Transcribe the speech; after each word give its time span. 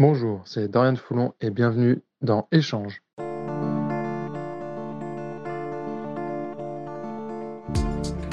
Bonjour, 0.00 0.42
c'est 0.44 0.66
Dorian 0.66 0.96
Foulon 0.96 1.34
et 1.40 1.50
bienvenue 1.50 2.02
dans 2.20 2.48
Échange. 2.50 3.00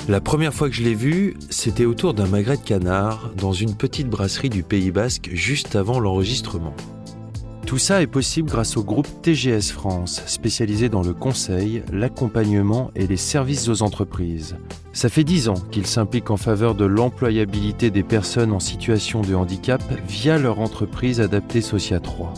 La 0.10 0.22
première 0.22 0.56
fois 0.56 0.70
que 0.70 0.76
je 0.76 0.82
l'ai 0.82 0.96
vu, 0.96 1.36
c'était 1.52 1.86
autour 1.86 2.16
d'un 2.16 2.26
magret 2.26 2.58
de 2.58 2.64
canard 2.64 3.32
dans 3.36 3.52
une 3.54 3.78
petite 3.78 4.10
brasserie 4.10 4.50
du 4.50 4.64
Pays 4.64 4.90
Basque 4.90 5.30
juste 5.34 5.76
avant 5.76 6.00
l'enregistrement. 6.00 6.74
Tout 7.72 7.78
ça 7.78 8.02
est 8.02 8.08
possible 8.08 8.50
grâce 8.50 8.76
au 8.76 8.84
groupe 8.84 9.08
TGS 9.22 9.72
France, 9.72 10.22
spécialisé 10.26 10.90
dans 10.90 11.04
le 11.04 11.14
conseil, 11.14 11.84
l'accompagnement 11.94 12.92
et 12.98 13.08
les 13.08 13.16
services 13.16 13.70
aux 13.70 13.82
entreprises. 13.82 14.58
Ça 14.92 15.08
fait 15.08 15.24
dix 15.24 15.48
ans 15.48 15.64
qu'ils 15.72 15.88
s'impliquent 15.88 16.32
en 16.32 16.36
faveur 16.36 16.76
de 16.76 16.84
l'employabilité 16.84 17.90
des 17.90 18.04
personnes 18.04 18.52
en 18.52 18.60
situation 18.60 19.22
de 19.22 19.36
handicap 19.36 19.82
via 20.06 20.38
leur 20.38 20.60
entreprise 20.60 21.22
adaptée 21.22 21.62
Socia 21.62 22.02
3. 22.02 22.34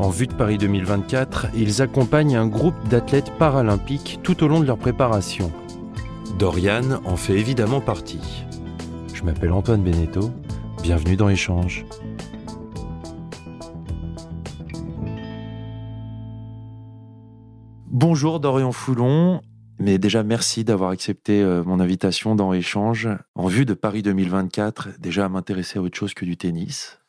En 0.00 0.10
vue 0.10 0.26
de 0.26 0.34
Paris 0.34 0.58
2024, 0.58 1.50
ils 1.54 1.80
accompagnent 1.80 2.34
un 2.34 2.48
groupe 2.48 2.88
d'athlètes 2.88 3.30
paralympiques 3.38 4.18
tout 4.24 4.42
au 4.42 4.48
long 4.48 4.58
de 4.58 4.66
leur 4.66 4.78
préparation. 4.78 5.52
Dorian 6.40 7.00
en 7.04 7.16
fait 7.16 7.38
évidemment 7.38 7.80
partie. 7.80 8.44
Je 9.14 9.22
m'appelle 9.22 9.52
Antoine 9.52 9.84
Beneteau, 9.84 10.32
bienvenue 10.82 11.14
dans 11.14 11.28
Échange. 11.28 11.86
Bonjour 17.92 18.40
Dorian 18.40 18.72
Foulon, 18.72 19.42
mais 19.78 19.98
déjà 19.98 20.22
merci 20.22 20.64
d'avoir 20.64 20.88
accepté 20.88 21.42
euh, 21.42 21.62
mon 21.62 21.78
invitation 21.78 22.34
dans 22.34 22.54
Échange 22.54 23.06
en 23.34 23.48
vue 23.48 23.66
de 23.66 23.74
Paris 23.74 24.00
2024, 24.00 24.98
déjà 24.98 25.26
à 25.26 25.28
m'intéresser 25.28 25.78
à 25.78 25.82
autre 25.82 25.98
chose 25.98 26.14
que 26.14 26.24
du 26.24 26.38
tennis. 26.38 27.00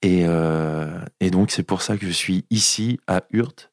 Et, 0.00 0.22
euh, 0.24 0.98
et 1.20 1.28
donc 1.28 1.50
c'est 1.50 1.62
pour 1.62 1.82
ça 1.82 1.98
que 1.98 2.06
je 2.06 2.10
suis 2.10 2.46
ici 2.48 2.98
à 3.06 3.24
Hurt 3.34 3.70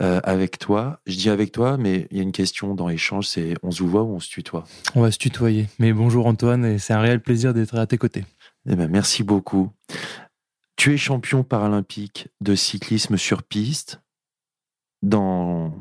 euh, 0.00 0.20
avec 0.22 0.60
toi. 0.60 1.00
Je 1.04 1.16
dis 1.16 1.30
avec 1.30 1.50
toi, 1.50 1.76
mais 1.76 2.06
il 2.12 2.18
y 2.18 2.20
a 2.20 2.22
une 2.22 2.30
question 2.30 2.76
dans 2.76 2.88
Échange, 2.88 3.26
c'est 3.26 3.54
on 3.64 3.72
se 3.72 3.82
voit 3.82 4.04
ou 4.04 4.14
on 4.14 4.20
se 4.20 4.30
tutoie? 4.30 4.62
On 4.94 5.02
va 5.02 5.10
se 5.10 5.18
tutoyer. 5.18 5.66
Mais 5.80 5.92
bonjour 5.92 6.28
Antoine, 6.28 6.64
et 6.64 6.78
c'est 6.78 6.92
un 6.92 7.00
réel 7.00 7.20
plaisir 7.20 7.54
d'être 7.54 7.76
à 7.76 7.88
tes 7.88 7.98
côtés. 7.98 8.24
Eh 8.70 8.76
ben, 8.76 8.88
merci 8.88 9.24
beaucoup. 9.24 9.70
Tu 10.76 10.94
es 10.94 10.96
champion 10.96 11.42
paralympique 11.42 12.28
de 12.40 12.54
cyclisme 12.54 13.16
sur 13.16 13.42
piste 13.42 14.00
dans 15.02 15.72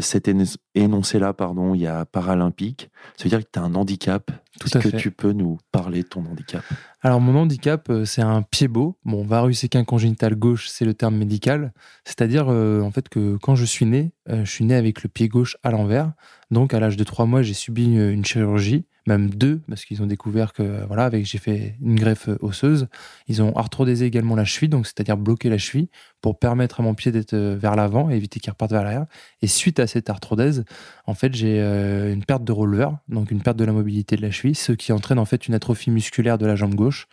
cet 0.00 0.28
énoncé-là, 0.74 1.32
pardon, 1.34 1.74
il 1.74 1.82
y 1.82 1.86
a 1.86 2.04
paralympique. 2.06 2.90
Ça 3.16 3.24
veut 3.24 3.30
dire 3.30 3.40
que 3.40 3.50
tu 3.52 3.58
as 3.58 3.62
un 3.62 3.74
handicap. 3.74 4.30
Est-ce 4.64 4.78
que 4.78 4.96
tu 4.96 5.10
peux 5.10 5.32
nous 5.32 5.58
parler 5.70 6.02
de 6.02 6.08
ton 6.08 6.24
handicap? 6.24 6.64
Alors, 7.02 7.20
mon 7.20 7.36
handicap, 7.36 7.88
euh, 7.90 8.04
c'est 8.04 8.22
un 8.22 8.42
pied 8.42 8.68
beau. 8.68 8.96
Bon, 9.04 9.22
varus 9.22 9.66
congénital 9.86 10.34
gauche, 10.34 10.68
c'est 10.68 10.84
le 10.84 10.94
terme 10.94 11.16
médical. 11.16 11.72
C'est-à-dire, 12.04 12.46
euh, 12.48 12.80
en 12.80 12.90
fait, 12.90 13.08
que 13.08 13.36
quand 13.36 13.54
je 13.54 13.64
suis 13.64 13.84
né, 13.84 14.12
euh, 14.28 14.44
je 14.44 14.50
suis 14.50 14.64
né 14.64 14.74
avec 14.74 15.02
le 15.02 15.08
pied 15.08 15.28
gauche 15.28 15.56
à 15.62 15.70
l'envers. 15.70 16.12
Donc, 16.50 16.72
à 16.72 16.80
l'âge 16.80 16.96
de 16.96 17.04
trois 17.04 17.26
mois, 17.26 17.42
j'ai 17.42 17.54
subi 17.54 17.94
une 17.96 18.24
chirurgie 18.24 18.86
même 19.06 19.30
deux, 19.30 19.60
parce 19.68 19.84
qu'ils 19.84 20.02
ont 20.02 20.06
découvert 20.06 20.52
que 20.52 20.84
voilà, 20.86 21.04
avec 21.04 21.26
j'ai 21.26 21.38
fait 21.38 21.76
une 21.80 21.94
greffe 21.94 22.28
osseuse. 22.40 22.88
Ils 23.28 23.42
ont 23.42 23.54
arthrodésé 23.56 24.06
également 24.06 24.34
la 24.34 24.44
cheville, 24.44 24.68
donc 24.68 24.86
c'est-à-dire 24.86 25.16
bloquer 25.16 25.48
la 25.48 25.58
cheville 25.58 25.88
pour 26.20 26.38
permettre 26.38 26.80
à 26.80 26.82
mon 26.82 26.94
pied 26.94 27.12
d'être 27.12 27.34
euh, 27.34 27.56
vers 27.58 27.76
l'avant 27.76 28.10
et 28.10 28.16
éviter 28.16 28.40
qu'il 28.40 28.50
reparte 28.50 28.72
vers 28.72 28.82
l'arrière. 28.82 29.06
Et 29.42 29.46
suite 29.46 29.78
à 29.78 29.86
cette 29.86 30.10
arthrodèse, 30.10 30.64
en 31.06 31.14
fait, 31.14 31.34
j'ai 31.34 31.60
euh, 31.60 32.12
une 32.12 32.24
perte 32.24 32.44
de 32.44 32.52
releveur, 32.52 32.98
donc 33.08 33.30
une 33.30 33.42
perte 33.42 33.56
de 33.56 33.64
la 33.64 33.72
mobilité 33.72 34.16
de 34.16 34.22
la 34.22 34.30
cheville, 34.30 34.56
ce 34.56 34.72
qui 34.72 34.92
entraîne 34.92 35.18
en 35.18 35.24
fait 35.24 35.46
une 35.46 35.54
atrophie 35.54 35.90
musculaire 35.90 36.38
de 36.38 36.46
la 36.46 36.56
jambe 36.56 36.74
gauche. 36.74 37.06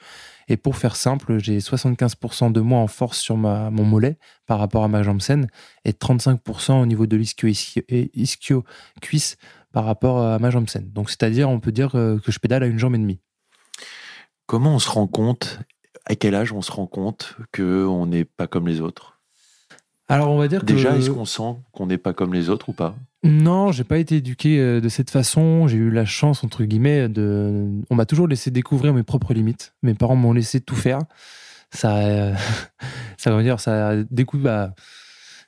Et 0.47 0.57
pour 0.57 0.75
faire 0.75 0.95
simple, 0.95 1.39
j'ai 1.39 1.59
75% 1.59 2.51
de 2.51 2.59
moins 2.59 2.81
en 2.81 2.87
force 2.87 3.19
sur 3.19 3.37
ma, 3.37 3.69
mon 3.69 3.83
mollet 3.83 4.17
par 4.45 4.59
rapport 4.59 4.83
à 4.83 4.87
ma 4.87 5.03
jambe 5.03 5.21
saine 5.21 5.47
et 5.85 5.91
35% 5.91 6.81
au 6.81 6.85
niveau 6.85 7.07
de 7.07 7.15
l'ischio-cuisse 7.15 9.37
par 9.73 9.85
rapport 9.85 10.21
à 10.21 10.39
ma 10.39 10.51
jambe 10.51 10.69
saine. 10.69 10.89
Donc, 10.93 11.09
c'est-à-dire, 11.09 11.49
on 11.49 11.59
peut 11.59 11.73
dire 11.73 11.95
euh, 11.95 12.19
que 12.19 12.31
je 12.31 12.39
pédale 12.39 12.63
à 12.63 12.67
une 12.67 12.79
jambe 12.79 12.95
et 12.95 12.99
demie. 12.99 13.19
Comment 14.45 14.75
on 14.75 14.79
se 14.79 14.89
rend 14.89 15.07
compte, 15.07 15.59
à 16.05 16.15
quel 16.15 16.35
âge 16.35 16.53
on 16.53 16.61
se 16.61 16.71
rend 16.71 16.85
compte 16.85 17.35
qu'on 17.53 18.05
n'est 18.05 18.23
pas 18.23 18.47
comme 18.47 18.67
les 18.67 18.79
autres? 18.79 19.19
Alors, 20.07 20.29
on 20.29 20.37
va 20.37 20.47
dire 20.47 20.63
Déjà, 20.63 20.95
est-ce 20.95 21.09
qu'on 21.09 21.25
sent 21.25 21.55
qu'on 21.71 21.87
n'est 21.87 21.97
pas 21.97 22.13
comme 22.13 22.33
les 22.33 22.49
autres 22.49 22.69
ou 22.69 22.73
pas? 22.73 22.95
Non, 23.23 23.71
j'ai 23.71 23.83
pas 23.83 23.97
été 23.97 24.17
éduqué 24.17 24.59
euh, 24.59 24.79
de 24.79 24.89
cette 24.89 25.09
façon. 25.09 25.67
J'ai 25.67 25.77
eu 25.77 25.89
la 25.89 26.05
chance, 26.05 26.43
entre 26.43 26.63
guillemets, 26.65 27.09
de. 27.09 27.67
On 27.89 27.95
m'a 27.95 28.05
toujours 28.05 28.27
laissé 28.27 28.51
découvrir 28.51 28.93
mes 28.93 29.03
propres 29.03 29.33
limites. 29.33 29.73
Mes 29.81 29.95
parents 29.95 30.15
m'ont 30.15 30.33
laissé 30.33 30.61
tout 30.61 30.75
faire. 30.75 30.99
Ça, 31.71 31.97
euh, 31.97 32.35
ça 33.17 33.31
va 33.31 33.41
dire, 33.41 33.59
ça 33.59 33.95
découvre, 34.11 34.43
bah, 34.43 34.75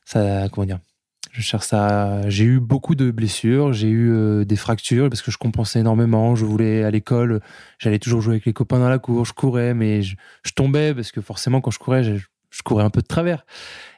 ça, 0.05 0.49
comment 0.49 0.65
dire, 0.65 0.79
je 1.35 1.41
cherche 1.41 1.65
ça. 1.67 2.27
J'ai 2.29 2.45
eu 2.45 2.59
beaucoup 2.61 2.95
de 2.95 3.11
blessures, 3.11 3.73
j'ai 3.73 3.89
eu 3.89 4.13
euh, 4.13 4.45
des 4.45 4.55
fractures 4.55 5.09
parce 5.09 5.21
que 5.21 5.31
je 5.31 5.37
compensais 5.37 5.79
énormément. 5.79 6.33
Je 6.35 6.45
voulais 6.45 6.83
à 6.83 6.91
l'école, 6.91 7.41
j'allais 7.77 7.99
toujours 7.99 8.21
jouer 8.21 8.35
avec 8.35 8.45
les 8.45 8.53
copains 8.53 8.79
dans 8.79 8.87
la 8.87 8.99
cour, 8.99 9.25
je 9.25 9.33
courais, 9.33 9.73
mais 9.73 10.01
je, 10.01 10.15
tombais 10.55 10.93
parce 10.93 11.11
que 11.11 11.19
forcément 11.19 11.59
quand 11.59 11.71
je 11.71 11.79
courais, 11.79 12.03
je, 12.05 12.21
courais 12.63 12.85
un 12.85 12.89
peu 12.89 13.01
de 13.01 13.07
travers, 13.07 13.45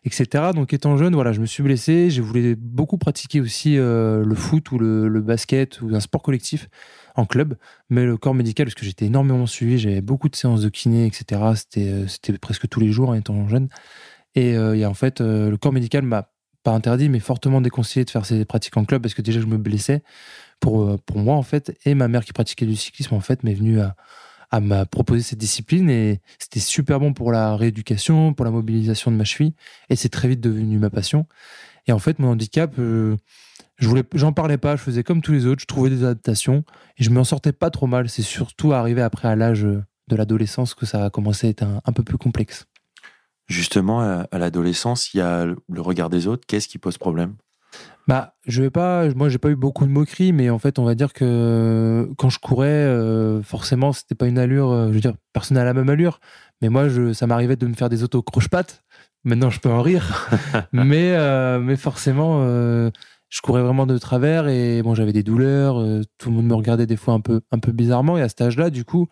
etc. 0.04 0.46
Donc 0.56 0.74
étant 0.74 0.98
jeune, 0.98 1.14
voilà, 1.14 1.32
je 1.32 1.40
me 1.40 1.46
suis 1.46 1.62
blessé. 1.62 2.10
J'ai 2.10 2.22
voulu 2.22 2.56
beaucoup 2.56 2.98
pratiquer 2.98 3.40
aussi 3.40 3.78
euh, 3.78 4.26
le 4.26 4.36
foot 4.36 4.72
ou 4.72 4.80
le, 4.80 5.22
basket 5.22 5.80
ou 5.82 5.94
un 5.94 6.00
sport 6.00 6.24
collectif 6.24 6.70
en 7.16 7.26
club, 7.26 7.56
mais 7.92 8.06
le 8.06 8.18
corps 8.18 8.34
médical 8.34 8.66
parce 8.66 8.76
que 8.76 8.86
j'étais 8.86 9.06
énormément 9.06 9.46
suivi, 9.46 9.78
j'avais 9.78 10.02
beaucoup 10.02 10.28
de 10.28 10.36
séances 10.36 10.62
de 10.62 10.70
kiné, 10.70 11.06
etc. 11.06 11.42
C'était 11.56 11.90
euh, 11.90 12.08
c'était 12.08 12.36
presque 12.40 12.68
tous 12.68 12.80
les 12.80 12.92
jours 12.92 13.16
étant 13.16 13.48
jeune. 13.48 13.70
Et, 14.34 14.52
et 14.52 14.86
en 14.86 14.94
fait, 14.94 15.20
le 15.20 15.56
corps 15.56 15.74
médical 15.74 16.04
m'a 16.04 16.30
interdit, 16.74 17.10
mais 17.10 17.20
fortement 17.20 17.62
déconseillé 17.62 18.06
de 18.06 18.10
faire 18.10 18.26
ces 18.26 18.46
pratiques 18.46 18.78
en 18.78 18.86
club 18.86 19.02
parce 19.02 19.14
que 19.14 19.22
déjà 19.22 19.40
je 19.40 19.46
me 19.46 19.58
blessais 19.58 20.04
pour, 20.60 20.84
euh, 20.84 20.98
pour 21.06 21.18
moi 21.18 21.36
en 21.36 21.44
fait. 21.44 21.78
Et 21.86 21.96
ma 21.96 22.08
mère 22.08 22.26
qui 22.26 22.34
pratiquait 22.34 22.66
du 22.66 22.76
cyclisme 22.76 23.16
en 23.16 23.20
fait 23.20 23.44
m'est 23.44 23.54
venue 23.54 23.80
à, 23.80 23.96
à 24.50 24.60
me 24.60 24.84
proposer 24.86 25.22
cette 25.22 25.40
discipline 25.40 25.90
et 25.90 26.22
c'était 26.40 26.60
super 26.60 27.00
bon 27.00 27.14
pour 27.14 27.32
la 27.32 27.56
rééducation, 27.56 28.34
pour 28.34 28.46
la 28.46 28.52
mobilisation 28.52 29.12
de 29.12 29.18
ma 29.18 29.24
cheville 29.24 29.54
et 29.90 29.96
c'est 29.96 30.10
très 30.10 30.28
vite 30.28 30.42
devenu 30.42 30.78
ma 30.78 30.90
passion. 30.90 31.28
Et 31.88 31.92
en 31.92 32.00
fait, 32.00 32.20
mon 32.20 32.30
handicap, 32.30 32.74
euh, 32.80 33.16
je 33.78 33.88
voulais, 33.88 34.04
j'en 34.14 34.34
parlais 34.34 34.58
pas, 34.58 34.76
je 34.76 34.82
faisais 34.82 35.04
comme 35.04 35.22
tous 35.22 35.32
les 35.32 35.46
autres, 35.46 35.62
je 35.62 35.68
trouvais 35.68 35.90
des 35.90 36.04
adaptations 36.04 36.64
et 36.98 37.04
je 37.04 37.10
m'en 37.10 37.24
sortais 37.24 37.54
pas 37.54 37.70
trop 37.70 37.88
mal. 37.88 38.10
C'est 38.10 38.22
surtout 38.22 38.74
arrivé 38.74 39.02
après 39.02 39.28
à 39.28 39.36
l'âge 39.36 39.64
de 39.64 40.16
l'adolescence 40.16 40.74
que 40.74 40.86
ça 40.86 41.06
a 41.06 41.10
commencé 41.10 41.48
à 41.48 41.50
être 41.50 41.64
un 41.64 41.92
peu 41.94 42.04
plus 42.04 42.18
complexe. 42.18 42.68
Justement, 43.48 44.02
à, 44.02 44.38
l'adolescence, 44.38 45.14
il 45.14 45.18
y 45.18 45.22
a 45.22 45.46
le 45.46 45.82
regard 45.82 46.10
des 46.10 46.28
autres. 46.28 46.46
Qu'est-ce 46.48 46.68
qui 46.68 46.78
pose 46.78 46.98
problème? 46.98 47.36
Bah, 48.08 48.36
je 48.46 48.62
vais 48.62 48.70
pas, 48.70 49.10
moi 49.16 49.28
j'ai 49.28 49.38
pas 49.38 49.50
eu 49.50 49.58
beaucoup 49.58 49.86
de 49.86 49.92
moqueries, 49.92 50.32
mais 50.32 50.50
en 50.50 50.60
fait 50.60 50.80
on 50.80 50.86
va 50.86 50.96
dire 50.96 51.12
que 51.12 52.10
quand 52.18 52.30
je 52.30 52.40
courais, 52.40 52.68
euh, 52.68 53.44
forcément 53.44 53.92
c'était 53.92 54.16
pas 54.16 54.28
une 54.28 54.38
allure, 54.38 54.72
euh, 54.72 54.88
je 54.88 54.94
veux 54.94 55.02
dire, 55.02 55.14
personne 55.34 55.56
n'a 55.56 55.66
la 55.66 55.74
même 55.74 55.90
allure, 55.90 56.22
mais 56.62 56.70
moi 56.70 56.88
je, 56.88 57.12
ça 57.12 57.28
m'arrivait 57.28 57.58
de 57.58 57.68
me 57.68 57.74
faire 57.74 57.90
des 57.90 58.04
autos 58.04 58.22
croche-pattes. 58.22 58.84
Maintenant 59.26 59.50
je 59.50 59.60
peux 59.60 59.70
en 59.70 59.82
rire, 59.82 60.30
mais 60.72 61.16
euh, 61.18 61.60
mais 61.60 61.76
forcément 61.76 62.44
je 63.30 63.42
courais 63.42 63.62
vraiment 63.62 63.86
de 63.86 63.98
travers 63.98 64.48
et 64.48 64.82
bon 64.84 64.96
j'avais 64.96 65.12
des 65.12 65.24
douleurs, 65.24 65.84
tout 66.18 66.30
le 66.30 66.36
monde 66.38 66.48
me 66.48 66.56
regardait 66.56 66.86
des 66.86 66.96
fois 66.96 67.14
un 67.14 67.20
peu 67.20 67.42
un 67.52 67.60
peu 67.60 67.74
bizarrement 67.74 68.18
et 68.18 68.22
à 68.22 68.30
cet 68.30 68.40
âge-là 68.40 68.70
du 68.70 68.86
coup 68.86 69.10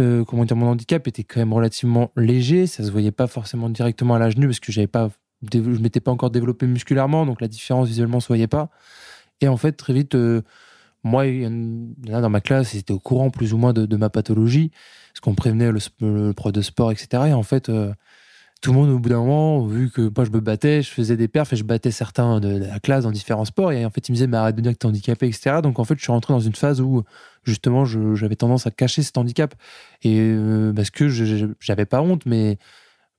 euh, 0.00 0.24
comment 0.24 0.44
dire, 0.44 0.56
mon 0.56 0.68
handicap 0.68 1.06
était 1.06 1.24
quand 1.24 1.40
même 1.40 1.52
relativement 1.52 2.10
léger. 2.16 2.66
Ça 2.66 2.84
se 2.84 2.90
voyait 2.90 3.12
pas 3.12 3.26
forcément 3.26 3.68
directement 3.68 4.14
à 4.14 4.18
l'âge 4.18 4.36
nu 4.36 4.46
parce 4.46 4.60
que 4.60 4.72
j'avais 4.72 4.86
pas, 4.86 5.10
je 5.52 5.58
m'étais 5.58 6.00
pas 6.00 6.10
encore 6.10 6.30
développé 6.30 6.66
musculairement, 6.66 7.26
donc 7.26 7.40
la 7.40 7.48
différence 7.48 7.88
visuellement 7.88 8.20
se 8.20 8.28
voyait 8.28 8.46
pas. 8.46 8.70
Et 9.40 9.48
en 9.48 9.56
fait, 9.56 9.72
très 9.72 9.92
vite, 9.92 10.14
euh, 10.14 10.42
moi, 11.02 11.26
il 11.26 11.42
y 11.42 11.46
en 12.12 12.14
a 12.14 12.20
dans 12.20 12.30
ma 12.30 12.40
classe, 12.40 12.74
ils 12.74 12.78
étaient 12.78 12.92
au 12.92 12.98
courant 12.98 13.30
plus 13.30 13.54
ou 13.54 13.58
moins 13.58 13.72
de, 13.72 13.96
ma 13.96 14.10
pathologie, 14.10 14.70
parce 15.12 15.20
qu'on 15.20 15.34
prévenait 15.34 15.72
le, 15.72 15.80
le, 16.00 16.32
pro 16.32 16.52
de 16.52 16.60
sport, 16.60 16.92
etc. 16.92 17.24
Et 17.28 17.32
en 17.32 17.42
fait, 17.42 17.68
euh, 17.68 17.92
tout 18.60 18.72
le 18.72 18.78
monde, 18.78 18.90
au 18.90 18.98
bout 18.98 19.08
d'un 19.08 19.18
moment, 19.18 19.64
vu 19.66 19.90
que 19.90 20.02
moi 20.14 20.24
je 20.24 20.30
me 20.30 20.40
battais, 20.40 20.82
je 20.82 20.90
faisais 20.90 21.16
des 21.16 21.28
perfs 21.28 21.52
et 21.52 21.56
je 21.56 21.64
battais 21.64 21.90
certains 21.90 22.40
de 22.40 22.58
la 22.58 22.78
classe 22.78 23.04
dans 23.04 23.10
différents 23.10 23.46
sports. 23.46 23.72
Et 23.72 23.84
en 23.84 23.90
fait, 23.90 24.08
ils 24.08 24.12
me 24.12 24.16
disaient, 24.16 24.26
mais 24.26 24.36
arrête 24.36 24.56
de 24.56 24.60
dire 24.60 24.72
que 24.72 24.78
t'es 24.78 24.86
handicapé, 24.86 25.26
etc. 25.26 25.60
Donc 25.62 25.78
en 25.78 25.84
fait, 25.84 25.94
je 25.96 26.02
suis 26.02 26.12
rentré 26.12 26.34
dans 26.34 26.40
une 26.40 26.54
phase 26.54 26.80
où 26.80 27.02
justement 27.44 27.84
j'avais 27.86 28.36
tendance 28.36 28.66
à 28.66 28.70
cacher 28.70 29.02
cet 29.02 29.16
handicap. 29.16 29.54
Et 30.02 30.18
euh, 30.20 30.72
parce 30.74 30.90
que 30.90 31.08
j'avais 31.60 31.86
pas 31.86 32.02
honte, 32.02 32.26
mais 32.26 32.58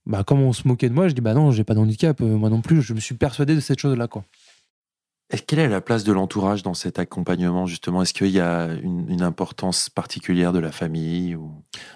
bah, 0.06 0.24
comme 0.24 0.42
on 0.42 0.54
se 0.54 0.68
moquait 0.68 0.90
de 0.90 0.94
moi, 0.94 1.08
je 1.08 1.14
dis, 1.14 1.22
bah 1.22 1.34
non, 1.34 1.52
j'ai 1.52 1.64
pas 1.64 1.74
de 1.74 1.80
handicap, 1.80 2.22
euh, 2.22 2.38
moi 2.38 2.50
non 2.50 2.62
plus. 2.62 2.82
Je 2.82 2.94
me 2.94 3.00
suis 3.00 3.16
persuadé 3.16 3.56
de 3.56 3.60
cette 3.60 3.80
chose-là, 3.80 4.08
quoi. 4.08 4.24
Quelle 5.48 5.60
est 5.60 5.68
la 5.68 5.81
place 5.81 6.04
de 6.04 6.12
l'entourage 6.12 6.63
dans 6.63 6.74
cet 6.74 7.00
accompagnement 7.00 7.66
justement? 7.66 8.01
Est-ce 8.01 8.13
qu'il 8.13 8.28
y 8.28 8.39
a 8.39 8.68
une, 8.81 9.22
importance 9.22 9.89
particulière 9.89 10.51
de 10.51 10.60
la 10.60 10.72
famille 10.72 11.36
ou... 11.36 11.51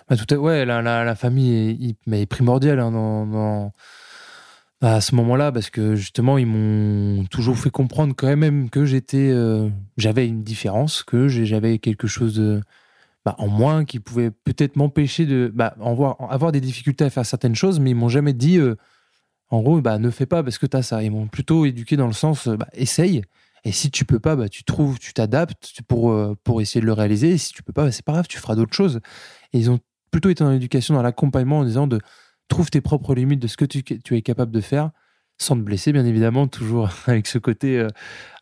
bah, 0.09 0.15
la, 0.65 1.15
famille 1.15 1.95
est, 2.11 2.25
primordiale 2.27 2.79
hein, 2.79 2.91
dans, 2.91 3.71
à 4.81 5.01
ce 5.01 5.15
moment-là 5.15 5.51
parce 5.51 5.69
que 5.69 5.95
justement 5.95 6.37
ils 6.37 6.45
m'ont 6.45 7.25
toujours 7.25 7.57
fait 7.57 7.71
comprendre 7.71 8.13
quand 8.15 8.35
même 8.37 8.69
que 8.69 8.85
j'étais, 8.85 9.29
euh, 9.31 9.69
j'avais 9.97 10.27
une 10.27 10.43
différence, 10.43 11.03
que 11.03 11.27
j'avais 11.27 11.79
quelque 11.79 12.07
chose 12.07 12.61
bah, 13.25 13.33
en 13.39 13.47
moins, 13.47 13.85
qui 13.85 13.99
pouvaient 13.99 14.29
peut-être 14.29 14.75
m'empêcher 14.75 15.25
de 15.25 15.51
bah, 15.53 15.75
avoir 15.81 16.51
des 16.51 16.61
difficultés 16.61 17.05
à 17.05 17.09
faire 17.09 17.25
certaines 17.25 17.55
choses, 17.55 17.79
mais 17.79 17.89
ils 17.89 17.95
m'ont 17.95 18.07
jamais 18.07 18.33
dit, 18.33 18.59
euh, 18.59 18.75
en 19.49 19.61
gros, 19.61 19.81
bah, 19.81 19.99
ne 19.99 20.09
fais 20.09 20.25
pas 20.25 20.43
parce 20.43 20.57
que 20.57 20.65
tu 20.65 20.77
as 20.77 20.83
ça. 20.83 21.03
Ils 21.03 21.11
m'ont 21.11 21.27
plutôt 21.27 21.65
éduqué 21.65 21.97
dans 21.97 22.07
le 22.07 22.13
sens, 22.13 22.47
bah, 22.47 22.67
essaye. 22.73 23.23
Et 23.63 23.71
si 23.71 23.89
tu 23.91 24.05
peux 24.05 24.19
pas, 24.19 24.35
bah, 24.35 24.49
tu 24.49 24.63
trouves, 24.63 24.99
tu 24.99 25.13
t'adaptes 25.13 25.81
pour, 25.87 26.11
euh, 26.11 26.35
pour 26.43 26.61
essayer 26.61 26.81
de 26.81 26.85
le 26.85 26.93
réaliser. 26.93 27.31
Et 27.31 27.37
si 27.37 27.51
tu 27.51 27.63
peux 27.63 27.73
pas, 27.73 27.85
bah, 27.85 27.91
c'est 27.91 28.05
pas 28.05 28.13
grave, 28.13 28.27
tu 28.27 28.37
feras 28.37 28.55
d'autres 28.55 28.75
choses. 28.75 28.99
Et 29.53 29.59
ils 29.59 29.71
ont 29.71 29.79
plutôt 30.11 30.29
été 30.29 30.43
dans 30.43 30.51
l'éducation, 30.51 30.93
dans 30.93 31.01
l'accompagnement 31.01 31.59
en 31.59 31.65
disant 31.65 31.87
de 31.87 31.99
trouve 32.47 32.69
tes 32.69 32.81
propres 32.81 33.15
limites 33.15 33.39
de 33.39 33.47
ce 33.47 33.57
que 33.57 33.65
tu, 33.65 33.83
es 34.15 34.21
capable 34.21 34.51
de 34.51 34.61
faire 34.61 34.91
sans 35.37 35.55
te 35.55 35.61
blesser, 35.61 35.91
bien 35.91 36.05
évidemment, 36.05 36.47
toujours 36.47 36.89
avec 37.07 37.27
ce 37.27 37.37
côté 37.39 37.79
euh, 37.79 37.89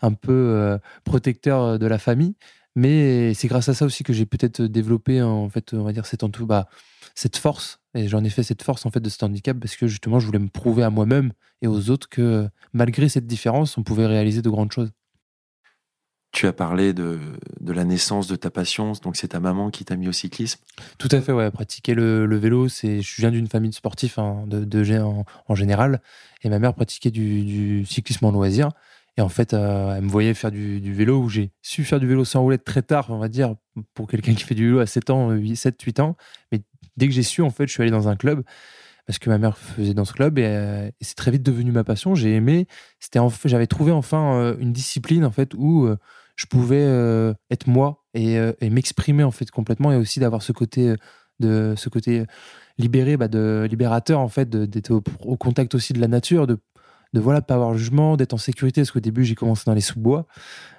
un 0.02 0.14
peu 0.14 0.32
euh, 0.32 0.78
protecteur 1.06 1.80
de 1.80 1.88
la 1.88 1.98
famille. 1.98 2.36
Mais 2.76 3.34
c'est 3.34 3.48
grâce 3.48 3.70
à 3.70 3.74
ça 3.74 3.86
aussi 3.86 4.04
que 4.04 4.14
j'ai 4.14 4.26
peut-être 4.26 4.62
développé, 4.62 5.22
en 5.22 5.50
fait, 5.50 5.74
on 5.74 5.84
va 5.84 5.94
dire, 5.94 6.06
cette, 6.06 6.24
bah, 6.42 6.68
cette 7.16 7.38
force. 7.38 7.80
Et 7.96 8.08
j'en 8.08 8.24
ai 8.24 8.30
fait 8.30 8.44
cette 8.44 8.64
force, 8.64 8.86
en 8.86 8.92
fait, 8.92 9.00
de 9.00 9.10
cet 9.10 9.24
handicap 9.24 9.58
parce 9.60 9.76
que 9.76 9.88
justement, 9.88 10.20
je 10.20 10.26
voulais 10.26 10.40
me 10.40 10.50
prouver 10.50 10.84
à 10.84 10.90
moi-même 10.90 11.32
et 11.62 11.68
aux 11.68 11.90
autres 11.90 12.10
que 12.10 12.50
malgré 12.74 13.10
cette 13.10 13.28
différence, 13.28 13.78
on 13.78 13.84
pouvait 13.84 14.08
réaliser 14.08 14.42
de 14.42 14.50
grandes 14.50 14.72
choses. 14.72 14.92
Tu 16.32 16.48
as 16.48 16.54
parlé 16.54 16.94
de, 16.94 17.20
de, 17.60 17.74
la 17.74 17.84
naissance 17.84 18.26
de 18.26 18.36
ta 18.36 18.50
passion, 18.50 18.94
donc 19.04 19.16
c'est 19.18 19.28
ta 19.30 19.40
maman 19.40 19.70
qui 19.70 19.86
t'a 19.86 19.96
mis 19.96 20.08
au 20.08 20.12
cyclisme? 20.12 20.60
Tout 20.98 21.10
à 21.12 21.22
fait, 21.22 21.32
ouais. 21.32 21.52
Pratiquer 21.52 21.94
le, 21.94 22.26
le 22.26 22.38
vélo, 22.38 22.68
c'est, 22.70 23.02
je 23.02 23.22
viens 23.22 23.30
d'une 23.30 23.48
famille 23.48 23.70
de 23.70 23.76
sportifs 23.76 24.18
hein, 24.18 24.46
de, 24.48 24.66
de 24.66 25.00
en, 25.00 25.26
en, 25.48 25.56
général, 25.56 26.02
et 26.42 26.50
ma 26.50 26.58
mère 26.58 26.74
pratiquait 26.74 27.12
du, 27.12 27.44
du 27.44 27.86
cyclisme 27.86 28.26
en 28.26 28.32
loisir. 28.32 28.70
Et 29.16 29.22
en 29.22 29.30
fait, 29.30 29.54
euh, 29.54 29.96
elle 29.96 30.06
me 30.06 30.10
voyait 30.10 30.34
faire 30.34 30.52
du, 30.52 30.82
du 30.82 30.92
vélo, 30.92 31.20
où 31.20 31.30
j'ai 31.30 31.52
su 31.62 31.84
faire 31.84 32.00
du 32.00 32.08
vélo 32.08 32.26
sans 32.26 32.42
roulette 32.42 32.64
très 32.64 32.82
tard, 32.82 33.08
on 33.10 33.20
va 33.20 33.30
dire, 33.30 33.54
pour 33.94 34.08
quelqu'un 34.08 34.34
qui 34.34 34.44
fait 34.44 34.56
du 34.56 34.66
vélo 34.66 34.80
à 34.80 34.88
7 34.88 35.12
ans, 35.12 35.30
7, 35.56 35.80
8 35.80 36.00
ans. 36.00 36.18
Mais 36.52 36.62
dès 36.98 37.08
que 37.08 37.14
j'ai 37.14 37.24
su, 37.24 37.42
en 37.42 37.50
fait, 37.50 37.68
je 37.68 37.74
suis 37.74 37.82
allé 37.82 37.92
dans 37.92 38.08
un 38.08 38.16
club 38.16 38.44
parce 39.06 39.20
que 39.20 39.30
ma 39.30 39.38
mère 39.38 39.58
faisait 39.58 39.94
dans 39.94 40.06
ce 40.06 40.14
club 40.14 40.40
et, 40.40 40.46
euh, 40.46 40.90
c'est 41.02 41.16
très 41.16 41.32
vite 41.32 41.44
devenu 41.44 41.72
ma 41.72 41.84
passion. 41.84 42.16
J'ai 42.16 42.36
aimé. 42.36 42.68
C'était 43.00 43.20
j'avais 43.46 43.68
trouvé 43.68 43.92
enfin 43.92 44.36
euh, 44.36 44.56
une 44.60 44.72
discipline 44.72 45.26
en 45.26 45.32
fait 45.32 45.54
où 45.56 45.86
euh, 45.86 45.98
je 46.36 46.46
pouvais 46.46 46.84
être 47.52 47.68
moi 47.68 48.04
et, 48.14 48.40
m'exprimer 48.70 49.24
en 49.24 49.32
fait 49.32 49.52
complètement 49.52 49.92
et 49.92 49.98
aussi 49.98 50.20
d'avoir 50.20 50.42
ce 50.42 50.52
côté 50.52 50.96
de 51.40 51.74
ce 51.78 51.90
côté 51.90 52.26
libéré, 52.80 53.18
bah, 53.18 53.28
de 53.28 53.68
libérateur 53.70 54.20
en 54.20 54.30
fait, 54.30 54.50
d'être 54.50 55.02
au, 55.22 55.38
contact 55.38 55.76
aussi 55.76 55.94
de 55.94 56.00
la 56.00 56.08
nature, 56.08 56.48
de 56.48 56.58
de 57.14 57.20
pas 57.20 57.54
avoir 57.54 57.76
jugement, 57.78 58.18
d'être 58.18 58.34
en 58.34 58.40
sécurité 58.40 58.82
parce 58.82 58.90
qu'au 58.90 59.00
début 59.00 59.24
j'ai 59.24 59.36
commencé 59.36 59.64
dans 59.68 59.76
les 59.76 59.82
sous-bois 59.82 60.26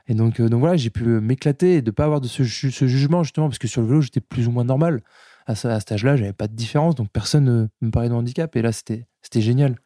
et 0.09 0.15
donc 0.15 0.43
donc 0.43 0.59
voilà 0.59 0.77
j'ai 0.77 0.91
pu 0.91 1.05
m'éclater 1.05 1.75
et 1.75 1.83
de 1.83 1.93
pas 1.93 2.05
avoir 2.07 2.21
de 2.21 2.27
ce, 2.27 2.43
jugement 2.43 3.23
justement 3.23 3.47
parce 3.47 3.61
que 3.61 3.69
sur 3.69 3.83
le 3.83 3.87
vélo 3.87 4.01
j'étais 4.01 4.21
plus 4.21 4.49
ou 4.49 4.51
moins 4.51 4.65
normal 4.65 5.03
à, 5.47 5.55
ce, 5.55 5.69
à 5.69 5.81
cet 5.81 5.93
âge-là 5.93 6.17
j'avais 6.17 6.33
pas 6.33 6.49
de 6.49 6.55
différence 6.55 6.95
donc 6.95 7.09
personne 7.13 7.45
ne 7.45 7.67
me 7.87 7.91
parlait 7.91 8.09
de 8.09 8.15
handicap 8.15 8.55
et 8.57 8.63
là 8.63 8.73
c'était 8.73 9.07
c'était 9.23 9.41
génial. 9.41 9.77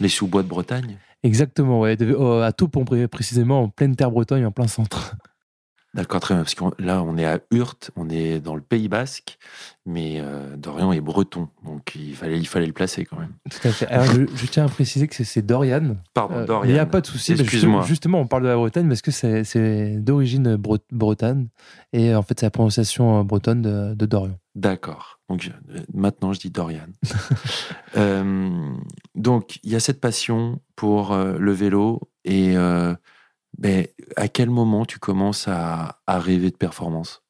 Les 0.00 0.08
sous-bois 0.08 0.42
de 0.42 0.48
Bretagne? 0.48 0.96
Exactement, 1.24 1.80
ouais. 1.80 1.96
À 2.44 2.52
Taupon, 2.52 2.84
précisément, 3.10 3.64
en 3.64 3.68
pleine 3.68 3.96
terre 3.96 4.12
bretonne, 4.12 4.44
en 4.46 4.52
plein 4.52 4.68
centre. 4.68 5.16
D'accord, 5.92 6.20
très 6.20 6.34
bien. 6.34 6.44
Parce 6.44 6.54
que 6.54 6.64
là, 6.78 7.02
on 7.02 7.18
est 7.18 7.24
à 7.24 7.40
Hurt, 7.50 7.90
on 7.96 8.08
est 8.08 8.38
dans 8.38 8.54
le 8.54 8.60
Pays 8.60 8.88
Basque, 8.88 9.36
mais 9.84 10.20
euh, 10.20 10.56
Dorian 10.56 10.92
est 10.92 11.00
breton, 11.00 11.48
donc 11.64 11.96
il 11.96 12.14
fallait, 12.14 12.38
il 12.38 12.46
fallait 12.46 12.66
le 12.66 12.72
placer 12.72 13.04
quand 13.04 13.18
même. 13.18 13.32
Tout 13.50 13.66
à 13.66 13.72
fait. 13.72 13.88
Alors, 13.88 14.04
je, 14.04 14.22
je 14.32 14.46
tiens 14.46 14.66
à 14.66 14.68
préciser 14.68 15.08
que 15.08 15.24
c'est 15.24 15.42
Dorian. 15.42 15.96
Pardon, 16.14 16.36
euh, 16.36 16.46
Dorian. 16.46 16.68
Il 16.68 16.72
n'y 16.74 16.78
a 16.78 16.86
pas 16.86 17.00
de 17.00 17.06
souci. 17.06 17.32
Excuse-moi. 17.32 17.82
Justement, 17.82 18.20
on 18.20 18.26
parle 18.28 18.44
de 18.44 18.48
la 18.48 18.56
Bretagne 18.56 18.86
parce 18.86 19.02
que 19.02 19.10
c'est 19.10 19.96
d'origine 19.96 20.54
bre 20.54 20.78
bretonne, 20.92 21.48
et 21.92 22.14
en 22.14 22.22
fait, 22.22 22.38
c'est 22.38 22.46
la 22.46 22.50
prononciation 22.50 23.24
bretonne 23.24 23.62
de, 23.62 23.94
de 23.94 24.06
Dorian. 24.06 24.38
D'accord. 24.58 25.20
Donc 25.28 25.48
euh, 25.70 25.80
maintenant, 25.94 26.32
je 26.32 26.40
dis 26.40 26.50
Dorian. 26.50 26.88
euh, 27.96 28.74
donc, 29.14 29.60
il 29.62 29.70
y 29.70 29.76
a 29.76 29.80
cette 29.80 30.00
passion 30.00 30.60
pour 30.74 31.12
euh, 31.12 31.38
le 31.38 31.52
vélo 31.52 32.10
et 32.24 32.56
euh, 32.56 32.92
ben, 33.56 33.86
à 34.16 34.26
quel 34.26 34.50
moment 34.50 34.84
tu 34.84 34.98
commences 34.98 35.46
à, 35.46 36.00
à 36.08 36.18
rêver 36.18 36.50
de 36.50 36.56
performance? 36.56 37.22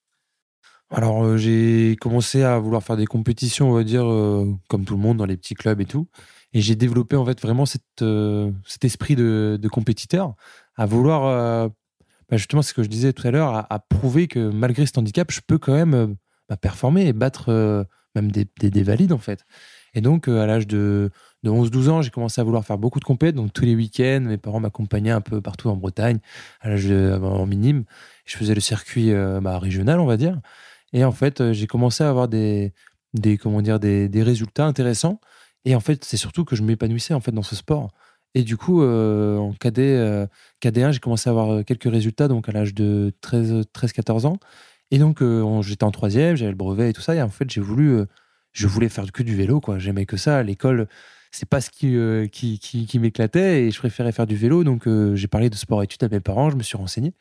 Alors, 0.88 1.36
j'ai 1.36 1.96
commencé 2.00 2.44
à 2.44 2.58
vouloir 2.58 2.82
faire 2.82 2.96
des 2.96 3.04
compétitions, 3.04 3.68
on 3.68 3.74
va 3.74 3.84
dire, 3.84 4.04
comme 4.70 4.86
tout 4.86 4.96
le 4.96 5.02
monde, 5.02 5.18
dans 5.18 5.26
les 5.26 5.36
petits 5.36 5.52
clubs 5.52 5.82
et 5.82 5.84
tout. 5.84 6.08
Et 6.54 6.62
j'ai 6.62 6.76
développé 6.76 7.14
en 7.14 7.26
fait 7.26 7.38
vraiment 7.42 7.66
cette, 7.66 8.02
cet 8.64 8.86
esprit 8.86 9.14
de, 9.14 9.58
de, 9.60 9.68
compétiteur, 9.68 10.34
à 10.76 10.86
vouloir, 10.86 11.68
bah, 12.30 12.36
justement, 12.38 12.62
c'est 12.62 12.70
ce 12.70 12.74
que 12.74 12.82
je 12.82 12.88
disais 12.88 13.12
tout 13.12 13.28
à 13.28 13.30
l'heure, 13.30 13.54
à, 13.54 13.70
à, 13.70 13.80
prouver 13.80 14.28
que 14.28 14.48
malgré 14.50 14.86
cet 14.86 14.96
handicap, 14.96 15.30
je 15.30 15.42
peux 15.46 15.58
quand 15.58 15.74
même 15.74 16.16
performer 16.56 17.06
et 17.06 17.12
battre 17.12 17.86
même 18.14 18.32
des, 18.32 18.46
des, 18.58 18.70
des, 18.70 18.82
valides 18.82 19.12
en 19.12 19.18
fait. 19.18 19.44
Et 19.94 20.00
donc, 20.00 20.28
à 20.28 20.46
l'âge 20.46 20.66
de, 20.66 21.10
de 21.42 21.50
11-12 21.50 21.88
ans, 21.88 22.02
j'ai 22.02 22.10
commencé 22.10 22.40
à 22.40 22.44
vouloir 22.44 22.64
faire 22.64 22.78
beaucoup 22.78 23.00
de 23.00 23.04
compètes. 23.04 23.34
Donc, 23.34 23.52
tous 23.52 23.64
les 23.64 23.74
week-ends, 23.74 24.20
mes 24.22 24.38
parents 24.38 24.60
m'accompagnaient 24.60 25.10
un 25.10 25.20
peu 25.20 25.40
partout 25.40 25.68
en 25.68 25.76
Bretagne, 25.76 26.18
à 26.60 26.68
l'âge 26.68 26.90
en 26.90 27.46
minime. 27.46 27.84
Je 28.24 28.36
faisais 28.36 28.54
le 28.54 28.60
circuit 28.60 29.12
euh, 29.12 29.40
bah, 29.40 29.58
régional, 29.58 30.00
on 30.00 30.06
va 30.06 30.16
dire. 30.16 30.38
Et 30.92 31.04
en 31.04 31.12
fait, 31.12 31.40
euh, 31.40 31.52
j'ai 31.52 31.66
commencé 31.66 32.04
à 32.04 32.08
avoir 32.08 32.28
des, 32.28 32.72
des, 33.14 33.38
comment 33.38 33.62
dire, 33.62 33.80
des, 33.80 34.08
des 34.08 34.22
résultats 34.22 34.66
intéressants. 34.66 35.20
Et 35.64 35.74
en 35.74 35.80
fait, 35.80 36.04
c'est 36.04 36.16
surtout 36.16 36.44
que 36.44 36.56
je 36.56 36.62
m'épanouissais 36.62 37.14
en 37.14 37.20
fait 37.20 37.32
dans 37.32 37.42
ce 37.42 37.56
sport. 37.56 37.90
Et 38.34 38.42
du 38.42 38.56
coup, 38.56 38.82
euh, 38.82 39.36
en 39.38 39.52
cadet, 39.54 39.96
euh, 39.96 40.26
KD1, 40.62 40.92
j'ai 40.92 41.00
commencé 41.00 41.28
à 41.28 41.32
avoir 41.32 41.64
quelques 41.64 41.90
résultats, 41.90 42.28
donc 42.28 42.48
à 42.48 42.52
l'âge 42.52 42.74
de 42.74 43.12
13-14 43.22 44.26
ans. 44.26 44.38
Et 44.90 44.98
donc, 44.98 45.22
euh, 45.22 45.62
j'étais 45.62 45.84
en 45.84 45.90
troisième, 45.90 46.36
j'avais 46.36 46.50
le 46.50 46.56
brevet 46.56 46.90
et 46.90 46.92
tout 46.92 47.00
ça. 47.02 47.14
Et 47.14 47.22
en 47.22 47.28
fait, 47.28 47.50
j'ai 47.50 47.60
voulu, 47.60 48.00
je 48.52 48.66
voulais 48.66 48.88
faire 48.88 49.10
que 49.12 49.22
du 49.22 49.36
vélo, 49.36 49.60
quoi. 49.60 49.78
J'aimais 49.78 50.06
que 50.06 50.16
ça. 50.16 50.42
L'école, 50.42 50.88
c'est 51.30 51.48
pas 51.48 51.60
ce 51.60 51.70
qui, 51.70 51.96
euh, 51.96 52.26
qui, 52.26 52.58
qui, 52.58 52.86
qui 52.86 52.98
m'éclatait 52.98 53.64
et 53.64 53.70
je 53.70 53.78
préférais 53.78 54.12
faire 54.12 54.26
du 54.26 54.36
vélo. 54.36 54.64
Donc, 54.64 54.86
euh, 54.86 55.14
j'ai 55.14 55.28
parlé 55.28 55.50
de 55.50 55.54
sport-études 55.54 56.04
à 56.04 56.08
mes 56.08 56.20
parents, 56.20 56.50
je 56.50 56.56
me 56.56 56.62
suis 56.62 56.76
renseigné. 56.76 57.12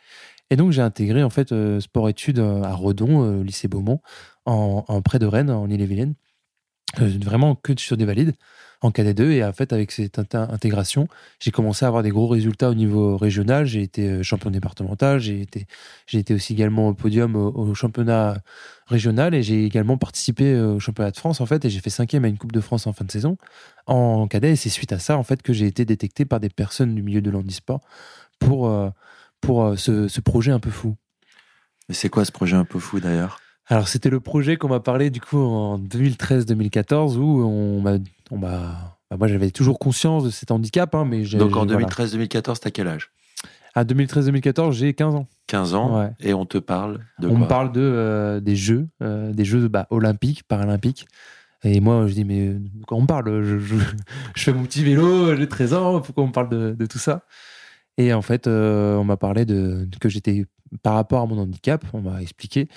Et 0.50 0.56
donc, 0.56 0.72
j'ai 0.72 0.82
intégré 0.82 1.24
en 1.24 1.30
fait 1.30 1.52
euh, 1.52 1.80
sport-études 1.80 2.40
à 2.40 2.74
Redon, 2.74 3.42
lycée 3.44 3.68
Beaumont, 3.68 4.02
en, 4.46 4.86
en, 4.88 5.02
près 5.02 5.20
de 5.20 5.26
Rennes, 5.26 5.50
en 5.50 5.70
Ille-et-Vilaine. 5.70 6.16
vraiment 6.98 7.56
que 7.56 7.74
sur 7.78 7.98
des 7.98 8.06
valides 8.06 8.34
en 8.82 8.92
KD2 8.92 9.32
et 9.32 9.44
en 9.44 9.54
fait 9.54 9.74
avec 9.74 9.92
cette 9.92 10.20
intégration 10.36 11.08
j'ai 11.40 11.52
commencé 11.52 11.84
à 11.86 11.88
avoir 11.88 12.04
des 12.04 12.10
gros 12.10 12.28
résultats 12.28 12.70
au 12.70 12.74
niveau 12.74 13.18
régional. 13.18 13.66
J'ai 13.66 13.82
été 13.82 14.24
champion 14.24 14.50
départemental. 14.50 15.20
J'ai 15.20 15.42
été 15.42 15.68
été 16.14 16.34
aussi 16.34 16.54
également 16.54 16.90
au 16.90 16.94
podium 16.94 17.36
au, 17.36 17.74
championnat 17.74 18.38
régional. 18.86 19.34
Et 19.34 19.44
j'ai 19.44 19.66
également 19.66 19.98
participé 19.98 20.60
au 20.60 20.80
championnat 20.80 21.12
de 21.12 21.18
France 21.18 21.42
en 21.42 21.46
fait. 21.46 21.66
Et 21.66 21.70
j'ai 21.70 21.80
fait 21.80 21.90
cinquième 21.90 22.26
à 22.26 22.28
une 22.28 22.38
coupe 22.38 22.52
de 22.52 22.62
France 22.62 22.88
en 22.88 22.94
fin 22.94 23.06
de 23.06 23.12
saison 23.12 23.38
en 23.86 24.28
cadet. 24.28 24.52
Et 24.52 24.56
c'est 24.56 24.70
suite 24.70 24.92
à 24.92 25.00
ça 25.00 25.18
en 25.18 25.24
fait 25.24 25.42
que 25.42 25.54
j'ai 25.54 25.66
été 25.66 25.86
détecté 25.86 26.26
par 26.26 26.40
des 26.40 26.50
personnes 26.50 26.96
du 26.96 27.02
milieu 27.02 27.22
de 27.22 27.32
l'handisport 27.32 27.82
pour 28.40 28.72
pour 29.42 29.78
ce, 29.78 30.08
ce 30.08 30.22
projet 30.22 30.52
un 30.52 30.60
peu 30.60 30.72
fou. 30.72 30.96
Mais 31.90 31.96
c'est 31.96 32.10
quoi 32.10 32.26
ce 32.26 32.32
projet 32.32 32.56
un 32.56 32.66
peu 32.66 32.80
fou 32.80 33.00
d'ailleurs? 33.00 33.40
Alors 33.70 33.88
c'était 33.88 34.10
le 34.10 34.20
projet 34.20 34.56
qu'on 34.56 34.70
m'a 34.70 34.80
parlé 34.80 35.10
du 35.10 35.20
coup 35.20 35.40
en 35.40 35.78
2013-2014 35.78 37.18
où 37.18 37.42
on 37.44 37.82
m'a, 37.82 37.98
on 38.32 38.38
m'a, 38.38 38.98
bah, 39.10 39.18
moi 39.18 39.28
j'avais 39.28 39.52
toujours 39.52 39.78
conscience 39.78 40.24
de 40.24 40.30
cet 40.30 40.52
handicap, 40.52 40.96
hein, 40.96 41.06
mais 41.06 41.26
j'ai, 41.26 41.38
donc 41.38 41.56
en 41.56 41.66
2013-2014 41.66 42.60
t'as 42.60 42.72
quel 42.72 42.88
âge? 42.88 43.12
À 43.76 43.84
2013-2014 43.84 44.72
j'ai 44.72 44.94
15 44.94 45.16
ans. 45.16 45.28
15 45.48 45.74
ans 45.74 46.00
ouais. 46.00 46.12
et 46.20 46.34
on 46.34 46.46
te 46.46 46.58
parle 46.58 47.00
de 47.20 47.28
On 47.28 47.32
quoi? 47.32 47.40
me 47.40 47.48
parle 47.48 47.72
de 47.74 47.82
euh, 47.82 48.40
des 48.40 48.56
Jeux, 48.56 48.88
euh, 49.04 49.34
des 49.34 49.46
Jeux 49.46 49.68
bah, 49.68 49.88
olympiques, 49.90 50.44
paralympiques. 50.44 51.08
Et 51.64 51.82
moi 51.82 52.08
je 52.08 52.14
dis 52.14 52.24
mais 52.24 52.54
de 52.54 52.86
quoi 52.86 52.98
on 52.98 53.06
parle 53.06 53.44
je, 53.44 53.60
je, 53.60 53.76
je, 54.36 54.44
fais 54.44 54.54
mon 54.54 54.64
petit 54.64 54.84
vélo, 54.84 55.36
j'ai 55.36 55.48
13 55.48 55.74
ans, 55.74 56.02
pourquoi 56.02 56.24
on 56.24 56.28
me 56.28 56.32
parle 56.32 56.50
de, 56.50 56.72
de 56.72 56.86
tout 56.86 57.00
ça? 57.00 57.24
Et 57.98 58.14
en 58.14 58.22
fait 58.22 58.48
euh, 58.48 58.96
on 58.96 59.04
m'a 59.04 59.18
parlé 59.18 59.44
de 59.46 59.88
que 60.00 60.08
j'étais 60.08 60.46
par 60.84 60.94
rapport 60.94 61.22
à 61.22 61.26
mon 61.26 61.38
handicap, 61.38 61.84
on 61.94 62.02
m'a 62.02 62.22
expliqué 62.22 62.70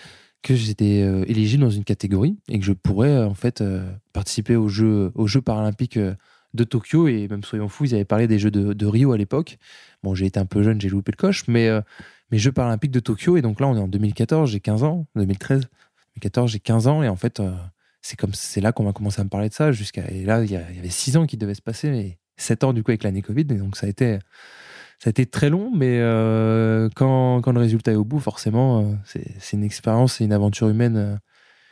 que 0.43 0.55
j'étais 0.55 1.03
euh, 1.03 1.25
éligible 1.27 1.63
dans 1.63 1.71
une 1.71 1.85
catégorie 1.85 2.39
et 2.49 2.59
que 2.59 2.65
je 2.65 2.73
pourrais 2.73 3.11
euh, 3.11 3.27
en 3.27 3.35
fait 3.35 3.61
euh, 3.61 3.91
participer 4.13 4.57
aux 4.57 4.69
Jeux, 4.69 5.13
aux 5.15 5.27
Jeux 5.27 5.43
paralympiques 5.43 5.99
de 5.99 6.65
Tokyo. 6.65 7.09
Et 7.09 7.29
même 7.29 7.45
soyons 7.45 7.69
fous, 7.69 7.85
ils 7.85 7.95
avaient 7.95 8.05
parlé 8.05 8.27
des 8.27 8.39
Jeux 8.39 8.51
de, 8.51 8.87
Rio 8.87 9.13
à 9.13 9.19
l'époque. 9.19 9.59
Bon, 10.03 10.15
j'ai 10.15 10.27
été 10.27 10.41
un 10.41 10.47
peu 10.47 10.63
jeune, 10.63 10.81
j'ai 10.81 10.89
loupé 10.89 11.13
le 11.13 11.17
coche, 11.17 11.47
mais 11.47 11.69
mes 12.31 12.39
Jeux 12.39 12.53
paralympiques 12.53 12.91
de 12.91 13.01
Tokyo. 13.01 13.37
Et 13.37 13.43
donc 13.43 13.61
là 13.61 13.69
on 13.69 13.77
est 13.77 13.81
en 13.81 13.89
2014, 13.89 14.51
j'ai 14.51 14.61
15 14.61 14.83
ans, 14.83 15.07
2013, 15.15 15.69
2014 16.17 16.51
j'ai 16.51 16.61
15 16.61 16.87
ans. 16.87 17.03
Et 17.03 17.09
en 17.09 17.17
fait 17.17 17.43
c'est 18.03 18.19
comme 18.19 18.33
c'est 18.33 18.63
là 18.63 18.73
qu'on 18.73 18.85
va 18.85 18.93
commencer 18.93 19.21
à 19.21 19.25
me 19.25 19.29
parler 19.29 19.51
de 19.51 19.55
ça 19.55 19.71
et 19.71 20.25
là 20.25 20.43
il 20.43 20.51
y, 20.51 20.55
y 20.55 20.57
avait 20.57 20.89
6 20.89 21.19
ans 21.19 21.27
qui 21.27 21.37
devaient 21.37 21.55
se 21.55 21.63
passer 21.63 21.89
et 21.89 22.19
7 22.39 22.65
ans 22.65 22.73
du 22.73 22.83
coup 22.83 22.93
avec 22.93 23.03
l'année 23.03 23.23
Covid. 23.23 23.43
Et 23.43 23.57
donc 23.57 23.77
ça 23.77 23.87
a 23.87 23.91
été 23.91 24.19
ça 25.03 25.09
a 25.09 25.11
été 25.11 25.25
très 25.25 25.49
long, 25.49 25.71
mais 25.75 25.99
euh, 25.99 26.91
quand, 26.95 27.41
quand, 27.41 27.53
le 27.53 27.61
résultat 27.61 27.93
est 27.93 27.97
au 27.97 28.05
bout, 28.05 28.21
forcément, 28.21 28.83
euh, 28.83 28.95
c'est 29.39 29.57
une 29.57 29.65
expérience, 29.65 30.15
c'est 30.15 30.25
une 30.25 30.33
aventure 30.33 30.69
humaine 30.69 30.97
euh, 30.99 31.17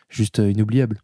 juste 0.09 0.39
inoubliable. 0.39 1.03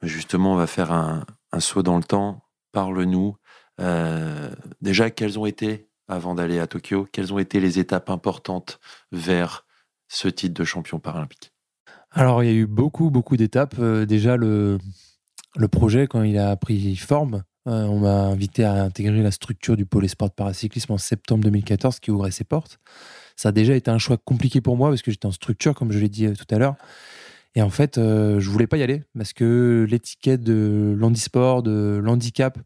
Justement, 0.00 0.54
on 0.54 0.56
va 0.56 0.66
faire 0.66 0.92
un, 0.92 1.26
un 1.52 1.60
saut 1.60 1.82
dans 1.82 1.98
le 1.98 2.04
temps. 2.04 2.42
Parle-nous. 2.72 3.36
Euh, 3.82 4.48
déjà, 4.80 5.10
quelles 5.10 5.38
ont 5.38 5.44
été, 5.44 5.90
avant 6.08 6.34
d'aller 6.34 6.58
à 6.58 6.66
Tokyo, 6.66 7.06
quelles 7.12 7.34
ont 7.34 7.38
été 7.38 7.60
les 7.60 7.78
étapes 7.78 8.08
importantes 8.08 8.80
vers 9.12 9.66
ce 10.08 10.26
titre 10.28 10.58
de 10.58 10.64
champion 10.64 11.00
paralympique? 11.00 11.52
Alors, 12.12 12.42
il 12.42 12.46
y 12.46 12.50
a 12.50 12.56
eu 12.56 12.66
beaucoup, 12.66 13.10
beaucoup 13.10 13.36
d'étapes. 13.36 13.78
Déjà, 13.78 14.38
le, 14.38 14.78
le 15.54 15.68
projet, 15.68 16.06
quand 16.06 16.22
il 16.22 16.38
a 16.38 16.56
pris 16.56 16.96
forme, 16.96 17.42
euh, 17.68 17.84
on 17.84 18.00
m'a 18.00 18.24
invité 18.24 18.64
à 18.64 18.84
intégrer 18.84 19.22
la 19.22 19.30
structure 19.30 19.76
du 19.76 19.86
pôle 19.86 20.08
sport 20.08 20.28
de 20.28 20.34
paracyclisme 20.34 20.92
en 20.92 20.98
septembre 20.98 21.44
2014 21.44 22.00
qui 22.00 22.10
ouvrait 22.10 22.30
ses 22.30 22.44
portes. 22.44 22.78
Ça 23.36 23.50
a 23.50 23.52
déjà 23.52 23.74
été 23.74 23.90
un 23.90 23.98
choix 23.98 24.16
compliqué 24.16 24.60
pour 24.60 24.76
moi 24.76 24.88
parce 24.88 25.02
que 25.02 25.10
j'étais 25.10 25.26
en 25.26 25.32
structure, 25.32 25.74
comme 25.74 25.92
je 25.92 25.98
l'ai 25.98 26.08
dit 26.08 26.32
tout 26.32 26.54
à 26.54 26.58
l'heure. 26.58 26.76
Et 27.54 27.62
en 27.62 27.70
fait, 27.70 27.96
je 27.96 28.48
voulais 28.48 28.66
pas 28.66 28.76
y 28.76 28.82
aller 28.82 29.02
parce 29.16 29.32
que 29.32 29.86
l'étiquette 29.88 30.42
de 30.42 30.94
l'handisport, 30.96 31.62
de 31.62 32.00
l'handicap, 32.02 32.58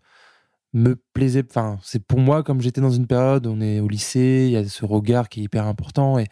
me 0.75 0.97
plaisait. 1.15 1.45
Enfin, 1.49 1.79
c'est 1.83 2.05
pour 2.05 2.19
moi, 2.19 2.43
comme 2.43 2.61
j'étais 2.61 2.81
dans 2.81 2.91
une 2.91 3.07
période, 3.07 3.47
on 3.47 3.61
est 3.61 3.81
au 3.81 3.89
lycée, 3.89 4.45
il 4.47 4.53
y 4.53 4.57
a 4.57 4.69
ce 4.69 4.85
regard 4.85 5.29
qui 5.29 5.41
est 5.41 5.45
hyper 5.45 5.67
important. 5.67 6.19
Et, 6.19 6.27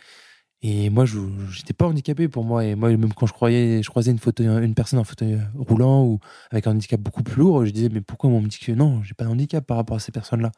et 0.63 0.91
moi, 0.91 1.05
je 1.05 1.19
n'étais 1.19 1.73
pas 1.73 1.87
handicapé 1.87 2.29
pour 2.29 2.45
moi. 2.45 2.65
Et 2.65 2.77
moi, 2.77 2.91
même 2.91 3.13
quand 3.13 3.27
je, 3.27 3.33
croyais, 3.33 3.83
je 3.83 3.91
croisais 3.91 4.13
une, 4.13 4.19
fauteuil, 4.19 4.47
une 4.47 4.75
personne 4.75 4.99
en 5.01 5.05
fauteuil 5.05 5.41
roulant 5.57 6.05
ou 6.05 6.21
avec 6.51 6.67
un 6.69 6.73
handicap 6.73 7.01
beaucoup 7.01 7.25
plus 7.25 7.41
lourd, 7.41 7.67
je 7.67 7.73
disais, 7.73 7.89
mais 7.89 8.01
pourquoi 8.01 8.31
on 8.31 8.41
me 8.41 8.49
dit 8.49 8.59
que 8.59 8.73
non, 8.73 9.03
j'ai 9.03 9.15
pas 9.15 9.25
de 9.25 9.31
handicap 9.31 9.67
par 9.67 9.77
rapport 9.77 9.97
à 9.97 10.01
ces 10.01 10.13
personnes-là 10.13 10.53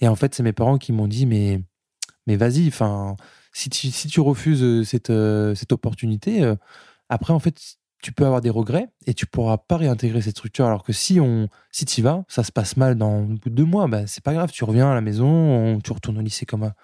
Et 0.00 0.08
en 0.08 0.16
fait, 0.16 0.34
c'est 0.34 0.42
mes 0.42 0.52
parents 0.52 0.76
qui 0.78 0.92
m'ont 0.92 1.08
dit, 1.08 1.24
mais, 1.24 1.62
mais 2.26 2.36
vas-y, 2.36 2.68
enfin, 2.68 3.16
si 3.52 3.70
tu, 3.70 3.90
si 3.90 4.08
tu 4.08 4.20
refuses 4.20 4.86
cette, 4.86 5.12
cette 5.54 5.72
opportunité, 5.72 6.42
euh, 6.42 6.56
après, 7.08 7.32
en 7.32 7.38
fait, 7.38 7.78
tu 8.04 8.12
peux 8.12 8.26
avoir 8.26 8.42
des 8.42 8.50
regrets 8.50 8.88
et 9.06 9.14
tu 9.14 9.24
pourras 9.24 9.56
pas 9.56 9.78
réintégrer 9.78 10.20
cette 10.20 10.36
structure. 10.36 10.66
Alors 10.66 10.82
que 10.82 10.92
si 10.92 11.20
on, 11.20 11.48
si 11.72 11.86
tu 11.86 12.00
y 12.00 12.02
vas, 12.02 12.22
ça 12.28 12.44
se 12.44 12.52
passe 12.52 12.76
mal 12.76 12.96
dans 12.96 13.20
au 13.20 13.24
bout 13.24 13.48
de 13.48 13.54
deux 13.54 13.64
mois, 13.64 13.88
bah, 13.88 14.06
c'est 14.06 14.22
pas 14.22 14.34
grave. 14.34 14.50
Tu 14.52 14.62
reviens 14.62 14.90
à 14.90 14.94
la 14.94 15.00
maison, 15.00 15.78
tu 15.82 15.90
retournes 15.90 16.18
au 16.18 16.20
lycée 16.20 16.44
comme 16.44 16.64
à, 16.64 16.74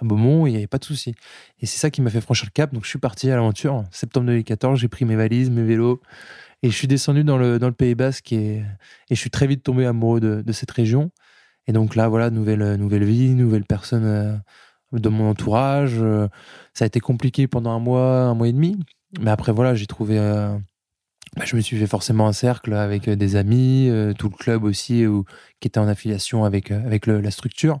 Beaumont, 0.00 0.46
il 0.46 0.52
n'y 0.52 0.56
avait 0.56 0.66
pas 0.66 0.78
de 0.78 0.84
souci. 0.86 1.14
Et 1.58 1.66
c'est 1.66 1.78
ça 1.78 1.90
qui 1.90 2.00
m'a 2.00 2.08
fait 2.08 2.22
franchir 2.22 2.46
le 2.46 2.52
cap. 2.52 2.72
Donc 2.72 2.84
je 2.84 2.88
suis 2.88 2.98
parti 2.98 3.30
à 3.30 3.36
l'aventure. 3.36 3.84
Septembre 3.90 4.28
2014, 4.28 4.80
j'ai 4.80 4.88
pris 4.88 5.04
mes 5.04 5.16
valises, 5.16 5.50
mes 5.50 5.64
vélos 5.64 6.00
et 6.62 6.70
je 6.70 6.74
suis 6.74 6.88
descendu 6.88 7.24
dans 7.24 7.36
le, 7.36 7.58
dans 7.58 7.68
le 7.68 7.74
Pays 7.74 7.94
Basque 7.94 8.32
et, 8.32 8.56
et 9.10 9.14
je 9.14 9.20
suis 9.20 9.30
très 9.30 9.46
vite 9.46 9.62
tombé 9.62 9.84
amoureux 9.84 10.20
de, 10.20 10.40
de 10.40 10.52
cette 10.52 10.70
région. 10.70 11.10
Et 11.66 11.72
donc 11.72 11.94
là, 11.94 12.08
voilà, 12.08 12.30
nouvelle, 12.30 12.76
nouvelle 12.76 13.04
vie, 13.04 13.34
nouvelle 13.34 13.66
personne 13.66 14.04
euh, 14.06 14.34
de 14.92 15.10
mon 15.10 15.28
entourage. 15.28 15.96
Euh, 16.00 16.26
ça 16.72 16.84
a 16.84 16.86
été 16.86 17.00
compliqué 17.00 17.46
pendant 17.48 17.70
un 17.70 17.80
mois, 17.80 18.22
un 18.22 18.34
mois 18.34 18.48
et 18.48 18.52
demi. 18.54 18.78
Mais 19.18 19.30
après, 19.30 19.52
voilà, 19.52 19.74
j'ai 19.74 19.86
trouvé 19.86 20.18
euh, 20.18 20.56
bah, 21.36 21.44
je 21.44 21.54
me 21.54 21.60
suis 21.60 21.78
fait 21.78 21.86
forcément 21.86 22.26
un 22.26 22.32
cercle 22.32 22.74
avec 22.74 23.08
euh, 23.08 23.14
des 23.14 23.36
amis, 23.36 23.88
euh, 23.88 24.12
tout 24.12 24.28
le 24.28 24.36
club 24.36 24.64
aussi, 24.64 25.04
qui 25.60 25.68
était 25.68 25.78
en 25.78 25.86
affiliation 25.86 26.44
avec, 26.44 26.70
euh, 26.72 26.84
avec 26.84 27.06
la 27.06 27.30
structure, 27.30 27.78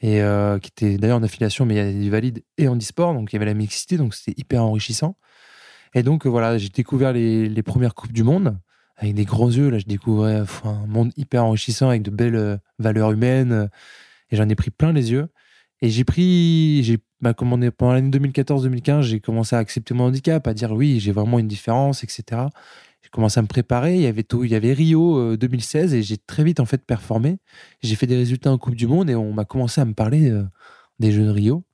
et 0.00 0.20
qui 0.62 0.68
était 0.68 0.98
d'ailleurs 0.98 1.18
en 1.18 1.22
affiliation, 1.22 1.64
mais 1.64 1.74
il 1.74 1.78
y 1.78 1.80
avait 1.80 1.92
du 1.94 2.10
valide 2.10 2.44
et 2.58 2.68
en 2.68 2.76
e-sport, 2.76 3.14
donc 3.14 3.32
il 3.32 3.36
y 3.36 3.38
avait 3.38 3.46
la 3.46 3.54
mixité, 3.54 3.96
donc 3.96 4.14
c'était 4.14 4.38
hyper 4.38 4.62
enrichissant. 4.62 5.16
Et 5.94 6.02
donc 6.02 6.26
voilà, 6.26 6.58
j'ai 6.58 6.68
découvert 6.68 7.14
les, 7.14 7.48
les, 7.48 7.62
premières 7.62 7.94
Coupes 7.94 8.12
du 8.12 8.22
Monde, 8.22 8.58
avec 8.98 9.14
des 9.14 9.24
grands 9.24 9.50
yeux, 9.50 9.70
là 9.70 9.78
je 9.78 9.86
découvrais 9.86 10.42
un 10.64 10.86
monde 10.86 11.12
hyper 11.16 11.44
enrichissant, 11.44 11.88
avec 11.88 12.02
de 12.02 12.10
belles 12.10 12.60
valeurs 12.78 13.10
humaines, 13.10 13.70
et 14.30 14.36
j'en 14.36 14.48
ai 14.48 14.54
pris 14.54 14.70
plein 14.70 14.92
les 14.92 15.12
yeux. 15.12 15.28
Et 15.80 15.88
j'ai 15.88 16.04
pris, 16.04 16.82
bah, 17.20 17.34
pendant 17.34 17.92
l'année 17.92 18.10
2014-2015, 18.10 19.02
j'ai 19.02 19.20
commencé 19.20 19.56
à 19.56 19.58
accepter 19.58 19.94
mon 19.94 20.04
handicap, 20.04 20.46
à 20.46 20.54
dire 20.54 20.72
oui, 20.72 21.00
j'ai 21.00 21.12
vraiment 21.12 21.38
une 21.38 21.48
différence, 21.48 22.04
etc. 22.04 22.42
J'ai 23.02 23.10
commencé 23.10 23.38
à 23.38 23.42
me 23.42 23.46
préparer. 23.46 23.94
Il 23.94 24.02
y 24.02 24.06
avait 24.06 24.22
tout, 24.22 24.44
il 24.44 24.50
y 24.50 24.54
avait 24.54 24.72
Rio 24.72 25.36
2016 25.36 25.94
euh, 25.94 25.96
et 25.96 26.02
j'ai 26.02 26.18
très 26.18 26.44
vite 26.44 26.60
en 26.60 26.66
fait 26.66 26.84
performé. 26.84 27.38
J'ai 27.82 27.94
fait 27.96 28.06
des 28.06 28.16
résultats 28.16 28.52
en 28.52 28.58
Coupe 28.58 28.74
du 28.74 28.86
Monde 28.86 29.08
et 29.08 29.14
on 29.14 29.32
m'a 29.32 29.44
commencé 29.44 29.80
à 29.80 29.84
me 29.84 29.94
parler 29.94 30.30
euh, 30.30 30.44
des 30.98 31.12
Jeux 31.12 31.24
de 31.24 31.30
Rio. 31.30 31.64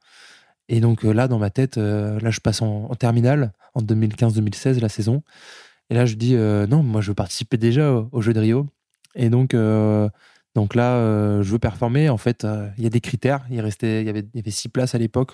Et 0.68 0.80
donc 0.80 1.04
euh, 1.04 1.12
là, 1.12 1.28
dans 1.28 1.38
ma 1.38 1.50
tête, 1.50 1.76
là, 1.76 2.30
je 2.30 2.40
passe 2.40 2.62
en, 2.62 2.84
en 2.90 2.94
terminale 2.94 3.52
en 3.74 3.82
2015-2016 3.82 4.80
la 4.80 4.88
saison. 4.88 5.22
Et 5.90 5.94
là, 5.94 6.06
je 6.06 6.14
dis 6.14 6.34
non, 6.34 6.82
moi, 6.82 7.00
je 7.00 7.08
veux 7.08 7.14
participer 7.14 7.56
déjà 7.56 7.92
aux 8.12 8.20
Jeux 8.22 8.32
de 8.32 8.40
Rio. 8.40 8.68
Et 9.14 9.28
donc 9.28 9.54
donc 10.54 10.74
là, 10.74 10.96
euh, 10.96 11.42
je 11.42 11.50
veux 11.50 11.58
performer. 11.58 12.08
En 12.08 12.18
fait, 12.18 12.44
euh, 12.44 12.68
il 12.76 12.84
y 12.84 12.86
a 12.86 12.90
des 12.90 13.00
critères. 13.00 13.44
Il, 13.50 13.60
restait, 13.60 14.04
y 14.04 14.08
avait, 14.08 14.24
il 14.34 14.36
y 14.36 14.40
avait 14.40 14.50
six 14.50 14.68
places 14.68 14.94
à 14.94 14.98
l'époque. 14.98 15.32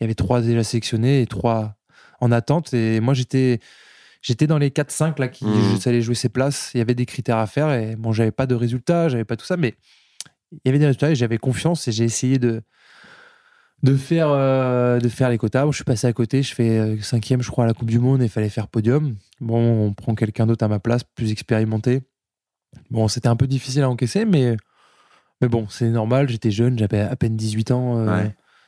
Il 0.00 0.04
y 0.04 0.06
avait 0.06 0.14
trois 0.14 0.40
déjà 0.40 0.62
sélectionnés 0.62 1.22
et 1.22 1.26
trois 1.26 1.76
en 2.20 2.30
attente. 2.30 2.74
Et 2.74 3.00
moi, 3.00 3.14
j'étais, 3.14 3.60
j'étais 4.22 4.46
dans 4.46 4.58
les 4.58 4.70
4-5 4.70 5.18
là 5.18 5.28
qui 5.28 5.46
mmh. 5.46 5.78
allaient 5.86 6.02
jouer 6.02 6.14
ces 6.14 6.28
places. 6.28 6.72
Il 6.74 6.78
y 6.78 6.80
avait 6.80 6.94
des 6.94 7.06
critères 7.06 7.38
à 7.38 7.46
faire. 7.46 7.72
Et 7.72 7.96
bon, 7.96 8.12
j'avais 8.12 8.32
pas 8.32 8.46
de 8.46 8.54
résultats, 8.54 9.08
j'avais 9.08 9.24
pas 9.24 9.36
tout 9.36 9.46
ça, 9.46 9.56
mais 9.56 9.74
il 10.52 10.60
y 10.66 10.68
avait 10.68 10.78
des 10.78 10.86
résultats 10.86 11.10
et 11.10 11.14
j'avais 11.14 11.38
confiance 11.38 11.88
et 11.88 11.92
j'ai 11.92 12.04
essayé 12.04 12.38
de, 12.38 12.62
de 13.82 13.96
faire, 13.96 14.28
euh, 14.30 14.98
de 14.98 15.08
faire 15.08 15.30
les 15.30 15.38
quotas. 15.38 15.64
je 15.70 15.76
suis 15.76 15.84
passé 15.84 16.06
à 16.06 16.12
côté, 16.12 16.42
je 16.42 16.54
fais 16.54 16.98
cinquième, 17.00 17.40
je 17.40 17.50
crois, 17.50 17.64
à 17.64 17.66
la 17.66 17.72
Coupe 17.72 17.88
du 17.88 17.98
Monde 17.98 18.20
et 18.20 18.26
il 18.26 18.30
fallait 18.30 18.48
faire 18.50 18.68
podium. 18.68 19.16
Bon, 19.40 19.86
on 19.86 19.92
prend 19.94 20.14
quelqu'un 20.14 20.46
d'autre 20.46 20.64
à 20.64 20.68
ma 20.68 20.80
place, 20.80 21.02
plus 21.04 21.30
expérimenté. 21.30 22.02
Bon, 22.90 23.08
c'était 23.08 23.28
un 23.28 23.36
peu 23.36 23.46
difficile 23.46 23.82
à 23.82 23.90
encaisser, 23.90 24.24
mais, 24.24 24.56
mais 25.40 25.48
bon, 25.48 25.66
c'est 25.68 25.88
normal. 25.88 26.28
J'étais 26.28 26.50
jeune, 26.50 26.78
j'avais 26.78 27.00
à 27.00 27.16
peine 27.16 27.36
18 27.36 27.70
ans. 27.70 27.98
Euh, 27.98 28.24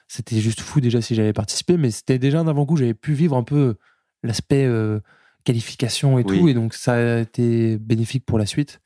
c'était 0.09 0.41
juste 0.41 0.61
fou 0.61 0.81
déjà 0.81 1.01
si 1.01 1.15
j'avais 1.15 1.33
participé, 1.33 1.77
mais 1.77 1.91
c'était 1.91 2.19
déjà 2.19 2.41
un 2.41 2.49
avant-goût. 2.49 2.77
J'avais 2.77 2.95
pu 2.95 3.13
vivre 3.13 3.37
un 3.37 3.43
peu 3.43 3.77
l'aspect 4.23 4.65
euh, 4.65 5.01
qualification 5.45 6.19
et 6.19 6.25
tout, 6.25 6.49
et 6.49 6.55
donc 6.55 6.75
ça 6.75 6.93
a 6.95 7.19
été 7.21 7.79
bénéfique 7.79 8.25
pour 8.25 8.39
la 8.39 8.47
suite. 8.47 8.81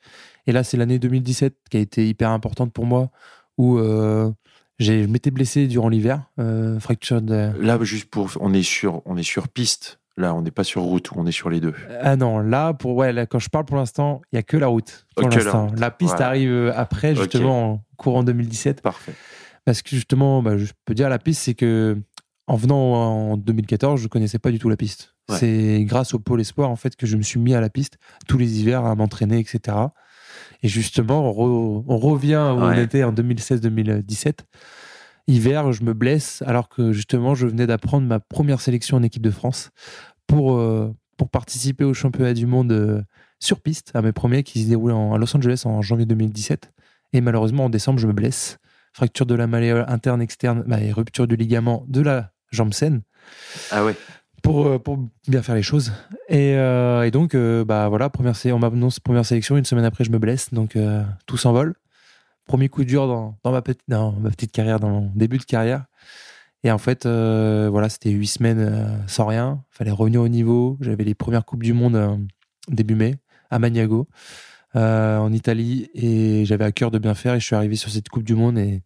Et 0.47 0.53
là, 0.53 0.63
c'est 0.65 0.77
l'année 0.77 0.99
2017 0.99 1.55
qui 1.71 1.77
a 1.77 1.81
été 1.81 2.09
hyper 2.09 2.31
importante 2.31 2.73
pour 2.73 2.87
moi, 2.87 3.11
où 3.59 3.79
euh, 3.79 4.31
je 4.79 4.93
m'étais 4.93 5.31
blessé 5.31 5.67
durant 5.67 5.89
l'hiver, 5.89 6.31
fracture 6.79 7.21
de. 7.21 7.53
Là, 7.59 7.79
juste 7.83 8.09
pour, 8.09 8.31
on 8.41 8.55
est 8.55 8.63
sur, 8.63 9.03
on 9.05 9.17
est 9.17 9.23
sur 9.23 9.49
piste. 9.49 9.99
Là, 10.19 10.35
on 10.35 10.43
n'est 10.43 10.51
pas 10.51 10.65
sur 10.65 10.83
route, 10.83 11.11
on 11.15 11.27
est 11.27 11.33
sur 11.33 11.51
les 11.51 11.61
deux. 11.61 11.75
Ah 12.01 12.17
non, 12.17 12.39
là, 12.39 12.73
pour, 12.73 12.97
ouais, 12.97 13.13
là, 13.13 13.27
quand 13.27 13.39
je 13.39 13.51
parle 13.51 13.67
pour 13.67 13.77
l'instant, 13.77 14.23
il 14.33 14.37
n'y 14.37 14.39
a 14.39 14.43
que 14.43 14.57
la 14.57 14.69
route. 14.69 15.07
Pour 15.15 15.29
l'instant. 15.29 15.71
La, 15.77 15.91
piste 15.91 16.21
arrive 16.21 16.51
euh, 16.51 16.73
après, 16.75 17.15
justement, 17.15 17.73
en 17.73 17.85
courant 17.97 18.23
2017. 18.23 18.81
Parfait. 18.81 19.13
Parce 19.67 19.83
que 19.83 19.91
justement, 19.91 20.43
bah, 20.43 20.57
je 20.57 20.73
peux 20.87 20.95
dire 20.95 21.11
la 21.11 21.19
piste, 21.19 21.43
c'est 21.43 21.55
que 21.55 21.99
en 22.47 22.57
venant 22.57 23.33
en 23.33 23.37
2014, 23.37 24.01
je 24.01 24.05
ne 24.05 24.09
connaissais 24.09 24.39
pas 24.39 24.51
du 24.51 24.59
tout 24.59 24.69
la 24.69 24.77
piste. 24.77 25.15
C'est 25.29 25.83
grâce 25.83 26.15
au 26.15 26.21
pôle 26.21 26.41
espoir 26.41 26.71
en 26.71 26.77
fait 26.77 26.95
que 26.95 27.05
je 27.05 27.17
me 27.17 27.23
suis 27.23 27.41
mis 27.41 27.53
à 27.53 27.61
la 27.61 27.69
piste 27.69 27.99
tous 28.29 28.39
les 28.39 28.61
hivers 28.61 28.85
à 28.85 28.95
m'entraîner, 28.95 29.41
etc. 29.41 29.77
Et 30.63 30.69
justement, 30.69 31.37
on, 31.37 31.99
revient 31.99 32.53
où 32.57 32.61
on 32.61 32.73
était 32.73 33.03
en 33.03 33.13
2016-2017 33.13 34.39
hiver, 35.27 35.73
je 35.73 35.83
me 35.83 35.93
blesse 35.93 36.43
alors 36.47 36.69
que 36.69 36.93
justement, 36.93 37.35
je 37.35 37.47
venais 37.47 37.67
d'apprendre 37.67 38.07
ma 38.07 38.21
première 38.21 38.61
sélection 38.61 38.97
en 38.97 39.03
équipe 39.03 39.23
de 39.23 39.31
France 39.31 39.71
pour, 40.27 40.57
euh, 40.57 40.93
pour 41.17 41.29
participer 41.29 41.85
au 41.85 41.95
championnat 41.95 42.35
du 42.35 42.47
monde 42.47 42.73
euh, 42.73 43.03
sur 43.41 43.61
piste, 43.61 43.91
à 43.95 44.03
mes 44.03 44.13
premiers 44.13 44.43
qui 44.43 44.63
se 44.63 44.69
déroulaient 44.69 44.95
à 44.95 45.19
Los 45.19 45.37
Angeles 45.37 45.63
en 45.65 45.83
janvier 45.83 46.07
2017. 46.07 46.73
Et 47.13 47.21
malheureusement, 47.21 47.67
en 47.67 47.71
décembre, 47.71 47.99
je 47.99 48.07
me 48.07 48.13
blesse. 48.13 48.59
Fracture 48.93 49.27
de 49.27 49.35
la 49.35 49.47
malléole 49.47 49.85
interne, 49.89 50.23
externe, 50.23 50.65
bah, 50.67 50.81
et 50.81 50.91
rupture 50.91 51.27
du 51.27 51.37
ligament 51.37 51.85
de 51.89 52.01
la 52.01 52.33
jambe 52.51 52.73
saine. 52.73 53.03
Ah 53.71 53.85
ouais. 53.85 53.95
Pour, 54.43 54.67
euh, 54.67 54.79
pour 54.79 54.99
bien 55.29 55.43
faire 55.43 55.55
les 55.55 55.63
choses. 55.63 55.93
Et, 56.29 56.53
et 56.53 57.11
donc, 57.11 57.37
bah 57.37 57.89
voilà, 57.89 58.11
première, 58.11 58.35
on 58.47 58.59
m'annonce 58.59 59.01
première 59.01 59.25
sélection. 59.25 59.57
Une 59.57 59.65
semaine 59.65 59.85
après, 59.85 60.05
je 60.05 60.11
me 60.11 60.19
blesse. 60.19 60.53
Donc, 60.53 60.77
tout 61.27 61.37
s'envole. 61.37 61.75
Premier 62.47 62.69
coup 62.69 62.85
dur 62.85 63.09
dans, 63.09 63.37
dans, 63.43 63.53
ma 63.53 63.63
petite, 63.63 63.83
dans 63.89 64.13
ma 64.13 64.31
petite 64.31 64.53
carrière, 64.53 64.81
dans 64.81 64.89
mon 64.89 65.13
début 65.15 65.39
de 65.39 65.45
carrière. 65.45 65.87
Et 66.67 66.71
en 66.73 66.79
fait, 66.79 67.07
euh, 67.07 67.69
voilà, 67.71 67.89
c'était 67.89 68.11
huit 68.11 68.27
semaines 68.27 68.59
euh, 68.59 69.07
sans 69.07 69.25
rien. 69.25 69.63
Il 69.73 69.77
fallait 69.77 69.93
revenir 69.93 70.21
au 70.21 70.27
niveau. 70.27 70.77
J'avais 70.81 71.05
les 71.05 71.15
premières 71.15 71.45
Coupes 71.45 71.63
du 71.63 71.73
Monde 71.73 71.95
euh, 71.95 72.17
début 72.67 72.97
mai 72.97 73.15
à 73.51 73.61
Maniago, 73.61 74.09
en 74.75 75.33
Italie. 75.33 75.89
Et 75.95 76.45
j'avais 76.45 76.65
à 76.65 76.73
cœur 76.73 76.91
de 76.91 76.99
bien 76.99 77.15
faire. 77.15 77.35
Et 77.35 77.41
je 77.41 77.47
suis 77.47 77.55
arrivé 77.55 77.77
sur 77.77 77.89
cette 77.89 78.09
Coupe 78.09 78.25
du 78.25 78.35
Monde. 78.35 78.59
Et 78.59 78.83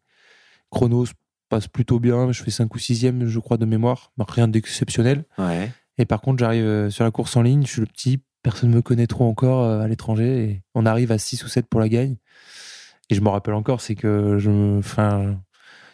chrono 0.71 1.07
passe 1.49 1.69
plutôt 1.69 1.99
bien. 1.99 2.31
Je 2.33 2.43
fais 2.43 2.51
5 2.51 2.75
ou 2.75 2.79
6 2.79 3.13
je 3.25 3.39
crois, 3.39 3.57
de 3.57 3.65
mémoire. 3.65 4.13
Rien 4.19 4.47
d'exceptionnel. 4.47 5.25
Ouais. 5.39 5.73
Et 5.97 6.05
par 6.05 6.21
contre, 6.21 6.39
j'arrive 6.39 6.91
sur 6.91 7.05
la 7.05 7.11
course 7.11 7.35
en 7.37 7.41
ligne. 7.43 7.65
Je 7.65 7.73
suis 7.73 7.81
le 7.81 7.87
petit. 7.87 8.21
Personne 8.43 8.71
ne 8.71 8.75
me 8.75 8.83
connaît 8.83 9.07
trop 9.07 9.27
encore 9.27 9.65
à 9.65 9.89
l'étranger. 9.89 10.45
Et 10.45 10.63
on 10.75 10.85
arrive 10.85 11.13
à 11.13 11.19
6 11.19 11.45
ou 11.45 11.49
7 11.49 11.67
pour 11.67 11.81
la 11.81 11.89
gagne. 11.89 12.17
Et 13.11 13.15
je 13.15 13.21
me 13.21 13.29
rappelle 13.29 13.55
encore, 13.55 13.81
c'est 13.81 13.97
que 13.97 14.39
je, 14.39 14.79
enfin, 14.79 15.37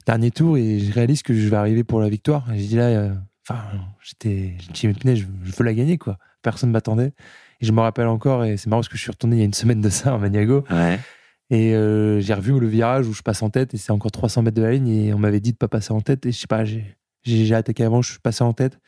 dernier 0.06 0.30
tour 0.30 0.58
et 0.58 0.78
je 0.78 0.92
réalise 0.92 1.22
que 1.22 1.34
je 1.34 1.48
vais 1.48 1.56
arriver 1.56 1.82
pour 1.82 2.00
la 2.00 2.08
victoire. 2.08 2.52
Et 2.52 2.58
j'ai 2.58 2.66
dit 2.66 2.76
là, 2.76 2.88
euh, 2.88 3.14
enfin, 3.48 3.62
j'étais, 4.02 4.54
j'ai 4.74 4.92
dit, 4.92 5.16
je, 5.16 5.26
veux 5.56 5.64
la 5.64 5.74
gagner, 5.74 5.96
quoi. 5.96 6.18
Personne 6.42 6.70
m'attendait. 6.70 7.12
Et 7.60 7.66
je 7.66 7.72
me 7.72 7.80
rappelle 7.80 8.06
encore, 8.06 8.44
et 8.44 8.58
c'est 8.58 8.68
marrant 8.68 8.80
parce 8.80 8.88
que 8.88 8.98
je 8.98 9.02
suis 9.02 9.10
retourné 9.10 9.36
il 9.36 9.38
y 9.38 9.42
a 9.42 9.46
une 9.46 9.54
semaine 9.54 9.80
de 9.80 9.88
ça 9.88 10.14
à 10.14 10.18
Maniago. 10.18 10.64
Ouais. 10.70 11.00
Et 11.48 11.74
euh, 11.74 12.20
j'ai 12.20 12.34
revu 12.34 12.58
le 12.58 12.66
virage 12.66 13.06
où 13.06 13.14
je 13.14 13.22
passe 13.22 13.42
en 13.42 13.50
tête 13.50 13.72
et 13.72 13.76
c'est 13.78 13.92
encore 13.92 14.10
300 14.10 14.42
mètres 14.42 14.56
de 14.56 14.62
la 14.62 14.72
ligne 14.72 14.88
et 14.88 15.14
on 15.14 15.18
m'avait 15.18 15.40
dit 15.40 15.52
de 15.52 15.56
pas 15.56 15.68
passer 15.68 15.92
en 15.92 16.00
tête 16.00 16.26
et 16.26 16.32
je 16.32 16.38
sais 16.38 16.48
pas, 16.48 16.64
j'ai, 16.64 16.96
j'ai 17.22 17.54
attaqué 17.54 17.84
avant, 17.84 18.02
je 18.02 18.10
suis 18.10 18.18
passé 18.18 18.42
en 18.42 18.52
tête. 18.52 18.78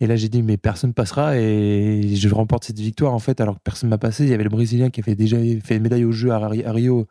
Et 0.00 0.06
là, 0.06 0.16
j'ai 0.16 0.30
dit, 0.30 0.42
mais 0.42 0.56
personne 0.56 0.94
passera 0.94 1.36
et 1.36 2.16
je 2.16 2.28
remporte 2.30 2.64
cette 2.64 2.78
victoire 2.78 3.12
en 3.12 3.18
fait, 3.18 3.38
alors 3.40 3.56
que 3.56 3.60
personne 3.62 3.90
m'a 3.90 3.98
passé. 3.98 4.24
Il 4.24 4.30
y 4.30 4.34
avait 4.34 4.44
le 4.44 4.50
Brésilien 4.50 4.88
qui 4.88 5.00
avait 5.00 5.14
déjà 5.14 5.36
fait 5.62 5.76
une 5.76 5.82
médaille 5.82 6.06
au 6.06 6.12
jeu 6.12 6.30
à 6.30 6.38
Rio 6.48 7.06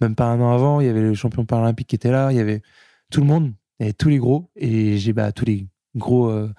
même 0.00 0.14
pas 0.14 0.26
un 0.26 0.40
an 0.40 0.52
avant, 0.52 0.80
il 0.80 0.86
y 0.86 0.90
avait 0.90 1.00
le 1.02 1.14
champion 1.14 1.44
paralympique 1.44 1.88
qui 1.88 1.96
était 1.96 2.10
là, 2.10 2.30
il 2.32 2.36
y 2.36 2.40
avait 2.40 2.62
tout 3.10 3.20
le 3.20 3.26
monde, 3.26 3.52
il 3.78 3.82
y 3.82 3.86
avait 3.86 3.92
tous 3.94 4.08
les 4.08 4.18
gros, 4.18 4.50
et 4.56 4.98
j'ai 4.98 5.12
bah, 5.12 5.32
tous 5.32 5.44
les 5.44 5.66
gros. 5.96 6.28
Euh, 6.28 6.52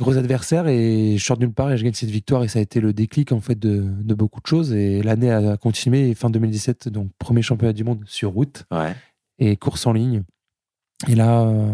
gros 0.00 0.16
adversaires 0.16 0.66
et 0.68 1.16
je 1.18 1.22
sors 1.24 1.36
de 1.36 1.44
nulle 1.44 1.54
part 1.54 1.70
et 1.70 1.76
je 1.76 1.84
gagne 1.84 1.92
cette 1.92 2.08
victoire 2.10 2.42
et 2.42 2.48
ça 2.48 2.58
a 2.58 2.62
été 2.62 2.80
le 2.80 2.92
déclic 2.92 3.30
en 3.30 3.40
fait 3.40 3.56
de, 3.56 3.84
de 4.02 4.14
beaucoup 4.14 4.40
de 4.40 4.46
choses 4.46 4.72
et 4.72 5.00
l'année 5.02 5.30
a 5.30 5.56
continué 5.58 6.14
fin 6.14 6.28
2017 6.30 6.88
donc 6.88 7.10
premier 7.18 7.42
championnat 7.42 7.72
du 7.74 7.84
monde 7.84 8.02
sur 8.06 8.32
route 8.32 8.64
Ouais. 8.72 8.96
et 9.38 9.56
course 9.56 9.86
en 9.86 9.92
ligne 9.92 10.22
et 11.08 11.14
là 11.14 11.42
euh, 11.42 11.72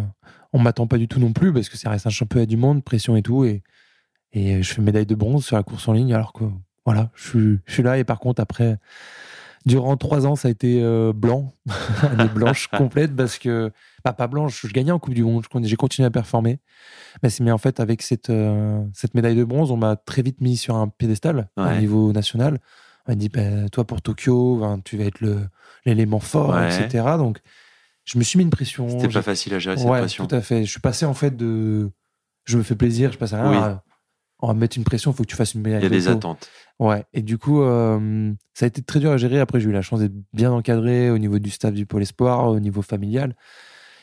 on 0.53 0.59
m'attend 0.59 0.87
pas 0.89 0.99
du 0.99 1.07
tout 1.09 1.21
non 1.21 1.33
plus 1.33 1.55
parce 1.55 1.69
que 1.71 1.79
ça 1.79 1.89
reste 1.89 2.07
un 2.07 2.11
championnat 2.11 2.45
du 2.45 2.57
monde 2.59 2.83
pression 2.85 3.17
et 3.17 3.23
tout 3.23 3.45
et 3.45 3.63
et 4.33 4.63
je 4.63 4.75
fais 4.75 4.83
médaille 4.83 5.07
de 5.07 5.15
bronze 5.15 5.47
sur 5.47 5.57
la 5.57 5.63
course 5.63 5.87
en 5.89 5.93
ligne 5.95 6.13
alors 6.13 6.33
que 6.35 6.45
voilà 6.85 7.11
je 7.15 7.29
suis 7.29 7.59
je 7.65 7.73
suis 7.73 7.83
là 7.85 7.99
et 7.99 8.05
par 8.05 8.19
contre 8.19 8.43
après 8.43 8.79
durant 9.69 9.97
trois 9.97 10.27
ans 10.27 10.35
ça 10.35 10.49
a 10.49 10.51
été 10.51 10.83
euh, 10.83 11.13
blanc 11.13 11.53
année 12.03 12.29
blanche 12.29 12.67
complète 12.77 13.15
parce 13.15 13.39
que 13.39 13.71
bah, 14.05 14.13
pas 14.13 14.27
blanche 14.27 14.67
je 14.67 14.73
gagnais 14.73 14.91
en 14.91 14.99
coupe 14.99 15.15
du 15.15 15.23
monde 15.23 15.45
j'ai 15.63 15.77
continué 15.77 16.07
à 16.07 16.11
performer 16.11 16.59
mais, 17.23 17.51
en 17.53 17.59
fait 17.59 17.79
avec 17.79 18.03
cette 18.03 18.31
euh, 18.31 18.83
cette 18.95 19.15
médaille 19.15 19.37
de 19.37 19.45
bronze 19.45 19.71
on 19.71 19.77
m'a 19.77 19.97
très 19.97 20.23
vite 20.23 20.41
mis 20.41 20.57
sur 20.57 20.75
un 20.77 20.89
piédestal 20.89 21.49
au 21.57 21.69
niveau 21.81 22.13
national 22.13 22.59
on 23.07 23.13
m'a 23.13 23.15
dit 23.15 23.29
bah, 23.29 23.69
toi 23.71 23.85
pour 23.87 24.03
Tokyo 24.03 24.59
ben, 24.61 24.81
tu 24.85 24.97
vas 24.97 25.05
être 25.05 25.21
l'élément 25.85 26.21
fort 26.21 26.51
Ouais. 26.51 26.67
etc 26.85 27.05
donc 27.19 27.39
je 28.05 28.19
me 28.19 28.25
suis 28.25 28.39
mis 28.39 28.45
une 28.45 28.51
pression 28.51 28.89
C'était 28.89 29.09
pas 29.09 29.21
facile 29.23 29.53
à 29.53 29.59
gérer 29.59 29.77
cette 29.77 29.87
ouais, 29.87 29.99
pression. 30.01 30.27
tout 30.27 30.35
à 30.35 30.41
fait. 30.41 30.65
Je 30.65 30.71
suis 30.71 30.81
passé 30.81 31.05
en 31.05 31.13
fait 31.13 31.37
de. 31.37 31.91
Je 32.47 32.57
me 32.57 32.63
fais 32.63 32.75
plaisir, 32.75 33.13
je 33.13 33.19
passe 33.19 33.35
à 33.35 33.43
rien. 33.43 33.51
Oui. 33.51 33.57
à- 33.59 33.83
On 34.41 34.47
va 34.49 34.55
me 34.55 34.61
mettre 34.61 34.77
une 34.77 34.85
pression, 34.85 35.11
il 35.11 35.15
faut 35.15 35.25
que 35.25 35.29
tu 35.29 35.35
fasses 35.37 35.55
une 35.55 35.63
médaille. 35.63 35.81
Il 35.81 35.85
y 35.85 35.87
a 35.87 35.91
des 35.91 36.09
attentes. 36.09 36.49
Ouais. 36.79 37.05
Et 37.13 37.23
du 37.23 37.39
coup, 37.39 37.61
euh, 37.63 38.33
ça 38.55 38.67
a 38.67 38.69
été 38.69 38.83
très 38.83 39.01
dur 39.01 39.11
à 39.11 39.17
gérer. 39.17 39.41
Après, 39.41 39.59
j'ai 39.59 39.69
eu 39.69 39.73
la 39.73 39.83
chance 39.83 39.99
d'être 40.01 40.15
bien 40.33 40.53
encadré 40.53 41.11
au 41.11 41.19
niveau 41.19 41.39
du 41.41 41.51
staff 41.51 41.75
du 41.75 41.87
Pôle 41.87 42.03
Espoir, 42.03 42.47
au 42.49 42.61
niveau 42.61 42.83
familial, 42.83 43.35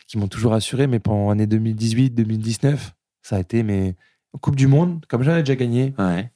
qui 0.08 0.18
m'ont 0.18 0.28
toujours 0.28 0.54
assuré. 0.54 0.88
Mais 0.88 1.00
pendant 1.00 1.30
l'année 1.30 1.46
2018-2019, 1.48 2.78
ça 3.22 3.38
a 3.38 3.40
été 3.40 3.64
mes 3.64 3.96
Coupe 4.42 4.58
du 4.58 4.68
Monde, 4.68 5.06
comme 5.08 5.24
j'en 5.24 5.32
avais 5.32 5.44
déjà 5.44 5.56
gagné, 5.56 5.94
Ouais. 5.98 6.30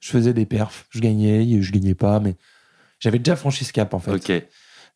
je 0.00 0.10
faisais 0.10 0.32
des 0.34 0.44
perfs. 0.46 0.86
Je 0.90 0.98
gagnais, 0.98 1.62
je 1.62 1.70
gagnais 1.72 1.94
pas, 1.94 2.18
mais 2.18 2.34
j'avais 2.98 3.18
déjà 3.20 3.36
franchi 3.36 3.64
ce 3.64 3.72
cap 3.72 3.94
en 3.94 4.00
fait. 4.00 4.10
Ok. 4.10 4.32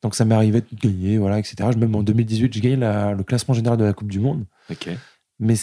Donc 0.03 0.17
ça 0.17 0.25
m'arrivait 0.25 0.61
de 0.63 0.67
gagner, 0.77 1.19
voilà, 1.19 1.39
etc. 1.39 1.57
Même 1.77 1.95
en 1.95 2.03
2018, 2.03 2.53
je 2.53 2.61
gagne 2.61 2.81
la- 2.81 3.13
le 3.15 3.23
classement 3.23 3.55
général 3.55 3.79
de 3.79 3.85
la 3.85 3.93
Coupe 3.93 4.11
du 4.11 4.19
Monde. 4.19 4.45
Ok. 4.69 4.89
Mais 5.39 5.55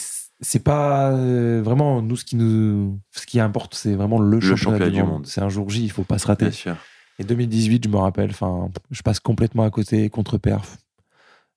c'est 0.44 0.62
pas 0.62 1.10
euh, 1.10 1.60
vraiment 1.64 2.00
nous 2.02 2.16
ce 2.16 2.24
qui 2.24 2.36
nous 2.36 3.00
ce 3.10 3.26
qui 3.26 3.40
importe, 3.40 3.74
c'est 3.74 3.94
vraiment 3.94 4.18
le, 4.20 4.38
championnat, 4.40 4.56
championnat 4.78 4.90
du, 4.90 5.02
monde. 5.02 5.10
monde. 5.12 5.26
C'est 5.26 5.40
un 5.42 5.48
jour 5.48 5.68
J, 5.70 5.84
il 5.84 5.90
faut 5.90 6.04
pas 6.04 6.18
se 6.18 6.26
rater. 6.26 6.44
Bien 6.46 6.52
sûr. 6.52 6.76
Et 7.18 7.24
2018, 7.24 7.84
je 7.84 7.88
me 7.88 7.96
rappelle, 7.96 8.30
enfin, 8.30 8.70
je 8.90 9.02
passe 9.02 9.20
complètement 9.20 9.62
à 9.64 9.70
côté 9.70 10.08
contre 10.10 10.36
perf. 10.38 10.76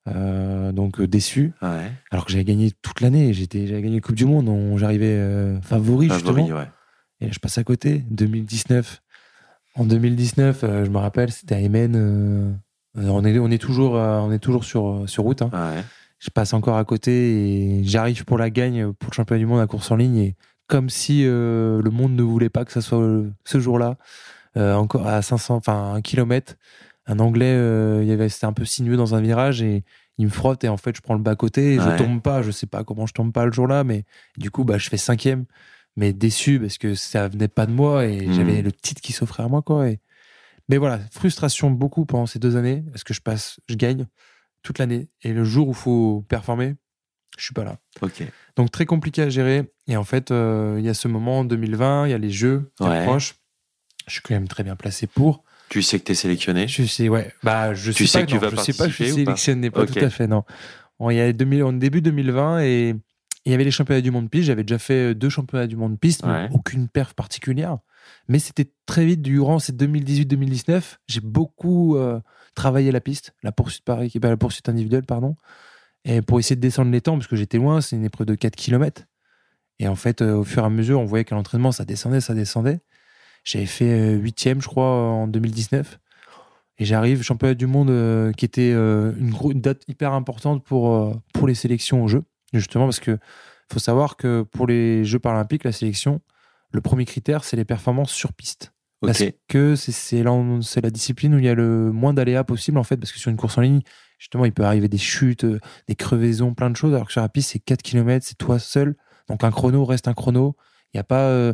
Euh, 0.08 0.72
donc 0.72 1.02
euh, 1.02 1.08
déçu, 1.08 1.52
Ouais. 1.62 1.92
alors 2.12 2.26
que 2.26 2.32
j'avais 2.32 2.46
gagné 2.46 2.72
toute 2.82 3.02
l'année, 3.02 3.34
j'étais 3.34 3.68
j'avais 3.68 3.82
gagné 3.82 3.96
la 3.96 4.02
Coupe 4.02 4.16
du 4.16 4.26
Monde, 4.26 4.48
on- 4.48 4.78
j'arrivais 4.78 5.08
euh, 5.18 5.60
favori, 5.62 6.08
Favori, 6.08 6.10
justement. 6.44 6.58
ouais. 6.60 6.70
Et 7.20 7.26
là, 7.26 7.32
je 7.34 7.40
passe 7.40 7.58
à 7.58 7.64
côté. 7.64 8.06
2019. 8.10 9.02
En 9.76 9.86
2019, 9.86 10.64
euh, 10.64 10.86
je 10.86 10.90
me 10.90 10.98
rappelle, 10.98 11.32
c'était 11.32 11.56
à 11.56 11.60
Emen. 11.60 12.58
on, 12.96 13.26
est, 13.26 13.38
on 13.40 13.52
est 13.52 13.58
toujours, 13.58 13.94
on 13.94 14.32
est 14.32 14.40
toujours 14.40 14.64
sur, 14.64 15.04
sur 15.08 15.24
route. 15.24 15.42
hein. 15.42 15.50
Ouais. 15.52 15.84
Je 16.20 16.30
passe 16.30 16.54
encore 16.54 16.78
à 16.78 16.86
côté 16.86 17.12
et 17.12 17.84
j'arrive 17.84 18.26
pour 18.26 18.38
la 18.38 18.50
gagne 18.50 18.92
pour 18.94 19.12
le 19.12 19.16
championnat 19.16 19.40
du 19.40 19.46
monde 19.46 19.60
à 19.60 19.68
course 19.68 19.92
en 19.92 19.96
ligne. 19.96 20.18
Et 20.18 20.36
comme 20.68 20.90
si 20.90 21.24
euh, 21.26 21.82
le 21.82 21.90
monde 21.92 22.14
ne 22.16 22.24
voulait 22.24 22.50
pas 22.50 22.66
que 22.66 22.72
ça 22.72 22.82
soit 22.82 23.00
euh, 23.02 23.32
ce 23.46 23.60
jour-là, 23.60 23.98
euh, 24.58 24.74
encore 24.74 25.08
à 25.08 25.22
500, 25.22 25.56
enfin 25.56 25.94
un 25.94 26.02
kilomètre, 26.02 26.56
un 27.06 27.20
Anglais, 27.20 27.54
euh, 27.54 28.00
il 28.02 28.08
y 28.10 28.12
avait, 28.12 28.30
c'était 28.30 28.48
un 28.48 28.54
peu 28.54 28.66
sinueux 28.66 28.98
dans 28.98 29.14
un 29.16 29.22
virage 29.22 29.62
et 29.62 29.84
il 30.18 30.26
me 30.26 30.32
frotte 30.32 30.64
et 30.64 30.70
en 30.70 30.78
fait 30.78 30.96
je 30.96 31.02
prends 31.02 31.14
le 31.14 31.22
bas 31.22 31.36
côté 31.36 31.76
et 31.76 31.80
Ouais. 31.80 31.86
je 31.92 31.98
tombe 31.98 32.22
pas. 32.22 32.42
Je 32.42 32.50
sais 32.52 32.66
pas 32.68 32.84
comment 32.84 33.06
je 33.06 33.14
tombe 33.14 33.32
pas 33.32 33.46
le 33.46 33.52
jour-là, 33.52 33.84
mais 33.84 34.04
du 34.38 34.50
coup 34.50 34.64
bah 34.64 34.80
je 34.80 34.90
fais 34.90 34.98
cinquième, 34.98 35.46
mais 35.96 36.12
déçu 36.14 36.60
parce 36.60 36.80
que 36.80 36.96
ça 36.96 37.28
venait 37.28 37.48
pas 37.48 37.68
de 37.68 37.72
moi 37.72 38.06
et 38.08 38.26
Mhm. 38.26 38.34
j'avais 38.34 38.62
le 38.64 38.72
titre 38.72 39.02
qui 39.02 39.14
s'offrait 39.14 39.44
à 39.44 39.48
moi 39.48 39.62
quoi. 39.62 39.88
Et... 39.90 40.00
Mais 40.70 40.78
voilà, 40.78 41.00
frustration 41.12 41.70
beaucoup 41.70 42.06
pendant 42.08 42.26
ces 42.26 42.40
deux 42.40 42.58
années 42.58 42.84
parce 42.92 43.04
que 43.04 43.14
je 43.14 43.22
passe, 43.22 43.60
je 43.70 43.76
gagne? 43.76 44.08
Toute 44.64 44.80
l'année 44.80 45.08
et 45.22 45.34
le 45.34 45.44
jour 45.44 45.68
où 45.70 45.74
faut 45.74 46.26
performer, 46.28 46.76
je 47.38 47.44
suis 47.46 47.54
pas 47.54 47.64
là. 47.64 47.78
Ok. 48.02 48.24
Donc 48.56 48.72
très 48.72 48.86
compliqué 48.86 49.22
à 49.22 49.30
gérer. 49.30 49.72
Et 49.88 49.96
en 49.98 50.04
fait, 50.04 50.32
euh, 50.32 50.76
il 50.80 50.86
y 50.86 50.90
a 50.90 50.94
ce 50.94 51.08
moment 51.08 51.40
en 51.40 51.46
2020, 51.46 52.08
il 52.08 52.12
y 52.12 52.14
a 52.14 52.18
les 52.18 52.30
Jeux 52.32 52.72
qui 52.78 52.84
Ouais. 52.84 52.98
approchent. 53.00 53.36
Je 54.08 54.14
suis 54.14 54.22
quand 54.22 54.34
même 54.34 54.48
très 54.48 54.64
bien 54.64 54.76
placé 54.76 55.06
pour. 55.08 55.44
Tu 55.70 55.82
sais 55.82 56.00
que 56.00 56.06
t'es 56.06 56.16
sélectionné? 56.16 56.68
Je 56.68 56.84
sais, 56.84 57.10
ouais. 57.10 57.34
Bah, 57.44 57.74
je 57.74 57.92
Tu 57.92 58.08
sais, 58.08 58.12
sais 58.14 58.20
pas, 58.20 58.26
que 58.26 58.32
tu 58.32 58.38
vas 58.38 58.50
je 58.50 58.56
sais 58.56 58.74
pas, 58.74 58.88
je 58.88 58.94
suis 58.94 59.04
participer 59.04 59.10
pas? 59.26 59.36
sélectionné, 59.36 59.70
pas, 59.72 59.86
tout 59.86 60.00
à 60.00 60.10
fait, 60.10 60.28
non. 60.28 60.44
Il 61.10 61.16
y 61.16 61.20
a 61.20 61.32
2000, 61.34 61.64
en 61.64 61.74
début 61.74 62.02
2020 62.02 62.62
et 62.62 62.96
il 63.46 63.52
y 63.52 63.54
avait 63.54 63.64
les 63.66 63.72
championnats 63.72 64.02
du 64.02 64.12
monde 64.12 64.30
piste. 64.30 64.46
J'avais 64.46 64.64
déjà 64.64 64.80
fait 64.80 65.14
deux 65.14 65.30
championnats 65.30 65.68
du 65.68 65.76
monde 65.76 66.00
piste, 66.00 66.26
mais 66.26 66.32
Ouais. 66.32 66.48
aucune 66.52 66.88
perf 66.88 67.14
particulière. 67.14 67.78
Mais 68.28 68.40
c'était 68.40 68.72
très 68.86 69.06
vite 69.06 69.22
durant 69.22 69.60
ces 69.60 69.74
2018-2019. 69.74 70.98
J'ai 71.08 71.22
beaucoup 71.22 71.96
euh, 71.98 72.20
travaillé 72.56 72.92
la 72.92 73.02
piste, 73.02 73.34
la 73.44 73.52
poursuite 73.52 73.84
par 73.84 74.02
équipe, 74.02 74.24
la 74.24 74.38
poursuite 74.38 74.70
individuelle, 74.70 75.06
pardon, 75.06 75.36
et 76.06 76.22
pour 76.22 76.40
essayer 76.40 76.56
de 76.56 76.62
descendre 76.62 76.92
les 76.92 77.02
temps 77.02 77.16
parce 77.16 77.28
que 77.28 77.36
j'étais 77.36 77.58
loin. 77.58 77.82
C'est 77.82 77.96
une 77.96 78.06
épreuve 78.06 78.28
de 78.28 78.36
4 78.36 78.56
km. 78.56 79.04
Et 79.80 79.88
en 79.88 79.96
fait, 79.96 80.22
euh, 80.22 80.36
au 80.36 80.44
fur 80.44 80.64
et 80.64 80.66
à 80.66 80.70
mesure, 80.70 81.00
on 81.00 81.06
voyait 81.06 81.26
qu'à 81.26 81.36
l'entraînement, 81.36 81.72
ça 81.72 81.86
descendait, 81.86 82.22
ça 82.22 82.34
descendait. 82.34 82.80
J'avais 83.44 83.66
fait 83.66 83.92
euh, 83.92 84.16
huitième, 84.16 84.62
je 84.62 84.68
crois, 84.68 84.86
en 84.86 85.28
2019. 85.28 86.00
Et 86.80 86.86
j'arrive, 86.86 87.24
championnat 87.24 87.56
du 87.56 87.66
monde, 87.66 87.90
euh, 87.90 88.32
qui 88.34 88.46
était 88.46 88.72
euh, 88.74 89.14
une, 89.18 89.62
date 89.62 89.84
hyper 89.88 90.14
importante 90.14 90.64
pour, 90.64 90.94
euh, 90.94 91.14
pour 91.34 91.48
les 91.48 91.56
sélections 91.56 92.04
aux 92.04 92.08
Jeux. 92.08 92.24
Justement, 92.54 92.86
parce 92.86 93.00
que 93.00 93.18
faut 93.72 93.80
savoir 93.80 94.16
que 94.16 94.44
pour 94.44 94.68
les 94.68 95.04
Jeux 95.04 95.20
paralympiques, 95.20 95.64
la 95.64 95.72
sélection, 95.72 96.22
le 96.72 96.82
premier 96.82 97.06
critère, 97.06 97.44
c'est 97.44 97.56
les 97.58 97.66
performances 97.66 98.12
sur 98.12 98.34
piste. 98.34 98.74
Parce 99.02 99.20
que 99.48 99.76
c'est- 99.76 99.92
c'est 99.92 100.24
c'est 100.62 100.82
la 100.82 100.90
discipline 100.90 101.36
où 101.36 101.38
il 101.40 101.46
y 101.46 101.50
a 101.50 101.54
le 101.54 101.92
moins 101.92 102.14
d'aléas 102.14 102.44
possible, 102.44 102.78
en 102.80 102.84
fait, 102.84 102.98
parce 102.98 103.12
que 103.12 103.20
sur 103.20 103.30
une 103.30 103.38
course 103.38 103.58
en 103.58 103.62
ligne, 103.62 103.82
justement, 104.18 104.44
il 104.46 104.52
peut 104.54 104.64
arriver 104.64 104.88
des 104.90 104.98
chutes, 104.98 105.44
euh, 105.44 105.60
des 105.88 105.96
crevaisons, 105.96 106.54
plein 106.56 106.70
de 106.72 106.76
choses, 106.76 106.94
alors 106.94 107.06
que 107.08 107.12
sur 107.14 107.22
la 107.22 107.30
piste, 107.30 107.52
c'est 107.52 107.60
4 107.60 107.84
km, 107.84 108.26
c'est 108.28 108.38
toi 108.38 108.58
seul. 108.60 108.96
Donc 109.30 109.44
un 109.44 109.52
chrono 109.52 109.86
reste 109.86 110.08
un 110.08 110.14
chrono. 110.14 110.56
Il 110.94 110.98
n'y 110.98 111.00
a 111.02 111.04
pas, 111.04 111.28
euh, 111.28 111.54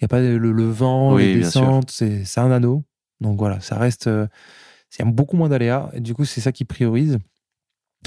y 0.00 0.04
a 0.04 0.08
pas 0.08 0.20
le, 0.20 0.38
le 0.38 0.64
vent, 0.64 1.14
Oui, 1.14 1.26
les 1.34 1.34
descentes, 1.40 1.90
c'est 1.90 2.24
c'est 2.24 2.40
un 2.40 2.50
anneau. 2.50 2.84
Donc 3.20 3.38
voilà, 3.38 3.60
ça 3.60 3.78
reste. 3.78 4.08
euh, 4.08 4.26
Il 4.98 5.04
y 5.04 5.08
a 5.08 5.10
beaucoup 5.10 5.36
moins 5.36 5.48
d'aléas. 5.48 5.90
Et 5.94 6.00
du 6.00 6.14
coup, 6.14 6.24
c'est 6.24 6.40
ça 6.40 6.50
qui 6.52 6.64
priorise. 6.64 7.18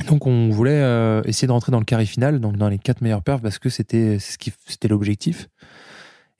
Donc 0.08 0.28
on 0.28 0.50
voulait 0.50 0.82
euh, 0.82 1.22
essayer 1.24 1.48
de 1.48 1.54
rentrer 1.54 1.72
dans 1.72 1.80
le 1.80 1.86
carré 1.86 2.06
final, 2.06 2.42
donc 2.42 2.58
dans 2.58 2.68
les 2.68 2.78
quatre 2.78 3.00
meilleures 3.02 3.24
perfs, 3.24 3.42
parce 3.42 3.60
que 3.60 3.70
c'était 3.70 4.20
c'est 4.20 4.34
ce 4.34 4.38
qui 4.38 4.52
c'était 4.66 4.90
l'objectif. 4.90 5.48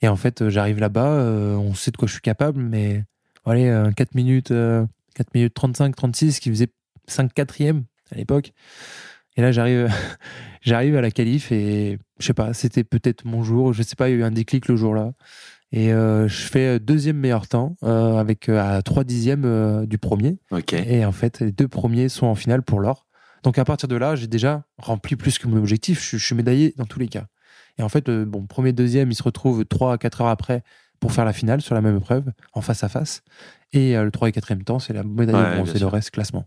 Et 0.02 0.08
en 0.08 0.16
fait, 0.16 0.42
euh, 0.42 0.50
j'arrive 0.50 0.78
là-bas, 0.78 1.10
euh, 1.10 1.54
on 1.54 1.74
sait 1.74 1.90
de 1.90 1.96
quoi 1.96 2.06
je 2.06 2.12
suis 2.12 2.22
capable, 2.22 2.60
mais 2.60 3.04
allez, 3.44 3.68
euh, 3.68 3.90
4 3.90 4.14
minutes, 4.14 4.50
euh, 4.50 4.84
4 5.14 5.34
minutes 5.34 5.54
35, 5.54 5.96
36, 5.96 6.40
qui 6.40 6.50
faisait 6.50 6.68
5 7.06 7.32
quatrièmes 7.32 7.84
à 8.12 8.16
l'époque. 8.16 8.52
Et 9.36 9.42
là, 9.42 9.52
j'arrive, 9.52 9.88
j'arrive 10.62 10.96
à 10.96 11.00
la 11.00 11.10
qualif 11.10 11.50
et 11.52 11.98
je 12.18 12.26
sais 12.26 12.34
pas, 12.34 12.52
c'était 12.52 12.84
peut-être 12.84 13.24
mon 13.24 13.42
jour, 13.42 13.72
je 13.72 13.82
sais 13.82 13.96
pas, 13.96 14.08
il 14.08 14.12
y 14.12 14.14
a 14.16 14.18
eu 14.18 14.24
un 14.24 14.30
déclic 14.30 14.68
le 14.68 14.76
jour-là. 14.76 15.12
Et 15.72 15.88
je 15.90 16.28
fais 16.28 16.78
deuxième 16.78 17.18
meilleur 17.18 17.48
temps 17.48 17.76
avec 17.82 18.48
à 18.48 18.80
3 18.82 19.02
dixièmes 19.02 19.84
du 19.84 19.98
premier. 19.98 20.38
Ok. 20.52 20.72
Et 20.72 21.04
en 21.04 21.10
fait, 21.12 21.40
les 21.40 21.50
deux 21.50 21.66
premiers 21.66 22.08
sont 22.08 22.26
en 22.26 22.36
finale 22.36 22.62
pour 22.62 22.80
l'or. 22.80 23.06
Donc 23.42 23.58
à 23.58 23.64
partir 23.64 23.88
de 23.88 23.96
là, 23.96 24.14
j'ai 24.14 24.28
déjà 24.28 24.62
rempli 24.78 25.16
plus 25.16 25.38
que 25.38 25.48
mon 25.48 25.56
objectif. 25.56 26.02
Je, 26.02 26.18
je 26.18 26.24
suis 26.24 26.36
médaillé 26.36 26.72
dans 26.76 26.86
tous 26.86 27.00
les 27.00 27.08
cas. 27.08 27.26
Et 27.78 27.82
en 27.82 27.88
fait, 27.88 28.08
euh, 28.08 28.24
bon, 28.24 28.46
premier, 28.46 28.72
deuxième, 28.72 29.10
ils 29.10 29.14
se 29.14 29.22
retrouvent 29.22 29.64
3 29.64 29.94
à 29.94 29.98
4 29.98 30.22
heures 30.22 30.28
après 30.28 30.62
pour 31.00 31.12
faire 31.12 31.24
la 31.26 31.32
finale 31.34 31.60
sur 31.60 31.74
la 31.74 31.80
même 31.82 31.96
épreuve, 31.98 32.24
en 32.54 32.62
face 32.62 32.82
à 32.82 32.88
face. 32.88 33.22
Et 33.72 33.96
euh, 33.96 34.04
le 34.04 34.10
3 34.10 34.28
et 34.28 34.32
4 34.32 34.54
temps, 34.64 34.78
c'est 34.78 34.92
la 34.94 35.02
médaille 35.04 35.34
Ouais, 35.36 35.50
de 35.50 35.54
bronze, 35.56 35.72
c'est 35.72 35.78
le 35.78 35.86
reste 35.86 36.10
classement. 36.10 36.46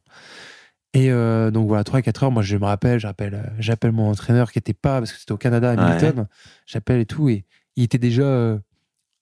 Et 0.93 1.11
euh, 1.11 1.51
donc 1.51 1.67
voilà, 1.67 1.83
3 1.83 1.99
et 1.99 2.01
4 2.01 2.23
heures, 2.23 2.31
moi 2.31 2.41
je 2.41 2.57
me 2.57 2.65
rappelle, 2.65 2.99
j'appelle, 2.99 3.53
j'appelle 3.59 3.91
mon 3.91 4.09
entraîneur 4.09 4.51
qui 4.51 4.57
était 4.57 4.73
pas, 4.73 4.97
parce 4.99 5.13
que 5.13 5.19
c'était 5.19 5.33
au 5.33 5.37
Canada, 5.37 5.71
à 5.71 5.75
Ouais. 5.75 5.91
Milton, 6.01 6.27
j'appelle 6.65 6.99
et 7.01 7.05
tout, 7.05 7.29
et 7.29 7.45
il 7.75 7.83
était 7.83 7.99
déjà, 7.99 8.23
euh, 8.23 8.57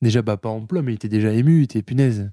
déjà 0.01 0.21
bah, 0.21 0.37
pas 0.37 0.47
en 0.47 0.61
plomb, 0.65 0.81
mais 0.81 0.93
il 0.93 0.95
était 0.95 1.09
déjà 1.09 1.31
ému, 1.33 1.59
il 1.59 1.63
était 1.63 1.81
punaise. 1.81 2.31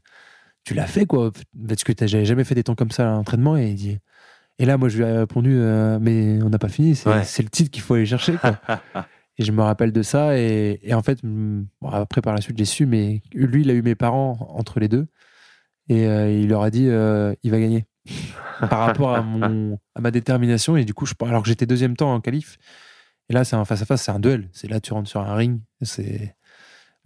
Tu 0.62 0.74
l'as 0.74 0.86
fait 0.86 1.04
quoi 1.04 1.32
Parce 1.68 1.82
que 1.82 1.92
j'avais 2.06 2.24
jamais 2.24 2.44
fait 2.44 2.54
des 2.54 2.62
temps 2.62 2.76
comme 2.76 2.92
ça 2.92 3.08
à 3.10 3.12
l'entraînement, 3.16 3.56
et 3.56 3.70
il 3.70 3.74
dit. 3.74 3.98
Et 4.60 4.66
là, 4.66 4.76
moi 4.76 4.88
je 4.88 4.98
lui 4.98 5.04
ai 5.04 5.10
répondu, 5.18 5.50
euh, 5.52 5.98
mais 6.00 6.38
on 6.44 6.48
n'a 6.48 6.60
pas 6.60 6.68
fini, 6.68 6.94
c'est 6.94 7.08
Ouais. 7.08 7.22
le 7.42 7.48
titre 7.50 7.72
qu'il 7.72 7.82
faut 7.82 7.94
aller 7.94 8.06
chercher. 8.06 8.34
Quoi. 8.36 8.56
Et 9.38 9.44
je 9.44 9.50
me 9.52 9.62
rappelle 9.62 9.92
de 9.92 10.02
ça. 10.02 10.38
Et, 10.38 10.78
et 10.82 10.94
en 10.94 11.02
fait, 11.02 11.18
bon, 11.24 11.66
après, 11.90 12.20
par 12.20 12.34
la 12.34 12.40
suite, 12.40 12.56
j'ai 12.58 12.64
su, 12.64 12.86
mais 12.86 13.22
lui, 13.32 13.62
il 13.62 13.70
a 13.70 13.74
eu 13.74 13.82
mes 13.82 13.94
parents 13.96 14.36
entre 14.56 14.78
les 14.80 14.88
deux. 14.88 15.06
Et 15.88 16.06
euh, 16.06 16.30
il 16.30 16.48
leur 16.48 16.62
a 16.62 16.70
dit, 16.70 16.86
euh, 16.88 17.34
il 17.42 17.50
va 17.50 17.58
gagner. 17.60 17.86
par 18.70 18.80
rapport 18.80 19.14
à, 19.14 19.22
mon, 19.22 19.78
à 19.94 20.00
ma 20.00 20.10
détermination. 20.10 20.76
Et 20.76 20.84
du 20.84 20.94
coup, 20.94 21.06
je, 21.06 21.14
alors 21.24 21.42
que 21.42 21.48
j'étais 21.48 21.66
deuxième 21.66 21.96
temps 21.96 22.14
en 22.14 22.20
qualif. 22.20 22.58
Et 23.28 23.32
là, 23.32 23.44
c'est 23.44 23.56
un 23.56 23.64
face-à-face, 23.64 24.02
c'est 24.02 24.12
un 24.12 24.20
duel. 24.20 24.48
C'est 24.52 24.68
là, 24.68 24.80
tu 24.80 24.92
rentres 24.92 25.08
sur 25.08 25.20
un 25.20 25.34
ring. 25.34 25.60
C'est. 25.82 26.34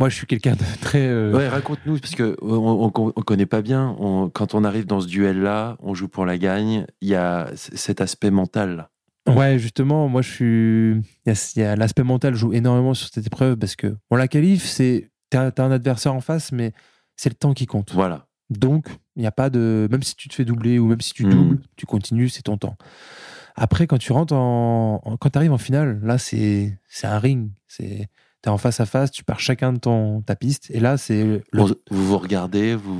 Moi, 0.00 0.08
je 0.10 0.14
suis 0.16 0.26
quelqu'un 0.26 0.52
de 0.54 0.64
très. 0.80 1.06
euh, 1.08 1.32
Ouais, 1.32 1.48
raconte-nous, 1.48 1.98
parce 1.98 2.14
que 2.14 2.36
on, 2.42 2.92
on, 2.94 3.12
on 3.16 3.22
connaît 3.22 3.46
pas 3.46 3.62
bien. 3.62 3.96
On- 3.98 4.28
quand 4.28 4.54
on 4.54 4.62
arrive 4.64 4.86
dans 4.86 5.00
ce 5.00 5.06
duel-là, 5.08 5.76
on 5.80 5.94
joue 5.94 6.08
pour 6.08 6.26
la 6.26 6.36
gagne. 6.38 6.86
Il 7.00 7.08
y 7.08 7.14
a 7.16 7.48
cet 7.54 8.00
aspect 8.00 8.30
mental. 8.30 8.90
Ouais, 9.36 9.58
justement, 9.58 10.08
moi 10.08 10.22
je 10.22 10.30
suis. 10.30 11.02
Il 11.26 11.60
y 11.60 11.62
a, 11.64 11.76
l'aspect 11.76 12.02
mental 12.02 12.34
joue 12.34 12.52
énormément 12.52 12.94
sur 12.94 13.08
cette 13.12 13.26
épreuve 13.26 13.56
parce 13.56 13.76
que 13.76 13.96
bon, 14.10 14.16
la 14.16 14.28
qualif, 14.28 14.64
c'est 14.64 15.10
t'as 15.30 15.50
as 15.56 15.62
un 15.62 15.70
adversaire 15.70 16.14
en 16.14 16.20
face, 16.20 16.52
mais 16.52 16.72
c'est 17.16 17.28
le 17.28 17.34
temps 17.34 17.52
qui 17.54 17.66
compte. 17.66 17.92
Voilà. 17.92 18.26
Donc, 18.50 18.86
il 19.16 19.20
n'y 19.20 19.26
a 19.26 19.32
pas 19.32 19.50
de. 19.50 19.88
Même 19.90 20.02
si 20.02 20.16
tu 20.16 20.28
te 20.28 20.34
fais 20.34 20.44
doubler 20.44 20.78
ou 20.78 20.86
même 20.86 21.00
si 21.02 21.12
tu 21.12 21.24
Mhm. 21.26 21.30
doubles, 21.30 21.60
tu 21.76 21.84
continues, 21.86 22.28
c'est 22.30 22.42
ton 22.42 22.56
temps. 22.56 22.76
Après, 23.56 23.86
quand 23.86 23.98
tu 23.98 24.12
rentres 24.12 24.34
en. 24.34 25.02
quand 25.20 25.30
tu 25.30 25.36
arrives 25.38 25.52
en 25.52 25.58
finale, 25.58 26.00
là, 26.02 26.16
c'est 26.18 26.78
c'est 26.88 27.06
un 27.06 27.18
ring. 27.18 27.50
C'est. 27.66 28.08
T'es 28.40 28.50
en 28.50 28.56
face 28.56 28.78
à 28.78 28.86
face, 28.86 29.10
tu 29.10 29.24
pars 29.24 29.40
chacun 29.40 29.72
de 29.72 29.78
ton, 29.80 30.20
ta 30.22 30.36
piste. 30.36 30.70
Et 30.70 30.78
là, 30.78 30.96
c'est. 30.96 31.24
le- 31.24 31.42
Vous, 31.52 31.74
vous 31.90 32.06
vous 32.06 32.18
regardez, 32.18 32.76
vous 32.76 32.96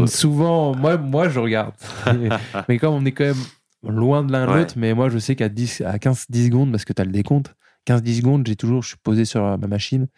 vous. 0.00 0.06
Souvent, 0.06 0.74
moi, 0.74 0.96
moi, 0.96 1.28
je 1.28 1.38
regarde. 1.38 1.74
mais 2.68 2.78
comme 2.78 2.94
on 2.94 3.04
est 3.04 3.12
quand 3.12 3.24
même 3.26 3.36
loin 3.82 4.24
de 4.24 4.32
l'un 4.32 4.46
de 4.46 4.50
Ouais. 4.52 4.58
l'autre, 4.60 4.74
mais 4.76 4.94
moi, 4.94 5.08
je 5.08 5.18
sais 5.18 5.36
qu'à 5.36 5.48
10 5.48 5.82
à 5.82 5.98
15-10 5.98 6.46
secondes, 6.46 6.70
parce 6.70 6.84
que 6.84 6.92
tu 6.92 7.00
as 7.02 7.04
le 7.04 7.12
décompte, 7.12 7.54
15-10 7.86 8.16
secondes, 8.18 8.46
j'ai 8.46 8.56
toujours, 8.56 8.82
je 8.82 8.88
suis 8.88 8.96
posé 9.02 9.24
sur 9.24 9.42
ma 9.58 9.66
machine. 9.66 10.08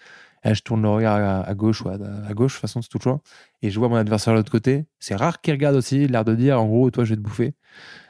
Et 0.43 0.49
là, 0.49 0.55
je 0.55 0.63
tourne 0.63 0.81
le 0.83 0.89
regard 0.89 1.17
à, 1.17 1.43
à 1.47 1.55
gauche 1.55 1.83
ou 1.83 1.89
à, 1.91 1.95
à 2.27 2.33
gauche, 2.33 2.53
de 2.53 2.57
toute 2.57 2.61
façon, 2.63 2.81
c'est 2.81 2.89
tout 2.89 2.97
le 2.99 3.03
choix. 3.03 3.21
Et 3.61 3.71
je 3.71 3.79
vois 3.79 3.89
mon 3.91 3.97
adversaire 3.97 4.33
de 4.33 4.39
l'autre 4.39 4.51
côté. 4.51 4.87
C'est 4.99 5.15
rare 5.15 5.41
qu'il 5.43 5.53
regarde 5.53 5.77
aussi, 5.77 6.07
l'air 6.09 6.25
de 6.25 6.35
dire, 6.35 6.61
en 6.61 6.67
gros, 6.67 6.91
toi, 6.91 7.05
je 7.05 7.11
vais 7.11 7.17
te 7.17 7.21
bouffer. 7.21 7.53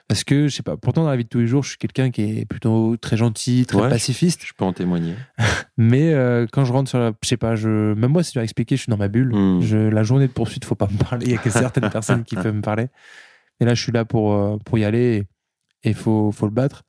Parce 0.07 0.23
que, 0.25 0.49
je 0.49 0.55
sais 0.55 0.63
pas, 0.63 0.77
pourtant, 0.77 1.03
dans 1.05 1.11
la 1.11 1.17
vie 1.17 1.25
de 1.25 1.29
tous 1.29 1.39
les 1.41 1.47
jours, 1.47 1.63
je 1.65 1.71
suis 1.71 1.79
quelqu'un 1.79 2.11
qui 2.11 2.39
est 2.41 2.45
plutôt 2.45 2.97
très 2.97 3.17
gentil, 3.17 3.65
très 3.67 3.81
Ouais. 3.83 3.89
pacifiste. 3.89 4.45
Je 4.45 4.53
peux 4.57 4.65
en 4.65 4.73
témoigner. 4.73 5.15
Mais 5.77 6.13
euh, 6.15 6.47
quand 6.51 6.65
je 6.65 6.73
rentre 6.73 6.89
sur 6.89 6.99
la. 6.99 7.13
Je 7.23 7.29
sais 7.29 7.37
pas, 7.37 7.55
je, 7.57 7.95
même 7.95 8.11
moi, 8.13 8.23
si 8.23 8.33
tu 8.33 8.39
dois 8.39 8.45
expliquer, 8.45 8.77
je 8.77 8.83
suis 8.83 8.91
dans 8.91 8.97
ma 8.97 9.07
bulle. 9.09 9.33
Hmm. 9.35 9.61
Je, 9.61 9.77
la 9.77 10.03
journée 10.05 10.27
de 10.27 10.33
poursuite, 10.33 10.65
faut 10.65 10.75
pas 10.75 10.89
me 10.91 10.99
parler. 10.99 11.27
Il 11.27 11.33
y 11.33 11.35
a 11.35 11.39
que 11.39 11.51
certaines 11.51 11.91
personnes 11.91 12.25
qui 12.25 12.35
peuvent 12.37 12.55
me 12.55 12.63
parler. 12.63 12.89
Et 13.61 13.65
là, 13.65 13.75
je 13.75 13.83
suis 13.83 13.93
là 13.93 14.05
pour, 14.05 14.33
euh, 14.35 14.57
pour 14.65 14.79
y 14.79 14.85
aller 14.85 15.17
et 15.19 15.27
il 15.85 15.95
faut, 15.95 16.31
faut 16.33 16.47
le 16.47 16.53
battre. 16.53 16.83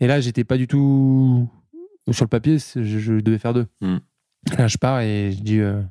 Et 0.00 0.06
là, 0.06 0.20
j'étais 0.20 0.44
pas 0.44 0.56
du 0.56 0.66
tout. 0.66 1.48
Sur 2.10 2.24
le 2.24 2.28
papier, 2.28 2.56
je, 2.58 2.82
je 2.82 3.14
devais 3.14 3.38
faire 3.38 3.54
deux. 3.54 3.66
Hmm. 3.80 3.98
Là, 4.56 4.66
je 4.66 4.78
pars 4.78 5.00
et 5.00 5.32
je 5.36 5.42
dis. 5.42 5.58
euh, 5.60 5.82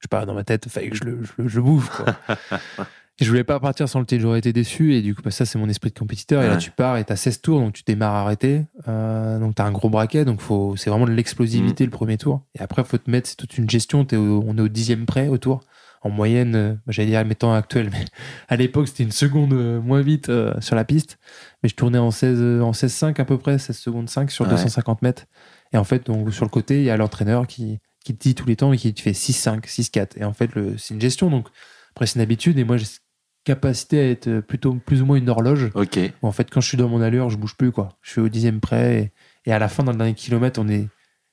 je 0.00 0.06
pars 0.08 0.26
dans 0.26 0.34
ma 0.34 0.44
tête, 0.44 0.68
fallait 0.68 0.90
que 0.90 0.96
je 0.96 1.04
le, 1.04 1.22
je, 1.24 1.30
le- 1.38 1.48
je 1.48 1.60
bouffe. 1.60 1.90
Quoi. 1.90 2.14
et 3.18 3.24
je 3.24 3.28
voulais 3.28 3.42
pas 3.44 3.58
partir 3.58 3.88
sans 3.88 3.98
le 3.98 4.06
titre, 4.06 4.22
j'aurais 4.22 4.38
été 4.38 4.52
déçu. 4.52 4.94
Et 4.94 5.02
du 5.02 5.14
coup, 5.14 5.22
bah, 5.22 5.32
ça, 5.32 5.44
c'est 5.44 5.58
mon 5.58 5.68
esprit 5.68 5.90
de 5.90 5.98
compétiteur. 5.98 6.42
Et 6.42 6.46
là, 6.46 6.56
tu 6.56 6.70
pars 6.70 6.96
et 6.98 7.04
tu 7.04 7.12
as 7.12 7.16
16 7.16 7.40
tours, 7.40 7.58
donc 7.60 7.72
tu 7.72 7.82
démarres 7.84 8.14
arrêté. 8.14 8.64
Euh, 8.86 9.38
donc 9.40 9.56
tu 9.56 9.62
as 9.62 9.64
un 9.66 9.72
gros 9.72 9.90
braquet, 9.90 10.24
donc 10.24 10.40
faut, 10.40 10.76
c'est 10.76 10.88
vraiment 10.88 11.06
de 11.06 11.10
l'explosivité 11.12 11.84
le 11.84 11.90
premier 11.90 12.16
tour. 12.16 12.42
Et 12.56 12.62
après, 12.62 12.84
faut 12.84 12.96
te 12.98 13.10
mettre, 13.10 13.28
c'est 13.28 13.36
toute 13.36 13.58
une 13.58 13.68
gestion. 13.68 14.06
Au- 14.12 14.44
on 14.46 14.56
est 14.56 14.60
au 14.62 14.68
dixième 14.68 15.04
près 15.04 15.26
au 15.28 15.36
tour. 15.38 15.60
En 16.02 16.10
moyenne, 16.10 16.54
euh, 16.54 16.74
j'allais 16.86 17.08
dire 17.10 17.24
mes 17.24 17.34
temps 17.34 17.52
actuels, 17.52 17.90
mais 17.92 18.04
à 18.48 18.56
l'époque, 18.56 18.88
c'était 18.88 19.02
une 19.04 19.10
seconde 19.12 19.52
euh, 19.52 19.80
moins 19.80 20.00
vite 20.00 20.28
euh, 20.28 20.54
sur 20.60 20.76
la 20.76 20.84
piste. 20.84 21.18
Mais 21.62 21.68
je 21.68 21.74
tournais 21.74 21.98
en 21.98 22.10
16, 22.10 22.38
euh, 22.40 22.60
en 22.60 22.70
16,5 22.72 23.20
à 23.20 23.24
peu 23.24 23.36
près, 23.38 23.58
16 23.58 23.76
secondes 23.76 24.08
5 24.08 24.30
sur 24.30 24.44
Ouais. 24.44 24.50
250 24.52 25.02
mètres. 25.02 25.26
Et 25.72 25.76
en 25.76 25.84
fait, 25.84 26.06
donc, 26.06 26.32
sur 26.32 26.44
le 26.44 26.50
côté, 26.50 26.78
il 26.78 26.84
y 26.84 26.90
a 26.90 26.96
l'entraîneur 26.96 27.46
qui, 27.46 27.78
qui 28.04 28.14
te 28.16 28.22
dit 28.22 28.34
tous 28.34 28.46
les 28.46 28.56
temps 28.56 28.72
et 28.72 28.76
qui 28.78 28.94
te 28.94 29.00
fait 29.00 29.10
6-5, 29.12 29.62
6-4. 29.66 30.12
Et 30.16 30.24
en 30.24 30.32
fait, 30.32 30.50
c'est 30.78 30.94
une 30.94 31.00
gestion. 31.00 31.30
Donc, 31.30 31.48
après, 31.90 32.06
c'est 32.06 32.14
une 32.16 32.22
habitude. 32.22 32.58
Et 32.58 32.64
moi, 32.64 32.76
j'ai 32.76 32.84
cette 32.86 33.02
capacité 33.44 33.98
à 34.00 34.08
être 34.10 34.40
plutôt 34.40 34.74
plus 34.74 35.02
ou 35.02 35.06
moins 35.06 35.16
une 35.16 35.28
horloge. 35.28 35.70
Ok. 35.74 35.98
Où 36.22 36.26
en 36.28 36.32
fait, 36.32 36.48
quand 36.50 36.60
je 36.60 36.68
suis 36.68 36.76
dans 36.78 36.88
mon 36.88 37.00
allure, 37.02 37.28
je 37.28 37.36
bouge 37.36 37.56
plus. 37.56 37.72
quoi. 37.72 37.90
Je 38.02 38.12
suis 38.12 38.20
au 38.20 38.28
dixième 38.28 38.60
près. 38.60 39.12
Et, 39.46 39.50
et 39.50 39.52
à 39.52 39.58
la 39.58 39.68
fin, 39.68 39.82
dans 39.84 39.92
le 39.92 39.98
dernier 39.98 40.14
kilomètre, 40.14 40.60
on 40.60 40.68
est. 40.68 40.86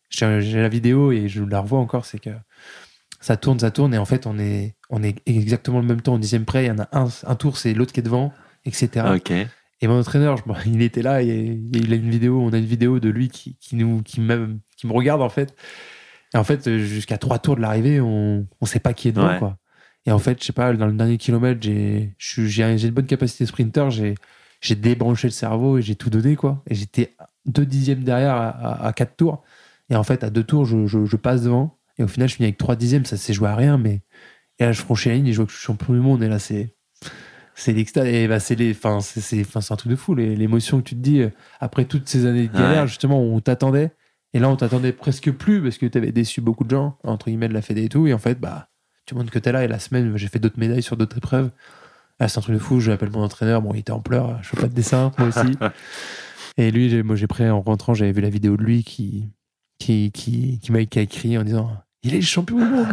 J'ai 0.09 0.39
j'ai 0.41 0.61
la 0.61 0.69
vidéo 0.69 1.11
et 1.11 1.27
je 1.27 1.43
la 1.43 1.59
revois 1.61 1.79
encore. 1.79 2.05
C'est 2.05 2.19
que 2.19 2.29
ça 3.25 3.37
tourne, 3.37 3.59
ça 3.59 3.71
tourne. 3.71 3.93
Et 3.93 3.97
en 3.97 4.05
fait, 4.05 4.27
on 4.27 4.37
est, 4.37 4.75
on 4.89 5.01
est 5.01 5.15
exactement 5.25 5.79
le 5.79 5.85
même 5.87 6.01
temps 6.01 6.13
au 6.13 6.19
dixième 6.19 6.45
près. 6.45 6.65
Il 6.65 6.67
y 6.67 6.71
en 6.71 6.79
a 6.79 6.87
un, 6.91 7.07
un 7.25 7.35
tour, 7.35 7.57
c'est 7.57 7.73
l'autre 7.73 7.91
qui 7.91 7.99
est 7.99 8.03
devant, 8.03 8.31
etc. 8.65 9.05
Et 9.81 9.87
mon 9.87 9.99
entraîneur, 9.99 10.37
il 10.65 10.81
était 10.81 11.01
là, 11.01 11.21
et 11.23 11.59
il 11.73 11.91
a 11.91 11.95
une 11.95 12.09
vidéo, 12.09 12.39
on 12.41 12.53
a 12.53 12.57
une 12.57 12.65
vidéo 12.65 12.99
de 12.99 13.09
lui 13.09 13.29
qui, 13.29 13.57
qui 13.59 13.75
nous, 13.75 14.01
qui, 14.03 14.21
me, 14.21 14.57
qui 14.77 14.85
me 14.87 14.93
regarde 14.93 15.21
en 15.23 15.29
fait. 15.29 15.55
Et 16.33 16.37
en 16.37 16.43
fait, 16.43 16.77
jusqu'à 16.77 17.17
trois 17.17 17.39
tours 17.39 17.55
de 17.55 17.61
l'arrivée, 17.61 17.99
on 18.01 18.45
ne 18.61 18.67
sait 18.67 18.79
pas 18.79 18.93
qui 18.93 19.07
est 19.07 19.11
devant. 19.11 19.27
Ouais. 19.33 19.39
Quoi. 19.39 19.57
Et 20.05 20.11
en 20.11 20.19
fait, 20.19 20.39
je 20.39 20.45
sais 20.45 20.53
pas, 20.53 20.71
dans 20.73 20.85
le 20.85 20.93
dernier 20.93 21.17
kilomètre, 21.17 21.59
j'ai 21.61 22.13
une 22.19 22.89
bonne 22.91 23.05
capacité 23.07 23.45
sprinter, 23.45 23.89
j'ai 23.89 24.15
j'ai 24.61 24.75
débranché 24.75 25.27
le 25.27 25.31
cerveau 25.31 25.77
et 25.77 25.81
j'ai 25.81 25.95
tout 25.95 26.09
donné. 26.09 26.35
quoi. 26.35 26.63
Et 26.67 26.75
j'étais 26.75 27.15
deux 27.45 27.65
dixièmes 27.65 28.03
derrière 28.03 28.33
à, 28.35 28.49
à- 28.49 28.87
à 28.87 28.93
quatre 28.93 29.15
tours. 29.15 29.43
Et 29.89 29.95
en 29.95 30.03
fait, 30.03 30.23
à 30.23 30.29
deux 30.29 30.43
tours, 30.43 30.65
je, 30.65 30.85
je- 30.87 31.05
je 31.05 31.15
passe 31.17 31.43
devant. 31.43 31.77
Et 31.97 32.03
au 32.03 32.07
final, 32.07 32.27
je 32.29 32.35
finis 32.35 32.47
avec 32.47 32.57
trois 32.57 32.75
dixièmes, 32.75 33.05
ça 33.05 33.17
s'est 33.17 33.33
joué 33.33 33.47
à 33.49 33.55
rien. 33.55 33.77
Mais 33.77 34.01
et 34.59 34.65
là, 34.65 34.71
je 34.71 34.81
franchis 34.81 35.09
la 35.09 35.15
ligne 35.15 35.27
et 35.27 35.31
je 35.33 35.37
vois 35.37 35.45
que 35.45 35.51
je 35.51 35.57
suis 35.57 35.65
champion 35.65 35.93
du 35.93 35.99
monde. 35.99 36.23
Et 36.23 36.27
là, 36.27 36.39
c'est 36.39 36.73
c'est 37.57 37.71
l'extase 37.71 38.05
et 38.07 38.27
bah 38.27 38.41
c'est 38.41 38.55
les 38.55 38.71
enfin 38.71 38.99
c'est 38.99 39.45
un 39.71 39.75
truc 39.77 39.89
de 39.89 39.95
fou 39.95 40.13
l'émotion 40.13 40.79
que 40.79 40.89
tu 40.89 40.95
te 40.95 40.99
dis 40.99 41.21
euh, 41.21 41.29
après 41.61 41.85
toutes 41.85 42.09
ces 42.09 42.25
années 42.25 42.49
de 42.49 42.53
galère 42.53 42.81
Ouais. 42.81 42.87
justement 42.87 43.17
où 43.23 43.33
on 43.33 43.39
t'attendait 43.39 43.91
et 44.33 44.39
là 44.39 44.49
on 44.49 44.57
t'attendait 44.57 44.91
presque 44.91 45.31
plus 45.31 45.61
parce 45.63 45.77
que 45.77 45.85
tu 45.85 45.97
avais 45.97 46.11
déçu 46.11 46.41
beaucoup 46.41 46.65
de 46.65 46.71
gens 46.71 46.97
entre 47.05 47.27
guillemets 47.27 47.47
de 47.47 47.53
la 47.53 47.61
fédé 47.61 47.85
et 47.85 47.87
tout 47.87 48.07
et 48.07 48.13
en 48.13 48.17
fait 48.17 48.41
bah 48.41 48.67
tu 49.05 49.15
montres 49.15 49.31
que 49.31 49.39
t'es 49.39 49.53
là 49.53 49.63
et 49.63 49.69
la 49.69 49.79
semaine 49.79 50.17
j'ai 50.17 50.27
fait 50.27 50.37
d'autres 50.39 50.59
médailles 50.59 50.83
sur 50.83 50.97
d'autres 50.97 51.15
épreuves 51.17 51.49
Ah, 52.19 52.27
c'est 52.27 52.39
un 52.39 52.41
truc 52.41 52.55
de 52.55 52.59
fou 52.59 52.81
j'appelle 52.81 53.09
mon 53.11 53.23
entraîneur 53.23 53.61
bon 53.61 53.73
il 53.73 53.79
était 53.79 53.91
en 53.93 54.01
pleurs 54.01 54.37
je 54.43 54.49
fais 54.49 54.57
pas 54.57 54.67
de 54.67 54.73
dessin 54.73 55.13
moi 55.17 55.29
aussi 55.29 55.57
et 56.57 56.71
lui 56.71 57.03
moi 57.03 57.15
j'ai 57.15 57.27
pris 57.27 57.49
en 57.49 57.61
rentrant 57.61 57.93
j'avais 57.93 58.11
vu 58.11 58.19
la 58.19 58.29
vidéo 58.29 58.57
de 58.57 58.63
lui 58.63 58.83
qui 58.83 59.29
qui 59.79 60.11
qui 60.11 60.59
qui 60.59 60.73
m'a 60.73 60.81
écrit 60.81 61.37
en 61.37 61.43
disant 61.45 61.71
il 62.05 62.13
est 62.13 62.19
le 62.19 62.23
champion 62.23 62.57
du 62.59 62.63
monde 62.65 62.87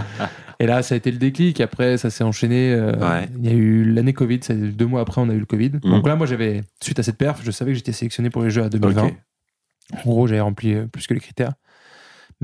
et 0.60 0.66
là, 0.66 0.82
ça 0.82 0.94
a 0.94 0.98
été 0.98 1.10
le 1.10 1.18
déclic. 1.18 1.60
Après, 1.60 1.98
ça 1.98 2.08
s'est 2.10 2.24
enchaîné. 2.24 2.72
euh, 2.72 2.92
Ouais. 2.96 3.28
Il 3.42 3.46
y 3.46 3.52
a 3.52 3.56
eu 3.56 3.84
l'année 3.84 4.12
Covid. 4.12 4.40
c'est 4.42 4.54
Deux 4.54 4.86
mois 4.86 5.00
après, 5.02 5.20
on 5.20 5.28
a 5.28 5.34
eu 5.34 5.38
le 5.40 5.46
Covid. 5.46 5.72
Mhm. 5.82 5.90
Donc 5.90 6.06
là, 6.08 6.16
moi, 6.16 6.26
j'avais, 6.26 6.62
suite 6.82 6.98
à 6.98 7.02
cette 7.02 7.18
perf, 7.18 7.40
je 7.44 7.50
savais 7.50 7.72
que 7.72 7.76
j'étais 7.76 7.92
sélectionné 7.92 8.30
pour 8.30 8.42
les 8.42 8.50
Jeux 8.50 8.62
à 8.62 8.68
2020. 8.68 9.02
Ok. 9.06 9.14
En 10.06 10.10
gros, 10.10 10.26
j'avais 10.26 10.40
rempli 10.40 10.74
euh, 10.74 10.86
plus 10.86 11.06
que 11.06 11.12
les 11.14 11.20
critères. 11.20 11.52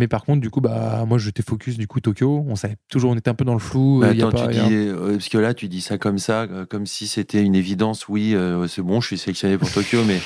Mais 0.00 0.08
par 0.08 0.24
contre, 0.24 0.40
du 0.40 0.48
coup, 0.48 0.62
bah, 0.62 1.04
moi, 1.06 1.18
j'étais 1.18 1.42
focus, 1.42 1.76
du 1.76 1.86
coup, 1.86 2.00
Tokyo. 2.00 2.42
On 2.48 2.56
savait 2.56 2.76
toujours, 2.88 3.10
on 3.10 3.16
était 3.16 3.28
un 3.28 3.34
peu 3.34 3.44
dans 3.44 3.52
le 3.52 3.58
flou. 3.60 4.00
Euh, 4.02 4.14
a 4.28 4.30
pas- 4.30 4.46
tu 4.48 4.54
il 4.54 4.56
y 4.56 4.60
a- 4.60 4.68
dis, 4.68 4.74
euh, 4.88 5.12
parce 5.12 5.28
que 5.28 5.36
là, 5.36 5.52
tu 5.52 5.68
dis 5.68 5.82
ça 5.82 5.98
comme 5.98 6.16
ça, 6.16 6.44
euh, 6.44 6.64
comme 6.64 6.86
si 6.86 7.06
c'était 7.06 7.42
une 7.42 7.54
évidence. 7.54 8.08
Oui, 8.08 8.34
euh, 8.34 8.66
c'est 8.66 8.80
bon, 8.80 9.02
je 9.02 9.08
suis 9.08 9.18
sélectionné 9.18 9.58
pour 9.58 9.70
Tokyo, 9.70 9.98
mais 10.06 10.18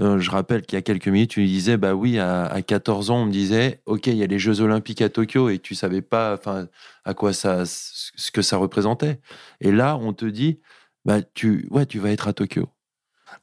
euh, 0.00 0.20
je 0.20 0.30
rappelle 0.30 0.62
qu'il 0.62 0.76
y 0.76 0.78
a 0.78 0.82
quelques 0.82 1.08
minutes, 1.08 1.30
tu 1.30 1.44
disais, 1.44 1.76
bah 1.76 1.94
oui, 1.96 2.20
à, 2.20 2.44
à 2.44 2.62
14 2.62 3.10
ans, 3.10 3.22
on 3.22 3.26
me 3.26 3.32
disait, 3.32 3.80
ok, 3.86 4.06
il 4.06 4.16
y 4.16 4.22
a 4.22 4.28
les 4.28 4.38
Jeux 4.38 4.60
Olympiques 4.60 5.02
à 5.02 5.08
Tokyo, 5.08 5.48
et 5.48 5.58
tu 5.58 5.74
savais 5.74 6.02
pas, 6.02 6.32
enfin, 6.34 6.68
à 7.04 7.12
quoi 7.12 7.32
ça, 7.32 7.64
ce 7.66 8.30
que 8.30 8.42
ça 8.42 8.58
représentait. 8.58 9.18
Et 9.60 9.72
là, 9.72 9.96
on 10.00 10.12
te 10.12 10.24
dit, 10.24 10.60
bah 11.04 11.18
tu, 11.34 11.66
ouais, 11.72 11.84
tu 11.86 11.98
vas 11.98 12.12
être 12.12 12.28
à 12.28 12.32
Tokyo. 12.32 12.68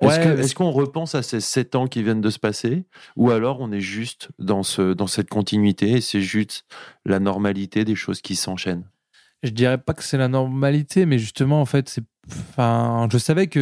Est-ce 0.01 0.19
Ouais, 0.19 0.53
qu'on 0.55 0.71
repense 0.71 1.15
à 1.15 1.23
ces 1.23 1.39
7 1.39 1.75
ans 1.75 1.87
qui 1.87 2.03
viennent 2.03 2.21
de 2.21 2.29
se 2.29 2.39
passer, 2.39 2.85
ou 3.15 3.31
alors 3.31 3.59
on 3.61 3.71
est 3.71 3.81
juste 3.81 4.29
dans 4.39 4.63
ce, 4.63 4.93
dans 4.93 5.07
cette 5.07 5.29
continuité, 5.29 5.91
et 5.91 6.01
c'est 6.01 6.21
juste 6.21 6.65
la 7.05 7.19
normalité 7.19 7.83
des 7.85 7.95
choses 7.95 8.21
qui 8.21 8.35
s'enchaînent? 8.35 8.85
Je 9.43 9.49
dirais 9.49 9.77
pas 9.77 9.93
que 9.93 10.03
c'est 10.03 10.17
la 10.17 10.29
normalité, 10.29 11.05
mais 11.05 11.19
justement, 11.19 11.59
en 11.61 11.65
fait, 11.65 11.89
c'est. 11.89 12.03
Enfin, 12.29 13.09
je 13.11 13.17
savais 13.17 13.47
que 13.47 13.59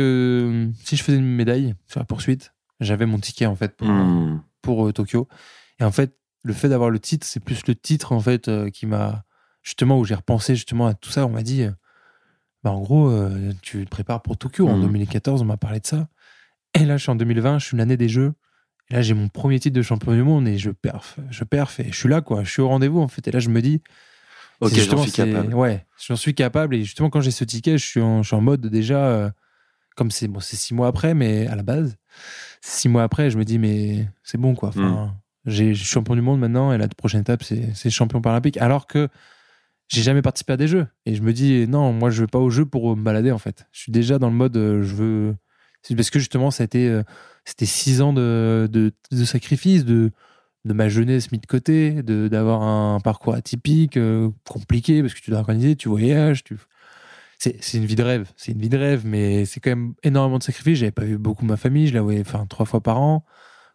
euh, 0.67 0.71
si 0.83 0.95
je 0.95 1.03
faisais 1.03 1.17
une 1.17 1.25
médaille 1.35 1.73
sur 1.87 1.99
la 1.99 2.05
poursuite, 2.05 2.53
j'avais 2.79 3.07
mon 3.07 3.17
ticket, 3.17 3.47
en 3.47 3.55
fait, 3.55 3.75
pour, 3.75 3.87
Hmm. 3.87 4.43
pour 4.61 4.87
euh, 4.87 4.93
Tokyo. 4.93 5.27
Et 5.79 5.83
en 5.83 5.91
fait, 5.91 6.15
le 6.43 6.53
fait 6.53 6.69
d'avoir 6.69 6.91
le 6.91 6.99
titre, 6.99 7.25
c'est 7.25 7.39
plus 7.39 7.65
le 7.67 7.73
titre, 7.73 8.11
en 8.11 8.19
fait, 8.19 8.47
euh, 8.47 8.69
qui 8.69 8.85
m'a. 8.85 9.23
Justement, 9.63 9.97
où 9.99 10.05
j'ai 10.05 10.15
repensé 10.15 10.55
justement 10.55 10.85
à 10.87 10.93
tout 10.93 11.09
ça. 11.11 11.25
On 11.25 11.29
m'a 11.29 11.41
dit, 11.43 11.63
euh, 11.63 11.71
bah, 12.63 12.71
en 12.71 12.81
gros, 12.81 13.09
euh, 13.09 13.51
tu 13.61 13.83
te 13.85 13.89
prépares 13.89 14.21
pour 14.21 14.37
Tokyo. 14.37 14.67
En 14.67 14.75
Mhm. 14.77 14.81
2014, 14.87 15.41
on 15.41 15.45
m'a 15.45 15.57
parlé 15.57 15.79
de 15.79 15.87
ça. 15.87 16.07
Et 16.73 16.85
là, 16.85 16.97
je 16.97 17.03
suis 17.03 17.11
en 17.11 17.15
2020, 17.15 17.59
je 17.59 17.65
suis 17.65 17.77
l'année 17.77 17.97
des 17.97 18.09
Jeux. 18.09 18.33
Et 18.89 18.93
là, 18.95 19.01
j'ai 19.01 19.13
mon 19.13 19.27
premier 19.29 19.59
titre 19.59 19.75
de 19.75 19.81
champion 19.81 20.13
du 20.13 20.23
monde 20.23 20.47
et 20.47 20.57
je 20.57 20.69
perf. 20.71 21.17
Je 21.29 21.43
perf 21.43 21.79
et 21.79 21.91
je 21.91 21.95
suis 21.97 22.09
là, 22.09 22.21
quoi. 22.21 22.43
Je 22.43 22.49
suis 22.51 22.61
au 22.61 22.67
rendez-vous, 22.67 22.99
en 22.99 23.07
fait. 23.07 23.27
Et 23.27 23.31
là, 23.31 23.39
je 23.39 23.49
me 23.49 23.61
dis, 23.61 23.81
Ok, 24.59 24.73
j'en 24.75 24.97
suis 24.97 25.11
capable. 25.11 25.53
Ouais, 25.55 25.85
j'en 26.07 26.15
suis 26.15 26.35
capable. 26.35 26.75
Et 26.75 26.83
justement, 26.83 27.09
quand 27.09 27.21
j'ai 27.21 27.31
ce 27.31 27.43
ticket, 27.43 27.77
je 27.77 27.85
suis 27.85 28.01
en, 28.01 28.21
je 28.21 28.27
suis 28.27 28.35
en 28.35 28.41
mode 28.41 28.67
déjà, 28.67 29.05
euh, 29.07 29.29
comme 29.95 30.11
c'est 30.11 30.27
bon, 30.27 30.39
c'est 30.39 30.55
six 30.55 30.73
mois 30.73 30.87
après, 30.87 31.13
mais 31.15 31.47
à 31.47 31.55
la 31.55 31.63
base, 31.63 31.97
six 32.61 32.87
mois 32.89 33.03
après, 33.03 33.31
je 33.31 33.37
me 33.37 33.43
dis, 33.45 33.57
mais 33.59 34.07
c'est 34.23 34.37
bon, 34.37 34.53
quoi. 34.55 34.69
Enfin, 34.69 35.15
j'ai- 35.45 35.73
Je 35.73 35.79
suis 35.83 35.87
champion 35.89 36.15
du 36.15 36.21
monde 36.21 36.39
maintenant, 36.39 36.71
et 36.71 36.77
la 36.77 36.87
prochaine 36.89 37.21
étape, 37.21 37.43
c'est 37.43 37.89
champion 37.89 38.21
paralympique. 38.21 38.57
Alors 38.57 38.85
que 38.87 39.09
j'ai 39.91 40.03
jamais 40.03 40.21
participé 40.21 40.53
à 40.53 40.57
des 40.57 40.67
jeux. 40.67 40.87
Et 41.05 41.15
je 41.15 41.21
me 41.21 41.33
dis, 41.33 41.67
non, 41.67 41.91
moi, 41.91 42.09
je 42.09 42.21
vais 42.21 42.27
pas 42.27 42.39
aux 42.39 42.49
jeux 42.49 42.65
pour 42.65 42.95
me 42.95 43.03
balader, 43.03 43.31
en 43.31 43.37
fait. 43.37 43.65
Je 43.71 43.81
suis 43.81 43.91
déjà 43.91 44.19
dans 44.19 44.29
le 44.29 44.35
mode, 44.35 44.55
euh, 44.55 44.81
je 44.83 44.95
veux. 44.95 45.35
Parce 45.95 46.09
que 46.09 46.19
justement, 46.19 46.51
ça 46.51 46.63
a 46.63 46.65
été, 46.65 46.87
euh, 46.87 47.03
c'était 47.43 47.65
six 47.65 48.01
ans 48.01 48.13
de, 48.13 48.69
de, 48.71 48.93
de 49.11 49.25
sacrifice, 49.25 49.83
de, 49.83 50.11
de 50.65 50.73
ma 50.73 50.89
jeunesse 50.89 51.31
mis 51.31 51.39
de 51.39 51.45
côté, 51.47 52.03
de 52.03 52.27
d'avoir 52.27 52.61
un 52.61 52.99
parcours 52.99 53.33
atypique, 53.33 53.97
euh, 53.97 54.29
compliqué, 54.47 55.01
parce 55.01 55.13
que 55.13 55.19
tu 55.21 55.31
dois 55.31 55.39
organiser, 55.39 55.75
tu 55.75 55.89
voyages, 55.89 56.43
tu. 56.43 56.57
C'est 57.39 57.57
c'est 57.63 57.79
une 57.79 57.85
vie 57.85 57.95
de 57.95 58.03
rêve, 58.03 58.29
c'est 58.37 58.51
une 58.51 58.61
vie 58.61 58.69
de 58.69 58.77
rêve, 58.77 59.01
mais 59.05 59.45
c'est 59.45 59.59
quand 59.59 59.71
même 59.71 59.95
énormément 60.03 60.37
de 60.37 60.43
sacrifices. 60.43 60.77
J'avais 60.79 60.91
pas 60.91 61.03
vu 61.05 61.17
beaucoup 61.17 61.43
ma 61.45 61.57
famille, 61.57 61.87
je 61.87 61.95
la 61.95 62.01
voyais 62.03 62.21
enfin 62.21 62.45
trois 62.47 62.65
fois 62.67 62.81
par 62.81 63.01
an. 63.01 63.25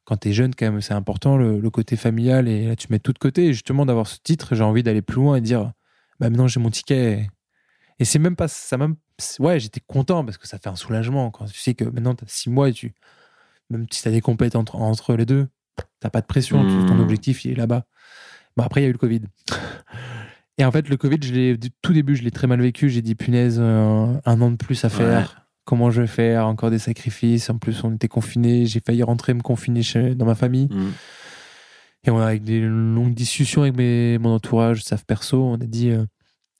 Quand 0.04 0.16
t'es 0.16 0.32
jeune, 0.32 0.54
quand 0.54 0.70
même, 0.70 0.80
c'est 0.80 0.94
important 0.94 1.36
le, 1.36 1.58
le 1.58 1.70
côté 1.70 1.96
familial 1.96 2.46
et 2.48 2.68
là 2.68 2.76
tu 2.76 2.86
mets 2.90 3.00
tout 3.00 3.12
de 3.12 3.18
côté. 3.18 3.46
Et 3.46 3.52
justement, 3.52 3.84
d'avoir 3.86 4.06
ce 4.06 4.18
titre, 4.22 4.54
j'ai 4.54 4.62
envie 4.62 4.84
d'aller 4.84 5.02
plus 5.02 5.16
loin 5.16 5.36
et 5.36 5.40
dire, 5.40 5.72
bah 6.20 6.30
maintenant 6.30 6.48
j'ai 6.48 6.60
mon 6.60 6.70
ticket. 6.70 7.28
Et 7.98 8.04
c'est 8.04 8.18
même 8.18 8.36
pas 8.36 8.48
ça, 8.48 8.76
même 8.76 8.96
ouais, 9.38 9.58
j'étais 9.60 9.80
content 9.86 10.24
parce 10.24 10.36
que 10.38 10.46
ça 10.46 10.58
fait 10.58 10.68
un 10.68 10.76
soulagement 10.76 11.30
quand 11.30 11.46
tu 11.46 11.58
sais 11.58 11.74
que 11.74 11.84
maintenant 11.84 12.14
t'as 12.14 12.26
six 12.28 12.50
mois 12.50 12.68
et 12.68 12.72
tu 12.72 12.92
même 13.70 13.86
si 13.90 14.02
tu 14.02 14.08
as 14.08 14.12
des 14.12 14.20
compètes 14.20 14.54
entre, 14.54 14.76
entre 14.76 15.14
les 15.16 15.26
deux, 15.26 15.48
t'as 16.00 16.10
pas 16.10 16.20
de 16.20 16.26
pression, 16.26 16.64
tu- 16.66 16.86
ton 16.86 16.94
Mhm. 16.94 17.00
objectif 17.00 17.44
il 17.44 17.52
est 17.52 17.54
là-bas. 17.56 17.84
Bon, 18.56 18.62
après, 18.64 18.80
il 18.80 18.84
y 18.84 18.86
a 18.86 18.88
eu 18.88 18.92
le 18.92 18.98
Covid. 18.98 19.20
Et 20.58 20.64
en 20.64 20.72
fait, 20.72 20.88
le 20.88 20.96
Covid, 20.96 21.18
je 21.22 21.34
l'ai, 21.34 21.58
tout 21.82 21.92
début, 21.92 22.16
je 22.16 22.22
l'ai 22.22 22.30
très 22.30 22.46
mal 22.46 22.60
vécu. 22.60 22.88
J'ai 22.88 23.02
dit, 23.02 23.14
punaise, 23.14 23.58
euh, 23.60 24.14
un 24.24 24.40
an 24.40 24.50
de 24.50 24.56
plus 24.56 24.82
à 24.84 24.88
faire. 24.88 25.20
Ouais. 25.36 25.42
Comment 25.66 25.90
je 25.90 26.00
vais 26.00 26.06
faire? 26.06 26.46
Encore 26.46 26.70
des 26.70 26.78
sacrifices. 26.78 27.50
En 27.50 27.58
plus, 27.58 27.84
on 27.84 27.92
était 27.94 28.08
confinés. 28.08 28.64
J'ai 28.64 28.80
failli 28.80 29.02
rentrer 29.02 29.34
me 29.34 29.42
confiner 29.42 29.82
chez, 29.82 30.14
dans 30.14 30.24
ma 30.24 30.34
famille. 30.34 30.68
Mm. 30.70 30.92
Et 32.06 32.10
on 32.10 32.18
a, 32.18 32.26
avec 32.26 32.44
des 32.44 32.60
longues 32.60 33.14
discussions 33.14 33.62
avec 33.62 33.76
mes, 33.76 34.18
mon 34.18 34.34
entourage, 34.34 34.82
staff 34.82 35.04
perso, 35.04 35.42
on 35.42 35.54
a 35.54 35.66
dit, 35.66 35.90
euh, 35.90 36.04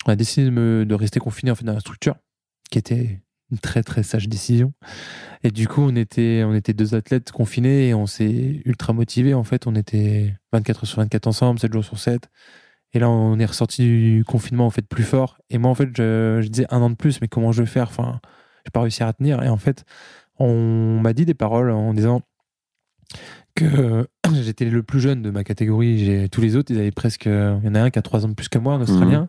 on 0.07 0.11
a 0.13 0.17
décidé 0.17 0.47
de, 0.47 0.51
me- 0.51 0.85
de 0.85 0.95
rester 0.95 1.21
confiné 1.21 1.51
en 1.51 1.55
fait 1.55 1.65
dans 1.65 1.73
la 1.73 1.81
structure, 1.81 2.17
qui 2.71 2.79
était 2.79 3.23
une 3.53 3.59
très 3.59 3.83
très 3.85 4.03
sage 4.03 4.29
décision. 4.29 4.73
Et 5.45 5.51
du 5.53 5.69
coup, 5.69 5.83
on 5.83 5.95
était, 5.95 6.43
on 6.45 6.55
était 6.55 6.73
deux 6.75 6.95
athlètes 6.95 7.31
confinés 7.31 7.89
et 7.89 7.95
on 7.95 8.07
s'est 8.07 8.61
ultra 8.65 8.93
motivés. 8.93 9.35
En 9.35 9.45
fait, 9.45 9.67
on 9.69 9.75
était 9.77 10.35
24 10.53 10.81
heures 10.85 10.89
sur 10.89 10.99
24 10.99 11.29
ensemble, 11.29 11.61
7 11.61 11.73
jours 11.73 11.85
sur 11.85 11.99
7. 11.99 12.29
Et 12.93 12.99
là, 12.99 13.09
on 13.11 13.39
est 13.39 13.45
ressorti 13.47 13.83
du 13.85 14.25
confinement 14.27 14.67
en 14.67 14.71
fait 14.71 14.83
plus 14.89 15.05
fort. 15.05 15.39
Et 15.51 15.59
moi, 15.59 15.71
en 15.71 15.75
fait, 15.75 15.91
je, 15.97 16.41
je 16.43 16.49
disais 16.49 16.67
un 16.71 16.81
an 16.83 16.91
de 16.91 16.97
plus, 16.97 17.21
mais 17.21 17.29
comment 17.29 17.53
je 17.53 17.63
vais 17.63 17.69
faire? 17.69 17.89
Enfin, 17.89 18.21
j'ai 18.65 18.71
pas 18.73 18.81
réussi 18.81 19.03
à 19.05 19.13
tenir. 19.13 19.43
Et 19.43 19.49
en 19.49 19.59
fait, 19.59 19.85
on 20.39 21.01
m'a 21.01 21.13
dit 21.13 21.25
des 21.25 21.35
paroles 21.35 21.71
en 21.71 21.95
disant 21.95 22.23
que 23.57 24.07
j'étais 24.43 24.67
le 24.67 24.83
plus 24.85 25.01
jeune 25.01 25.23
de 25.23 25.31
ma 25.31 25.43
catégorie. 25.43 25.99
J'ai 26.05 26.29
tous 26.29 26.41
les 26.41 26.55
autres, 26.55 26.71
ils 26.73 26.79
avaient 26.79 26.93
presque. 26.93 27.27
Il 27.27 27.61
y 27.65 27.69
en 27.69 27.75
a 27.75 27.81
un 27.83 27.91
qui 27.91 27.99
a 27.99 28.03
3 28.03 28.25
ans 28.25 28.29
de 28.29 28.35
plus 28.35 28.49
que 28.49 28.59
moi, 28.59 28.75
un 28.75 28.81
Australien. 28.81 29.29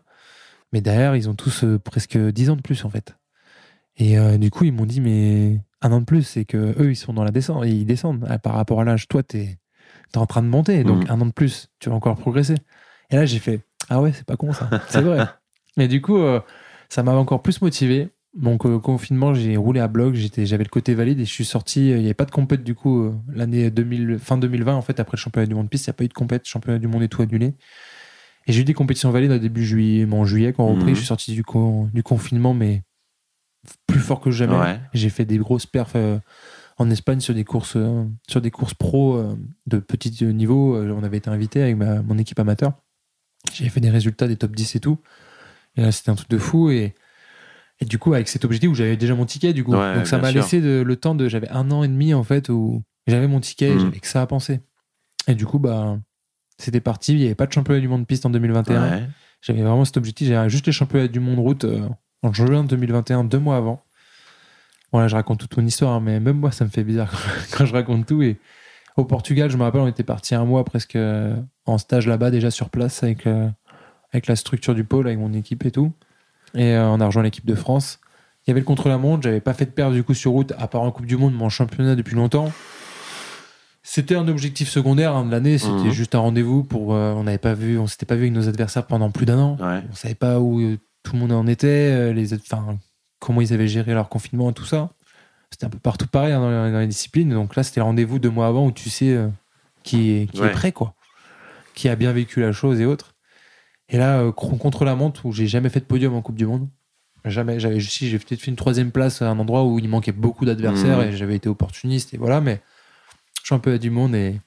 Mais 0.72 0.80
derrière, 0.80 1.16
ils 1.16 1.28
ont 1.28 1.34
tous 1.34 1.64
euh, 1.64 1.78
presque 1.78 2.16
10 2.18 2.50
ans 2.50 2.56
de 2.56 2.60
plus, 2.62 2.84
en 2.84 2.90
fait. 2.90 3.16
Et 3.96 4.18
euh, 4.18 4.36
du 4.38 4.50
coup, 4.50 4.64
ils 4.64 4.72
m'ont 4.72 4.86
dit, 4.86 5.00
mais 5.00 5.58
un 5.80 5.90
an 5.92 6.00
de 6.00 6.04
plus, 6.04 6.22
c'est 6.22 6.44
que 6.44 6.74
eux, 6.80 6.90
ils 6.90 6.96
sont 6.96 7.12
dans 7.14 7.24
la 7.24 7.30
descente. 7.30 7.64
Ils 7.66 7.84
descendent. 7.86 8.24
Ah, 8.28 8.38
Par 8.38 8.54
rapport 8.54 8.80
à 8.80 8.84
l'âge, 8.84 9.08
toi, 9.08 9.22
t'es 9.22 9.58
es 10.14 10.18
en 10.18 10.26
train 10.26 10.42
de 10.42 10.48
monter. 10.48 10.84
Donc, 10.84 11.04
Mhm. 11.04 11.10
un 11.10 11.20
an 11.22 11.26
de 11.26 11.32
plus, 11.32 11.68
tu 11.80 11.88
vas 11.88 11.94
encore 11.96 12.16
progresser. 12.16 12.54
Et 13.10 13.16
là, 13.16 13.24
j'ai 13.26 13.38
fait, 13.38 13.60
ah 13.88 14.00
ouais, 14.02 14.12
c'est 14.12 14.24
pas 14.26 14.36
con, 14.36 14.52
ça. 14.52 14.68
C'est 14.88 15.00
vrai. 15.00 15.26
Et 15.78 15.88
du 15.88 16.00
coup, 16.02 16.18
euh, 16.18 16.40
ça 16.88 17.02
m'a 17.02 17.12
encore 17.14 17.42
plus 17.42 17.60
motivé. 17.62 18.10
Donc, 18.34 18.66
euh, 18.66 18.78
confinement, 18.78 19.34
j'ai 19.34 19.56
roulé 19.56 19.80
à 19.80 19.88
bloc. 19.88 20.14
J'étais, 20.14 20.46
j'avais 20.46 20.64
le 20.64 20.68
côté 20.68 20.94
valide 20.94 21.18
et 21.20 21.24
je 21.24 21.32
suis 21.32 21.44
sorti. 21.44 21.90
euh, 21.92 21.96
Il 21.96 22.00
n'y 22.00 22.04
avait 22.06 22.14
pas 22.14 22.26
de 22.26 22.30
compète, 22.30 22.62
du 22.62 22.74
coup, 22.74 23.02
euh, 23.04 23.14
l'année 23.32 23.70
2000, 23.70 24.18
fin 24.18 24.36
2020, 24.38 24.74
en 24.74 24.82
fait, 24.82 25.00
après 25.00 25.16
le 25.16 25.20
championnat 25.20 25.46
du 25.46 25.54
monde 25.54 25.68
piste, 25.70 25.86
il 25.86 25.90
n'y 25.90 25.92
a 25.92 25.94
pas 25.94 26.04
eu 26.04 26.08
de 26.08 26.14
compète. 26.14 26.46
Championnat 26.46 26.78
du 26.78 26.86
monde 26.88 27.02
et 27.02 27.08
tout 27.08 27.22
annulé. 27.22 27.54
Et 28.46 28.52
j'ai 28.52 28.60
eu 28.60 28.64
des 28.64 28.74
compétitions 28.74 29.10
valides 29.10 29.30
au 29.32 29.38
début 29.38 29.64
juillet, 29.64 30.06
en 30.10 30.24
juillet, 30.24 30.52
quand 30.52 30.64
on 30.64 30.74
repris, 30.74 30.86
Mhm. 30.90 30.94
je 30.94 30.98
suis 31.00 31.06
sorti 31.06 31.32
du, 31.32 31.42
con- 31.42 31.90
du 31.92 32.02
confinement, 32.02 32.54
mais 32.54 32.82
plus 33.86 33.98
fort 34.00 34.20
que 34.20 34.30
jamais. 34.30 34.56
Ouais. 34.58 34.80
J'ai 34.94 35.10
fait 35.10 35.24
des 35.24 35.38
grosses 35.38 35.66
perfs 35.66 35.96
euh, 35.96 36.18
en 36.78 36.88
Espagne 36.90 37.20
sur 37.20 37.34
des 37.34 37.44
courses, 37.44 37.76
sur 38.28 38.40
des 38.40 38.50
courses 38.50 38.74
pro 38.74 39.22
de 39.66 39.78
petit 39.78 40.24
niveau. 40.26 40.76
On 40.78 41.02
avait 41.02 41.16
été 41.18 41.28
invité 41.28 41.62
avec 41.62 41.76
ma- 41.76 42.02
mon 42.02 42.16
équipe 42.18 42.38
amateur. 42.38 42.72
J'avais 43.52 43.68
fait 43.70 43.80
des 43.80 43.90
résultats 43.90 44.28
des 44.28 44.36
top 44.36 44.54
10 44.54 44.76
et 44.76 44.80
tout. 44.80 44.98
Et 45.76 45.82
là, 45.82 45.92
c'était 45.92 46.10
un 46.10 46.14
truc 46.14 46.30
de 46.30 46.38
fou. 46.38 46.70
Et, 46.70 46.94
et 47.80 47.84
du 47.84 47.98
coup, 47.98 48.14
avec 48.14 48.28
cet 48.28 48.44
objectif 48.44 48.70
où 48.70 48.74
j'avais 48.74 48.96
déjà 48.96 49.14
mon 49.14 49.24
ticket, 49.26 49.52
du 49.52 49.62
coup. 49.64 49.72
Ouais, 49.74 49.94
Donc 49.94 50.06
ça 50.06 50.18
m'a 50.18 50.30
sûr. 50.30 50.40
laissé 50.42 50.60
de- 50.60 50.82
le 50.84 50.96
temps 50.96 51.14
de. 51.14 51.28
J'avais 51.28 51.48
un 51.50 51.70
an 51.70 51.82
et 51.84 51.88
demi, 51.88 52.12
en 52.14 52.24
fait, 52.24 52.48
où 52.48 52.82
j'avais 53.06 53.28
mon 53.28 53.40
ticket 53.40 53.70
et 53.70 53.74
Mhm. 53.74 53.80
j'avais 53.80 54.00
que 54.00 54.06
ça 54.08 54.20
à 54.22 54.26
penser. 54.26 54.60
Et 55.28 55.34
du 55.34 55.46
coup, 55.46 55.58
bah, 55.58 55.98
c'était 56.58 56.80
parti. 56.80 57.12
Il 57.12 57.18
n'y 57.18 57.26
avait 57.26 57.34
pas 57.34 57.46
de 57.46 57.52
championnat 57.52 57.80
du 57.80 57.88
monde 57.88 58.06
piste 58.06 58.26
en 58.26 58.30
2021. 58.30 58.82
Ouais. 58.90 59.02
J'avais 59.42 59.62
vraiment 59.62 59.84
cet 59.84 59.96
objectif. 59.96 60.26
J'avais 60.28 60.50
juste 60.50 60.66
les 60.66 60.72
championnats 60.72 61.06
du 61.08 61.20
monde 61.20 61.38
route 61.38 61.64
euh, 61.64 61.88
en 62.22 62.32
juin 62.32 62.64
2021, 62.64 63.22
deux 63.24 63.38
mois 63.38 63.56
avant. 63.56 63.80
Voilà, 64.92 65.06
je 65.06 65.14
raconte 65.14 65.38
toute 65.40 65.56
mon 65.56 65.66
histoire, 65.66 65.92
hein, 65.92 66.00
mais 66.00 66.18
même 66.18 66.38
moi, 66.38 66.50
ça 66.50 66.64
me 66.64 66.70
fait 66.70 66.82
bizarre 66.84 67.10
quand, 67.12 67.18
quand 67.58 67.66
je 67.66 67.72
raconte 67.74 68.06
tout. 68.06 68.22
Et 68.22 68.38
au 68.96 69.04
Portugal, 69.04 69.50
je 69.50 69.56
me 69.56 69.62
rappelle, 69.62 69.82
on 69.82 69.86
était 69.86 70.02
parti 70.02 70.34
un 70.34 70.44
mois 70.44 70.64
presque 70.64 70.96
euh, 70.96 71.36
en 71.66 71.78
stage 71.78 72.06
là-bas, 72.06 72.30
déjà 72.30 72.50
sur 72.50 72.70
place, 72.70 73.02
avec, 73.02 73.26
euh, 73.26 73.48
avec 74.12 74.26
la 74.26 74.34
structure 74.34 74.74
du 74.74 74.84
pôle, 74.84 75.06
avec 75.06 75.18
mon 75.18 75.32
équipe 75.34 75.64
et 75.66 75.70
tout. 75.70 75.92
Et 76.54 76.74
euh, 76.74 76.88
on 76.88 77.00
a 77.00 77.06
rejoint 77.06 77.22
l'équipe 77.22 77.46
de 77.46 77.54
France. 77.54 77.98
Il 78.46 78.50
y 78.50 78.52
avait 78.52 78.60
le 78.60 78.66
contre-la-montre, 78.66 79.22
j'avais 79.24 79.40
pas 79.40 79.52
fait 79.52 79.66
de 79.66 79.70
perte 79.70 79.92
du 79.92 80.02
coup 80.02 80.14
sur 80.14 80.30
route, 80.32 80.52
à 80.58 80.68
part 80.68 80.80
en 80.82 80.90
Coupe 80.90 81.06
du 81.06 81.16
Monde, 81.18 81.34
mais 81.36 81.44
en 81.44 81.50
championnat 81.50 81.94
depuis 81.96 82.16
longtemps. 82.16 82.50
C'était 83.82 84.16
un 84.16 84.28
objectif 84.28 84.68
secondaire 84.68 85.14
hein, 85.14 85.24
de 85.24 85.30
l'année, 85.30 85.56
c'était 85.58 85.72
Mhm. 85.72 85.90
juste 85.90 86.14
un 86.14 86.18
rendez-vous 86.18 86.62
pour. 86.64 86.94
euh, 86.94 87.12
on 87.14 87.24
n'avait 87.24 87.38
pas 87.38 87.54
vu, 87.54 87.78
on 87.78 87.86
s'était 87.86 88.06
pas 88.06 88.14
vu 88.16 88.22
avec 88.22 88.32
nos 88.32 88.48
adversaires 88.48 88.86
pendant 88.86 89.10
plus 89.10 89.24
d'un 89.26 89.38
an. 89.38 89.56
Ouais. 89.60 89.82
On 89.90 89.94
savait 89.94 90.14
pas 90.14 90.40
où 90.40 90.60
euh, 90.60 90.76
tout 91.02 91.12
le 91.14 91.20
monde 91.20 91.32
en 91.32 91.46
était, 91.46 91.66
euh, 91.92 92.12
les, 92.12 92.34
enfin, 92.34 92.76
comment 93.18 93.40
ils 93.40 93.52
avaient 93.54 93.68
géré 93.68 93.94
leur 93.94 94.08
confinement 94.08 94.50
et 94.50 94.52
tout 94.54 94.66
ça. 94.66 94.90
C'était 95.50 95.64
un 95.66 95.70
peu 95.70 95.78
partout 95.78 96.06
pareil 96.06 96.32
hein, 96.32 96.40
dans, 96.40 96.64
les, 96.66 96.72
dans 96.72 96.80
les 96.80 96.86
disciplines. 96.86 97.30
Donc 97.30 97.56
là, 97.56 97.62
c'était 97.62 97.80
le 97.80 97.84
rendez-vous 97.84 98.18
deux 98.18 98.28
mois 98.30 98.46
avant 98.46 98.66
où 98.66 98.72
tu 98.72 98.90
sais 98.90 99.18
qui, 99.82 100.10
est, 100.12 100.30
qui 100.30 100.40
Ouais. 100.42 100.48
est 100.48 100.52
prêt, 100.52 100.72
quoi. 100.72 100.94
Qui 101.74 101.88
a 101.88 101.96
bien 101.96 102.12
vécu 102.12 102.40
la 102.40 102.52
chose 102.52 102.80
et 102.80 102.84
autres. 102.84 103.14
Et 103.88 103.96
là, 103.98 104.20
euh, 104.20 104.32
contre 104.32 104.84
la 104.84 104.94
montre, 104.94 105.26
où 105.26 105.32
j'ai 105.32 105.46
jamais 105.46 105.68
fait 105.70 105.80
de 105.80 105.84
podium 105.86 106.14
en 106.14 106.22
Coupe 106.22 106.36
du 106.36 106.46
Monde. 106.46 106.68
Jamais. 107.24 107.58
J'avais, 107.58 107.80
si, 107.80 108.08
j'ai 108.08 108.18
peut-être 108.18 108.40
fait 108.40 108.50
une 108.50 108.56
troisième 108.56 108.90
place 108.92 109.22
à 109.22 109.28
un 109.30 109.38
endroit 109.38 109.64
où 109.64 109.78
il 109.78 109.88
manquait 109.88 110.12
beaucoup 110.12 110.44
d'adversaires 110.44 110.98
Mhm. 110.98 111.08
et 111.08 111.12
j'avais 111.16 111.34
été 111.36 111.48
opportuniste. 111.48 112.14
Et 112.14 112.16
voilà, 112.18 112.40
mais 112.40 112.60
championnat 113.42 113.78
du 113.78 113.90
monde 113.90 114.14
et 114.14 114.40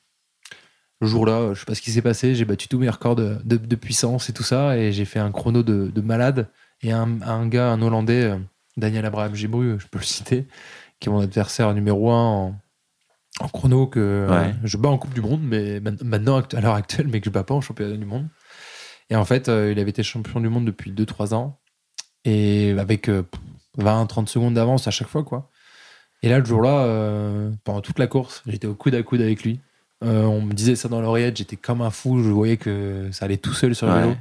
le 1.01 1.07
jour-là, 1.07 1.33
euh, 1.33 1.53
je 1.55 1.59
sais 1.61 1.65
pas 1.65 1.73
ce 1.75 1.81
qui 1.81 1.91
s'est 1.91 2.01
passé, 2.03 2.35
j'ai 2.35 2.45
battu 2.45 2.67
tous 2.67 2.77
mes 2.79 2.89
records 2.89 3.15
de, 3.15 3.37
de- 3.43 3.57
de 3.57 3.75
puissance 3.75 4.29
et 4.29 4.33
tout 4.33 4.43
ça, 4.43 4.77
et 4.77 4.91
j'ai 4.91 5.05
fait 5.05 5.19
un 5.19 5.31
chrono 5.31 5.63
de, 5.63 5.91
de 5.93 6.01
malade. 6.01 6.47
Et 6.83 6.91
un, 6.91 7.21
un 7.21 7.47
gars, 7.47 7.71
un 7.71 7.81
Hollandais, 7.81 8.23
euh, 8.23 8.37
Daniel 8.77 9.05
Abraham 9.05 9.33
Gébru, 9.35 9.79
je 9.79 9.87
peux 9.87 9.99
le 9.99 10.03
citer, 10.05 10.47
qui 10.99 11.09
est 11.09 11.11
mon 11.11 11.19
adversaire 11.19 11.73
numéro 11.73 12.11
un 12.11 12.25
en, 12.27 12.55
en 13.39 13.47
chrono 13.49 13.87
que 13.87 14.27
Ouais. 14.29 14.53
je 14.63 14.77
bats 14.77 14.89
en 14.89 14.97
Coupe 14.97 15.13
du 15.13 15.21
Monde, 15.21 15.41
mais 15.43 15.79
maintenant, 15.79 16.41
à 16.53 16.61
l'heure 16.61 16.75
actuelle, 16.75 17.07
mais 17.07 17.19
que 17.19 17.25
je 17.25 17.31
bats 17.31 17.43
pas 17.43 17.53
en 17.55 17.61
championnat 17.61 17.97
du 17.97 18.05
monde. 18.05 18.27
Et 19.11 19.15
en 19.15 19.25
fait, 19.25 19.47
euh, 19.49 19.71
il 19.71 19.79
avait 19.79 19.91
été 19.91 20.01
champion 20.03 20.39
du 20.39 20.49
monde 20.49 20.65
depuis 20.65 20.91
2-3 20.91 21.33
ans, 21.35 21.59
et 22.25 22.73
avec 22.79 23.09
20-30 23.77 24.27
secondes 24.27 24.53
d'avance 24.55 24.87
à 24.87 24.91
chaque 24.91 25.07
fois, 25.07 25.23
quoi. 25.23 25.49
Et 26.23 26.29
là, 26.29 26.39
le 26.39 26.45
jour-là, 26.45 26.79
euh, 26.85 27.51
pendant 27.63 27.81
toute 27.81 27.99
la 27.99 28.07
course, 28.07 28.41
j'étais 28.47 28.67
au 28.67 28.75
coude 28.75 28.95
à 28.95 29.03
coude 29.03 29.21
avec 29.21 29.43
lui. 29.43 29.59
Euh, 30.03 30.23
on 30.23 30.41
me 30.41 30.53
disait 30.53 30.75
ça 30.75 30.87
dans 30.87 31.01
l'oreillette, 31.01 31.37
j'étais 31.37 31.55
comme 31.57 31.81
un 31.81 31.89
fou, 31.91 32.23
je 32.23 32.29
voyais 32.29 32.57
que 32.57 33.09
ça 33.11 33.25
allait 33.25 33.37
tout 33.37 33.53
seul 33.53 33.75
sur 33.75 33.87
le 33.87 33.93
Ouais. 33.93 34.01
vélo. 34.01 34.15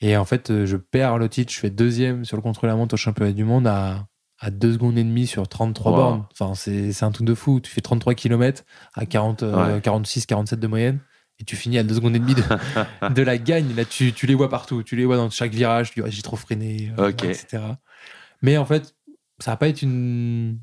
Et 0.00 0.16
en 0.16 0.24
fait, 0.24 0.50
euh, 0.50 0.66
je 0.66 0.76
perds 0.76 1.18
le 1.18 1.28
titre, 1.28 1.52
je 1.52 1.58
fais 1.58 1.70
deuxième 1.70 2.24
sur 2.24 2.36
le 2.36 2.42
contre-la-montre 2.42 2.94
au 2.94 2.96
championnat 2.98 3.32
du 3.32 3.44
monde 3.44 3.66
à, 3.66 4.06
à 4.38 4.50
2 4.50 4.74
secondes 4.74 4.98
et 4.98 5.04
demie 5.04 5.26
sur 5.26 5.48
33 5.48 5.92
Wow. 5.92 5.96
bornes. 5.96 6.24
Enfin, 6.38 6.54
c'est 6.54 7.02
un 7.02 7.10
truc 7.10 7.26
de 7.26 7.34
fou. 7.34 7.60
Tu 7.60 7.70
fais 7.70 7.80
33 7.80 8.14
km 8.14 8.64
à 8.94 9.06
40, 9.06 9.42
euh, 9.42 9.76
Ouais. 9.76 9.80
46, 9.80 10.26
47 10.26 10.60
de 10.60 10.66
moyenne. 10.66 10.98
Et 11.40 11.44
tu 11.44 11.56
finis 11.56 11.78
à 11.78 11.82
2 11.82 11.94
secondes 11.96 12.14
et 12.14 12.18
demie 12.20 12.34
de, 12.36 12.42
de 13.12 13.22
la 13.22 13.38
gagne. 13.38 13.74
Là, 13.74 13.84
tu, 13.84 14.12
tu 14.12 14.26
les 14.26 14.34
vois 14.34 14.48
partout. 14.48 14.82
Tu 14.84 14.94
les 14.96 15.04
vois 15.04 15.16
dans 15.16 15.30
chaque 15.30 15.52
virage. 15.52 15.90
Tu 15.90 16.02
dis, 16.02 16.10
j'ai 16.10 16.22
trop 16.22 16.36
freiné, 16.36 16.92
euh, 16.98 17.10
etc. 17.10 17.62
Mais 18.40 18.56
en 18.56 18.64
fait, 18.64 18.94
ça 19.40 19.50
n'a 19.52 19.56
pas 19.56 19.66
été 19.68 19.84
une. 19.84 20.58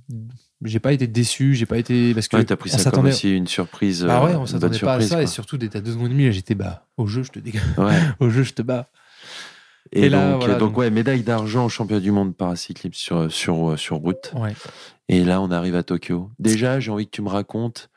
J'ai 0.63 0.79
pas 0.79 0.93
été 0.93 1.07
déçu. 1.07 1.55
J'ai 1.55 1.65
pas 1.65 1.77
été. 1.77 2.13
Parce 2.13 2.29
que 2.29 2.37
Ouais, 2.37 2.45
t'as 2.45 2.55
pris 2.55 2.71
on 2.73 2.77
ça 2.77 2.89
comme 2.91 3.07
aussi 3.07 3.35
une 3.35 3.47
surprise. 3.47 4.05
Euh, 4.05 4.07
ouais, 4.07 4.35
on 4.35 4.41
une 4.41 4.47
s'attendait 4.47 4.79
pas 4.79 4.93
à 4.93 5.01
ça. 5.01 5.21
Et 5.21 5.27
surtout, 5.27 5.57
d'être 5.57 5.75
à 5.75 5.81
2 5.81 5.91
secondes 5.91 6.07
et 6.07 6.09
demie, 6.11 6.31
j'étais 6.31 6.55
bah, 6.55 6.85
au 6.95 7.05
jeu, 7.05 7.23
je 7.23 7.31
te 7.31 7.39
dégage. 7.39 7.61
Ouais. 7.77 7.99
Au 8.19 8.29
jeu, 8.29 8.43
je 8.43 8.53
te 8.53 8.61
bats. 8.61 8.87
Et, 9.91 10.03
Et 10.03 10.09
là, 10.09 10.31
donc, 10.31 10.39
voilà, 10.39 10.53
donc, 10.55 10.69
donc- 10.69 10.77
ouais, 10.77 10.89
médaille 10.89 11.23
d'argent 11.23 11.65
au 11.65 11.69
championnat 11.69 11.99
du 11.99 12.11
monde 12.11 12.33
paracyclisme 12.33 12.93
sur, 12.93 13.29
sur, 13.31 13.77
sur 13.77 13.97
route. 13.97 14.31
Ouais. 14.37 14.53
Et 15.09 15.25
là, 15.25 15.41
on 15.41 15.51
arrive 15.51 15.75
à 15.75 15.83
Tokyo. 15.83 16.29
Déjà, 16.39 16.79
j'ai 16.79 16.91
envie 16.91 17.07
que 17.07 17.11
tu 17.11 17.21
me 17.21 17.27
racontes. 17.27 17.89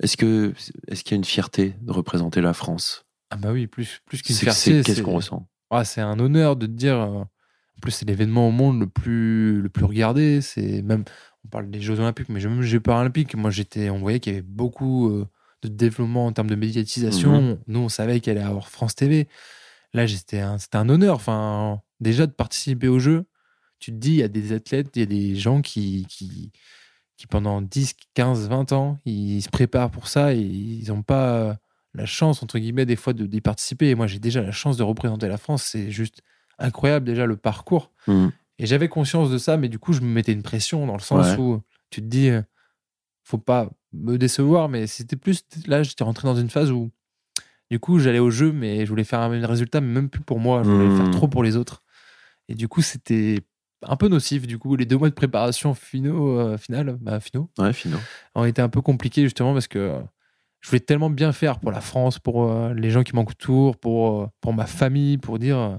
Est-ce 0.00 0.16
que 0.16 0.52
est-ce 0.88 1.04
qu'il 1.04 1.12
y 1.12 1.14
a 1.14 1.18
une 1.18 1.24
fierté 1.24 1.74
de 1.80 1.92
représenter 1.92 2.40
la 2.40 2.52
France? 2.54 3.04
Ah 3.30 3.36
bah 3.36 3.52
oui, 3.52 3.66
plus, 3.66 4.00
plus 4.06 4.22
qu'une 4.22 4.36
fierté. 4.36 4.82
Qu'est-ce 4.82 5.02
qu'on 5.02 5.14
ressent? 5.16 5.48
Ah, 5.70 5.84
c'est 5.84 6.00
un 6.00 6.18
honneur 6.18 6.56
de 6.56 6.66
te 6.66 6.72
dire. 6.72 6.96
euh, 7.00 7.20
En 7.22 7.80
plus, 7.80 7.92
c'est 7.92 8.06
l'événement 8.06 8.48
au 8.48 8.50
monde 8.50 8.80
le 8.80 8.86
plus, 8.86 9.60
le 9.62 9.68
plus 9.68 9.84
regardé. 9.84 10.40
C'est 10.40 10.82
même, 10.82 11.04
on 11.44 11.48
parle 11.48 11.70
des 11.70 11.80
Jeux 11.80 11.98
Olympiques, 11.98 12.28
mais 12.28 12.40
même 12.40 12.60
les 12.60 12.66
Jeux 12.66 12.80
Paralympiques. 12.80 13.34
Moi, 13.34 13.50
j'étais, 13.50 13.90
on 13.90 13.98
voyait 13.98 14.20
qu'il 14.20 14.32
y 14.32 14.36
avait 14.36 14.42
beaucoup 14.46 15.08
euh, 15.10 15.26
de 15.62 15.68
développement 15.68 16.26
en 16.26 16.32
termes 16.32 16.50
de 16.50 16.56
médiatisation. 16.56 17.40
Mhm. 17.42 17.58
Nous, 17.68 17.80
on 17.80 17.88
savait 17.88 18.20
qu'il 18.20 18.32
allait 18.32 18.42
avoir 18.46 18.68
France 18.68 18.94
TV. 18.94 19.28
Là, 19.94 20.06
j'étais, 20.06 20.40
un- 20.40 20.58
c'était 20.58 20.76
un 20.78 20.88
honneur. 20.88 21.14
Enfin, 21.16 21.80
déjà 22.00 22.26
de 22.26 22.32
participer 22.32 22.88
aux 22.88 22.98
Jeux. 22.98 23.24
Tu 23.78 23.92
te 23.92 23.96
dis, 23.96 24.10
il 24.10 24.16
y 24.16 24.22
a 24.22 24.28
des 24.28 24.52
athlètes, 24.52 24.90
il 24.96 25.00
y 25.00 25.02
a 25.02 25.06
des 25.06 25.34
gens 25.36 25.60
qui, 25.62 26.06
qui, 26.08 26.52
qui 27.16 27.26
pendant 27.26 27.62
10, 27.62 27.94
15, 28.14 28.48
20 28.48 28.72
ans, 28.72 28.98
ils 29.04 29.42
se 29.42 29.48
préparent 29.48 29.90
pour 29.90 30.08
ça 30.08 30.34
et 30.34 30.40
ils 30.40 30.88
n'ont 30.88 31.02
pas 31.02 31.58
la 31.94 32.06
chance, 32.06 32.42
entre 32.42 32.58
guillemets, 32.58 32.86
des 32.86 32.96
fois 32.96 33.12
d'y 33.12 33.40
participer. 33.40 33.90
Et 33.90 33.94
moi, 33.94 34.06
j'ai 34.06 34.18
déjà 34.18 34.40
la 34.42 34.52
chance 34.52 34.76
de 34.76 34.82
représenter 34.82 35.28
la 35.28 35.36
France. 35.36 35.62
C'est 35.62 35.90
juste 35.90 36.22
incroyable, 36.58 37.04
déjà, 37.06 37.26
le 37.26 37.36
parcours. 37.36 37.90
Mhm. 38.08 38.32
Et 38.58 38.66
j'avais 38.66 38.88
conscience 38.88 39.30
de 39.30 39.38
ça, 39.38 39.56
mais 39.56 39.68
du 39.68 39.78
coup, 39.78 39.92
je 39.92 40.00
me 40.00 40.06
mettais 40.06 40.32
une 40.32 40.42
pression 40.42 40.86
dans 40.86 40.94
le 40.94 41.00
sens 41.00 41.26
Ouais. 41.32 41.38
où 41.38 41.60
tu 41.90 42.00
te 42.00 42.06
dis, 42.06 42.30
faut 43.24 43.38
pas 43.38 43.68
me 43.92 44.16
décevoir, 44.18 44.68
mais 44.68 44.86
c'était 44.86 45.16
plus. 45.16 45.44
Là, 45.66 45.82
j'étais 45.82 46.04
rentré 46.04 46.26
dans 46.26 46.34
une 46.36 46.50
phase 46.50 46.70
où, 46.70 46.90
du 47.70 47.78
coup, 47.78 47.98
j'allais 47.98 48.18
au 48.18 48.30
jeu, 48.30 48.52
mais 48.52 48.84
je 48.84 48.90
voulais 48.90 49.04
faire 49.04 49.20
un 49.20 49.28
même 49.28 49.44
résultat, 49.44 49.80
mais 49.80 49.92
même 49.92 50.08
plus 50.10 50.22
pour 50.22 50.40
moi. 50.40 50.62
Je 50.62 50.70
voulais 50.70 50.88
Mhm. 50.88 50.96
faire 50.96 51.10
trop 51.10 51.28
pour 51.28 51.42
les 51.42 51.56
autres. 51.56 51.82
Et 52.48 52.54
du 52.54 52.68
coup, 52.68 52.82
c'était 52.82 53.40
un 53.86 53.96
peu 53.96 54.08
nocif 54.08 54.46
du 54.46 54.58
coup. 54.58 54.76
Les 54.76 54.86
deux 54.86 54.96
mois 54.98 55.08
de 55.08 55.14
préparation 55.14 55.74
finaux, 55.74 56.38
euh, 56.38 56.56
finale, 56.58 56.96
bah, 57.00 57.20
finaux, 57.20 57.50
Ouais, 57.58 57.72
finaux. 57.72 57.98
ont 58.34 58.44
été 58.44 58.62
un 58.62 58.68
peu 58.68 58.80
compliqués 58.80 59.22
justement 59.22 59.52
parce 59.52 59.68
que 59.68 60.00
je 60.60 60.68
voulais 60.68 60.80
tellement 60.80 61.10
bien 61.10 61.32
faire 61.32 61.58
pour 61.58 61.72
la 61.72 61.80
France, 61.80 62.18
pour 62.18 62.50
euh, 62.50 62.72
les 62.74 62.90
gens 62.90 63.02
qui 63.02 63.14
m'entourent, 63.14 63.76
pour, 63.76 64.22
euh, 64.22 64.26
pour 64.40 64.52
ma 64.54 64.66
famille, 64.66 65.18
pour 65.18 65.38
dire 65.38 65.58
euh, 65.58 65.76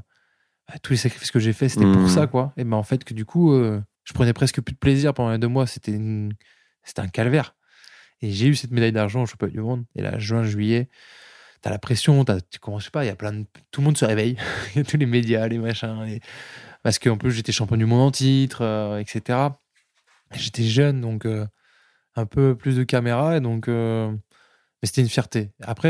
bah, 0.68 0.76
tous 0.82 0.94
les 0.94 0.98
sacrifices 0.98 1.32
que 1.32 1.40
j'ai 1.40 1.54
faits, 1.54 1.70
c'était 1.72 1.92
pour 1.92 2.10
ça 2.10 2.28
quoi. 2.28 2.54
Et 2.58 2.64
ben 2.64 2.78
en 2.78 2.84
fait 2.84 3.04
que 3.04 3.14
du 3.14 3.26
coup, 3.26 3.54
euh, 3.54 3.82
je 4.04 4.14
prenais 4.14 4.34
presque 4.34 4.62
plus 4.62 4.74
de 4.74 4.80
plaisir 4.80 5.14
pendant 5.14 5.32
les 5.32 5.38
deux 5.38 5.48
mois. 5.48 5.68
C'était 5.68 5.94
une- 5.94 6.34
c'était 6.84 7.02
un 7.02 7.08
calvaire. 7.08 7.56
Et 8.22 8.32
j'ai 8.32 8.48
eu 8.48 8.56
cette 8.56 8.72
médaille 8.72 8.92
d'argent 8.94 9.24
au 9.24 9.26
championnat 9.26 9.52
du 9.54 9.60
monde. 9.62 9.84
Et 9.96 10.02
là, 10.02 10.18
juin, 10.20 10.44
juillet, 10.44 10.88
t'as 11.62 11.70
la 11.70 11.78
pression, 11.80 12.24
t'as, 12.26 12.40
tu 12.42 12.60
commences, 12.60 12.90
pas, 12.90 13.04
il 13.04 13.08
y 13.08 13.12
a 13.12 13.16
plein 13.16 13.34
de, 13.34 13.46
tout 13.72 13.82
le 13.82 13.86
monde 13.86 13.98
se 13.98 14.06
réveille. 14.06 14.38
Il 14.76 14.78
y 14.78 14.82
a 14.82 14.84
tous 14.86 14.98
les 14.98 15.06
médias, 15.06 15.48
les 15.48 15.58
machins. 15.58 16.04
les- 16.06 16.22
Parce 16.84 17.00
qu'en 17.00 17.18
plus, 17.18 17.32
j'étais 17.32 17.54
champion 17.54 17.78
du 17.78 17.86
monde 17.86 18.02
en 18.02 18.12
titre, 18.12 18.62
euh, 18.62 19.00
etc. 19.00 19.40
J'étais 20.34 20.64
jeune, 20.64 21.00
donc 21.00 21.26
euh, 21.26 21.48
un 22.16 22.26
peu 22.26 22.56
plus 22.56 22.76
de 22.76 22.84
caméra. 22.84 23.38
Et 23.38 23.40
donc, 23.40 23.70
euh, 23.70 24.12
mais 24.12 24.88
c'était 24.88 25.02
une 25.02 25.10
fierté. 25.10 25.52
Après, 25.62 25.90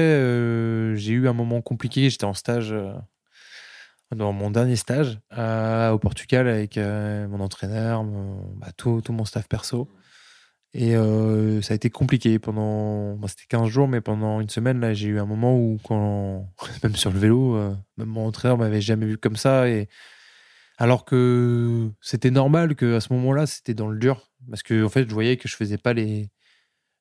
j'ai 0.95 1.13
eu 1.13 1.27
un 1.27 1.33
moment 1.33 1.61
compliqué. 1.61 2.09
J'étais 2.11 2.25
en 2.25 2.35
stage, 2.35 2.75
dans 4.15 4.33
mon 4.33 4.51
dernier 4.51 4.75
stage 4.75 5.19
au 5.31 5.97
Portugal 5.99 6.47
avec 6.47 6.77
mon 6.77 7.39
entraîneur, 7.39 8.03
bah, 8.03 8.67
tout, 8.77 9.01
tout 9.03 9.13
mon 9.13 9.25
staff 9.25 9.47
perso. 9.47 9.89
Et 10.75 10.93
ça 11.63 11.73
a 11.73 11.75
été 11.75 11.89
compliqué 11.89 12.37
pendant. 12.37 13.17
c'était 13.27 13.45
15 13.49 13.67
jours, 13.67 13.87
mais 13.87 14.01
pendant 14.01 14.41
une 14.41 14.49
semaine, 14.49 14.93
j'ai 14.93 15.07
eu 15.07 15.19
un 15.19 15.25
moment 15.25 15.57
où, 15.57 15.79
quand, 15.83 16.47
même 16.83 16.95
sur 16.95 17.11
le 17.11 17.17
vélo, 17.17 17.57
même 17.97 18.09
mon 18.09 18.27
entraîneur 18.27 18.59
m'avait 18.59 18.81
jamais 18.81 19.07
vu 19.07 19.17
comme 19.17 19.37
ça. 19.37 19.67
Et 19.67 19.89
alors 20.83 21.05
que 21.05 21.89
c'était 22.01 22.29
normal 22.31 22.75
que 22.75 22.95
à 22.95 22.99
ce 22.99 23.13
moment-là, 23.13 23.45
c'était 23.45 23.73
dans 23.73 23.87
le 23.87 23.97
dur. 23.97 24.29
Parce 24.49 24.63
que, 24.63 24.83
en 24.83 24.89
fait, 24.89 25.07
je 25.07 25.13
voyais 25.13 25.37
que 25.37 25.47
je 25.47 25.55
faisais 25.55 25.77
pas 25.77 25.93
les. 25.93 26.29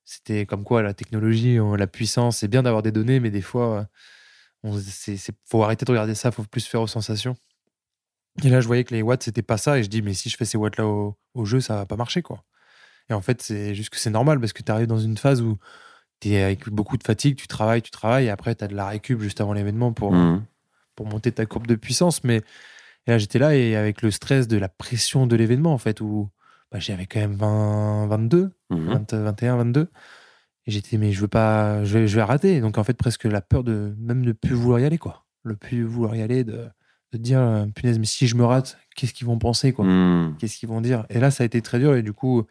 C'était 0.05 0.45
comme 0.45 0.63
quoi 0.63 0.81
la 0.81 0.93
technologie, 0.93 1.57
euh, 1.59 1.75
la 1.77 1.87
puissance, 1.87 2.37
c'est 2.37 2.47
bien 2.47 2.63
d'avoir 2.63 2.81
des 2.83 2.91
données, 2.91 3.19
mais 3.19 3.29
des 3.31 3.41
fois, 3.41 3.87
euh, 4.65 4.79
c'est, 4.81 5.17
c'est- 5.17 5.35
faut 5.45 5.63
arrêter 5.63 5.85
de 5.85 5.91
regarder 5.91 6.15
ça, 6.15 6.31
faut 6.31 6.43
plus 6.43 6.65
faire 6.65 6.81
aux 6.81 6.87
sensations. 6.87 7.35
Et 8.43 8.49
là, 8.49 8.61
je 8.61 8.67
voyais 8.67 8.83
que 8.83 8.93
les 8.93 9.01
watts, 9.01 9.23
c'était 9.23 9.41
pas 9.43 9.57
ça. 9.57 9.77
Et 9.79 9.83
je 9.83 9.89
dis, 9.89 10.01
mais 10.01 10.13
si 10.13 10.29
je 10.29 10.37
fais 10.37 10.45
ces 10.45 10.57
watts-là 10.57 10.85
au, 10.87 11.17
au 11.33 11.45
jeu, 11.45 11.59
ça 11.61 11.75
va 11.75 11.85
pas 11.85 11.95
marcher, 11.97 12.21
quoi. 12.21 12.43
Et 13.09 13.13
en 13.13 13.21
fait, 13.21 13.41
c'est 13.41 13.75
juste 13.75 13.89
que 13.89 13.97
c'est 13.99 14.09
normal 14.09 14.39
parce 14.39 14.53
que 14.53 14.63
tu 14.63 14.71
arrives 14.71 14.87
dans 14.87 14.97
une 14.99 15.17
phase 15.17 15.41
où 15.41 15.57
tu 16.21 16.29
es 16.29 16.41
avec 16.41 16.69
beaucoup 16.69 16.97
de 16.97 17.03
fatigue, 17.03 17.35
tu 17.35 17.47
travailles, 17.47 17.81
tu 17.81 17.91
travailles, 17.91 18.25
et 18.27 18.29
après, 18.29 18.55
tu 18.55 18.63
as 18.63 18.67
de 18.69 18.75
la 18.75 18.87
récup 18.87 19.19
juste 19.21 19.41
avant 19.41 19.53
l'événement 19.53 19.91
pour, 19.93 20.13
Mhm. 20.13 20.43
pour 20.95 21.05
monter 21.05 21.31
ta 21.33 21.45
courbe 21.45 21.67
de 21.67 21.75
puissance. 21.75 22.23
Mais 22.23 22.41
et 23.07 23.11
là, 23.11 23.17
j'étais 23.17 23.39
là 23.39 23.55
et 23.55 23.75
avec 23.75 24.01
le 24.01 24.11
stress 24.11 24.47
de 24.47 24.57
la 24.57 24.69
pression 24.69 25.27
de 25.27 25.35
l'événement, 25.35 25.73
en 25.73 25.77
fait, 25.77 26.01
où 26.01 26.29
bah, 26.71 26.79
j'avais 26.79 27.05
quand 27.05 27.19
même 27.19 27.35
20, 27.35 28.07
22, 28.07 28.51
Mhm. 28.69 28.87
20, 28.89 29.13
21, 29.13 29.57
22. 29.57 29.87
Et 30.65 30.71
j'étais, 30.71 30.97
mais 30.97 31.11
je 31.11 31.19
veux 31.21 31.27
pas, 31.27 31.83
je 31.83 31.97
vais, 31.99 32.07
je 32.07 32.15
vais 32.15 32.23
rater. 32.23 32.61
Donc, 32.61 32.77
en 32.77 32.83
fait, 32.83 32.93
presque 32.93 33.25
la 33.25 33.41
peur 33.41 33.63
de 33.63 33.93
même 33.99 34.21
ne 34.21 34.31
plus 34.31 34.55
vouloir 34.55 34.79
y 34.79 34.85
aller, 34.85 34.97
quoi. 34.97 35.25
Le 35.43 35.55
plus 35.57 35.83
vouloir 35.83 36.15
y 36.15 36.21
aller, 36.21 36.43
de, 36.45 36.67
de 37.11 37.17
dire, 37.17 37.39
euh, 37.39 37.65
punaise, 37.67 37.99
mais 37.99 38.05
si 38.05 38.27
je 38.27 38.35
me 38.35 38.45
rate, 38.45 38.77
qu'est-ce 38.95 39.13
qu'ils 39.13 39.27
vont 39.27 39.37
penser, 39.37 39.73
quoi? 39.73 39.83
Mhm. 39.85 40.37
Qu'est-ce 40.39 40.57
qu'ils 40.57 40.69
vont 40.69 40.79
dire? 40.81 41.05
Et 41.09 41.19
là, 41.19 41.31
ça 41.31 41.43
a 41.43 41.45
été 41.45 41.61
très 41.61 41.79
dur. 41.79 41.95
Et 41.95 42.01
du 42.01 42.13
coup, 42.13 42.43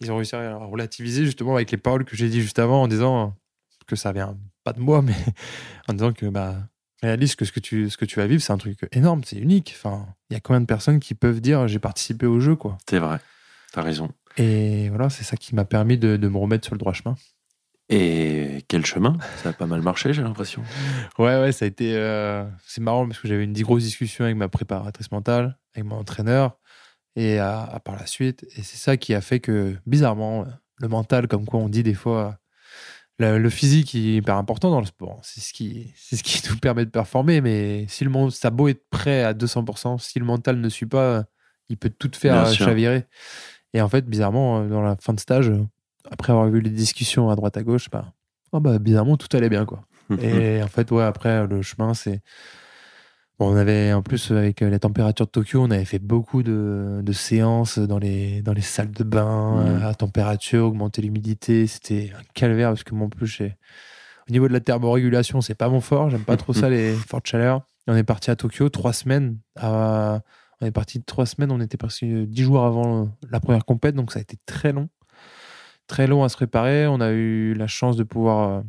ils 0.00 0.10
ont 0.10 0.16
réussi 0.16 0.34
à 0.34 0.56
relativiser 0.56 1.24
justement 1.24 1.54
avec 1.54 1.70
les 1.70 1.78
paroles 1.78 2.04
que 2.04 2.16
j'ai 2.16 2.28
dit 2.28 2.40
juste 2.40 2.58
avant 2.58 2.82
en 2.82 2.88
disant 2.88 3.36
que 3.86 3.94
ça 3.96 4.12
vient 4.12 4.36
pas 4.64 4.72
de 4.72 4.80
moi, 4.80 5.00
mais 5.02 5.14
en 5.88 5.92
disant 5.94 6.12
que 6.12 6.26
bah, 6.26 6.56
réalise 7.02 7.34
que 7.36 7.44
ce 7.44 7.52
que 7.52 7.60
tu, 7.60 7.90
ce 7.90 7.96
que 7.96 8.04
tu 8.04 8.18
vas 8.18 8.26
vivre, 8.26 8.42
c'est 8.42 8.52
un 8.52 8.58
truc 8.58 8.88
énorme, 8.92 9.22
c'est 9.24 9.36
unique. 9.36 9.74
Enfin, 9.76 10.06
il 10.30 10.34
y 10.34 10.36
a 10.36 10.40
combien 10.40 10.60
de 10.60 10.66
personnes 10.66 11.00
qui 11.00 11.14
peuvent 11.14 11.40
dire 11.40 11.68
j'ai 11.68 11.78
participé 11.78 12.26
au 12.26 12.40
jeu, 12.40 12.56
quoi? 12.56 12.78
C'est 12.88 12.98
vrai. 12.98 13.18
T'as 13.72 13.82
raison. 13.82 14.10
Et 14.36 14.88
voilà, 14.88 15.10
c'est 15.10 15.24
ça 15.24 15.36
qui 15.36 15.54
m'a 15.54 15.64
permis 15.64 15.98
de, 15.98 16.16
de 16.16 16.28
me 16.28 16.38
remettre 16.38 16.64
sur 16.66 16.74
le 16.74 16.78
droit 16.78 16.92
chemin. 16.92 17.16
Et 17.90 18.64
quel 18.68 18.84
chemin? 18.84 19.16
Ça 19.42 19.48
a 19.48 19.52
pas 19.52 19.66
mal 19.66 19.80
marché, 19.80 20.12
j'ai 20.12 20.22
l'impression. 20.22 20.62
Ouais, 21.18 21.40
ouais, 21.40 21.52
ça 21.52 21.64
a 21.64 21.68
été. 21.68 21.96
euh, 21.96 22.44
c'est 22.66 22.82
marrant 22.82 23.06
parce 23.06 23.18
que 23.18 23.28
j'avais 23.28 23.44
une 23.44 23.54
grosse 23.54 23.82
discussion 23.82 24.24
avec 24.24 24.36
ma 24.36 24.48
préparatrice 24.48 25.10
mentale, 25.10 25.58
avec 25.74 25.86
mon 25.88 25.96
entraîneur, 25.96 26.58
et 27.16 27.38
à, 27.38 27.62
à 27.62 27.80
par 27.80 27.96
la 27.96 28.06
suite. 28.06 28.44
Et 28.56 28.62
c'est 28.62 28.76
ça 28.76 28.98
qui 28.98 29.14
a 29.14 29.22
fait 29.22 29.40
que, 29.40 29.76
bizarrement, 29.86 30.46
le 30.76 30.88
mental, 30.88 31.28
comme 31.28 31.46
quoi 31.46 31.60
on 31.60 31.70
dit 31.70 31.82
des 31.82 31.94
fois, 31.94 32.38
le, 33.18 33.38
le 33.38 33.50
physique 33.50 33.94
est 33.94 34.16
hyper 34.16 34.36
important 34.36 34.70
dans 34.70 34.80
le 34.80 34.86
sport. 34.86 35.18
C'est 35.22 35.40
ce 35.40 35.52
qui, 35.52 35.92
c'est 35.96 36.16
ce 36.16 36.22
qui 36.22 36.40
nous 36.50 36.56
permet 36.58 36.84
de 36.84 36.90
performer. 36.90 37.40
Mais 37.40 37.86
si 37.88 38.04
le 38.04 38.10
monde, 38.10 38.30
ça 38.30 38.48
a 38.48 38.50
beau 38.50 38.68
être 38.68 38.88
prêt 38.90 39.24
à 39.24 39.34
200%, 39.34 39.98
si 39.98 40.18
le 40.18 40.24
mental 40.24 40.60
ne 40.60 40.68
suit 40.68 40.86
pas, 40.86 41.24
il 41.68 41.76
peut 41.76 41.90
tout 41.90 42.10
faire 42.14 42.46
euh, 42.46 42.52
chavirer. 42.52 43.06
Et 43.74 43.80
en 43.80 43.88
fait, 43.88 44.06
bizarrement, 44.06 44.60
euh, 44.60 44.68
dans 44.68 44.82
la 44.82 44.96
fin 44.96 45.12
de 45.12 45.20
stage, 45.20 45.50
euh, 45.50 45.66
après 46.10 46.32
avoir 46.32 46.48
vu 46.48 46.60
les 46.60 46.70
discussions 46.70 47.30
à 47.30 47.36
droite 47.36 47.56
à 47.56 47.62
gauche, 47.62 47.90
bah, 47.90 48.12
oh 48.52 48.60
bah, 48.60 48.78
bizarrement, 48.78 49.16
tout 49.16 49.34
allait 49.36 49.50
bien, 49.50 49.66
quoi. 49.66 49.82
Et 50.22 50.62
en 50.62 50.68
fait, 50.68 50.90
ouais, 50.90 51.04
après, 51.04 51.46
le 51.46 51.60
chemin, 51.62 51.92
c'est. 51.94 52.22
Bon, 53.38 53.52
on 53.52 53.56
avait, 53.56 53.92
en 53.92 54.02
plus, 54.02 54.32
avec 54.32 54.62
euh, 54.62 54.70
la 54.70 54.80
température 54.80 55.26
de 55.26 55.30
Tokyo, 55.30 55.62
on 55.62 55.70
avait 55.70 55.84
fait 55.84 56.00
beaucoup 56.00 56.42
de, 56.42 57.00
de 57.04 57.12
séances 57.12 57.78
dans 57.78 57.98
les, 57.98 58.42
dans 58.42 58.52
les 58.52 58.60
salles 58.62 58.90
de 58.90 59.04
bain, 59.04 59.58
euh, 59.64 59.88
à 59.88 59.94
température, 59.94 60.64
augmenter 60.66 61.02
l'humidité. 61.02 61.68
C'était 61.68 62.10
un 62.18 62.22
calvaire 62.34 62.70
parce 62.70 62.82
que 62.82 62.94
moi, 62.96 63.06
en 63.06 63.10
plus, 63.10 63.40
au 63.42 64.32
niveau 64.32 64.48
de 64.48 64.52
la 64.52 64.58
thermorégulation, 64.60 65.40
c'est 65.40 65.54
pas 65.54 65.68
mon 65.68 65.80
fort. 65.80 66.10
J'aime 66.10 66.24
pas 66.24 66.36
trop 66.36 66.52
ça, 66.52 66.68
les 66.68 66.92
fortes 66.94 67.28
chaleurs. 67.28 67.62
Et 67.86 67.92
on 67.92 67.94
est 67.96 68.02
parti 68.04 68.30
à 68.32 68.36
Tokyo 68.36 68.68
trois 68.70 68.92
semaines. 68.92 69.38
à- 69.56 70.20
On 70.60 70.66
est 70.66 70.72
parti 70.72 71.00
trois 71.04 71.24
semaines. 71.26 71.52
On 71.52 71.60
était 71.60 71.76
parti 71.76 72.12
euh, 72.12 72.26
dix 72.26 72.42
jours 72.42 72.64
avant 72.64 73.08
la 73.30 73.38
première 73.38 73.64
compète, 73.64 73.94
donc 73.94 74.10
ça 74.10 74.18
a 74.18 74.22
été 74.22 74.36
très 74.46 74.72
long. 74.72 74.88
Très 75.86 76.08
long 76.08 76.24
à 76.24 76.28
se 76.28 76.34
préparer. 76.36 76.88
On 76.88 77.00
a 77.00 77.12
eu 77.12 77.54
la 77.54 77.68
chance 77.68 77.96
de 77.96 78.02
pouvoir 78.02 78.48
euh, 78.50 78.62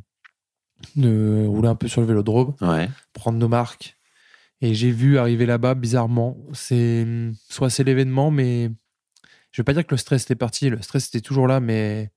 de 0.95 1.47
rouler 1.47 1.69
un 1.69 1.75
peu 1.75 1.87
sur 1.87 2.01
le 2.01 2.07
vélodrome, 2.07 2.53
Ouais. 2.61 2.87
prendre 3.13 3.39
nos 3.39 3.47
marques. 3.49 3.95
Et 4.61 4.73
j'ai 4.73 4.91
vu 4.91 5.17
arriver 5.17 5.45
là-bas, 5.45 5.73
bizarrement, 5.75 6.37
c'est 6.53 7.05
soit 7.49 7.69
c'est 7.69 7.83
l'événement, 7.83 8.29
mais 8.29 8.69
je 9.51 9.61
vais 9.61 9.63
pas 9.65 9.73
dire 9.73 9.85
que 9.85 9.93
le 9.93 9.97
stress 9.97 10.23
était 10.23 10.35
parti. 10.35 10.69
Le 10.69 10.81
stress 10.81 11.07
était 11.07 11.21
toujours 11.21 11.47
là, 11.47 11.59
mais 11.59 12.11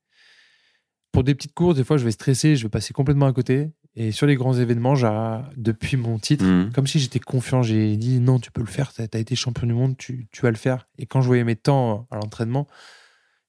pour 1.12 1.24
des 1.24 1.34
petites 1.34 1.54
courses, 1.54 1.76
des 1.76 1.84
fois, 1.84 1.98
je 1.98 2.04
vais 2.04 2.10
stresser, 2.10 2.56
je 2.56 2.64
vais 2.64 2.68
passer 2.70 2.92
complètement 2.94 3.26
à 3.26 3.32
côté. 3.32 3.70
Et 3.94 4.10
sur 4.10 4.26
les 4.26 4.36
grands 4.36 4.54
événements, 4.54 4.94
j'ai- 4.94 5.40
depuis 5.56 5.98
mon 5.98 6.18
titre, 6.18 6.44
Mhm. 6.44 6.72
comme 6.72 6.86
si 6.86 6.98
j'étais 6.98 7.18
confiant, 7.20 7.62
j'ai 7.62 7.96
dit 7.98 8.20
non, 8.20 8.38
tu 8.40 8.50
peux 8.50 8.62
le 8.62 8.66
faire, 8.66 8.92
tu 8.92 9.02
as, 9.02 9.18
été 9.18 9.36
champion 9.36 9.66
du 9.66 9.74
monde, 9.74 9.96
tu, 9.98 10.26
tu 10.32 10.40
vas 10.40 10.50
le 10.50 10.56
faire. 10.56 10.88
Et 10.98 11.04
quand 11.06 11.20
je 11.20 11.26
voyais 11.26 11.44
mes 11.44 11.56
temps 11.56 12.06
à 12.10 12.16
l'entraînement, 12.16 12.66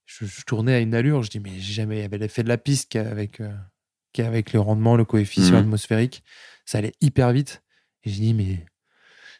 je, 0.05 0.25
je 0.25 0.41
tournais 0.43 0.73
à 0.73 0.79
une 0.81 0.93
allure, 0.93 1.23
je 1.23 1.29
dis 1.29 1.39
mais 1.39 1.51
j'ai 1.59 1.73
jamais, 1.73 1.99
il 1.99 2.01
y 2.01 2.03
avait 2.03 2.17
l'effet 2.17 2.43
de 2.43 2.49
la 2.49 2.57
piste 2.57 2.91
qu'avec 2.91 3.39
euh, 3.39 3.55
qu'avec 4.11 4.51
le 4.51 4.59
rendement, 4.59 4.97
le 4.97 5.05
coefficient 5.05 5.53
Mhm. 5.55 5.63
atmosphérique, 5.63 6.23
ça 6.65 6.79
allait 6.79 6.91
hyper 6.99 7.31
vite. 7.31 7.63
Et 8.03 8.09
j'ai 8.09 8.19
dit 8.19 8.33
mais 8.33 8.65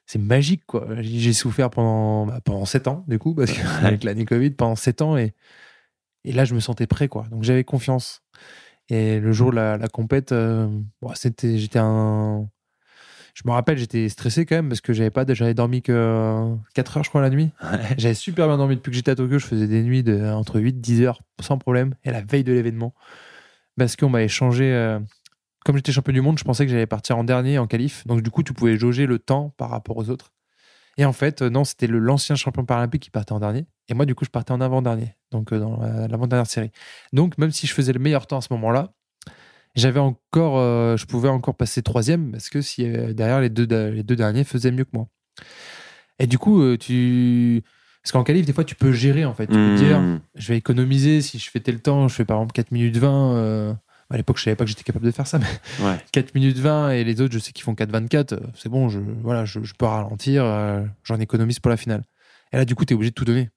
c'est 0.05 0.19
magique 0.19 0.63
quoi. 0.65 0.87
J'ai 0.99 1.33
souffert 1.33 1.69
pendant, 1.69 2.25
bah, 2.25 2.39
pendant 2.43 2.65
7 2.65 2.87
ans 2.87 3.03
du 3.07 3.19
coup, 3.19 3.33
parce 3.35 3.51
qu'avec 3.51 4.03
l'année 4.03 4.25
Covid, 4.25 4.51
pendant 4.51 4.75
7 4.75 5.01
ans, 5.01 5.17
et, 5.17 5.33
et 6.25 6.31
là 6.33 6.45
je 6.45 6.53
me 6.55 6.59
sentais 6.59 6.87
prêt 6.87 7.07
quoi. 7.07 7.25
Donc 7.31 7.43
j'avais 7.43 7.63
confiance. 7.63 8.21
Et 8.89 9.19
le 9.19 9.31
jour 9.31 9.51
de 9.51 9.55
la, 9.55 9.77
la 9.77 9.87
compète, 9.87 10.33
euh, 10.33 10.67
bon, 11.01 11.13
c'était, 11.15 11.57
j'étais 11.57 11.79
un. 11.79 12.47
Je 13.33 13.41
me 13.45 13.51
rappelle, 13.51 13.77
j'étais 13.79 14.09
stressé 14.09 14.45
quand 14.45 14.55
même 14.55 14.67
parce 14.69 14.81
que 14.81 14.93
j'avais 14.93 15.09
pas, 15.09 15.25
j'avais 15.27 15.53
dormi 15.55 15.81
que 15.81 16.53
4 16.75 16.97
heures, 16.97 17.03
je 17.03 17.09
crois, 17.09 17.21
la 17.21 17.29
nuit. 17.31 17.49
Ouais. 17.63 17.79
J'avais 17.97 18.13
super 18.13 18.47
bien 18.47 18.57
dormi 18.57 18.75
depuis 18.75 18.91
que 18.91 18.95
j'étais 18.95 19.11
à 19.11 19.15
Tokyo. 19.15 19.39
Je 19.39 19.47
faisais 19.47 19.67
des 19.67 19.81
nuits 19.81 20.03
de, 20.03 20.21
entre 20.25 20.59
8 20.59 20.81
10 20.81 21.01
heures 21.03 21.21
sans 21.41 21.57
problème. 21.57 21.95
Et 22.03 22.11
la 22.11 22.21
veille 22.21 22.43
de 22.43 22.51
l'événement, 22.53 22.93
parce 23.77 23.95
qu'on 23.95 24.09
m'avait 24.09 24.27
changé. 24.27 24.65
euh, 24.71 24.99
comme 25.65 25.76
j'étais 25.78 25.91
champion 25.91 26.13
du 26.13 26.21
monde, 26.21 26.38
je 26.39 26.43
pensais 26.43 26.65
que 26.65 26.71
j'allais 26.71 26.86
partir 26.88 27.17
en 27.17 27.23
dernier 27.23 27.58
en 27.58 27.67
qualif. 27.67 28.06
Donc, 28.08 28.21
du 28.21 28.30
coup, 28.30 28.43
tu 28.43 28.54
pouvais 28.54 28.78
jauger 28.78 29.06
le 29.06 29.19
temps 29.19 29.54
par 29.58 29.69
rapport 29.69 29.97
aux 29.97 30.10
autres. 30.10 30.32
Et 30.97 31.06
en 31.06 31.13
fait, 31.13 31.41
euh, 31.41 31.49
non, 31.49 31.63
c'était 31.63 31.88
l'ancien 31.88 32.36
champion 32.36 32.65
paralympique 32.65 33.02
qui 33.04 33.10
partait 33.10 33.32
en 33.32 33.39
dernier. 33.39 33.65
Et 33.89 33.93
moi, 33.95 34.06
du 34.06 34.13
coup, 34.15 34.26
je 34.26 34.30
partais 34.30 34.52
en 34.52 34.62
avant-dernier. 34.62 35.15
Donc, 35.32 35.52
euh, 35.52 35.60
dans 35.60 35.78
la- 35.82 36.08
l'avant-dernière 36.08 36.45
série. 36.47 36.71
Donc, 37.13 37.38
même 37.38 37.52
si 37.52 37.65
je 37.67 37.73
faisais 37.73 37.93
le 37.93 37.99
meilleur 37.99 38.28
temps 38.28 38.38
à 38.38 38.41
ce 38.41 38.54
moment-là, 38.54 38.93
j'avais 39.76 39.99
encore, 39.99 40.60
euh, 40.60 40.95
je 40.97 41.06
pouvais 41.08 41.30
encore 41.30 41.56
passer 41.56 41.82
troisième 41.82 42.32
parce 42.32 42.49
que 42.49 42.62
si 42.62 42.86
euh, 42.86 43.13
derrière 43.13 43.42
les 43.42 43.50
deux, 43.50 43.65
les 43.90 44.04
deux 44.04 44.15
derniers 44.15 44.44
faisaient 44.44 44.71
mieux 44.71 44.83
que 44.83 44.92
moi. 44.94 45.08
Et 46.19 46.27
du 46.27 46.37
coup, 46.37 46.62
euh, 46.62 46.77
tu, 46.77 47.63
parce 48.04 48.12
qu'en 48.12 48.23
qualif, 48.23 48.46
des 48.46 48.54
fois, 48.54 48.63
tu 48.63 48.75
peux 48.75 48.92
gérer 48.92 49.25
en 49.25 49.33
fait. 49.33 49.48
Tu 49.48 49.54
peux 49.54 49.75
dire, 49.75 50.00
Mhm. 50.00 50.19
je 50.35 50.48
vais 50.50 50.58
économiser 50.58 51.21
si 51.21 51.40
je 51.40 51.50
fais 51.50 51.60
tel 51.60 51.81
temps, 51.81 52.08
je 52.08 52.13
fais 52.13 52.25
par 52.25 52.37
exemple 52.37 52.54
4 52.54 52.71
minutes 52.71 52.98
20. 52.98 53.35
À 54.13 54.17
l'époque, 54.17 54.37
je 54.37 54.43
savais 54.43 54.55
pas 54.55 54.63
que 54.63 54.69
j'étais 54.69 54.83
capable 54.83 55.05
de 55.05 55.11
faire 55.11 55.27
ça, 55.27 55.39
mais 55.39 55.85
Ouais. 55.85 55.97
4 56.11 56.35
minutes 56.35 56.57
20 56.59 56.91
et 56.91 57.03
les 57.03 57.19
autres, 57.21 57.33
je 57.33 57.39
sais 57.39 57.51
qu'ils 57.51 57.63
font 57.63 57.73
4,24. 57.73 58.33
euh, 58.33 58.39
C'est 58.55 58.69
bon, 58.69 58.87
je, 58.89 58.99
voilà, 59.21 59.43
je, 59.45 59.61
je 59.63 59.73
peux 59.73 59.85
ralentir, 59.85 60.43
euh, 60.45 60.83
j'en 61.03 61.19
économise 61.19 61.59
pour 61.59 61.69
la 61.69 61.77
finale. 61.77 62.03
Et 62.51 62.57
là, 62.57 62.65
du 62.65 62.75
coup, 62.75 62.85
tu 62.85 62.93
es 62.93 62.95
obligé 62.95 63.09
de 63.11 63.15
tout 63.15 63.25
donner. 63.25 63.49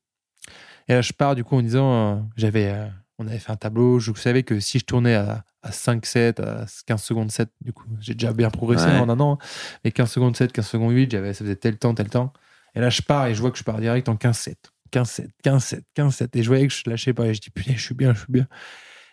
Et 0.88 0.94
là, 0.94 1.02
je 1.02 1.12
pars 1.12 1.34
du 1.34 1.44
coup 1.44 1.56
en 1.56 1.62
disant, 1.62 1.92
euh, 1.92 2.16
j'avais, 2.36 2.68
euh, 2.72 2.86
on 3.18 3.26
avait 3.26 3.38
fait 3.38 3.52
un 3.52 3.56
tableau, 3.56 3.98
je 3.98 4.12
savais 4.14 4.42
que 4.42 4.58
si 4.60 4.78
je 4.78 4.84
tournais 4.84 5.14
à, 5.14 5.44
à 5.62 5.72
5, 5.72 6.06
7, 6.06 6.40
à 6.40 6.64
15 6.86 7.02
secondes 7.02 7.30
7, 7.30 7.50
du 7.60 7.72
coup, 7.72 7.84
j'ai 8.00 8.14
déjà 8.14 8.32
bien 8.32 8.50
progressé 8.50 8.86
Ouais. 8.86 8.98
en 8.98 9.08
un 9.08 9.20
an, 9.20 9.38
hein. 9.40 9.46
mais 9.84 9.90
15 9.92 10.10
secondes 10.10 10.36
7, 10.36 10.52
15 10.52 10.66
secondes 10.66 10.92
8, 10.92 11.10
j'avais, 11.10 11.32
ça 11.34 11.44
faisait 11.44 11.56
tel 11.56 11.76
temps, 11.76 11.94
tel 11.94 12.08
temps. 12.08 12.32
Et 12.74 12.80
là, 12.80 12.88
je 12.90 13.02
pars 13.02 13.26
et 13.26 13.34
je 13.34 13.40
vois 13.40 13.50
que 13.50 13.58
je 13.58 13.64
pars 13.64 13.80
direct 13.80 14.08
en 14.08 14.14
15-7. 14.14 14.54
15-7, 14.92 15.28
15-7, 15.44 15.80
15-7. 15.96 16.28
Et 16.38 16.42
je 16.42 16.48
voyais 16.48 16.66
que 16.68 16.72
je 16.72 16.82
lâchais 16.88 17.12
pas. 17.12 17.26
Et 17.26 17.34
je 17.34 17.40
dis, 17.40 17.50
putain, 17.50 17.72
je 17.74 17.82
suis 17.82 17.94
bien, 17.94 18.14
je 18.14 18.20
suis 18.20 18.32
bien. 18.32 18.46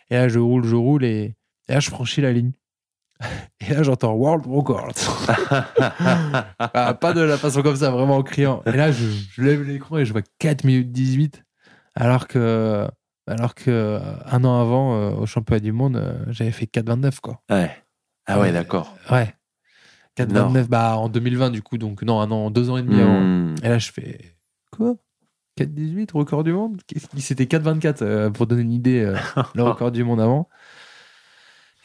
Et 0.09 0.15
là, 0.15 0.27
je 0.27 0.39
roule, 0.39 0.65
je 0.65 0.75
roule. 0.75 1.03
Et, 1.03 1.35
et 1.69 1.73
là, 1.73 1.79
je 1.79 1.89
franchis 1.89 2.21
la 2.21 2.31
ligne. 2.31 2.51
Et 3.61 3.73
là, 3.73 3.83
j'entends 3.83 4.13
World 4.13 4.45
Record. 4.45 4.91
Ah, 6.59 6.93
pas 6.93 7.13
de 7.13 7.21
la 7.21 7.37
façon 7.37 7.61
comme 7.61 7.75
ça, 7.75 7.91
vraiment 7.91 8.17
en 8.17 8.23
criant. 8.23 8.61
Et 8.65 8.71
là, 8.71 8.91
je, 8.91 9.05
je 9.05 9.41
lève 9.41 9.63
l'écran 9.63 9.97
et 9.97 10.05
je 10.05 10.11
vois 10.11 10.21
4 10.39 10.63
minutes 10.65 10.91
18. 10.91 11.43
Alors 11.95 12.27
que, 12.27 12.87
alors 13.27 13.55
que 13.55 13.69
euh, 13.71 13.99
un 14.25 14.43
an 14.43 14.59
avant, 14.59 14.95
euh, 14.95 15.11
au 15.11 15.25
championnat 15.25 15.59
du 15.59 15.71
monde, 15.71 15.95
euh, 15.97 16.13
j'avais 16.29 16.51
fait 16.51 16.65
4,29, 16.65 17.19
quoi. 17.21 17.41
Ouais. 17.49 17.71
Ah 18.25 18.37
ouais, 18.39 18.47
Ouais. 18.47 18.51
d'accord. 18.51 18.95
Ouais. 19.11 19.33
4,29, 20.17 20.67
bah, 20.67 20.97
en 20.97 21.09
2020, 21.09 21.49
du 21.51 21.61
coup. 21.61 21.77
Donc, 21.77 22.01
non, 22.03 22.19
un 22.19 22.29
an, 22.31 22.49
deux 22.51 22.69
ans 22.69 22.77
et 22.77 22.83
demi 22.83 22.99
avant. 23.01 23.19
Hmm. 23.21 23.55
Et 23.63 23.69
là, 23.69 23.77
je 23.79 23.91
fais 23.91 24.35
quoi? 24.71 24.95
4,18, 25.57 26.11
record 26.13 26.43
du 26.43 26.51
monde 26.53 26.81
C'était 27.17 27.45
4,24 27.45 27.97
euh, 28.01 28.29
pour 28.29 28.47
donner 28.47 28.61
une 28.63 28.71
idée, 28.71 29.01
euh, 29.01 29.15
le 29.55 29.63
record 29.63 29.91
du 29.91 30.03
monde 30.03 30.19
avant. 30.21 30.49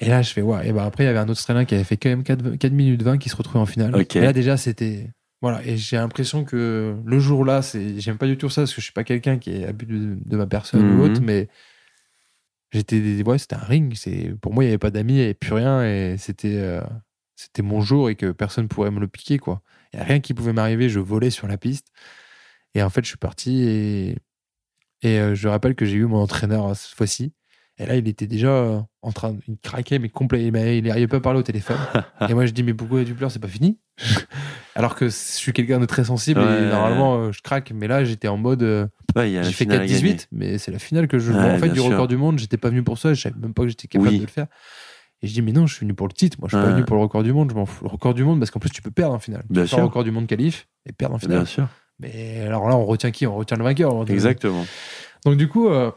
Et 0.01 0.07
là, 0.09 0.23
je 0.23 0.33
fais 0.33 0.43
ouais. 0.43 0.69
Et 0.69 0.73
bah, 0.73 0.85
après, 0.85 1.05
il 1.05 1.07
y 1.07 1.11
avait 1.11 1.19
un 1.19 1.25
autre 1.25 1.33
Australien 1.33 1.64
qui 1.64 1.75
avait 1.75 1.85
fait 1.85 1.97
quand 1.97 2.09
même 2.09 2.23
4, 2.23 2.57
4 2.57 2.73
minutes 2.73 3.03
20 3.03 3.19
qui 3.19 3.29
se 3.29 3.37
retrouvait 3.37 3.59
en 3.59 3.66
finale. 3.66 3.95
Et 4.14 4.21
là, 4.21 4.33
déjà, 4.33 4.57
c'était. 4.57 5.11
Voilà. 5.43 5.64
Et 5.66 5.77
j'ai 5.77 5.97
l'impression 5.97 6.45
que 6.45 6.97
le 7.05 7.19
jour-là, 7.21 7.62
c'est... 7.62 8.01
j'aime 8.01 8.16
pas 8.19 8.27
du 8.27 8.37
tout 8.39 8.49
ça 8.49 8.62
parce 8.62 8.73
que 8.75 8.81
je 8.81 8.85
suis 8.85 8.93
pas 8.93 9.05
quelqu'un 9.05 9.39
qui 9.39 9.51
est 9.53 9.66
abus 9.66 9.87
de, 9.87 10.16
de 10.25 10.37
ma 10.37 10.47
personne 10.47 10.83
Mhm. 10.89 11.01
ou 11.01 11.03
autre, 11.05 11.21
mais 11.21 11.49
j'étais. 12.73 13.23
Ouais, 13.27 13.39
c'était 13.39 13.57
un 13.57 13.64
ring. 13.64 13.93
C'est... 13.97 14.35
Pour 14.41 14.53
moi, 14.55 14.64
il 14.64 14.69
y 14.69 14.71
avait 14.71 14.79
pas 14.79 14.91
d'amis, 14.91 15.14
il 15.14 15.19
y 15.19 15.23
avait 15.25 15.35
plus 15.35 15.53
rien 15.53 15.83
et 15.85 16.16
c'était. 16.19 16.57
euh, 16.57 16.81
C'était 17.37 17.62
mon 17.62 17.81
jour 17.81 18.09
et 18.11 18.14
que 18.16 18.33
personne 18.33 18.66
pourrait 18.69 18.91
me 18.91 19.01
le 19.01 19.07
piquer, 19.09 19.39
quoi. 19.39 19.62
Il 19.93 19.99
y 19.99 20.03
a 20.03 20.05
rien 20.05 20.19
qui 20.21 20.35
pouvait 20.35 20.53
m'arriver, 20.53 20.89
je 20.89 20.99
volais 21.01 21.31
sur 21.31 21.47
la 21.49 21.57
piste. 21.57 21.87
Et 22.75 22.83
en 22.83 22.91
fait, 22.91 23.03
je 23.05 23.09
suis 23.09 23.16
parti 23.19 23.62
et, 23.62 24.16
et 25.03 25.19
euh, 25.19 25.35
je 25.35 25.49
rappelle 25.49 25.75
que 25.75 25.85
j'ai 25.87 25.97
eu 25.97 26.05
mon 26.07 26.19
entraîneur 26.19 26.66
euh, 26.69 26.75
cette 26.75 26.95
fois-ci. 26.97 27.33
Et 27.81 27.87
là, 27.87 27.95
il 27.95 28.09
était 28.09 28.27
déjà 28.27 28.85
en 29.03 29.12
train 29.12 29.35
de 29.35 29.41
il 29.47 29.57
craquait, 29.59 30.01
mais 30.01 30.09
complet. 30.09 30.45
Il 30.45 30.51
m'a- 30.53 30.66
il 30.73 30.83
n'arrivait 30.85 31.07
pas 31.07 31.19
à 31.19 31.21
parler 31.21 31.39
au 31.39 31.45
téléphone. 31.45 31.77
et 32.29 32.35
moi, 32.35 32.45
je 32.45 32.51
dis, 32.51 32.64
mais 32.64 32.75
pourquoi 32.75 33.05
tu 33.05 33.14
pleures? 33.14 33.31
C'est 33.31 33.39
pas 33.39 33.47
fini 33.49 33.79
Alors 34.75 34.95
que 34.97 35.07
je 35.07 35.11
suis 35.14 35.53
quelqu'un 35.53 35.79
de 35.81 35.87
très 35.87 36.05
sensible 36.05 36.41
Ouais. 36.41 36.62
et 36.62 36.69
normalement, 36.69 37.16
euh, 37.19 37.33
je 37.33 37.41
craque. 37.41 37.71
Mais 37.75 37.87
là, 37.87 38.05
j'étais 38.05 38.27
en 38.29 38.37
mode, 38.37 38.62
euh, 38.62 38.87
Ouais, 39.16 39.31
j'ai 39.31 39.43
fait 39.45 39.64
finale 39.64 39.83
à 39.83 39.87
gagner. 39.87 40.14
4-18, 40.14 40.29
mais 40.33 40.59
c'est 40.59 40.71
la 40.73 40.79
finale 40.81 41.07
que 41.09 41.19
je 41.21 41.33
vois. 41.33 41.43
En 41.45 41.59
fait, 41.59 41.69
du 41.71 41.77
sûr. 41.81 41.91
record 41.91 42.09
du 42.09 42.16
monde, 42.16 42.39
j'étais 42.41 42.57
pas 42.59 42.69
venu 42.69 42.83
pour 42.83 42.99
ça. 42.99 43.14
Je 43.14 43.21
savais 43.21 43.35
même 43.41 43.55
pas 43.55 43.62
que 43.62 43.69
j'étais 43.69 43.87
capable 43.89 44.11
Oui. 44.11 44.16
de 44.19 44.23
le 44.25 44.29
faire. 44.31 44.47
Et 45.23 45.27
je 45.29 45.33
dis, 45.33 45.43
mais 45.43 45.53
non, 45.53 45.66
je 45.66 45.75
suis 45.75 45.85
venu 45.85 45.95
pour 45.95 46.07
le 46.09 46.12
titre. 46.12 46.37
Moi, 46.41 46.49
je 46.51 46.57
suis 46.57 46.64
pas 46.64 46.73
venu 46.73 46.85
pour 46.85 46.97
le 46.97 47.03
record 47.03 47.23
du 47.25 47.33
monde. 47.33 47.51
Je 47.51 47.57
m'en 47.57 47.66
fous. 47.66 47.85
Le 47.85 47.91
record 47.91 48.14
du 48.14 48.23
monde, 48.25 48.39
parce 48.41 48.51
qu'en 48.53 48.61
plus, 48.61 48.71
tu 48.71 48.83
peux 48.83 48.91
perdre 48.93 49.14
en 49.14 49.19
finale. 49.19 49.43
Bien 49.49 49.49
tu 49.49 49.55
peux 49.55 49.61
faire 49.61 49.69
sûr. 49.69 49.79
le 49.79 49.85
record 49.85 50.05
du 50.05 50.11
monde 50.12 50.27
qualif 50.27 50.69
et 50.87 50.93
perdre 50.93 51.14
en 51.14 51.19
finale. 51.19 51.39
Bien 51.39 51.45
sûr. 51.47 51.69
Mais 52.01 52.40
alors 52.40 52.68
là, 52.68 52.76
on 52.76 52.84
retient 52.84 53.11
qui? 53.11 53.26
On 53.26 53.36
retient 53.36 53.57
le 53.57 53.64
vainqueur. 53.64 53.94
on 53.94 54.05
Exactement. 54.05 54.66
Donc, 55.24 55.36
du 55.36 55.49
coup, 55.49 55.68
euh, 55.68 55.90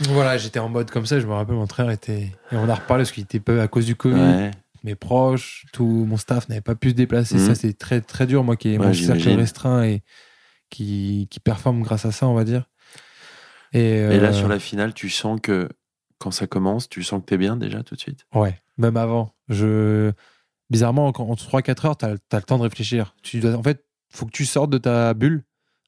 voilà, 0.00 0.38
j'étais 0.38 0.58
en 0.58 0.68
mode 0.68 0.90
comme 0.90 1.06
ça. 1.06 1.20
Je 1.20 1.26
me 1.26 1.32
rappelle, 1.32 1.54
mon 1.54 1.66
frère 1.66 1.90
était. 1.90 2.32
Et 2.50 2.56
on 2.56 2.68
a 2.68 2.74
reparlé 2.74 3.02
parce 3.02 3.12
qu'il 3.12 3.24
était 3.24 3.40
peu 3.40 3.60
à 3.60 3.68
cause 3.68 3.86
du 3.86 3.96
Covid. 3.96 4.20
Ouais. 4.20 4.50
Mes 4.84 4.94
proches, 4.96 5.66
tout 5.72 5.86
mon 5.86 6.16
staff 6.16 6.48
n'avait 6.48 6.60
pas 6.60 6.74
pu 6.74 6.90
se 6.90 6.94
déplacer. 6.94 7.36
Mhm. 7.36 7.46
Ça, 7.46 7.54
c'est 7.54 7.74
très, 7.74 8.00
très 8.00 8.26
dur. 8.26 8.42
Moi 8.42 8.56
qui 8.56 8.70
ai 8.70 8.78
Ouais, 8.78 8.86
mon 8.86 8.94
cercle 8.94 9.28
restreint 9.30 9.84
et 9.84 10.02
qui, 10.70 11.28
qui 11.30 11.38
performe 11.40 11.82
grâce 11.82 12.04
à 12.04 12.10
ça, 12.10 12.26
on 12.26 12.34
va 12.34 12.44
dire. 12.44 12.68
Et, 13.72 13.98
Et 13.98 14.20
là, 14.20 14.30
euh, 14.30 14.32
sur 14.32 14.48
la 14.48 14.58
finale, 14.58 14.92
tu 14.92 15.08
sens 15.08 15.38
que 15.40 15.68
quand 16.18 16.30
ça 16.30 16.46
commence, 16.46 16.88
tu 16.88 17.02
sens 17.02 17.20
que 17.20 17.26
t'es 17.26 17.38
bien 17.38 17.56
déjà 17.56 17.82
tout 17.82 17.94
de 17.94 18.00
suite? 18.00 18.26
Ouais, 18.34 18.58
même 18.78 18.96
avant. 18.96 19.34
Je... 19.48 20.12
Bizarrement, 20.70 21.06
en, 21.06 21.10
en 21.10 21.34
3-4 21.34 21.86
heures, 21.86 21.96
tu 21.96 22.06
as, 22.06 22.10
le 22.10 22.42
temps 22.42 22.58
de 22.58 22.62
réfléchir. 22.62 23.14
Tu 23.22 23.40
dois, 23.40 23.54
en 23.54 23.62
fait, 23.62 23.84
faut 24.12 24.26
que 24.26 24.30
tu 24.32 24.44
sortes 24.46 24.70
de 24.70 24.78
ta 24.78 25.14
bulle 25.14 25.44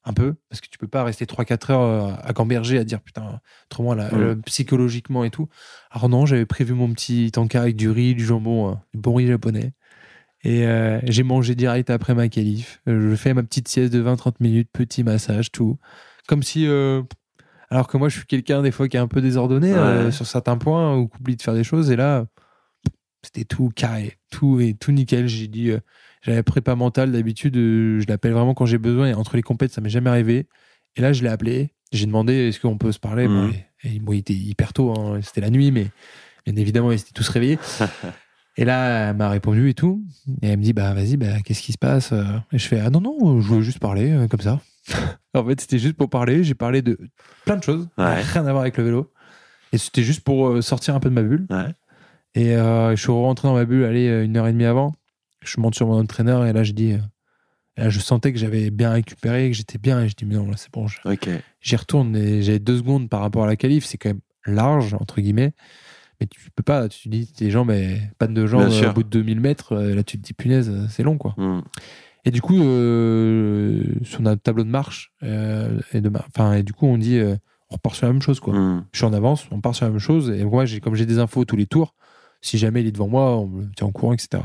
un 0.07 0.13
peu, 0.13 0.35
parce 0.49 0.61
que 0.61 0.67
tu 0.69 0.77
peux 0.77 0.87
pas 0.87 1.03
rester 1.03 1.25
3-4 1.25 1.71
heures 1.71 1.81
euh, 1.81 2.13
à 2.23 2.31
gamberger, 2.33 2.77
à 2.77 2.83
dire 2.83 3.01
putain, 3.01 3.39
autrement, 3.69 3.93
là, 3.95 4.09
Mm. 4.13 4.17
euh, 4.21 4.35
psychologiquement 4.45 5.23
et 5.23 5.31
tout. 5.31 5.47
Alors 5.91 6.09
non, 6.09 6.25
j'avais 6.27 6.45
prévu 6.45 6.73
mon 6.73 6.91
petit 6.93 7.31
tanka 7.31 7.61
avec 7.61 7.75
du 7.75 7.89
riz, 7.89 8.13
du 8.13 8.23
jambon, 8.25 8.71
euh, 8.71 8.75
du 8.93 8.99
bon 8.99 9.15
riz 9.15 9.27
japonais. 9.27 9.73
Et 10.43 10.67
euh, 10.67 10.99
j'ai 11.05 11.23
mangé 11.23 11.55
direct 11.55 11.89
après 11.89 12.13
ma 12.13 12.27
qualif. 12.29 12.81
Je 12.85 13.15
fais 13.15 13.33
ma 13.33 13.41
petite 13.41 13.67
sieste 13.67 13.91
de 13.91 14.03
20-30 14.03 14.35
minutes, 14.41 14.69
petit 14.71 15.03
massage, 15.03 15.51
tout. 15.51 15.79
Comme 16.27 16.43
si. 16.43 16.67
alors 17.71 17.87
que 17.87 17.97
moi, 17.97 18.09
je 18.09 18.17
suis 18.17 18.27
quelqu'un 18.27 18.61
des 18.61 18.69
fois 18.71 18.87
qui 18.87 18.95
est 18.97 18.99
un 18.99 19.07
peu 19.07 19.21
désordonné 19.21 19.73
Ouais. 19.73 20.11
sur 20.11 20.27
certains 20.27 20.57
points 20.59 20.95
ou 20.97 21.07
qui 21.07 21.17
oublie 21.19 21.35
de 21.35 21.41
faire 21.41 21.55
des 21.55 21.63
choses. 21.63 21.89
Et 21.89 21.95
là, 21.95 22.27
c'était 23.23 23.43
tout 23.45 23.69
carré, 23.75 24.19
tout 24.29 24.59
et 24.59 24.75
tout 24.75 24.91
nickel. 24.91 25.27
J'ai 25.27 25.47
dit, 25.47 25.71
j'avais 26.25 26.43
prépa 26.43 26.75
mental 26.75 27.11
d'habitude, 27.11 27.55
euh, 27.57 27.99
je 27.99 28.07
l'appelle 28.07 28.31
vraiment 28.33 28.53
quand 28.53 28.65
j'ai 28.65 28.77
besoin. 28.79 29.07
Et 29.07 29.13
entre 29.13 29.35
les 29.35 29.43
compètes, 29.43 29.71
ça 29.71 29.81
m'est 29.81 29.89
jamais 29.89 30.09
arrivé. 30.09 30.47
Et 30.95 31.01
là, 31.01 31.13
je 31.13 31.21
l'ai 31.23 31.29
appelé. 31.29 31.71
J'ai 31.91 32.07
demandé 32.07 32.33
est-ce 32.49 32.59
qu'on 32.59 32.77
peut 32.77 32.91
se 32.91 32.99
parler? 32.99 33.27
Mhm. 33.27 33.35
Bon, 33.47 33.53
et, 33.83 33.95
et 33.95 33.99
bon, 33.99 34.13
il 34.13 34.19
était 34.19 34.33
hyper 34.33 34.73
tôt, 34.73 34.91
hein, 34.97 35.19
c'était 35.21 35.41
la 35.41 35.49
nuit, 35.51 35.71
mais 35.71 35.87
bien 36.45 36.55
évidemment, 36.55 36.91
ils 36.91 36.99
étaient 36.99 37.11
tous 37.13 37.29
réveillés. 37.29 37.59
et 38.57 38.65
là, 38.65 39.09
elle 39.09 39.15
m'a 39.17 39.29
répondu 39.29 39.69
et 39.69 39.73
tout. 39.73 40.03
Et 40.41 40.47
elle 40.49 40.57
me 40.57 40.63
dit 40.63 40.73
bah 40.73 40.93
vas-y, 40.93 41.15
bah, 41.17 41.39
qu'est-ce 41.45 41.61
qui 41.61 41.71
se 41.73 41.77
passe? 41.77 42.11
Et 42.51 42.57
je 42.57 42.67
fais 42.67 42.79
ah 42.79 42.89
non 42.89 43.01
non, 43.01 43.39
je 43.39 43.53
veux 43.53 43.61
juste 43.61 43.79
parler 43.79 44.11
euh, 44.11 44.27
comme 44.27 44.41
ça. 44.41 44.59
en 45.35 45.45
fait, 45.45 45.61
c'était 45.61 45.77
juste 45.79 45.95
pour 45.95 46.09
parler. 46.09 46.43
J'ai 46.43 46.55
parlé 46.55 46.81
de 46.81 46.97
plein 47.45 47.57
de 47.57 47.63
choses, 47.63 47.87
Ouais. 47.97 48.21
rien 48.21 48.45
à 48.45 48.51
voir 48.51 48.61
avec 48.61 48.77
le 48.77 48.83
vélo. 48.83 49.11
Et 49.71 49.77
c'était 49.77 50.03
juste 50.03 50.21
pour 50.21 50.47
euh, 50.49 50.61
sortir 50.61 50.95
un 50.95 50.99
peu 50.99 51.09
de 51.09 51.15
ma 51.15 51.21
bulle. 51.23 51.45
Ouais. 51.49 51.67
Et 52.33 52.55
euh, 52.55 52.95
je 52.95 53.01
suis 53.01 53.11
rentré 53.11 53.47
dans 53.47 53.53
ma 53.55 53.65
bulle, 53.65 53.83
allez, 53.83 54.07
une 54.25 54.35
heure 54.37 54.47
et 54.47 54.51
demie 54.53 54.65
avant. 54.65 54.93
Je 55.45 55.59
monte 55.59 55.75
sur 55.75 55.87
mon 55.87 55.99
entraîneur 55.99 56.45
et 56.45 56.53
là, 56.53 56.63
je 56.63 56.71
dis. 56.73 56.93
euh, 56.93 56.97
et 57.77 57.81
là, 57.81 57.89
je 57.89 57.99
sentais 57.99 58.31
que 58.33 58.39
j'avais 58.39 58.69
bien 58.71 58.91
récupéré, 58.91 59.49
que 59.51 59.55
j'étais 59.57 59.77
bien. 59.77 60.01
Et 60.01 60.07
je 60.09 60.15
dis, 60.15 60.25
mais 60.25 60.35
non, 60.35 60.47
là, 60.49 60.55
c'est 60.57 60.71
bon. 60.71 60.87
J'y 61.61 61.75
retourne 61.75 62.15
et 62.15 62.41
j'ai 62.41 62.59
deux 62.59 62.77
secondes 62.77 63.09
par 63.09 63.19
rapport 63.21 63.43
à 63.43 63.47
la 63.47 63.55
qualif. 63.55 63.85
C'est 63.85 63.97
quand 63.97 64.09
même 64.09 64.21
large, 64.45 64.93
entre 64.93 65.19
guillemets. 65.21 65.53
Mais 66.21 66.27
tu 66.27 66.49
peux 66.55 66.63
pas. 66.63 66.87
Tu 66.87 67.03
te 67.03 67.09
dis, 67.09 67.27
tes 67.27 67.51
jambes, 67.51 67.73
panne 68.17 68.33
de 68.33 68.45
jambes 68.47 68.61
euh, 68.85 68.89
au 68.91 68.93
bout 68.93 69.03
de 69.03 69.09
2000 69.09 69.41
mètres. 69.41 69.73
euh, 69.73 69.93
Là, 69.95 70.03
tu 70.03 70.17
te 70.17 70.23
dis, 70.25 70.31
punaise, 70.33 70.71
c'est 70.89 71.03
long, 71.03 71.17
quoi. 71.17 71.33
Hmm. 71.37 71.61
Et 72.23 72.31
du 72.31 72.41
coup, 72.41 72.57
euh, 72.63 73.83
sur 74.03 74.21
notre 74.21 74.41
tableau 74.41 74.63
de 74.63 74.69
marche, 74.69 75.11
euh, 75.23 75.79
et, 75.93 76.01
de 76.01 76.11
enfin, 76.29 76.53
et 76.53 76.63
du 76.63 76.73
coup, 76.73 76.85
on 76.87 76.97
dit, 76.97 77.17
euh, 77.19 77.35
on 77.69 77.75
repart 77.75 77.95
sur 77.95 78.07
la 78.07 78.13
même 78.13 78.21
chose, 78.21 78.39
quoi 78.39 78.53
Hmm. 78.53 78.85
je 78.91 78.97
suis 78.97 79.05
en 79.05 79.13
avance, 79.13 79.45
on 79.51 79.59
part 79.61 79.75
sur 79.75 79.85
la 79.85 79.91
même 79.91 79.99
chose. 79.99 80.29
Et 80.29 80.43
moi, 80.43 80.65
j'ai, 80.65 80.79
comme 80.79 80.95
j'ai 80.95 81.05
des 81.05 81.19
infos 81.19 81.45
tous 81.45 81.55
les 81.57 81.65
tours, 81.67 81.93
si 82.41 82.57
jamais 82.57 82.81
il 82.81 82.87
est 82.87 82.91
devant 82.91 83.07
moi, 83.07 83.37
on 83.37 83.47
me 83.47 83.65
tient 83.75 83.87
au 83.87 83.91
courant, 83.91 84.13
etc. 84.13 84.43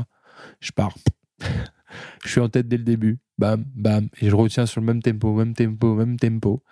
Je 0.59 0.71
pars. 0.71 0.95
je 2.25 2.29
suis 2.29 2.39
en 2.39 2.49
tête 2.49 2.67
dès 2.67 2.77
le 2.77 2.83
début. 2.83 3.19
Bam, 3.37 3.63
bam. 3.75 4.07
Et 4.21 4.29
je 4.29 4.35
retiens 4.35 4.65
sur 4.65 4.81
le 4.81 4.87
même 4.87 5.01
tempo, 5.01 5.33
même 5.33 5.53
tempo, 5.53 5.95
même 5.95 6.17
tempo. 6.17 6.63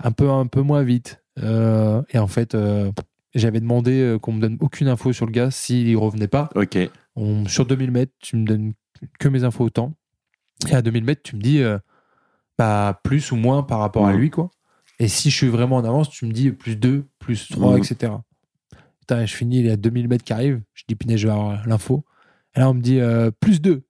Un 0.00 0.12
peu, 0.12 0.30
un 0.30 0.46
peu 0.46 0.62
moins 0.62 0.82
vite. 0.82 1.22
Euh, 1.40 2.02
et 2.10 2.18
en 2.18 2.26
fait, 2.26 2.54
euh, 2.54 2.90
j'avais 3.34 3.60
demandé 3.60 4.00
euh, 4.00 4.18
qu'on 4.18 4.32
me 4.32 4.40
donne 4.40 4.56
aucune 4.60 4.88
info 4.88 5.12
sur 5.12 5.26
le 5.26 5.32
gars 5.32 5.50
s'il 5.50 5.96
revenait 5.96 6.28
pas. 6.28 6.50
Ok. 6.54 6.78
On- 7.16 7.46
sur 7.46 7.66
2000 7.66 7.90
mètres, 7.90 8.12
tu 8.20 8.36
me 8.36 8.44
donnes 8.46 8.72
que 9.18 9.28
mes 9.28 9.44
infos 9.44 9.64
au 9.64 9.70
temps. 9.70 9.94
Et 10.68 10.74
à 10.74 10.82
2000 10.82 11.04
mètres, 11.04 11.22
tu 11.22 11.36
me 11.36 11.40
dis 11.40 11.62
euh, 11.62 11.78
bah, 12.58 13.00
plus 13.04 13.30
ou 13.32 13.36
moins 13.36 13.62
par 13.62 13.78
rapport 13.78 14.06
à 14.06 14.12
Mhm. 14.12 14.18
lui. 14.18 14.30
quoi. 14.30 14.50
Et 14.98 15.06
si 15.06 15.30
je 15.30 15.36
suis 15.36 15.48
vraiment 15.48 15.76
en 15.76 15.84
avance, 15.84 16.10
tu 16.10 16.26
me 16.26 16.32
dis 16.32 16.50
plus 16.50 16.74
2, 16.74 17.06
plus 17.20 17.48
3, 17.48 17.76
Mhm. 17.76 17.78
etc. 17.84 18.12
Putain, 19.00 19.24
je 19.26 19.34
finis, 19.36 19.60
il 19.60 19.66
y 19.66 19.70
a 19.70 19.76
2000 19.76 20.08
mètres 20.08 20.24
qui 20.24 20.32
arrivent. 20.32 20.60
Je 20.74 20.82
dis, 20.88 20.96
punaise, 20.96 21.18
je 21.20 21.28
vais 21.28 21.32
avoir 21.32 21.64
l'info. 21.68 22.04
Et 22.56 22.60
là, 22.60 22.70
on 22.70 22.74
me 22.74 22.80
dit 22.80 23.00
euh, 23.00 23.30
plus 23.40 23.60
2. 23.60 23.84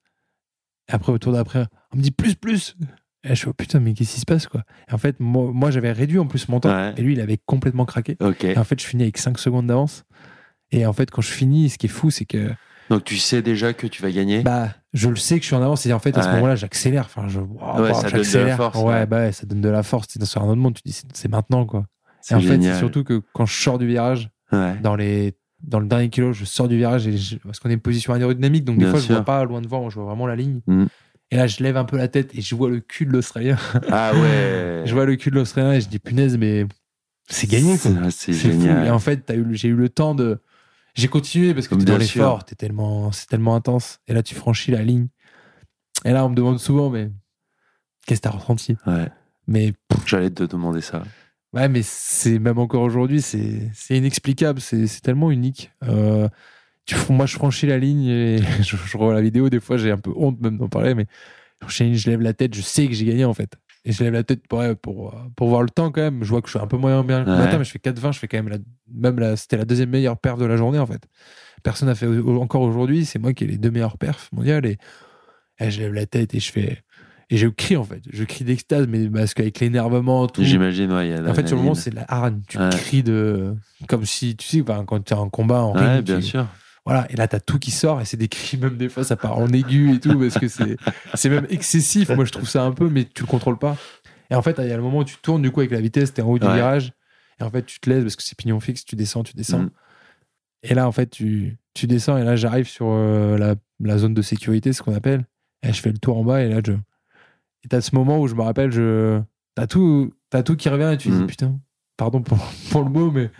Et 0.91 0.93
après, 0.93 1.13
au 1.13 1.19
tour 1.19 1.33
d'après, 1.33 1.67
on 1.93 1.97
me 1.99 2.03
dit 2.03 2.11
plus, 2.11 2.35
plus. 2.35 2.77
Et 3.25 3.31
je 3.31 3.35
suis, 3.35 3.49
oh, 3.49 3.53
putain, 3.53 3.81
mais 3.81 3.95
qu'est-ce 3.95 4.15
qui 4.15 4.21
se 4.21 4.27
passe, 4.27 4.47
quoi? 4.47 4.63
Et 4.89 4.95
en 4.95 4.99
fait, 4.99 5.17
moi, 5.21 5.51
moi, 5.53 5.71
j'avais 5.71 5.93
réduit 5.93 6.19
en 6.19 6.27
plus 6.27 6.49
mon 6.49 6.61
temps. 6.61 6.71
Ouais. 6.75 6.95
Et 6.97 7.03
lui, 7.03 7.15
il 7.15 7.21
avait 7.21 7.39
complètement 7.45 7.85
craqué. 7.85 8.17
Ok. 8.21 8.45
Et 8.45 8.57
en 8.59 8.65
fait, 8.65 8.81
je 8.81 8.87
finis 8.87 9.03
avec 9.05 9.19
5 9.19 9.39
secondes 9.39 9.67
d'avance. 9.67 10.05
Et 10.71 10.87
en 10.87 10.93
fait, 10.93 11.11
quand 11.11 11.23
je 11.23 11.31
finis, 11.33 11.71
ce 11.71 11.79
qui 11.79 11.87
est 11.87 11.91
fou, 11.91 12.11
c'est 12.11 12.25
que 12.27 12.51
Donc 12.91 13.05
tu 13.05 13.17
sais 13.19 13.43
déjà 13.43 13.73
que 13.73 13.87
tu 13.87 14.03
vas 14.03 14.11
gagner? 14.11 14.43
bah, 14.43 14.69
je 14.93 15.09
le 15.09 15.17
sais 15.17 15.37
que 15.37 15.43
je 15.43 15.47
suis 15.49 15.57
en 15.57 15.63
avance. 15.63 15.85
Et 15.87 15.93
en 15.93 15.99
fait, 15.99 16.17
à 16.17 16.23
ce 16.23 16.29
moment-là, 16.29 16.57
j'accélère. 16.57 17.05
Enfin, 17.07 17.29
je, 17.29 17.41
waouh, 17.41 17.83
Ouais, 17.83 17.95
ça 17.95 18.11
donne 18.11 18.23
de 18.23 18.39
la 18.39 18.57
force, 18.57 18.79
Ouais, 18.83 19.07
bah, 19.07 19.19
ouais, 19.19 19.33
ça 19.33 19.47
donne 19.47 19.61
de 19.61 19.69
la 19.69 19.83
force. 19.83 20.07
C'est 20.11 20.25
sur 20.25 20.43
un 20.43 20.47
autre 20.49 20.57
monde. 20.61 20.75
Tu 20.75 20.83
dis, 20.85 21.01
c'est- 21.13 21.29
maintenant, 21.29 21.67
quoi. 21.67 21.87
Et 22.31 22.35
en 22.35 22.41
fait, 22.41 22.61
c'est 22.63 22.79
surtout 22.79 23.05
que 23.05 23.21
quand 23.35 23.47
je 23.47 23.61
sors 23.63 23.79
du 23.79 23.87
virage, 23.87 24.31
dans 24.83 24.95
les, 24.97 25.37
dans 25.69 25.81
le 25.81 25.87
dernier 25.87 26.09
kilo, 26.11 26.33
je 26.33 26.45
sors 26.45 26.67
du 26.69 26.77
virage 26.77 27.07
et 27.07 27.17
je- 27.17 27.37
parce 27.37 27.61
qu'on 27.61 27.71
est 27.71 27.75
une 27.75 27.81
position 27.81 28.13
aérodynamique. 28.15 28.65
Donc, 28.65 28.77
des 28.79 28.85
Bien 28.85 28.91
fois, 28.91 29.01
je 29.01 29.05
sûr. 29.07 29.15
vois 29.17 29.25
pas 29.25 29.45
loin 29.45 29.61
devant. 29.61 29.89
Je 29.91 29.95
vois 29.97 30.05
vraiment 30.07 30.27
la 30.27 30.35
ligne. 30.37 30.61
Mm. 30.67 30.87
Et 31.31 31.37
là, 31.37 31.47
je 31.47 31.63
lève 31.63 31.77
un 31.77 31.85
peu 31.85 31.97
la 31.99 32.09
tête 32.09 32.35
et 32.35 32.41
je 32.41 32.55
vois 32.55 32.71
le 32.71 32.81
cul 32.81 33.05
de 33.07 33.13
l'Australien. 33.13 33.57
Ah 33.91 34.13
ouais. 34.15 34.83
je 34.87 34.93
vois 34.95 35.05
le 35.05 35.17
cul 35.17 35.31
de 35.31 35.35
l'Australien 35.37 35.73
et 35.75 35.81
je 35.81 35.89
dis, 35.89 35.99
punaise, 35.99 36.37
mais 36.39 36.67
c'est 37.29 37.49
gagné, 37.51 37.77
quoi. 37.79 37.91
C'est 38.11 38.33
C'est 38.33 38.51
fou. 38.51 38.61
génial. 38.63 38.87
Et 38.87 38.91
en 38.91 38.99
fait, 38.99 39.31
j'ai 39.53 39.69
eu 39.69 39.75
le 39.75 39.89
temps 39.89 40.15
de. 40.15 40.39
J'ai 40.95 41.09
continué 41.09 41.55
parce 41.55 41.69
que 41.69 41.75
t'es 41.77 41.85
Bien 41.85 41.95
dans 41.95 41.99
l'effort, 42.01 42.45
tellement, 42.45 43.13
c'est 43.13 43.27
tellement 43.27 43.55
intense. 43.55 44.01
Et 44.09 44.15
là, 44.15 44.23
tu 44.23 44.35
franchis 44.35 44.71
la 44.73 44.83
ligne. 44.83 45.09
Et 46.05 46.13
là, 46.13 46.25
on 46.25 46.31
me 46.31 46.35
demande 46.35 46.59
souvent, 46.59 46.91
mais 46.91 47.11
qu'est-ce 48.07 48.21
que 48.21 48.25
t'as 48.29 48.35
ressenti? 48.35 48.77
Ouais. 48.87 49.09
Mais 49.47 49.75
J'allais 50.07 50.31
te 50.31 50.43
demander 50.45 50.81
ça. 50.81 51.03
Ouais, 51.55 51.69
mais 51.69 51.83
c'est 51.83 52.39
même 52.39 52.59
encore 52.59 52.83
aujourd'hui, 52.83 53.23
c'est, 53.23 53.71
inexplicable, 53.91 54.61
c'est, 54.61 54.87
tellement 55.03 55.31
unique. 55.31 55.71
Euh, 55.85 56.29
tu, 56.87 56.97
moi, 57.11 57.27
je 57.27 57.35
franchis 57.35 57.67
la 57.67 57.79
ligne 57.79 58.07
et 58.07 58.39
je, 58.63 58.77
je 58.77 58.97
revois 58.97 59.15
la 59.15 59.23
vidéo. 59.23 59.49
Des 59.51 59.61
fois, 59.61 59.77
j'ai 59.77 59.91
un 59.91 59.99
peu 59.99 60.13
honte 60.17 60.41
même 60.41 60.59
d'en 60.59 60.69
parler, 60.69 60.95
mais 60.95 61.07
J'enchaîne, 61.61 61.95
je 61.95 62.09
lève 62.09 62.21
la 62.21 62.33
tête, 62.35 62.55
je 62.55 62.61
sais 62.61 62.87
que 62.87 62.93
j'ai 62.95 63.05
gagné 63.05 63.25
en 63.25 63.35
fait. 63.35 63.55
Et 63.85 63.93
je 63.93 64.05
lève 64.05 64.13
la 64.13 64.23
tête 64.23 64.47
pour, 64.47 64.63
pour, 64.81 65.15
pour 65.35 65.49
voir 65.49 65.63
le 65.63 65.71
temps 65.71 65.91
quand 65.91 66.01
même. 66.03 66.23
Je 66.23 66.29
vois 66.29 66.41
que 66.41 66.49
je 66.49 66.53
suis 66.57 66.63
un 66.63 66.67
peu 66.67 66.77
moyen 66.77 67.03
bien 67.03 67.25
le 67.25 67.31
Ouais. 67.31 67.39
matin, 67.39 67.59
mais 67.59 67.65
je 67.65 67.71
fais 67.71 67.79
4,20. 67.79 68.13
Je 68.13 68.19
fais 68.19 68.29
quand 68.29 68.37
même 68.37 68.49
la, 68.49 68.59
même 68.93 69.19
la, 69.19 69.37
c'était 69.37 69.57
la 69.57 69.65
deuxième 69.65 69.91
meilleure 69.91 70.19
perf 70.19 70.37
de 70.39 70.45
la 70.45 70.57
journée 70.57 70.79
en 70.79 70.87
fait. 70.87 71.03
Personne 71.63 71.89
n'a 71.89 71.95
fait 71.95 72.07
encore 72.07 72.63
aujourd'hui. 72.63 73.05
C'est 73.05 73.19
moi 73.19 73.33
qui 73.33 73.45
ai 73.45 73.47
les 73.49 73.59
deux 73.59 73.71
meilleures 73.71 73.99
perfs 73.99 74.31
mondiales. 74.33 74.67
Et, 74.67 74.79
et 75.59 75.71
je 75.71 75.81
lève 75.81 75.95
la 75.95 76.07
tête 76.07 76.35
et 76.35 76.41
je 76.41 76.53
fais. 76.53 76.83
Et 77.31 77.37
je 77.37 77.47
crie 77.49 77.77
en 77.77 77.85
fait. 77.85 78.01
Je 78.11 78.25
crie 78.25 78.45
d'extase, 78.45 78.87
mais 78.89 79.09
parce 79.09 79.35
qu'avec 79.35 79.61
l'énervement, 79.61 80.27
tout. 80.29 80.43
J'imagine, 80.43 80.91
ouais. 80.93 81.09
il 81.09 81.11
y 81.11 81.15
a 81.15 81.31
En 81.31 81.35
fait, 81.35 81.47
sur 81.47 81.57
le 81.57 81.63
moment, 81.63 81.75
c'est 81.75 81.93
la 81.93 82.05
hargne. 82.09 82.41
Tu 82.49 82.59
Ouais. 82.59 82.71
cries 82.71 83.03
de. 83.03 83.55
Comme 83.87 84.07
si, 84.07 84.35
tu 84.37 84.47
sais, 84.47 84.63
enfin, 84.63 84.85
quand 84.87 85.05
tu 85.05 85.13
es 85.13 85.17
en 85.17 85.29
combat, 85.29 85.61
en 85.63 85.75
Ouais, 85.75 85.95
ring, 85.97 86.05
bien 86.05 86.17
tu- 86.21 86.23
sûr. 86.27 86.47
Voilà, 86.87 87.07
et 87.11 87.17
là, 87.17 87.29
t'as 87.29 87.41
tout 87.41 87.59
qui 87.59 87.71
sort, 87.71 88.01
et 88.01 88.07
c'est 88.07 88.17
des 88.17 88.29
cris, 88.29 88.57
même 88.57 88.79
des 88.79 88.89
fois, 88.89 89.05
ça 89.05 89.15
part 89.17 89.37
en 89.37 89.49
aigu 89.49 89.93
et 89.95 90.01
tout, 90.01 90.19
parce 90.19 90.39
que 90.39 90.49
c'est 90.49 90.79
c'est 91.13 91.29
même 91.29 91.47
excessif. 91.51 92.09
Moi, 92.09 92.25
je 92.25 92.33
trouve 92.33 92.49
ça 92.49 92.63
un 92.65 92.73
peu, 92.73 92.89
mais 92.89 93.05
tu 93.05 93.23
le 93.25 93.27
contrôles 93.29 93.59
pas. 93.59 93.77
Et 94.31 94.35
en 94.35 94.41
fait, 94.41 94.57
il 94.59 94.67
y 94.67 94.73
a 94.73 94.77
le 94.77 94.83
moment 94.83 95.01
où 95.01 95.05
tu 95.05 95.17
tournes, 95.21 95.43
du 95.43 95.51
coup, 95.51 95.61
avec 95.61 95.71
la 95.73 95.81
vitesse, 95.83 96.15
t'es 96.15 96.23
en 96.23 96.29
haut 96.29 96.39
du 96.39 96.47
virage, 96.47 96.93
et 97.41 97.45
en 97.45 97.51
fait, 97.51 97.67
tu 97.67 97.79
te 97.79 97.91
laisses, 97.91 98.05
parce 98.05 98.17
que 98.17 98.23
c'est 98.23 98.39
pignon 98.39 98.59
fixe, 98.59 98.87
tu 98.87 98.97
descends, 98.97 99.23
tu 99.23 99.35
descends. 99.35 99.59
Mm. 99.65 99.71
Et 100.63 100.75
là, 100.75 100.89
en 100.89 100.93
fait, 100.93 101.09
tu, 101.11 101.59
tu 101.75 101.87
descends, 101.87 102.17
et 102.17 102.25
là, 102.25 102.37
j'arrive 102.37 102.67
sur 102.69 102.87
euh, 102.89 103.37
la, 103.37 103.55
la 103.81 103.99
zone 103.99 104.15
de 104.15 104.23
sécurité, 104.23 104.73
ce 104.73 104.83
qu'on 104.83 104.95
appelle, 104.95 105.27
et 105.63 105.75
je 105.75 105.81
fais 105.83 105.93
le 105.93 105.99
tour 105.99 106.17
en 106.17 106.25
bas, 106.25 106.43
et 106.43 106.49
là, 106.49 106.61
je. 106.67 106.73
Et 107.65 107.69
t'as 107.69 107.81
ce 107.81 107.95
moment 107.95 108.21
où 108.21 108.29
je 108.29 108.35
me 108.35 108.43
rappelle, 108.43 108.71
je. 108.71 109.21
T'as 109.55 109.67
tout, 109.67 110.13
t'as 110.31 110.43
tout 110.43 110.57
qui 110.57 110.69
revient, 110.69 110.91
et 110.95 110.97
tu 110.97 111.09
dis, 111.11 111.17
Mm. 111.23 111.27
putain, 111.27 111.59
pardon 111.97 112.23
pour, 112.23 112.39
pour 112.71 112.83
le 112.85 112.91
mot, 112.91 113.11
mais. 113.11 113.31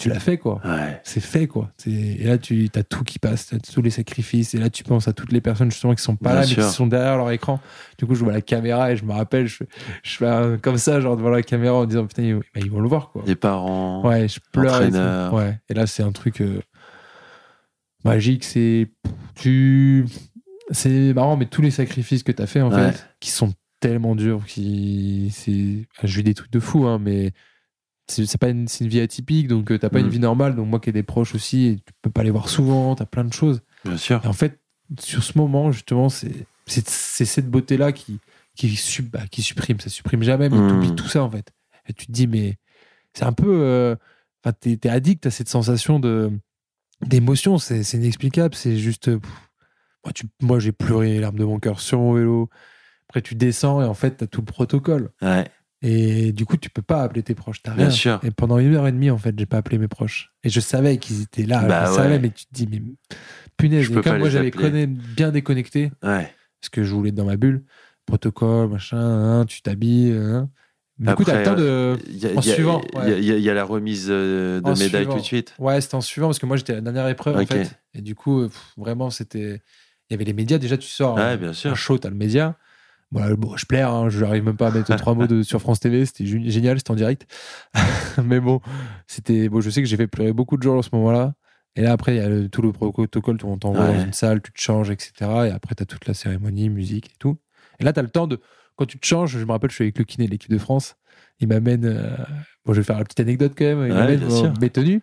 Tu 0.00 0.08
l'as 0.08 0.20
fait, 0.20 0.38
quoi 0.38 0.60
Ouais. 0.64 1.00
c'est 1.02 1.18
fait 1.18 1.48
quoi. 1.48 1.72
Et 1.84 2.22
là, 2.22 2.38
tu 2.38 2.68
as 2.76 2.84
tout 2.84 3.02
qui 3.02 3.18
passe, 3.18 3.48
t'as 3.48 3.58
tous 3.58 3.82
les 3.82 3.90
sacrifices. 3.90 4.54
Et 4.54 4.58
là, 4.58 4.70
tu 4.70 4.84
penses 4.84 5.08
à 5.08 5.12
toutes 5.12 5.32
les 5.32 5.40
personnes 5.40 5.72
justement 5.72 5.92
qui 5.92 6.04
sont 6.04 6.14
pas 6.14 6.30
Bien 6.34 6.40
là, 6.42 6.46
mais 6.48 6.54
qui 6.54 6.62
sont 6.62 6.86
derrière 6.86 7.16
leur 7.16 7.28
écran. 7.32 7.58
Du 7.98 8.06
coup, 8.06 8.14
je 8.14 8.22
vois 8.22 8.32
la 8.32 8.40
caméra 8.40 8.92
et 8.92 8.96
je 8.96 9.04
me 9.04 9.12
rappelle, 9.12 9.48
je, 9.48 9.64
je 10.04 10.16
fais 10.18 10.28
un- 10.28 10.56
comme 10.56 10.76
ça, 10.78 11.00
genre 11.00 11.16
devant 11.16 11.30
la 11.30 11.42
caméra 11.42 11.74
en 11.74 11.84
disant 11.84 12.06
putain, 12.06 12.22
ils, 12.22 12.34
bah, 12.36 12.42
ils 12.58 12.70
vont 12.70 12.78
le 12.78 12.88
voir 12.88 13.10
quoi. 13.10 13.24
Les 13.26 13.34
parents. 13.34 14.06
Ouais, 14.06 14.28
je 14.28 14.38
pleure. 14.52 14.80
Et, 14.82 14.90
tout. 14.90 15.34
ouais. 15.36 15.58
et 15.68 15.74
là, 15.74 15.88
c'est 15.88 16.04
un 16.04 16.12
truc 16.12 16.42
euh, 16.42 16.60
magique. 18.04 18.44
C'est 18.44 18.92
tu, 19.34 20.06
c'est 20.70 21.12
marrant, 21.14 21.36
mais 21.36 21.46
tous 21.46 21.62
les 21.62 21.70
sacrifices 21.70 22.22
que 22.22 22.32
tu 22.32 22.42
as 22.42 22.46
fait 22.46 22.60
en 22.60 22.70
Ouais. 22.70 22.92
fait, 22.92 23.06
qui 23.20 23.30
sont 23.30 23.52
tellement 23.80 24.14
durs, 24.16 24.44
qui 24.46 25.30
c'est, 25.32 25.86
je 26.02 26.16
vis 26.16 26.22
des 26.24 26.34
trucs 26.34 26.50
de 26.52 26.60
fou, 26.60 26.86
hein, 26.86 26.98
mais 26.98 27.32
c'est 28.08 28.38
pas 28.38 28.48
une, 28.48 28.66
une 28.80 28.88
vie 28.88 29.00
atypique, 29.00 29.48
donc 29.48 29.70
euh, 29.70 29.78
t'as 29.78 29.90
pas 29.90 29.98
Mm. 30.00 30.04
une 30.06 30.08
vie 30.10 30.18
normale. 30.18 30.56
Donc 30.56 30.66
moi 30.68 30.80
qui 30.80 30.88
ai 30.90 30.92
des 30.92 31.02
proches 31.02 31.34
aussi, 31.34 31.66
et 31.66 31.76
tu 31.76 31.92
peux 32.02 32.10
pas 32.10 32.22
les 32.22 32.30
voir 32.30 32.48
souvent, 32.48 32.94
t'as 32.94 33.04
plein 33.06 33.24
de 33.24 33.32
choses. 33.32 33.60
Bien 33.84 33.96
sûr. 33.96 34.20
Et 34.24 34.26
en 34.26 34.32
fait, 34.32 34.60
sur 34.98 35.22
ce 35.22 35.36
moment, 35.38 35.70
justement, 35.70 36.08
c'est 36.08 36.46
cette 36.66 37.50
beauté-là 37.50 37.92
qui 37.92 38.18
qui, 38.56 38.74
sup- 38.74 39.10
bah, 39.12 39.22
qui 39.30 39.40
supprime, 39.42 39.78
ça 39.78 39.88
supprime 39.88 40.22
jamais, 40.24 40.48
mais 40.48 40.58
Mm. 40.58 40.68
t'oublies 40.68 40.94
tout 40.96 41.06
ça 41.08 41.22
en 41.22 41.30
fait. 41.30 41.52
Et 41.88 41.92
tu 41.92 42.06
te 42.06 42.12
dis 42.12 42.26
mais 42.26 42.56
c'est 43.14 43.24
un 43.24 43.32
peu, 43.32 43.46
euh, 43.62 43.94
enfin 44.44 44.52
t'es 44.60 44.88
addict 44.88 45.24
à 45.26 45.30
cette 45.30 45.48
sensation 45.48 46.00
d'émotion, 47.06 47.58
c'est 47.58 47.82
inexplicable, 47.94 48.54
c'est 48.54 48.76
juste. 48.76 49.16
pff, 49.16 49.30
moi, 50.04 50.12
tu- 50.14 50.26
moi 50.42 50.58
j'ai 50.58 50.72
pleuré 50.72 51.08
les 51.14 51.20
larmes 51.20 51.38
de 51.38 51.44
mon 51.44 51.58
cœur 51.58 51.80
sur 51.80 51.98
mon 51.98 52.12
vélo. 52.14 52.48
Après 53.08 53.22
tu 53.22 53.34
descends 53.34 53.80
et 53.82 53.84
en 53.84 53.94
fait 53.94 54.12
t'as 54.18 54.26
tout 54.26 54.40
le 54.40 54.46
protocole. 54.46 55.10
Ouais. 55.22 55.46
Et 55.80 56.32
du 56.32 56.44
coup, 56.44 56.56
tu 56.56 56.70
peux 56.70 56.82
pas 56.82 57.02
appeler 57.04 57.22
tes 57.22 57.36
proches. 57.36 57.62
T'as 57.62 57.72
Bien 57.72 57.84
rien. 57.84 57.90
sûr. 57.94 58.20
Et 58.24 58.32
pendant 58.32 58.58
une 58.58 58.74
heure 58.74 58.88
et 58.88 58.92
demie, 58.92 59.10
en 59.10 59.16
fait, 59.18 59.32
j'ai 59.38 59.46
pas 59.46 59.58
appelé 59.58 59.78
mes 59.78 59.86
proches. 59.86 60.32
Et 60.42 60.48
je 60.48 60.58
savais 60.58 60.96
qu'ils 60.98 61.22
étaient 61.22 61.44
là. 61.44 61.62
Bah 61.62 61.84
je 61.84 61.90
ouais. 61.92 61.96
savais, 61.98 62.18
mais 62.18 62.30
tu 62.30 62.46
te 62.46 62.52
dis, 62.52 62.66
mais 62.68 62.82
punaise. 63.56 63.84
Je 63.84 63.90
peux 63.92 64.02
comme 64.02 64.14
pas 64.14 64.18
moi, 64.18 64.28
j'avais 64.28 64.50
connu- 64.50 64.88
bien 64.88 65.30
déconnecté, 65.30 65.92
Ouais. 66.02 66.32
parce 66.60 66.68
que 66.72 66.82
je 66.82 66.92
voulais 66.92 67.10
être 67.10 67.14
dans 67.14 67.26
ma 67.26 67.36
bulle, 67.36 67.62
protocole, 68.06 68.68
machin, 68.70 68.98
hein, 68.98 69.44
tu 69.46 69.62
t'habilles. 69.62 70.16
hein. 70.18 70.50
Du 70.98 71.14
coup, 71.14 71.22
t'as 71.22 71.38
le 71.38 71.44
temps 71.44 71.54
de. 71.54 71.96
Y 72.10 72.26
a, 72.26 72.30
En 72.30 72.34
y 72.34 72.50
a- 72.50 72.54
suivant, 72.54 72.80
il 72.94 72.98
y 72.98 73.12
a- 73.12 73.14
ouais. 73.14 73.22
y 73.22 73.42
y 73.42 73.50
a 73.50 73.54
la 73.54 73.62
remise 73.64 74.08
euh, 74.10 74.60
de 74.60 74.66
En 74.66 74.70
médaille 74.72 74.88
suivant. 75.04 75.12
tout 75.14 75.20
de 75.20 75.24
suite. 75.24 75.54
Ouais, 75.60 75.80
c'était 75.80 75.94
en 75.94 76.00
suivant, 76.00 76.26
parce 76.26 76.40
que 76.40 76.46
moi, 76.46 76.56
j'étais 76.56 76.72
à 76.72 76.76
la 76.76 76.80
dernière 76.82 77.06
épreuve, 77.06 77.36
Ok. 77.36 77.42
en 77.42 77.46
fait. 77.46 77.78
Et 77.94 78.02
du 78.02 78.16
coup, 78.16 78.48
pff, 78.48 78.72
vraiment, 78.76 79.10
c'était. 79.10 79.62
Il 80.10 80.12
y 80.12 80.16
avait 80.16 80.24
les 80.24 80.32
médias. 80.32 80.58
Déjà, 80.58 80.76
tu 80.78 80.88
sors. 80.88 81.16
Ouais, 81.16 81.22
un- 81.22 81.36
bien 81.36 81.52
sûr. 81.52 81.70
Un 81.70 81.74
show, 81.74 81.98
t'as 81.98 82.08
le 82.10 82.14
média. 82.16 82.56
Voilà, 83.10 83.34
bon, 83.36 83.56
je 83.56 83.64
plaire, 83.64 83.90
hein, 83.90 84.10
je 84.10 84.22
n'arrive 84.22 84.44
même 84.44 84.56
pas 84.58 84.68
à 84.68 84.70
mettre 84.70 84.94
trois 84.96 85.14
mots 85.14 85.26
de, 85.26 85.42
sur 85.42 85.60
France 85.62 85.80
TV, 85.80 86.04
c'était 86.04 86.26
génial, 86.26 86.76
c'était 86.76 86.90
en 86.90 86.94
direct. 86.94 87.26
Mais 88.22 88.38
bon, 88.38 88.60
c'était 89.06 89.48
bon, 89.48 89.62
je 89.62 89.70
sais 89.70 89.80
que 89.82 89.88
j'ai 89.88 89.96
fait 89.96 90.06
pleurer 90.06 90.34
beaucoup 90.34 90.58
de 90.58 90.62
gens 90.62 90.78
à 90.78 90.82
ce 90.82 90.90
moment-là. 90.92 91.32
Et 91.74 91.82
là, 91.82 91.92
après, 91.92 92.14
il 92.16 92.18
y 92.18 92.20
a 92.20 92.28
le- 92.28 92.48
tout 92.50 92.60
le 92.60 92.70
protocole, 92.72 93.38
on 93.44 93.56
t'envoie 93.56 93.86
Ouais. 93.86 93.96
dans 93.96 94.04
une 94.04 94.12
salle, 94.12 94.42
tu 94.42 94.52
te 94.52 94.60
changes, 94.60 94.90
etc. 94.90 95.12
Et 95.46 95.50
après, 95.50 95.74
tu 95.74 95.82
as 95.84 95.86
toute 95.86 96.06
la 96.06 96.12
cérémonie, 96.12 96.68
musique 96.68 97.06
et 97.06 97.16
tout. 97.18 97.38
Et 97.80 97.84
là, 97.84 97.92
tu 97.94 98.00
as 98.00 98.02
le 98.02 98.10
temps 98.10 98.26
de. 98.26 98.40
Quand 98.76 98.84
tu 98.84 98.98
te 98.98 99.06
changes, 99.06 99.38
je 99.38 99.44
me 99.44 99.52
rappelle, 99.52 99.70
je 99.70 99.76
suis 99.76 99.84
avec 99.84 99.98
le 99.98 100.04
kiné 100.04 100.26
de 100.26 100.30
l'équipe 100.32 100.50
de 100.50 100.58
France. 100.58 100.96
Il 101.40 101.48
m'amène. 101.48 101.86
euh, 101.86 102.14
Bon, 102.66 102.74
je 102.74 102.80
vais 102.80 102.84
faire 102.84 102.98
la 102.98 103.04
petite 103.04 103.20
anecdote 103.20 103.52
quand 103.56 103.64
même. 103.64 103.78
Il 103.86 103.92
Ouais, 103.92 104.18
m'amène 104.18 104.54
mes 104.60 104.68
tenues. 104.70 105.00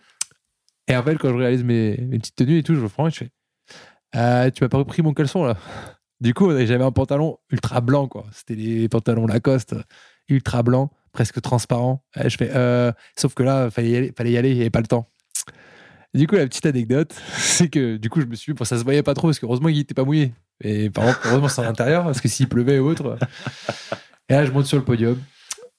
Et 0.88 0.95
en 0.95 1.01
fait, 1.01 1.16
quand 1.18 1.30
je 1.30 1.34
réalise 1.36 1.64
mes, 1.64 1.97
mes 1.97 2.20
petites 2.20 2.36
tenues 2.36 2.60
et 2.60 2.64
tout, 2.64 2.76
je 2.76 2.82
me 2.82 2.88
prends 2.89 3.08
et 3.08 3.12
je 3.12 3.18
fais 3.18 3.30
Euh, 4.16 4.49
Tu 4.51 4.63
m'as 4.63 4.70
pas 4.70 4.78
repris 4.78 5.01
mon 5.01 5.13
caleçon 5.13 5.43
là 5.43 5.57
Du 6.22 6.34
coup, 6.34 6.51
j'avais 6.51 6.84
un 6.84 6.91
pantalon 6.91 7.38
ultra 7.51 7.82
blanc, 7.82 8.07
quoi. 8.07 8.26
C'était 8.32 8.55
les 8.55 8.89
pantalons 8.89 9.28
Lacoste, 9.28 9.76
ultra 10.30 10.63
blanc, 10.63 10.91
presque 11.11 11.41
transparent. 11.41 12.03
Je 12.16 12.36
fais 12.38 12.51
euh, 12.55 12.91
Sauf 13.18 13.34
que 13.34 13.43
là, 13.43 13.70
fallait 13.70 13.89
y 13.89 13.95
aller, 13.97 14.13
fallait 14.16 14.32
y 14.32 14.38
aller, 14.38 14.49
il 14.51 14.55
n'y 14.55 14.61
avait 14.61 14.70
pas 14.70 14.82
le 14.82 14.88
temps. 14.88 15.09
Du 16.13 16.28
coup, 16.28 16.36
la 16.36 16.47
petite 16.47 16.66
anecdote, 16.66 17.13
c'est 17.38 17.68
que 17.68 17.97
du 17.97 18.09
coup, 18.09 18.22
je 18.22 18.26
me 18.26 18.36
suis 18.36 18.53
bon, 18.53 18.63
ça 18.63 18.78
se 18.78 18.84
voyait 18.84 19.03
pas 19.03 19.13
trop 19.13 19.28
parce 19.28 19.39
que 19.39 19.45
heureusement, 19.45 19.70
il 19.70 19.80
était 19.80 19.93
pas 19.93 20.05
mouillé. 20.05 20.34
Et 20.61 20.89
par 20.89 21.05
contre, 21.05 21.20
heureusement, 21.26 21.49
c'est 21.49 21.61
à 21.61 21.66
l'intérieur 21.66 22.05
parce 22.05 22.22
que 22.22 22.30
s'il 22.30 22.47
pleuvait 22.47 22.80
ou 22.80 22.88
autre. 22.88 23.18
Et 24.30 24.34
là, 24.34 24.45
je 24.45 24.51
monte 24.51 24.66
sur 24.66 24.78
le 24.78 24.86
podium. 24.86 25.20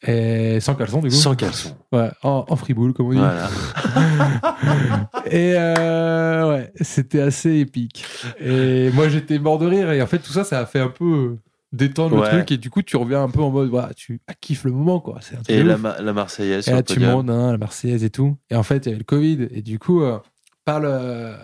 Et 0.07 0.61
sans 0.61 0.75
caleçon, 0.75 1.01
du 1.01 1.09
coup. 1.09 1.15
Sans 1.15 1.35
caleçon. 1.35 1.77
Ouais, 1.93 2.11
en, 2.23 2.45
en 2.49 2.57
friboule, 2.57 2.93
comme 2.93 3.07
on 3.07 3.11
dit. 3.13 3.19
Voilà. 3.19 3.49
Et 5.31 5.55
euh, 5.57 6.49
ouais, 6.51 6.73
c'était 6.81 7.21
assez 7.23 7.57
épique. 7.57 8.05
Et 8.41 8.91
moi, 8.93 9.09
j'étais 9.09 9.39
mort 9.39 9.59
de 9.59 9.67
rire. 9.67 9.91
Et 9.93 10.03
en 10.03 10.07
fait, 10.07 10.19
tout 10.19 10.33
ça, 10.33 10.45
ça 10.45 10.61
a 10.61 10.67
fait 10.67 10.81
un 10.81 10.89
peu 10.89 11.37
détendre 11.73 12.17
Ouais. 12.17 12.31
le 12.31 12.37
truc. 12.39 12.53
Et 12.53 12.57
du 12.59 12.71
coup, 12.71 12.83
tu 12.83 12.97
reviens 12.97 13.23
un 13.23 13.31
peu 13.31 13.41
en 13.41 13.51
mode, 13.51 13.71
voilà, 13.71 13.93
tu 13.95 14.21
ah, 14.29 14.35
kiffes 14.41 14.65
le 14.65 14.73
moment, 14.73 15.01
quoi. 15.01 15.19
C'est 15.23 15.35
un 15.37 15.43
truc 15.43 15.51
Et 15.51 15.63
la. 15.63 15.77
Ma- 15.79 16.01
la 16.01 16.13
Marseillaise 16.13 16.69
Et 16.69 16.73
là, 16.73 16.83
tu 16.83 17.01
montes, 17.01 17.31
hein, 17.31 17.53
la 17.53 17.59
Marseillaise 17.59 18.05
et 18.05 18.11
tout. 18.11 18.37
Et 18.51 18.55
en 18.57 18.63
fait, 18.63 18.85
il 18.85 18.87
y 18.87 18.89
avait 18.91 18.99
le 18.99 19.05
Covid. 19.05 19.49
Et 19.51 19.63
du 19.63 19.79
coup, 19.79 20.03
euh, 20.03 20.19
pas 20.65 20.79
le... 20.79 21.35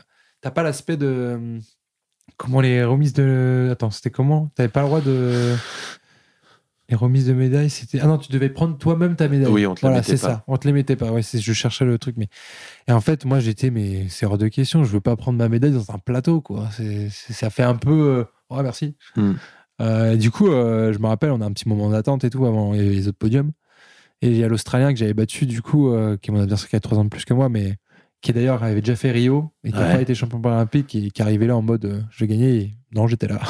t'as 0.40 0.50
pas 0.50 0.62
l'aspect 0.62 0.96
de. 0.96 1.58
Comment 2.36 2.60
les 2.60 2.84
remises 2.84 3.14
de. 3.14 3.70
Attends, 3.72 3.90
c'était 3.90 4.10
comment? 4.10 4.50
T'avais 4.54 4.68
pas 4.68 4.82
le 4.82 4.86
droit 4.86 5.00
de. 5.00 5.54
Les 6.92 6.96
remises 6.96 7.26
de 7.26 7.32
médailles, 7.32 7.70
c'était. 7.70 8.00
Ah 8.02 8.06
non, 8.06 8.18
tu 8.18 8.30
devais 8.30 8.50
prendre 8.50 8.76
toi-même 8.76 9.16
ta 9.16 9.26
médaille. 9.26 9.50
Oui, 9.50 9.64
on 9.64 9.74
te 9.74 9.80
la 9.80 9.88
Voilà, 9.88 9.96
mettait 10.02 10.10
c'est 10.10 10.16
ça. 10.18 10.44
On 10.46 10.58
te 10.58 10.66
les 10.66 10.74
mettait 10.74 10.94
pas. 10.94 11.10
Ouais, 11.10 11.22
c'est- 11.22 11.38
je 11.38 11.52
cherchais 11.54 11.86
le 11.86 11.96
truc. 11.98 12.16
Mais... 12.18 12.28
Et 12.86 12.92
en 12.92 13.00
fait, 13.00 13.24
moi, 13.24 13.40
j'étais, 13.40 13.70
mais 13.70 14.10
c'est 14.10 14.26
hors 14.26 14.36
de 14.36 14.46
question. 14.48 14.84
Je 14.84 14.92
veux 14.92 15.00
pas 15.00 15.16
prendre 15.16 15.38
ma 15.38 15.48
médaille 15.48 15.70
dans 15.72 15.90
un 15.90 15.98
plateau, 15.98 16.42
quoi. 16.42 16.68
C'est, 16.76 17.08
ça 17.08 17.48
fait 17.48 17.62
un 17.62 17.76
peu. 17.76 17.90
euh, 18.18 18.24
Ouais, 18.54 18.62
merci. 18.62 18.94
Hmm. 19.16 19.32
Euh, 19.80 20.16
du 20.16 20.30
coup, 20.30 20.48
euh, 20.48 20.92
je 20.92 20.98
me 20.98 21.06
rappelle, 21.06 21.30
on 21.30 21.40
a 21.40 21.46
un 21.46 21.52
petit 21.52 21.66
moment 21.66 21.88
d'attente 21.88 22.24
et 22.24 22.28
tout 22.30 22.44
avant 22.44 22.72
les- 22.72 22.90
les 22.90 23.08
autres 23.08 23.16
podiums. 23.16 23.52
Et 24.20 24.28
il 24.28 24.36
y 24.36 24.44
a 24.44 24.48
l'Australien 24.48 24.92
que 24.92 24.98
j'avais 24.98 25.14
battu, 25.14 25.46
du 25.46 25.62
coup, 25.62 25.88
euh, 25.94 26.18
qui 26.20 26.30
est 26.30 26.34
mon 26.34 26.40
adversaire 26.42 26.68
qui 26.68 26.76
a 26.76 26.80
3 26.80 26.98
ans 26.98 27.04
de 27.04 27.08
plus 27.08 27.24
que 27.24 27.32
moi, 27.32 27.48
mais 27.48 27.76
qui 28.20 28.34
d'ailleurs 28.34 28.62
avait 28.62 28.82
déjà 28.82 28.96
fait 28.96 29.12
Rio 29.12 29.50
et 29.64 29.70
qui 29.72 29.78
n'a 29.78 29.86
Ouais. 29.88 29.94
pas 29.94 30.02
été 30.02 30.14
champion 30.14 30.42
paralympique 30.42 30.94
et 30.94 31.10
qui 31.10 31.22
arrivait 31.22 31.46
là 31.46 31.56
en 31.56 31.62
mode 31.62 32.04
je 32.10 32.18
vais 32.22 32.28
gagner. 32.28 32.56
Et 32.58 32.74
non, 32.94 33.06
j'étais 33.06 33.28
là. 33.28 33.40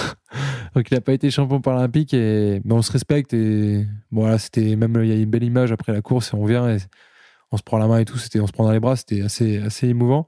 Donc 0.75 0.91
il 0.91 0.95
n'a 0.95 1.01
pas 1.01 1.12
été 1.12 1.31
champion 1.31 1.61
paralympique, 1.61 2.14
et... 2.14 2.61
mais 2.64 2.73
on 2.75 2.83
se 2.83 2.93
respecte. 2.93 3.35
Et 3.35 3.85
bon, 4.11 4.23
voilà, 4.23 4.39
c'était 4.39 4.77
même, 4.77 4.97
il 5.03 5.09
y 5.09 5.12
a 5.12 5.16
une 5.16 5.31
belle 5.31 5.45
image 5.45 5.73
après 5.73 5.93
la 5.93 6.01
course 6.03 6.33
et 6.33 6.37
on 6.37 6.45
vient 6.47 6.68
et 6.68 6.79
on 7.51 7.57
se 7.57 7.62
prend 7.62 7.79
la 7.79 7.87
main 7.87 7.99
et 7.99 8.05
tout. 8.05 8.16
C'était, 8.18 8.41
on 8.41 8.47
se 8.47 8.53
prend 8.53 8.64
dans 8.64 8.73
les 8.73 8.81
bras, 8.81 8.97
c'était 8.97 9.23
assez, 9.23 9.59
assez 9.59 9.89
émouvant. 9.89 10.27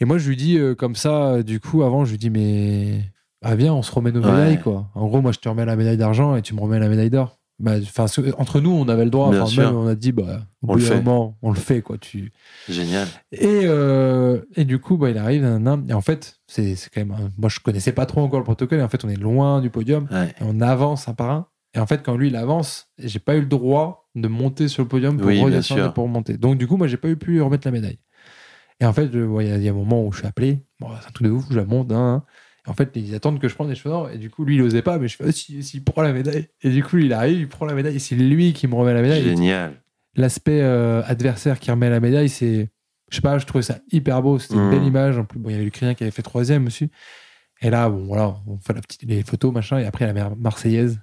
Et 0.00 0.04
moi, 0.04 0.18
je 0.18 0.28
lui 0.28 0.36
dis 0.36 0.58
euh, 0.58 0.74
comme 0.74 0.96
ça, 0.96 1.26
euh, 1.34 1.42
du 1.44 1.60
coup, 1.60 1.82
avant, 1.84 2.04
je 2.04 2.10
lui 2.10 2.18
dis 2.18 2.30
mais 2.30 3.04
ah, 3.42 3.54
viens, 3.54 3.74
on 3.74 3.82
se 3.82 3.92
remet 3.92 4.10
nos 4.12 4.22
Ouais. 4.22 4.30
médailles, 4.32 4.60
quoi. 4.60 4.88
En 4.94 5.06
gros, 5.06 5.20
moi, 5.20 5.32
je 5.32 5.38
te 5.38 5.48
remets 5.48 5.64
la 5.64 5.76
médaille 5.76 5.96
d'argent 5.96 6.34
et 6.36 6.42
tu 6.42 6.54
me 6.54 6.60
remets 6.60 6.78
la 6.78 6.88
médaille 6.88 7.10
d'or. 7.10 7.38
Bah, 7.58 7.74
entre 8.38 8.60
nous, 8.60 8.70
on 8.70 8.88
avait 8.88 9.04
le 9.04 9.10
droit. 9.10 9.30
Même, 9.30 9.76
on 9.76 9.86
a 9.86 9.94
dit, 9.94 10.10
bah, 10.12 10.40
On 10.66 10.74
le 10.74 10.80
fait. 10.80 10.96
moment, 10.96 11.36
on 11.42 11.50
le 11.50 11.58
fait, 11.58 11.80
quoi. 11.80 11.96
Tu... 11.98 12.32
Génial. 12.68 13.06
Et, 13.30 13.60
euh, 13.64 14.40
et 14.56 14.64
du 14.64 14.80
coup, 14.80 14.96
bah, 14.96 15.10
il 15.10 15.18
arrive, 15.18 15.44
et 15.88 15.92
en 15.92 16.00
fait, 16.00 16.40
c'est 16.48 16.74
quand 16.92 17.00
même. 17.00 17.12
un- 17.12 17.30
Moi, 17.38 17.48
je 17.48 17.60
connaissais 17.60 17.92
pas 17.92 18.06
trop 18.06 18.20
encore 18.22 18.40
le 18.40 18.44
protocole, 18.44 18.80
et 18.80 18.82
en 18.82 18.88
fait, 18.88 19.04
on 19.04 19.08
est 19.08 19.16
loin 19.16 19.60
du 19.60 19.70
podium, 19.70 20.08
Ouais. 20.10 20.30
et 20.30 20.42
on 20.42 20.60
avance 20.60 21.08
un 21.08 21.14
par 21.14 21.30
un. 21.30 21.46
Et 21.74 21.78
en 21.78 21.86
fait, 21.86 22.02
quand 22.02 22.16
lui, 22.16 22.28
il 22.28 22.36
avance, 22.36 22.88
j'ai 22.98 23.18
pas 23.20 23.36
eu 23.36 23.40
le 23.40 23.46
droit 23.46 24.08
de 24.14 24.28
monter 24.28 24.68
sur 24.68 24.82
le 24.82 24.88
podium 24.88 25.16
pour 25.16 25.28
Oui, 25.28 25.40
redescendre 25.42 25.86
et 25.86 25.92
pour 25.94 26.04
remonter. 26.04 26.36
Donc, 26.36 26.58
du 26.58 26.66
coup, 26.66 26.76
moi, 26.76 26.86
j'ai 26.86 26.96
pas 26.98 27.08
eu 27.08 27.16
pu 27.16 27.40
remettre 27.40 27.66
la 27.66 27.70
médaille. 27.72 27.98
Et 28.80 28.84
en 28.86 28.92
fait, 28.92 29.10
je- 29.12 29.20
ouais, 29.20 29.46
il 29.46 29.50
y, 29.50 29.52
a- 29.52 29.56
il 29.58 29.62
y 29.62 29.68
a 29.68 29.70
un 29.70 29.74
moment 29.74 30.04
où 30.04 30.10
je 30.12 30.18
suis 30.18 30.26
appelé, 30.26 30.64
bon, 30.80 30.88
c'est 31.00 31.06
un 31.08 31.12
truc 31.12 31.26
de 31.28 31.32
ouf, 31.32 31.44
je 31.50 31.56
la 31.56 31.64
monte, 31.64 31.92
hein, 31.92 31.96
hein. 31.96 32.24
En 32.66 32.74
fait, 32.74 32.90
ils 32.94 33.14
attendent 33.14 33.40
que 33.40 33.48
je 33.48 33.54
prenne 33.54 33.68
les 33.68 33.74
cheveux 33.74 33.90
d'or, 33.90 34.10
et 34.10 34.18
du 34.18 34.30
coup, 34.30 34.44
lui, 34.44 34.54
il 34.54 34.62
osait 34.62 34.82
pas, 34.82 34.98
mais 34.98 35.08
je 35.08 35.16
fais, 35.16 35.24
ah, 35.26 35.32
si, 35.32 35.62
si, 35.64 35.78
il 35.78 35.84
prend 35.84 36.02
la 36.02 36.12
médaille. 36.12 36.48
Et 36.62 36.70
du 36.70 36.84
coup, 36.84 36.98
il 36.98 37.12
arrive, 37.12 37.40
il 37.40 37.48
prend 37.48 37.66
la 37.66 37.74
médaille, 37.74 37.96
et 37.96 37.98
c'est 37.98 38.14
lui 38.14 38.52
qui 38.52 38.68
me 38.68 38.74
remet 38.74 38.94
la 38.94 39.02
médaille. 39.02 39.24
Génial. 39.24 39.74
l'aspect 40.14 40.60
euh, 40.62 41.02
adversaire 41.04 41.58
qui 41.58 41.70
remet 41.70 41.90
la 41.90 42.00
médaille, 42.00 42.28
c'est. 42.28 42.70
Je 43.10 43.16
sais 43.16 43.22
pas, 43.22 43.36
je 43.38 43.46
trouvais 43.46 43.62
ça 43.62 43.78
hyper 43.90 44.22
beau. 44.22 44.38
C'était 44.38 44.54
une 44.54 44.70
belle 44.70 44.84
image. 44.84 45.18
En 45.18 45.24
plus, 45.24 45.38
bon, 45.38 45.50
il 45.50 45.52
y 45.52 45.54
avait 45.56 45.64
l'Ukrainien 45.64 45.94
qui 45.94 46.04
avait 46.04 46.12
fait 46.12 46.22
troisième 46.22 46.66
aussi. 46.66 46.88
Et 47.60 47.68
là, 47.68 47.90
bon, 47.90 48.04
voilà, 48.04 48.36
on 48.46 48.56
fait 48.58 48.72
la 48.72 48.80
petite, 48.80 49.02
les 49.02 49.22
photos, 49.22 49.52
machin, 49.52 49.78
et 49.78 49.84
après 49.84 50.10
la 50.10 50.30
Marseillaise. 50.30 51.00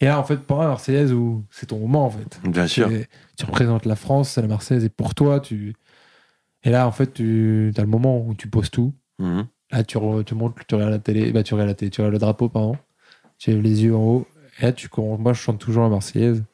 Et 0.00 0.06
là, 0.06 0.18
en 0.18 0.24
fait, 0.24 0.38
pour 0.38 0.58
la 0.58 0.68
Marseillaise, 0.68 1.12
où 1.12 1.44
c'est 1.50 1.66
ton 1.66 1.78
moment, 1.78 2.06
en 2.06 2.10
fait. 2.10 2.40
Bien 2.44 2.66
sûr. 2.66 2.88
Tu 3.36 3.44
représentes 3.44 3.84
la 3.84 3.94
France, 3.96 4.30
c'est 4.30 4.42
la 4.42 4.48
Marseillaise, 4.48 4.84
et 4.84 4.88
pour 4.88 5.14
toi, 5.14 5.38
tu. 5.40 5.74
Et 6.62 6.70
là, 6.70 6.86
en 6.86 6.92
fait, 6.92 7.14
tu 7.14 7.72
as 7.76 7.80
le 7.80 7.86
moment 7.86 8.24
où 8.24 8.34
tu 8.34 8.48
poses 8.48 8.70
tout. 8.70 8.94
Mhm. 9.18 9.46
Là, 9.72 9.82
tu, 9.84 9.98
tu 10.26 10.34
montes, 10.34 10.54
tu 10.66 10.74
regardes 10.74 10.92
la 10.92 10.98
télé, 10.98 11.32
bah, 11.32 11.42
tu 11.42 11.54
regardes 11.54 11.70
la 11.70 11.74
télé, 11.74 11.90
tu 11.90 12.00
regardes 12.02 12.12
le 12.12 12.18
drapeau, 12.18 12.48
pardon. 12.48 12.76
Tu 13.38 13.50
as 13.50 13.54
les 13.54 13.84
yeux 13.84 13.96
en 13.96 14.02
haut. 14.02 14.26
Et 14.60 14.64
là, 14.64 14.72
tu, 14.72 14.88
moi, 14.98 15.32
je 15.32 15.40
chante 15.40 15.58
toujours 15.58 15.82
la 15.82 15.88
Marseillaise. 15.88 16.44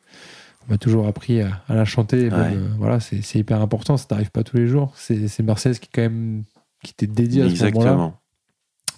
On 0.67 0.73
m'a 0.73 0.79
toujours 0.79 1.07
appris 1.07 1.43
à, 1.43 1.63
la 1.69 1.85
chanter. 1.85 2.29
Euh, 2.33 2.69
voilà, 2.79 3.01
c'est 3.01 3.35
hyper 3.35 3.61
important. 3.61 3.97
Ça 3.97 4.07
t'arrive 4.07 4.31
pas 4.31 4.45
tous 4.45 4.57
les 4.57 4.67
jours. 4.67 4.93
C'est 4.95 5.17
une 5.39 5.47
Marseillaise 5.47 5.81
qui, 5.81 5.89
quand 5.89 6.03
même, 6.03 6.45
qui 6.83 6.95
t'est 6.95 7.07
dédiée 7.07 7.43
à 7.43 7.51
ce 7.51 7.65
moment-là. 7.65 8.13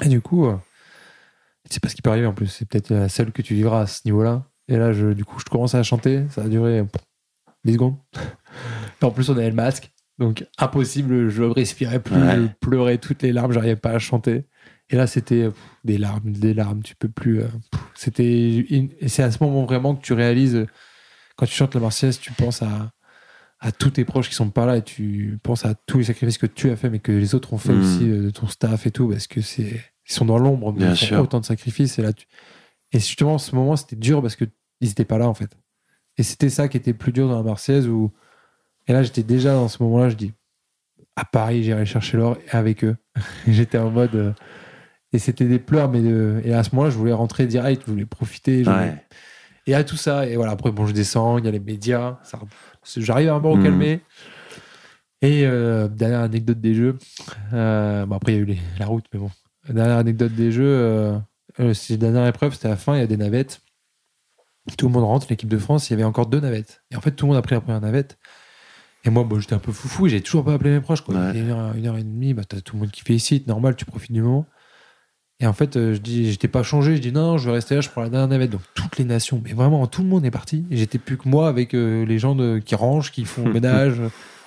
Et 0.03 0.09
du 0.09 0.21
coup, 0.21 0.47
euh, 0.47 0.57
c'est 1.71 1.81
pas 1.83 1.89
ce 1.89 1.95
qui 1.95 2.03
peut 2.03 2.11
arriver 2.11 2.27
en 2.27 2.35
plus. 2.35 2.47
C'est 2.47 2.69
peut-être 2.69 2.91
la 2.91 3.09
seule 3.09 3.33
que 3.33 3.43
tu 3.43 3.55
vivras 3.55 3.83
à 3.83 3.87
ce 3.87 4.03
niveau-là. 4.05 4.45
Et 4.69 4.77
là, 4.77 4.93
je, 4.93 5.09
du 5.09 5.25
coup, 5.25 5.39
je 5.39 5.45
commence 5.47 5.75
à 5.75 5.83
chanter. 5.83 6.25
Ça 6.31 6.43
a 6.43 6.49
duré 6.49 6.85
10 7.65 7.73
secondes. 7.73 7.97
en 9.03 9.11
plus, 9.11 9.31
on 9.31 9.37
avait 9.37 9.49
le 9.49 9.57
masque. 9.57 9.91
Donc, 10.21 10.47
impossible. 10.59 11.29
Je 11.31 11.43
respirais 11.43 12.01
plus. 12.01 12.15
Je 12.15 12.47
pleurais 12.61 12.99
toutes 12.99 13.23
les 13.23 13.33
larmes. 13.33 13.53
J'arrivais 13.53 13.77
pas 13.77 13.91
à 13.91 13.99
chanter. 13.99 14.45
Et 14.91 14.97
là, 14.97 15.07
c'était 15.07 15.49
des 15.85 15.99
larmes, 15.99 16.33
des 16.33 16.55
larmes. 16.55 16.83
Tu 16.83 16.95
peux 16.95 17.09
plus. 17.09 17.41
Euh, 17.41 17.49
c'était. 17.95 18.25
Et 18.25 19.09
c'est 19.09 19.23
à 19.23 19.31
ce 19.31 19.43
moment 19.43 19.65
vraiment 19.65 19.97
que 19.97 20.03
tu 20.03 20.13
réalises. 20.13 20.67
Quand 21.37 21.47
tu 21.47 21.55
chantes 21.55 21.75
la 21.75 21.81
Marseillaise, 21.81 22.21
tu 22.21 22.33
penses 22.33 22.63
à, 22.63 22.93
à 23.61 23.73
tous 23.73 23.91
tes 23.91 24.05
proches 24.05 24.29
qui 24.29 24.35
sont 24.35 24.51
pas 24.51 24.67
là 24.67 24.77
et 24.77 24.83
tu 24.83 25.39
penses 25.43 25.65
à 25.65 25.75
tous 25.75 25.99
les 25.99 26.05
sacrifices 26.05 26.39
que 26.39 26.47
tu 26.47 26.71
as 26.71 26.77
fait, 26.77 26.91
mais 26.91 26.99
que 26.99 27.13
les 27.13 27.35
autres 27.35 27.53
ont 27.55 27.59
fait 27.59 27.73
hmm. 27.73 27.81
aussi, 27.81 28.11
euh, 28.11 28.23
de 28.25 28.31
ton 28.31 28.47
staff 28.47 28.87
et 28.87 28.91
tout, 28.91 29.09
parce 29.09 29.27
que 29.27 29.41
c'est 29.41 29.81
ils 30.07 30.13
sont 30.13 30.25
dans 30.25 30.39
l'ombre, 30.39 30.73
mais 30.73 30.87
ils 30.87 30.97
font 30.97 31.21
autant 31.21 31.41
de 31.41 31.45
sacrifices. 31.45 31.99
Et 31.99 32.03
là, 32.03 32.13
tu... 32.13 32.27
et 32.93 32.99
justement, 32.99 33.39
ce 33.39 33.55
moment, 33.55 33.77
c'était 33.77 33.97
dur 33.97 34.21
parce 34.21 34.35
que 34.35 34.45
ils 34.81 34.91
étaient 34.91 35.05
pas 35.05 35.19
là 35.19 35.29
en 35.29 35.35
fait. 35.35 35.57
Et 36.17 36.23
c'était 36.23 36.51
ça 36.51 36.69
qui 36.69 36.77
était 36.77 36.93
plus 36.93 37.13
dur 37.13 37.29
dans 37.29 37.37
la 37.37 37.43
Marseillaise 37.43 37.87
où 37.87 38.13
et 38.91 38.93
là, 38.93 39.05
j'étais 39.05 39.23
déjà 39.23 39.55
dans 39.55 39.69
ce 39.69 39.81
moment-là, 39.85 40.09
je 40.09 40.17
dis 40.17 40.33
à 41.15 41.25
Paris, 41.25 41.63
j'irai 41.63 41.87
chercher 41.87 42.17
l'or 42.17 42.37
avec 42.51 42.83
eux. 42.85 42.97
j'étais 43.47 43.79
en 43.79 43.91
mode 43.91 44.15
euh, 44.17 44.33
et 45.13 45.21
c'était 45.21 45.45
des 45.45 45.61
pleurs, 45.61 45.89
mais 45.89 46.03
et 46.45 46.53
à 46.53 46.65
ce 46.65 46.75
moment-là, 46.75 46.91
je 46.91 46.99
voulais 46.99 47.13
rentrer 47.13 47.47
direct, 47.47 47.83
je 47.87 47.93
voulais 47.93 48.05
profiter. 48.05 48.65
Et 49.67 49.75
à 49.75 49.85
tout 49.85 49.97
ça, 49.97 50.27
et 50.27 50.35
voilà, 50.35 50.51
après, 50.51 50.73
bon, 50.73 50.87
je 50.87 50.93
descends, 50.93 51.39
il 51.39 51.45
y 51.45 51.49
a 51.49 51.53
les 51.53 51.61
médias, 51.61 52.19
ça... 52.25 52.41
j'arrive 52.97 53.29
à 53.29 53.35
un 53.35 53.41
peu 53.41 53.47
au 53.47 53.63
calmer. 53.63 54.01
Et 55.23 55.47
euh, 55.47 55.87
dernière 55.87 56.21
anecdote 56.21 56.61
des 56.61 56.75
jeux, 56.75 56.99
euh, 57.53 58.07
bon, 58.07 58.17
après, 58.17 58.33
il 58.33 58.37
y 58.37 58.39
a 58.39 58.55
eu 58.55 58.59
la 58.79 58.87
route, 58.87 59.05
mais 59.13 59.21
bon, 59.21 59.31
dernière 59.69 59.99
anecdote 59.99 60.33
des 60.33 60.51
jeux, 60.51 60.65
euh, 60.65 61.19
euh, 61.61 61.75
c'est 61.75 61.93
la 61.95 62.11
dernière 62.11 62.27
épreuve, 62.27 62.55
c'était 62.55 62.67
à 62.67 62.71
la 62.71 62.77
fin, 62.77 62.97
il 62.97 63.01
y 63.01 63.03
a 63.03 63.07
des 63.07 63.17
navettes. 63.17 63.61
Tout 64.79 64.87
le 64.87 64.93
monde 64.93 65.05
rentre, 65.05 65.27
l'équipe 65.31 65.49
de 65.49 65.59
France, 65.59 65.91
il 65.91 65.93
y 65.93 65.95
avait 65.95 66.05
encore 66.05 66.27
deux 66.27 66.41
navettes. 66.41 66.83
Et 66.91 66.97
en 66.97 67.01
fait, 67.01 67.13
tout 67.13 67.27
le 67.27 67.31
monde 67.31 67.39
a 67.39 67.43
pris 67.43 67.55
la 67.55 67.61
première 67.61 67.81
navette. 67.81 68.19
Et 69.05 69.11
moi, 69.11 69.25
bon, 69.25 69.41
j'étais 69.41 69.55
un 69.55 69.59
peu 69.59 69.73
foufou, 69.73 70.09
j'ai 70.09 70.21
toujours 70.21 70.45
pas 70.45 70.55
appelé 70.55 70.71
mes 70.71 70.81
proches. 70.81 71.01
Quoi. 71.01 71.15
une, 71.15 71.51
heure, 71.51 71.75
une, 71.75 71.87
heure, 71.87 71.97
et 71.97 72.03
demie, 72.03 72.35
bah, 72.35 72.43
t'as 72.47 72.61
tout 72.61 72.77
le 72.77 72.81
monde 72.81 72.91
qui 72.91 73.01
félicite, 73.01 73.47
normal, 73.47 73.77
tu 73.77 73.85
profites 73.85 74.13
du 74.13 74.23
moment. 74.23 74.47
Et 75.39 75.47
en 75.47 75.55
fait, 75.55 75.77
euh, 75.77 75.95
je 75.95 76.01
dis, 76.01 76.31
j'étais 76.31 76.49
pas 76.49 76.63
changé, 76.63 76.97
je 76.97 77.01
dis 77.01 77.13
non, 77.13 77.39
je 77.39 77.47
vais 77.47 77.53
rester 77.53 77.75
là, 77.75 77.81
je 77.81 77.89
prends 77.89 78.03
la 78.03 78.11
dernière 78.11 78.29
navette. 78.29 78.51
Donc 78.51 78.61
toutes 78.75 78.99
les 78.99 79.05
nations, 79.05 79.41
mais 79.43 79.55
vraiment, 79.55 79.87
tout 79.87 80.03
le 80.03 80.09
monde 80.09 80.27
est 80.27 80.31
parti. 80.31 80.67
Et 80.71 80.77
j'étais 80.77 80.99
plus 80.99 81.17
que 81.17 81.29
moi 81.29 81.49
avec 81.49 81.73
les 81.73 82.19
gens 82.19 82.35
de, 82.35 82.59
qui 82.59 82.75
rangent, 82.75 83.11
qui 83.11 83.25
font 83.25 83.49
ménage, 83.53 84.03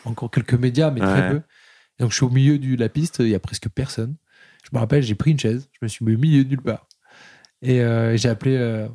encore 0.05 0.29
quelques 0.29 0.53
médias, 0.53 0.91
mais 0.91 0.99
très 0.99 1.31
peu. 1.31 1.41
Et 1.99 2.03
donc 2.03 2.11
je 2.11 2.15
suis 2.15 2.25
au 2.25 2.29
milieu 2.29 2.59
de 2.59 2.79
la 2.79 2.89
piste, 2.89 3.17
il 3.19 3.29
y 3.29 3.35
a 3.35 3.39
presque 3.39 3.69
personne. 3.69 4.15
Je 4.63 4.69
me 4.71 4.79
rappelle, 4.79 5.03
j'ai 5.03 5.15
pris 5.15 5.31
une 5.31 5.39
chaise, 5.39 5.69
je 5.71 5.79
me 5.81 5.87
suis 5.87 6.05
mis 6.05 6.15
au 6.15 6.19
milieu 6.19 6.43
de 6.43 6.49
nulle 6.49 6.61
part. 6.61 6.87
Et 7.61 7.81
euh, 7.81 8.15
j'ai 8.17 8.29
appelé, 8.29 8.57
euh, 8.57 8.87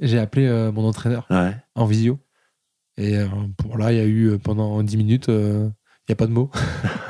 j'ai 0.00 0.18
appelé 0.18 0.46
euh, 0.46 0.72
mon 0.72 0.86
entraîneur 0.86 1.28
en 1.74 1.84
visio. 1.84 2.18
Et 2.98 3.16
pour 3.56 3.78
là, 3.78 3.92
il 3.92 3.98
y 3.98 4.00
a 4.00 4.06
eu 4.06 4.38
pendant 4.38 4.82
10 4.82 4.96
minutes, 4.96 5.26
il 5.28 5.72
n'y 6.08 6.12
a 6.12 6.16
pas 6.16 6.26
de 6.26 6.32
mots. 6.32 6.50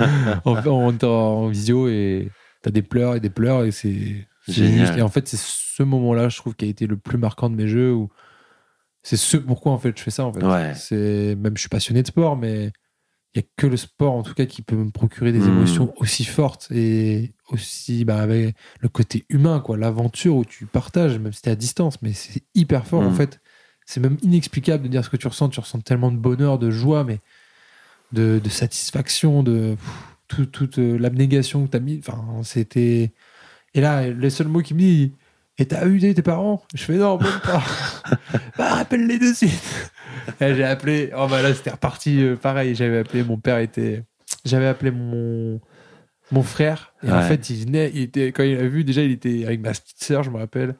on, 0.44 0.56
on 0.66 1.04
en, 1.04 1.48
visio 1.48 1.88
et 1.88 2.30
tu 2.62 2.68
as 2.68 2.72
des 2.72 2.82
pleurs 2.82 3.16
et 3.16 3.20
des 3.20 3.30
pleurs 3.30 3.64
et 3.64 3.70
c'est 3.70 4.26
génial. 4.46 4.98
Et 4.98 5.02
en 5.02 5.08
fait, 5.08 5.26
c'est 5.28 5.38
ce 5.38 5.82
moment-là, 5.82 6.28
je 6.28 6.36
trouve, 6.36 6.54
qui 6.54 6.64
a 6.64 6.68
été 6.68 6.86
le 6.86 6.96
plus 6.96 7.18
marquant 7.18 7.48
de 7.48 7.54
mes 7.54 7.68
jeux. 7.68 7.92
Où 7.92 8.10
c'est 9.02 9.16
ce 9.16 9.36
pourquoi 9.36 9.72
en 9.72 9.78
fait 9.78 9.96
je 9.96 10.02
fais 10.02 10.10
ça. 10.10 10.24
En 10.24 10.32
fait, 10.32 10.74
c'est 10.74 11.36
même 11.36 11.56
je 11.56 11.60
suis 11.60 11.68
passionné 11.68 12.02
de 12.02 12.08
sport, 12.08 12.36
mais 12.36 12.72
il 13.34 13.40
n'y 13.40 13.44
a 13.44 13.48
que 13.56 13.66
le 13.66 13.76
sport, 13.76 14.14
en 14.14 14.22
tout 14.22 14.34
cas, 14.34 14.46
qui 14.46 14.62
peut 14.62 14.76
me 14.76 14.90
procurer 14.90 15.32
des 15.32 15.40
hmm. 15.40 15.48
émotions 15.48 15.94
aussi 15.98 16.24
fortes 16.24 16.68
et 16.70 17.34
aussi 17.50 18.04
bah, 18.04 18.20
avec 18.20 18.56
le 18.80 18.88
côté 18.88 19.26
humain, 19.28 19.60
quoi, 19.60 19.76
l'aventure 19.76 20.36
où 20.36 20.44
tu 20.44 20.66
partages, 20.66 21.18
même 21.18 21.32
si 21.32 21.42
tu 21.42 21.50
à 21.50 21.54
distance, 21.54 22.00
mais 22.02 22.14
c'est 22.14 22.42
hyper 22.54 22.86
fort, 22.86 23.02
en 23.02 23.10
hmm. 23.10 23.14
fait. 23.14 23.40
C'est 23.88 24.00
même 24.00 24.18
inexplicable 24.20 24.82
de 24.82 24.88
dire 24.88 25.02
ce 25.02 25.08
que 25.08 25.16
tu 25.16 25.26
ressens. 25.26 25.48
Tu 25.48 25.60
ressens 25.60 25.80
tellement 25.80 26.12
de 26.12 26.18
bonheur, 26.18 26.58
de 26.58 26.70
joie, 26.70 27.04
mais 27.04 27.20
de, 28.12 28.38
satisfaction, 28.50 29.42
de 29.42 29.78
toute 30.28 30.78
euh, 30.78 30.98
l'abnégation 30.98 31.64
que 31.64 31.70
tu 31.70 31.76
as 31.78 31.80
mis. 31.80 31.98
Enfin, 32.06 32.22
c'était. 32.42 33.12
Et 33.72 33.80
là, 33.80 34.06
les 34.06 34.28
seuls 34.28 34.48
mots 34.48 34.60
qui 34.60 34.74
me 34.74 34.80
dit 34.80 35.14
Et 35.56 35.64
t'as 35.64 35.86
eu 35.86 35.98
tes 36.00 36.20
parents? 36.20 36.62
Je 36.74 36.82
fais 36.84 36.96
non, 36.96 37.16
même 37.18 37.40
pas. 37.42 37.62
bah, 38.58 38.74
rappelle-les 38.74 39.18
de 39.18 39.32
suite. 39.32 39.90
j'ai 40.38 40.64
appelé. 40.64 41.10
Oh 41.16 41.26
bah 41.26 41.40
là, 41.40 41.54
c'était 41.54 41.70
reparti. 41.70 42.22
Euh, 42.22 42.36
pareil, 42.36 42.74
j'avais 42.74 42.98
appelé. 42.98 43.24
Mon 43.24 43.38
père 43.38 43.56
était. 43.56 44.02
J'avais 44.44 44.66
appelé 44.66 44.90
mon 44.90 45.62
mon 46.30 46.42
frère. 46.42 46.92
Et 47.02 47.10
en 47.10 47.22
fait, 47.22 47.48
il 47.48 47.64
venait. 47.64 47.90
Il 47.94 48.02
était 48.02 48.32
quand 48.32 48.42
il 48.42 48.58
a 48.58 48.68
vu 48.68 48.84
déjà, 48.84 49.02
il 49.02 49.12
était 49.12 49.46
avec 49.46 49.62
ma 49.62 49.70
petite 49.70 50.04
sœur, 50.04 50.22
je 50.24 50.28
me 50.28 50.36
rappelle. 50.36 50.74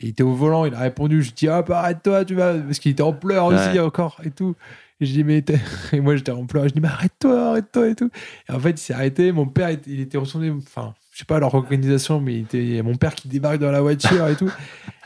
Il 0.00 0.08
était 0.08 0.22
au 0.22 0.32
volant. 0.32 0.64
Il 0.64 0.74
a 0.74 0.80
répondu. 0.80 1.22
Je 1.22 1.32
dis 1.32 1.48
ah 1.48 1.62
bah, 1.62 1.80
arrête-toi, 1.80 2.24
tu 2.24 2.34
vas 2.34 2.54
parce 2.54 2.78
qu'il 2.78 2.92
était 2.92 3.02
en 3.02 3.12
pleurs 3.12 3.46
aussi 3.46 3.78
encore 3.78 4.20
et 4.24 4.30
tout. 4.30 4.54
Et 5.00 5.06
je 5.06 5.12
dis 5.12 5.24
mais 5.24 5.44
et 5.92 6.00
moi 6.00 6.16
j'étais 6.16 6.32
en 6.32 6.44
pleurs. 6.46 6.68
Je 6.68 6.74
dis 6.74 6.80
mais 6.80 6.88
arrête-toi, 6.88 7.50
arrête-toi 7.50 7.88
et 7.88 7.94
tout. 7.94 8.10
Et 8.48 8.52
en 8.52 8.60
fait, 8.60 8.70
il 8.70 8.78
s'est 8.78 8.94
arrêté. 8.94 9.32
Mon 9.32 9.46
père, 9.46 9.70
il 9.86 10.00
était 10.00 10.18
retourné. 10.18 10.50
Enfin, 10.50 10.94
je 11.12 11.18
sais 11.18 11.24
pas 11.24 11.38
leur 11.38 11.54
organisation, 11.54 12.20
mais 12.20 12.34
il 12.34 12.42
était 12.42 12.82
mon 12.82 12.96
père 12.96 13.14
qui 13.14 13.28
débarque 13.28 13.58
dans 13.58 13.70
la 13.70 13.80
voiture 13.80 14.28
et 14.28 14.36
tout. 14.36 14.50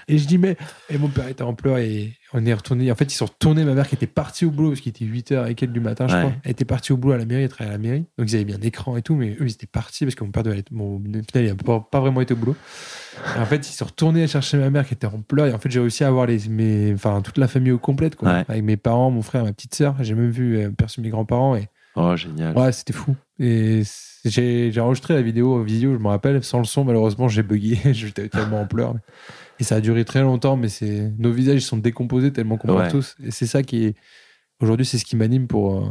Et 0.08 0.18
je 0.18 0.26
dis, 0.26 0.38
mais. 0.38 0.56
Et 0.90 0.98
mon 0.98 1.08
père 1.08 1.28
était 1.28 1.42
en 1.42 1.54
pleurs 1.54 1.78
et 1.78 2.12
on 2.32 2.44
est 2.44 2.52
retourné. 2.52 2.90
En 2.90 2.94
fait, 2.94 3.12
ils 3.12 3.16
sont 3.16 3.26
retournés. 3.26 3.64
Ma 3.64 3.74
mère 3.74 3.88
qui 3.88 3.94
était 3.94 4.06
partie 4.06 4.44
au 4.44 4.50
boulot, 4.50 4.70
parce 4.70 4.80
qu'il 4.80 4.90
était 4.90 5.04
8h 5.04 5.50
et 5.50 5.54
quelques 5.54 5.72
du 5.72 5.80
matin, 5.80 6.06
je 6.08 6.16
crois. 6.16 6.32
Elle 6.44 6.50
était 6.50 6.64
partie 6.64 6.92
au 6.92 6.96
boulot 6.96 7.14
à 7.14 7.18
la 7.18 7.24
mairie, 7.24 7.44
elle 7.44 7.48
travaillait 7.48 7.74
à 7.74 7.78
la 7.78 7.82
mairie. 7.82 8.04
Donc 8.18 8.30
ils 8.30 8.34
avaient 8.34 8.44
mis 8.44 8.54
un 8.54 8.60
écran 8.60 8.96
et 8.96 9.02
tout, 9.02 9.14
mais 9.14 9.30
eux, 9.40 9.46
ils 9.46 9.52
étaient 9.52 9.66
partis 9.66 10.04
parce 10.04 10.14
que 10.14 10.24
mon 10.24 10.30
père 10.30 10.42
devait 10.42 10.64
mon, 10.70 11.00
il 11.04 11.46
n'a 11.46 11.54
pas, 11.54 12.00
vraiment 12.00 12.20
été 12.20 12.34
au 12.34 12.36
boulot. 12.36 12.56
En 13.38 13.44
fait, 13.44 13.68
ils 13.68 13.72
sont 13.72 13.84
retournés 13.84 14.26
chercher 14.26 14.56
ma 14.58 14.70
mère 14.70 14.86
qui 14.86 14.94
était 14.94 15.06
en 15.06 15.20
pleurs. 15.20 15.46
Et 15.46 15.52
en 15.52 15.58
fait, 15.58 15.70
j'ai 15.70 15.80
réussi 15.80 16.04
à 16.04 16.08
avoir 16.08 16.26
les, 16.26 16.48
mes, 16.48 16.92
enfin, 16.94 17.20
toute 17.22 17.38
la 17.38 17.48
famille 17.48 17.72
au 17.72 17.78
complète, 17.78 18.16
quoi. 18.16 18.30
Avec 18.48 18.62
mes 18.62 18.76
parents, 18.76 19.10
mon 19.10 19.22
frère, 19.22 19.44
ma 19.44 19.52
petite 19.52 19.74
sœur. 19.74 19.96
J'ai 20.00 20.14
même 20.14 20.30
vu 20.30 20.58
euh, 20.58 20.70
mes 20.98 21.08
grands-parents. 21.10 21.56
Et... 21.56 21.68
Oh, 21.96 22.16
génial. 22.16 22.56
Ouais, 22.56 22.72
c'était 22.72 22.92
fou. 22.92 23.14
Et 23.38 23.82
j'ai 24.24 24.80
enregistré 24.80 25.14
la 25.14 25.22
vidéo 25.22 25.62
vidéo, 25.62 25.94
je 25.94 25.98
me 25.98 26.08
rappelle, 26.08 26.42
sans 26.42 26.58
le 26.58 26.64
son, 26.64 26.84
malheureusement, 26.84 27.28
j'ai 27.28 27.42
bugué. 27.42 27.78
J'étais 27.92 28.28
tellement 28.28 28.62
en 28.62 28.66
pleurs. 28.66 28.94
Et 29.60 29.64
ça 29.64 29.76
a 29.76 29.80
duré 29.80 30.04
très 30.04 30.22
longtemps, 30.22 30.56
mais 30.56 30.68
c'est 30.68 31.12
nos 31.18 31.30
visages 31.30 31.60
sont 31.60 31.76
décomposés 31.76 32.32
tellement 32.32 32.56
qu'on 32.56 32.76
ouais. 32.76 32.88
tous. 32.88 33.14
Et 33.24 33.30
c'est 33.30 33.46
ça 33.46 33.62
qui 33.62 33.84
est 33.84 33.94
aujourd'hui, 34.60 34.86
c'est 34.86 34.98
ce 34.98 35.04
qui 35.04 35.16
m'anime 35.16 35.46
pour 35.46 35.76
euh, 35.76 35.88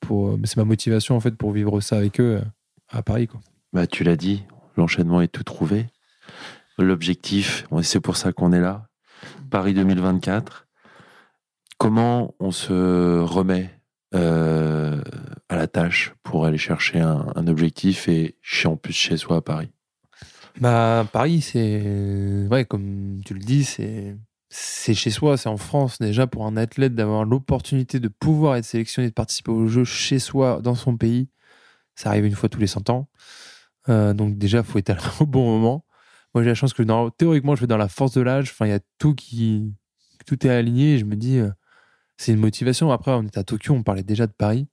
pour. 0.00 0.28
Euh, 0.28 0.40
c'est 0.44 0.56
ma 0.56 0.64
motivation 0.64 1.16
en 1.16 1.20
fait 1.20 1.32
pour 1.32 1.50
vivre 1.50 1.80
ça 1.80 1.96
avec 1.96 2.20
eux 2.20 2.40
à 2.88 3.02
Paris 3.02 3.26
quoi. 3.26 3.40
Bah 3.72 3.88
tu 3.88 4.04
l'as 4.04 4.16
dit, 4.16 4.44
l'enchaînement 4.76 5.20
est 5.20 5.28
tout 5.28 5.42
trouvé. 5.42 5.86
L'objectif, 6.80 7.66
c'est 7.82 8.00
pour 8.00 8.16
ça 8.16 8.32
qu'on 8.32 8.52
est 8.52 8.60
là. 8.60 8.88
Paris 9.50 9.74
2024. 9.74 10.66
Comment 11.78 12.34
on 12.40 12.50
se 12.50 13.20
remet 13.20 13.70
à 14.12 15.56
la 15.56 15.66
tâche 15.66 16.14
pour 16.22 16.46
aller 16.46 16.58
chercher 16.58 17.00
un, 17.00 17.46
objectif 17.46 18.08
et 18.08 18.36
en 18.64 18.76
plus 18.76 18.92
chez 18.92 19.16
soi 19.16 19.36
à 19.36 19.40
Paris? 19.40 19.70
Bah, 20.58 21.06
Paris, 21.12 21.40
c'est. 21.40 22.46
Ouais, 22.50 22.64
comme 22.64 23.20
tu 23.24 23.34
le 23.34 23.40
dis, 23.40 23.64
c'est. 23.64 24.16
C'est 24.52 24.94
chez 24.94 25.10
soi, 25.10 25.36
c'est 25.36 25.48
en 25.48 25.56
France 25.56 26.00
déjà 26.00 26.26
pour 26.26 26.44
un 26.44 26.56
athlète 26.56 26.96
d'avoir 26.96 27.24
l'opportunité 27.24 28.00
de 28.00 28.08
pouvoir 28.08 28.56
être 28.56 28.64
sélectionné, 28.64 29.08
de 29.08 29.14
participer 29.14 29.52
aux 29.52 29.68
Jeux 29.68 29.84
chez 29.84 30.18
soi, 30.18 30.60
dans 30.60 30.74
son 30.74 30.96
pays. 30.96 31.28
Ça 31.94 32.08
arrive 32.08 32.26
une 32.26 32.34
fois 32.34 32.48
tous 32.48 32.58
les 32.58 32.66
100 32.66 32.90
ans. 32.90 33.08
Euh, 33.88 34.12
donc 34.12 34.38
déjà, 34.38 34.64
faut 34.64 34.78
être 34.78 34.96
au 35.22 35.26
bon 35.26 35.44
moment. 35.44 35.84
Moi, 36.34 36.44
j'ai 36.44 36.50
la 36.50 36.54
chance 36.54 36.72
que 36.72 36.82
dans, 36.82 37.10
théoriquement, 37.10 37.56
je 37.56 37.62
vais 37.62 37.66
dans 37.66 37.76
la 37.76 37.88
force 37.88 38.12
de 38.12 38.20
l'âge. 38.20 38.50
Enfin, 38.50 38.66
il 38.66 38.70
y 38.70 38.74
a 38.74 38.80
tout 38.98 39.14
qui, 39.14 39.74
tout 40.26 40.46
est 40.46 40.50
aligné. 40.50 40.94
Et 40.94 40.98
je 40.98 41.04
me 41.04 41.16
dis, 41.16 41.38
euh, 41.38 41.50
c'est 42.16 42.32
une 42.32 42.38
motivation. 42.38 42.92
Après, 42.92 43.12
on 43.12 43.22
est 43.24 43.36
à 43.36 43.44
Tokyo, 43.44 43.74
on 43.74 43.82
parlait 43.82 44.02
déjà 44.02 44.26
de 44.26 44.32
Paris. 44.32 44.68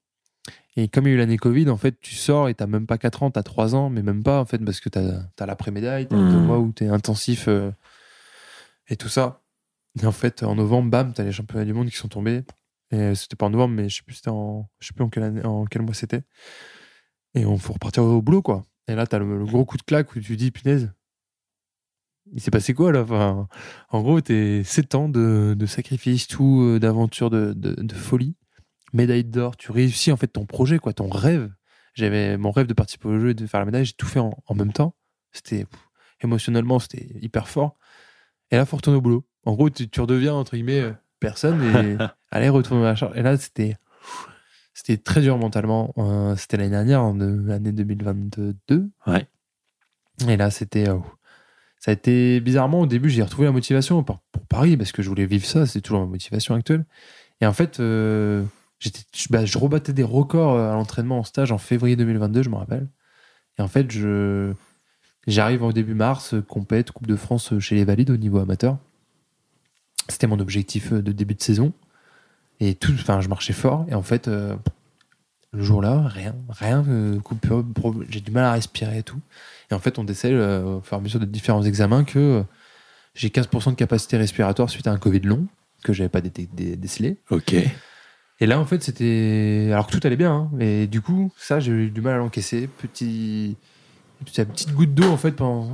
Et 0.75 0.87
comme 0.87 1.05
il 1.05 1.09
y 1.09 1.11
a 1.13 1.15
eu 1.15 1.17
l'année 1.17 1.37
Covid, 1.37 1.69
en 1.69 1.77
fait, 1.77 1.99
tu 1.99 2.13
sors 2.13 2.49
et 2.49 2.53
t'as 2.53 2.67
même 2.67 2.85
pas 2.85 2.99
4 2.99 3.23
ans, 3.23 3.31
t'as 3.31 3.41
3 3.41 3.73
ans, 3.73 3.89
mais 3.89 4.03
même 4.03 4.21
pas, 4.21 4.39
en 4.39 4.45
fait, 4.45 4.59
parce 4.59 4.79
que 4.79 4.89
t'as 4.89 5.23
as, 5.39 5.45
l'après-médaille, 5.45 6.07
t'as 6.07 6.15
mmh. 6.15 6.31
deux 6.31 6.39
mois 6.39 6.59
où 6.59 6.71
t'es 6.71 6.87
intensif 6.87 7.47
euh, 7.47 7.71
et 8.87 8.95
tout 8.95 9.09
ça. 9.09 9.41
Et 9.99 10.05
en 10.05 10.11
fait, 10.11 10.43
en 10.43 10.53
novembre, 10.53 10.91
bam, 10.91 11.13
t'as 11.13 11.23
les 11.23 11.31
championnats 11.31 11.65
du 11.65 11.73
monde 11.73 11.89
qui 11.89 11.97
sont 11.97 12.07
tombés. 12.07 12.43
Et 12.91 13.15
c'était 13.15 13.35
pas 13.35 13.47
en 13.47 13.49
novembre, 13.49 13.73
mais 13.73 13.89
je 13.89 13.97
sais 13.97 14.03
plus, 14.03 14.15
c'était 14.15 14.29
en, 14.29 14.69
je 14.79 14.87
sais 14.87 14.93
plus 14.93 15.03
en 15.03 15.09
quelle, 15.09 15.23
année, 15.23 15.43
en 15.43 15.65
quel 15.65 15.81
mois 15.81 15.95
c'était. 15.95 16.21
Et 17.33 17.45
on 17.45 17.57
faut 17.57 17.73
repartir 17.73 18.03
au 18.03 18.21
boulot, 18.21 18.43
quoi. 18.43 18.63
Et 18.87 18.93
là, 18.93 19.07
t'as 19.07 19.17
le, 19.17 19.39
le 19.39 19.45
gros 19.45 19.65
coup 19.65 19.77
de 19.77 19.81
claque 19.81 20.15
où 20.15 20.19
tu 20.19 20.37
dis, 20.37 20.51
punaise, 20.51 20.91
il 22.33 22.41
s'est 22.41 22.51
passé 22.51 22.73
quoi 22.73 22.91
là? 22.91 23.01
Enfin, 23.01 23.47
En 23.89 24.01
gros, 24.01 24.19
t'es 24.21 24.63
7 24.63 24.95
ans 24.95 25.09
de, 25.09 25.55
de 25.57 25.65
sacrifice, 25.65 26.27
tout, 26.27 26.61
euh, 26.63 26.79
d'aventure, 26.79 27.29
de, 27.29 27.53
de, 27.53 27.73
de 27.81 27.93
folie. 27.93 28.35
Médaille 28.93 29.23
d'or, 29.25 29.57
tu 29.57 29.71
réussis 29.71 30.11
en 30.11 30.17
fait 30.17 30.27
ton 30.27 30.45
projet, 30.45 30.79
quoi, 30.79 30.93
ton 30.93 31.09
rêve. 31.09 31.51
J'avais 31.93 32.37
mon 32.37 32.51
rêve 32.51 32.67
de 32.67 32.73
participer 32.73 33.07
au 33.09 33.19
jeu 33.19 33.29
et 33.29 33.33
de 33.33 33.45
faire 33.47 33.59
la 33.59 33.65
médaille, 33.65 33.85
j'ai 33.85 33.93
tout 33.93 34.05
fait 34.05 34.19
en, 34.19 34.31
en 34.45 34.55
même 34.55 34.71
temps. 34.71 34.95
C'était 35.31 35.65
émotionnellement, 36.21 36.79
c'était 36.79 37.07
hyper 37.21 37.47
fort. 37.49 37.75
Et 38.51 38.55
là, 38.55 38.65
faut 38.65 38.77
retourner 38.77 38.97
au 38.97 39.01
boulot. 39.01 39.25
En 39.45 39.53
gros, 39.53 39.69
tu, 39.69 39.89
tu 39.89 40.01
redeviens 40.01 40.33
entre 40.33 40.55
guillemets 40.55 40.79
euh, 40.81 40.93
personne 41.19 41.61
et 41.61 41.97
allez 42.31 42.49
retourner 42.49 42.83
à 42.83 42.89
la 42.89 42.95
charge. 42.95 43.17
Et 43.17 43.21
là, 43.23 43.35
c'était 43.37 43.75
c'était 44.73 44.97
très 44.97 45.21
dur 45.21 45.37
mentalement. 45.37 45.93
Euh, 45.97 46.35
c'était 46.35 46.57
l'année 46.57 46.69
dernière, 46.69 47.03
l'année 47.13 47.71
2022. 47.71 48.89
Ouais. 49.07 49.27
Et 50.27 50.37
là, 50.37 50.49
c'était. 50.49 50.87
euh, 50.89 50.99
ça 51.87 51.91
a 51.91 51.93
été 51.93 52.41
bizarrement 52.41 52.81
au 52.81 52.85
début, 52.85 53.09
j'ai 53.09 53.23
retrouvé 53.23 53.45
la 53.45 53.53
motivation 53.53 54.03
pour, 54.03 54.19
pour 54.33 54.45
Paris 54.45 54.75
parce 54.75 54.91
que 54.91 55.01
je 55.01 55.07
voulais 55.07 55.25
vivre 55.25 55.45
ça. 55.45 55.65
C'est 55.65 55.79
toujours 55.79 56.01
ma 56.01 56.05
motivation 56.05 56.53
actuelle. 56.53 56.83
Et 57.39 57.45
en 57.45 57.53
fait, 57.53 57.79
euh, 57.79 58.43
bah, 59.29 59.45
je 59.45 59.57
rebattais 59.57 59.93
des 59.93 60.03
records 60.03 60.55
euh, 60.55 60.69
à 60.69 60.73
l'entraînement 60.73 61.19
en 61.19 61.23
stage 61.23 61.53
en 61.53 61.57
février 61.57 61.95
2022, 61.95 62.43
je 62.43 62.49
me 62.49 62.57
rappelle. 62.57 62.89
Et 63.57 63.61
en 63.61 63.69
fait, 63.69 63.89
je 63.89 64.51
j'arrive 65.27 65.63
au 65.63 65.71
début 65.71 65.93
mars, 65.93 66.33
euh, 66.33 66.41
compète 66.41 66.91
Coupe 66.91 67.07
de 67.07 67.15
France 67.15 67.57
chez 67.59 67.75
les 67.75 67.85
Valides 67.85 68.09
au 68.09 68.17
niveau 68.17 68.39
amateur. 68.39 68.77
C'était 70.09 70.27
mon 70.27 70.41
objectif 70.41 70.91
de 70.91 71.13
début 71.13 71.35
de 71.35 71.41
saison. 71.41 71.71
Et 72.59 72.75
tout, 72.75 72.91
enfin, 72.95 73.21
je 73.21 73.29
marchais 73.29 73.53
fort. 73.53 73.85
Et 73.87 73.95
en 73.95 74.03
fait, 74.03 74.29
le 75.53 75.63
jour-là, 75.63 76.01
rien, 76.07 76.35
rien, 76.49 76.83
euh, 76.87 77.19
coupure, 77.19 77.63
pro- 77.73 77.95
j'ai 78.09 78.19
du 78.21 78.31
mal 78.31 78.43
à 78.45 78.51
respirer 78.53 78.99
et 78.99 79.03
tout. 79.03 79.19
Et 79.71 79.73
en 79.73 79.79
fait, 79.79 79.97
on 79.99 80.03
décèle 80.03 80.35
euh, 80.35 80.77
au 80.77 80.81
fur 80.81 80.97
et 80.97 80.99
à 80.99 81.03
mesure 81.03 81.19
de 81.19 81.25
différents 81.25 81.63
examens 81.63 82.03
que 82.03 82.19
euh, 82.19 82.43
j'ai 83.15 83.29
15% 83.29 83.71
de 83.71 83.75
capacité 83.75 84.17
respiratoire 84.17 84.69
suite 84.69 84.87
à 84.87 84.91
un 84.91 84.97
Covid 84.97 85.21
long 85.21 85.47
que 85.83 85.93
j'avais 85.93 86.09
pas 86.09 86.21
dé- 86.21 86.47
dé- 86.53 86.75
décelé. 86.75 87.17
Ok. 87.31 87.53
Et 88.39 88.45
là, 88.45 88.59
en 88.59 88.65
fait, 88.65 88.83
c'était. 88.83 89.69
Alors 89.71 89.87
que 89.87 89.97
tout 89.97 90.05
allait 90.05 90.15
bien, 90.17 90.31
hein, 90.31 90.49
mais 90.53 90.85
du 90.85 91.01
coup, 91.01 91.31
ça, 91.37 91.59
j'ai 91.59 91.71
eu 91.71 91.89
du 91.89 92.01
mal 92.01 92.13
à 92.15 92.17
l'encaisser. 92.17 92.67
Petit... 92.67 93.55
Petite 94.23 94.73
goutte 94.73 94.93
d'eau, 94.93 95.09
en 95.11 95.17
fait, 95.17 95.31
pendant... 95.31 95.71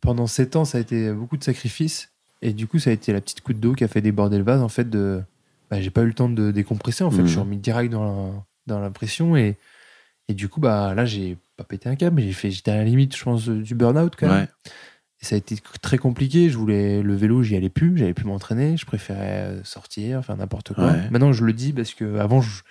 pendant 0.00 0.26
7 0.26 0.56
ans, 0.56 0.64
ça 0.64 0.78
a 0.78 0.80
été 0.80 1.12
beaucoup 1.12 1.36
de 1.36 1.44
sacrifices. 1.44 2.10
Et 2.42 2.52
du 2.52 2.66
coup, 2.66 2.78
ça 2.78 2.90
a 2.90 2.92
été 2.92 3.12
la 3.12 3.20
petite 3.20 3.42
goutte 3.44 3.60
d'eau 3.60 3.72
qui 3.74 3.84
a 3.84 3.88
fait 3.88 4.00
déborder 4.00 4.36
le 4.38 4.44
vase, 4.44 4.60
en 4.62 4.68
fait, 4.68 4.90
de. 4.90 5.22
Bah, 5.70 5.80
j'ai 5.80 5.90
pas 5.90 6.02
eu 6.02 6.06
le 6.06 6.12
temps 6.14 6.28
de 6.28 6.50
décompresser, 6.50 7.04
en 7.04 7.10
fait. 7.10 7.22
Je 7.24 7.30
suis 7.30 7.38
remis 7.40 7.56
direct 7.56 7.90
dans 7.92 8.04
la, 8.04 8.44
dans 8.66 8.78
la 8.80 8.90
pression. 8.90 9.36
Et... 9.36 9.56
et 10.28 10.34
du 10.34 10.48
coup, 10.48 10.60
bah, 10.60 10.94
là, 10.94 11.04
j'ai 11.04 11.36
pas 11.56 11.64
pété 11.64 11.88
un 11.88 11.96
câble, 11.96 12.16
mais 12.16 12.22
j'ai 12.22 12.32
fait... 12.32 12.50
j'étais 12.50 12.70
à 12.70 12.76
la 12.76 12.84
limite, 12.84 13.16
je 13.16 13.24
pense, 13.24 13.48
du 13.48 13.74
burn-out, 13.74 14.14
quand 14.18 14.28
même. 14.28 14.40
Ouais. 14.42 14.48
Et 15.20 15.24
ça 15.24 15.36
a 15.36 15.38
été 15.38 15.56
très 15.80 15.98
compliqué. 15.98 16.50
Je 16.50 16.58
voulais 16.58 17.00
le 17.02 17.14
vélo, 17.14 17.42
j'y 17.42 17.54
allais 17.56 17.68
plus, 17.68 17.96
j'allais 17.96 18.14
plus 18.14 18.24
m'entraîner. 18.24 18.76
Je 18.76 18.84
préférais 18.86 19.44
euh, 19.46 19.64
sortir, 19.64 20.24
faire 20.24 20.36
n'importe 20.36 20.74
quoi. 20.74 20.86
Ouais. 20.92 21.10
Maintenant, 21.10 21.32
je 21.32 21.44
le 21.44 21.52
dis 21.52 21.72
parce 21.72 21.94
que 21.94 22.18
avant, 22.18 22.40
je, 22.40 22.62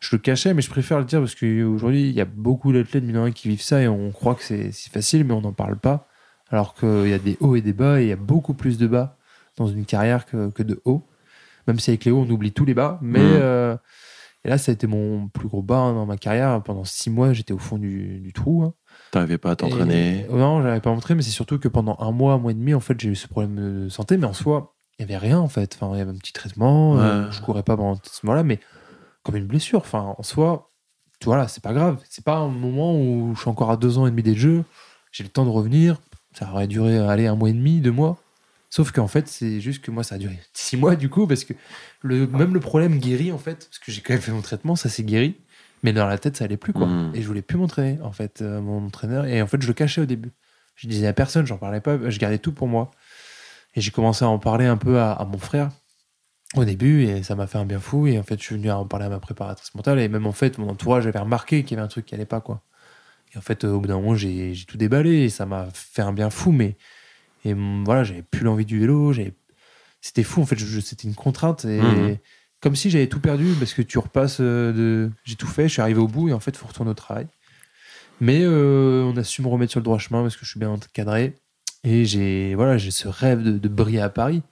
je 0.00 0.16
le 0.16 0.18
cachais, 0.18 0.54
mais 0.54 0.62
je 0.62 0.70
préfère 0.70 0.98
le 0.98 1.04
dire 1.04 1.20
parce 1.20 1.34
qu'aujourd'hui, 1.34 2.08
il 2.08 2.14
y 2.14 2.20
a 2.22 2.24
beaucoup 2.24 2.72
d'athlètes 2.72 3.04
mine 3.04 3.12
de 3.14 3.18
rien, 3.18 3.30
qui 3.32 3.48
vivent 3.48 3.60
ça 3.60 3.82
et 3.82 3.88
on 3.88 4.10
croit 4.10 4.34
que 4.34 4.42
c'est 4.42 4.72
si 4.72 4.88
facile, 4.88 5.24
mais 5.24 5.34
on 5.34 5.42
n'en 5.42 5.52
parle 5.52 5.76
pas. 5.76 6.08
Alors 6.50 6.72
qu'il 6.74 7.08
y 7.08 7.12
a 7.12 7.18
des 7.18 7.36
hauts 7.40 7.56
et 7.56 7.60
des 7.60 7.74
bas 7.74 8.00
et 8.00 8.04
il 8.04 8.08
y 8.08 8.12
a 8.12 8.16
beaucoup 8.16 8.54
plus 8.54 8.78
de 8.78 8.86
bas 8.86 9.18
dans 9.58 9.66
une 9.66 9.84
carrière 9.84 10.24
que, 10.24 10.48
que 10.48 10.62
de 10.62 10.80
hauts. 10.86 11.06
Même 11.66 11.78
si 11.78 11.90
avec 11.90 12.06
les 12.06 12.10
hauts, 12.10 12.24
on 12.26 12.30
oublie 12.30 12.52
tous 12.52 12.64
les 12.64 12.72
bas. 12.72 12.98
Mais 13.02 13.18
Mhm. 13.18 13.26
euh, 13.34 13.76
et 14.44 14.48
là, 14.48 14.58
ça 14.58 14.70
a 14.70 14.74
été 14.74 14.86
mon 14.86 15.28
plus 15.28 15.48
gros 15.48 15.62
bas 15.62 15.92
dans 15.92 16.06
ma 16.06 16.16
carrière. 16.16 16.62
Pendant 16.62 16.84
six 16.84 17.10
mois, 17.10 17.32
j'étais 17.32 17.52
au 17.52 17.58
fond 17.58 17.76
du, 17.78 18.20
du 18.20 18.32
trou. 18.32 18.62
hein. 18.62 18.74
T'arrivais 19.10 19.38
pas 19.38 19.50
à 19.52 19.56
t'entraîner. 19.56 20.26
Et- 20.28 20.32
Non, 20.32 20.62
j'avais 20.62 20.80
pas 20.80 20.90
montré, 20.90 21.14
mais 21.14 21.22
c'est 21.22 21.30
surtout 21.30 21.58
que 21.58 21.68
pendant 21.68 21.96
un 22.00 22.12
mois, 22.12 22.34
un 22.34 22.38
mois 22.38 22.52
et 22.52 22.54
demi, 22.54 22.72
en 22.74 22.80
fait, 22.80 22.98
j'ai 23.00 23.08
eu 23.10 23.16
ce 23.16 23.26
problème 23.28 23.56
de 23.84 23.88
santé, 23.88 24.16
mais 24.16 24.26
en 24.26 24.32
soi, 24.32 24.74
il 24.98 25.02
y 25.02 25.04
avait 25.04 25.16
rien 25.18 25.38
en 25.38 25.48
fait. 25.48 25.76
Enfin, 25.80 25.92
il 25.94 25.98
y 25.98 26.00
avait 26.02 26.10
un 26.10 26.16
petit 26.16 26.32
traitement, 26.32 26.98
euh, 26.98 27.26
Ouais. 27.26 27.32
je 27.32 27.40
courais 27.40 27.62
pas 27.62 27.76
pendant 27.76 27.98
ce 28.02 28.24
moment-là, 28.26 28.42
mais 28.44 28.60
comme 29.22 29.36
une 29.36 29.46
blessure. 29.46 29.80
Enfin, 29.80 30.14
en 30.16 30.22
soi, 30.22 30.70
tu 31.20 31.26
vois 31.26 31.36
là, 31.36 31.48
c'est 31.48 31.62
pas 31.62 31.72
grave. 31.72 32.00
C'est 32.08 32.24
pas 32.24 32.36
un 32.36 32.48
moment 32.48 32.94
où 32.98 33.32
je 33.34 33.40
suis 33.40 33.50
encore 33.50 33.70
à 33.70 33.76
deux 33.76 33.98
ans 33.98 34.06
et 34.06 34.10
demi 34.10 34.22
des 34.22 34.34
jeux, 34.34 34.64
j'ai 35.12 35.24
le 35.24 35.30
temps 35.30 35.44
de 35.44 35.50
revenir. 35.50 36.00
Ça 36.34 36.48
aurait 36.52 36.66
duré, 36.68 36.98
aller 36.98 37.26
un 37.26 37.34
mois 37.34 37.50
et 37.50 37.54
demi, 37.54 37.80
deux 37.80 37.90
mois. 37.90 38.18
Sauf 38.70 38.92
qu'en 38.92 39.08
fait, 39.08 39.28
c'est 39.28 39.60
juste 39.60 39.82
que 39.82 39.90
moi, 39.90 40.02
ça 40.02 40.16
a 40.16 40.18
duré 40.18 40.38
six 40.52 40.76
mois 40.76 40.94
du 40.94 41.08
coup, 41.08 41.26
parce 41.26 41.44
que 41.44 41.54
le, 42.02 42.26
même 42.26 42.52
le 42.52 42.60
problème 42.60 42.98
guéri 42.98 43.32
en 43.32 43.38
fait, 43.38 43.66
parce 43.66 43.78
que 43.78 43.90
j'ai 43.90 44.02
quand 44.02 44.12
même 44.12 44.22
fait 44.22 44.32
mon 44.32 44.42
traitement, 44.42 44.76
ça 44.76 44.88
s'est 44.88 45.04
guéri. 45.04 45.36
Mais 45.82 45.92
dans 45.92 46.06
la 46.06 46.18
tête, 46.18 46.36
ça 46.36 46.44
allait 46.44 46.56
plus, 46.56 46.72
quoi. 46.72 46.86
Mhm. 46.86 47.12
Et 47.14 47.22
je 47.22 47.26
voulais 47.26 47.42
plus 47.42 47.56
m'entraîner, 47.56 48.00
en 48.02 48.10
fait, 48.10 48.42
euh, 48.42 48.60
mon 48.60 48.86
entraîneur. 48.86 49.26
Et 49.26 49.40
en 49.40 49.46
fait, 49.46 49.62
je 49.62 49.68
le 49.68 49.74
cachais 49.74 50.00
au 50.00 50.06
début. 50.06 50.32
Je 50.74 50.88
disais 50.88 51.06
à 51.06 51.12
personne, 51.12 51.46
j'en 51.46 51.56
parlais 51.56 51.80
pas, 51.80 52.10
je 52.10 52.18
gardais 52.18 52.38
tout 52.38 52.52
pour 52.52 52.66
moi. 52.68 52.90
Et 53.74 53.80
j'ai 53.80 53.90
commencé 53.90 54.24
à 54.24 54.28
en 54.28 54.38
parler 54.38 54.66
un 54.66 54.76
peu 54.76 54.98
à, 54.98 55.12
à 55.12 55.24
mon 55.24 55.38
frère 55.38 55.70
au 56.56 56.64
début, 56.64 57.04
et 57.04 57.22
ça 57.22 57.36
m'a 57.36 57.46
fait 57.46 57.58
un 57.58 57.64
bien 57.64 57.78
fou. 57.78 58.06
Et 58.06 58.18
en 58.18 58.22
fait, 58.22 58.38
je 58.38 58.44
suis 58.44 58.54
venu 58.56 58.70
à 58.70 58.78
en 58.78 58.86
parler 58.86 59.06
à 59.06 59.08
ma 59.08 59.20
préparatrice 59.20 59.74
mentale, 59.74 60.00
et 60.00 60.08
même 60.08 60.26
en 60.26 60.32
fait, 60.32 60.58
mon 60.58 60.68
entourage 60.68 61.06
avait 61.06 61.18
remarqué 61.18 61.62
qu'il 61.62 61.76
y 61.76 61.78
avait 61.78 61.84
un 61.84 61.88
truc 61.88 62.06
qui 62.06 62.14
allait 62.14 62.26
pas, 62.26 62.40
quoi. 62.40 62.62
Et 63.34 63.38
en 63.38 63.40
fait, 63.40 63.64
euh, 63.64 63.72
au 63.72 63.80
bout 63.80 63.86
d'un 63.86 63.96
moment, 63.96 64.16
j'ai 64.16 64.54
j'ai 64.54 64.64
tout 64.64 64.78
déballé, 64.78 65.24
et 65.24 65.28
ça 65.28 65.46
m'a 65.46 65.68
fait 65.72 66.02
un 66.02 66.12
bien 66.12 66.30
fou, 66.30 66.50
mais. 66.52 66.76
Et 67.48 67.54
voilà, 67.84 68.04
j'avais 68.04 68.22
plus 68.22 68.44
l'envie 68.44 68.64
du 68.64 68.80
vélo. 68.80 69.12
C'était 70.00 70.22
fou, 70.22 70.42
en 70.42 70.46
fait, 70.46 70.58
c'était 70.58 71.08
une 71.08 71.14
contrainte, 71.14 71.64
et. 71.64 71.80
Mhm. 71.80 72.18
Comme 72.60 72.74
si 72.74 72.90
j'avais 72.90 73.06
tout 73.06 73.20
perdu 73.20 73.54
parce 73.58 73.72
que 73.72 73.82
tu 73.82 73.98
repasses 73.98 74.38
euh, 74.40 74.72
de. 74.72 75.10
J'ai 75.24 75.36
tout 75.36 75.46
fait, 75.46 75.68
je 75.68 75.74
suis 75.74 75.82
arrivé 75.82 76.00
au 76.00 76.08
bout 76.08 76.28
et 76.28 76.32
en 76.32 76.40
fait, 76.40 76.50
il 76.50 76.56
faut 76.56 76.66
retourner 76.66 76.90
au 76.90 76.94
travail. 76.94 77.28
Mais 78.20 78.40
euh, 78.42 79.04
on 79.04 79.16
a 79.16 79.22
su 79.22 79.42
me 79.42 79.48
remettre 79.48 79.70
sur 79.70 79.80
le 79.80 79.84
droit 79.84 79.98
chemin 79.98 80.22
parce 80.22 80.36
que 80.36 80.44
je 80.44 80.50
suis 80.50 80.58
bien 80.58 80.70
encadré. 80.70 81.36
Et 81.84 82.04
j'ai 82.04 82.56
voilà, 82.56 82.76
j'ai 82.76 82.90
ce 82.90 83.06
rêve 83.06 83.42
de, 83.44 83.52
de 83.52 83.68
briller 83.68 84.00
à 84.00 84.08
Paris. 84.08 84.42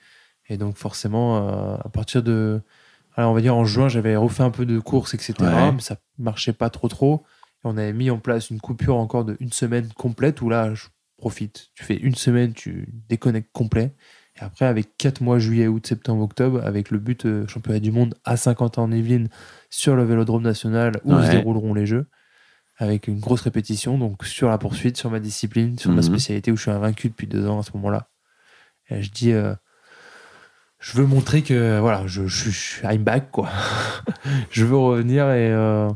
Et 0.49 0.57
donc, 0.57 0.77
forcément, 0.77 1.37
euh, 1.37 1.77
à 1.85 1.89
partir 1.89 2.23
de. 2.23 2.61
Alors, 3.17 3.33
on 3.33 3.35
va 3.35 3.41
dire 3.41 3.57
en 3.57 3.65
juin, 3.65 3.89
j'avais 3.89 4.15
refait 4.15 4.45
un 4.45 4.51
peu 4.51 4.67
de 4.67 4.79
courses, 4.79 5.15
etc. 5.15 5.35
Ouais. 5.41 5.73
Mais 5.73 5.81
ça 5.81 5.97
marchait 6.19 6.53
pas 6.53 6.71
trop, 6.71 6.87
trop. 6.87 7.25
Et 7.65 7.67
on 7.67 7.77
avait 7.77 7.93
mis 7.93 8.11
en 8.11 8.19
place 8.19 8.51
une 8.51 8.61
coupure 8.61 8.97
encore 8.99 9.25
de 9.25 9.37
une 9.41 9.53
semaine 9.53 9.89
complète 9.95 10.43
où 10.43 10.49
là, 10.49 10.75
je 10.75 10.87
profite. 11.17 11.69
Tu 11.75 11.85
fais 11.85 11.97
une 11.97 12.15
semaine, 12.15 12.53
tu 12.53 12.89
déconnectes 13.09 13.51
complet. 13.53 13.95
Et 14.39 14.45
après, 14.45 14.67
avec 14.67 14.97
4 14.99 15.23
mois, 15.23 15.39
juillet, 15.39 15.67
août, 15.67 15.87
septembre, 15.87 16.23
octobre, 16.23 16.61
avec 16.65 16.91
le 16.91 16.99
but 16.99 17.25
euh, 17.25 17.47
championnat 17.49 17.81
du 17.81 17.91
monde 17.91 18.15
à 18.25 18.37
50 18.37 18.79
ans 18.79 18.85
en 18.85 18.93
Yvelines 18.93 19.29
sur 19.71 19.97
le 19.97 20.05
vélodrome 20.05 20.43
national 20.43 21.01
où 21.05 21.15
Ouais. 21.15 21.25
se 21.27 21.31
dérouleront 21.31 21.73
les 21.73 21.87
Jeux, 21.87 22.07
avec 22.77 23.09
une 23.09 23.19
grosse 23.19 23.41
répétition, 23.41 23.97
donc 23.97 24.25
sur 24.27 24.51
la 24.51 24.59
poursuite, 24.59 24.99
sur 24.99 25.11
ma 25.11 25.21
discipline, 25.21 25.79
sur 25.79 25.91
ma 25.91 25.97
Mhm. 25.97 26.03
spécialité 26.03 26.53
où 26.53 26.57
je 26.57 26.63
suis 26.63 26.71
invaincu 26.71 27.09
depuis 27.09 27.27
deux 27.27 27.47
ans 27.49 27.59
à 27.61 27.63
ce 27.63 27.71
moment-là. 27.75 28.09
Je 28.91 29.09
dis, 29.11 29.33
euh, 29.33 29.55
je 30.79 30.99
veux 30.99 31.07
montrer 31.07 31.43
que 31.43 31.79
voilà, 31.81 32.07
je, 32.07 32.27
je, 32.27 32.51
je 32.51 32.59
suis 32.59 32.87
I'm 32.87 33.03
back, 33.03 33.31
quoi. 33.31 33.49
je 34.51 34.65
veux 34.67 34.77
revenir 34.77 35.25
et, 35.31 35.51
euh, 35.51 35.89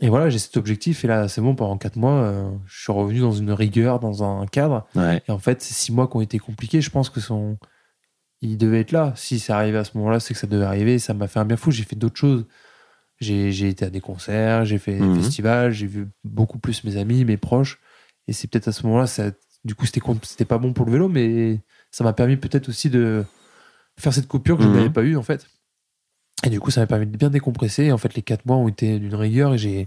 et 0.00 0.08
voilà, 0.08 0.28
j'ai 0.30 0.38
cet 0.38 0.56
objectif. 0.56 1.04
Et 1.04 1.08
là, 1.08 1.28
c'est 1.28 1.40
bon, 1.40 1.54
pendant 1.54 1.78
4 1.78 1.96
mois, 1.96 2.12
euh, 2.22 2.50
je 2.66 2.82
suis 2.82 2.92
revenu 2.92 3.20
dans 3.20 3.32
une 3.32 3.52
rigueur, 3.52 4.00
dans 4.00 4.22
un 4.24 4.46
cadre. 4.46 4.86
Ouais. 4.94 5.22
Et 5.28 5.30
en 5.32 5.38
fait, 5.38 5.62
ces 5.62 5.72
six 5.74 5.92
mois 5.92 6.08
qui 6.08 6.16
ont 6.16 6.20
été 6.20 6.38
compliqués, 6.38 6.80
je 6.80 6.90
pense 6.90 7.10
que 7.10 7.20
son... 7.20 7.56
il 8.42 8.58
devait 8.58 8.80
être 8.80 8.92
là. 8.92 9.12
Si 9.16 9.38
c'est 9.38 9.52
arrivé 9.52 9.78
à 9.78 9.84
ce 9.84 9.96
moment-là, 9.96 10.20
c'est 10.20 10.34
que 10.34 10.40
ça 10.40 10.46
devait 10.46 10.64
arriver. 10.64 10.98
Ça 10.98 11.14
m'a 11.14 11.28
fait 11.28 11.38
un 11.38 11.44
bien 11.44 11.56
fou. 11.56 11.70
J'ai 11.70 11.84
fait 11.84 11.96
d'autres 11.96 12.16
choses. 12.18 12.44
J'ai 13.20 13.68
été 13.68 13.84
à 13.84 13.90
des 13.90 14.00
concerts, 14.00 14.64
j'ai 14.64 14.76
fait 14.78 14.98
Mhm. 14.98 15.14
des 15.16 15.22
festivals, 15.22 15.70
j'ai 15.72 15.86
vu 15.86 16.08
beaucoup 16.24 16.58
plus 16.58 16.82
mes 16.84 16.96
amis, 16.96 17.24
mes 17.24 17.36
proches. 17.36 17.78
Et 18.26 18.32
c'est 18.32 18.48
peut-être 18.48 18.68
à 18.68 18.72
ce 18.72 18.84
moment-là, 18.86 19.06
ça... 19.06 19.30
du 19.64 19.74
coup, 19.74 19.86
c'était 19.86 20.44
pas 20.44 20.58
bon 20.58 20.72
pour 20.72 20.84
le 20.84 20.92
vélo, 20.92 21.08
mais 21.08 21.60
ça 21.90 22.02
m'a 22.04 22.12
permis 22.12 22.36
peut-être 22.36 22.68
aussi 22.68 22.90
de 22.90 23.24
faire 23.98 24.12
cette 24.12 24.26
coupure 24.26 24.56
que 24.58 24.64
je 24.64 24.68
Mhm. 24.68 24.74
n'avais 24.74 24.90
pas 24.90 25.02
eue, 25.04 25.16
en 25.16 25.22
fait. 25.22 25.46
Et 26.42 26.50
du 26.50 26.60
coup, 26.60 26.70
ça 26.70 26.80
m'a 26.80 26.86
permis 26.86 27.06
de 27.06 27.16
bien 27.16 27.30
décompresser. 27.30 27.84
Et 27.84 27.92
en 27.92 27.98
fait, 27.98 28.14
les 28.14 28.22
quatre 28.22 28.44
mois 28.46 28.56
ont 28.56 28.68
été 28.68 28.98
d'une 28.98 29.14
rigueur 29.14 29.54
et 29.54 29.58
j'ai 29.58 29.86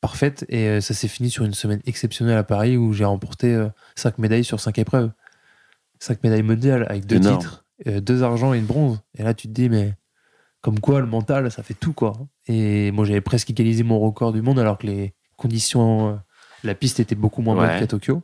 parfaite. 0.00 0.44
Et 0.48 0.68
euh, 0.68 0.80
ça 0.80 0.94
s'est 0.94 1.08
fini 1.08 1.30
sur 1.30 1.44
une 1.44 1.54
semaine 1.54 1.80
exceptionnelle 1.86 2.38
à 2.38 2.44
Paris 2.44 2.76
où 2.76 2.92
j'ai 2.92 3.04
remporté 3.04 3.52
euh, 3.54 3.68
cinq 3.96 4.18
médailles 4.18 4.44
sur 4.44 4.60
cinq 4.60 4.78
épreuves. 4.78 5.10
Cinq 5.98 6.22
médailles 6.22 6.42
mondiales 6.42 6.86
avec 6.88 7.06
deux 7.06 7.16
Énorme. 7.16 7.38
titres, 7.38 7.64
euh, 7.86 8.00
deux 8.00 8.22
argent 8.22 8.54
et 8.54 8.58
une 8.58 8.66
bronze. 8.66 9.00
Et 9.18 9.22
là, 9.22 9.34
tu 9.34 9.48
te 9.48 9.52
dis, 9.52 9.68
mais 9.68 9.94
comme 10.60 10.80
quoi 10.80 11.00
le 11.00 11.06
mental, 11.06 11.50
ça 11.50 11.62
fait 11.62 11.74
tout, 11.74 11.92
quoi. 11.92 12.14
Et 12.46 12.90
moi, 12.92 13.04
j'avais 13.04 13.20
presque 13.20 13.50
égalisé 13.50 13.82
mon 13.82 13.98
record 14.00 14.32
du 14.32 14.40
monde 14.42 14.58
alors 14.58 14.78
que 14.78 14.86
les 14.86 15.12
conditions, 15.36 16.18
la 16.62 16.74
piste 16.74 17.00
était 17.00 17.14
beaucoup 17.14 17.42
moins 17.42 17.54
bonne 17.54 17.66
Ouais. 17.68 17.78
qu'à 17.80 17.86
Tokyo. 17.86 18.22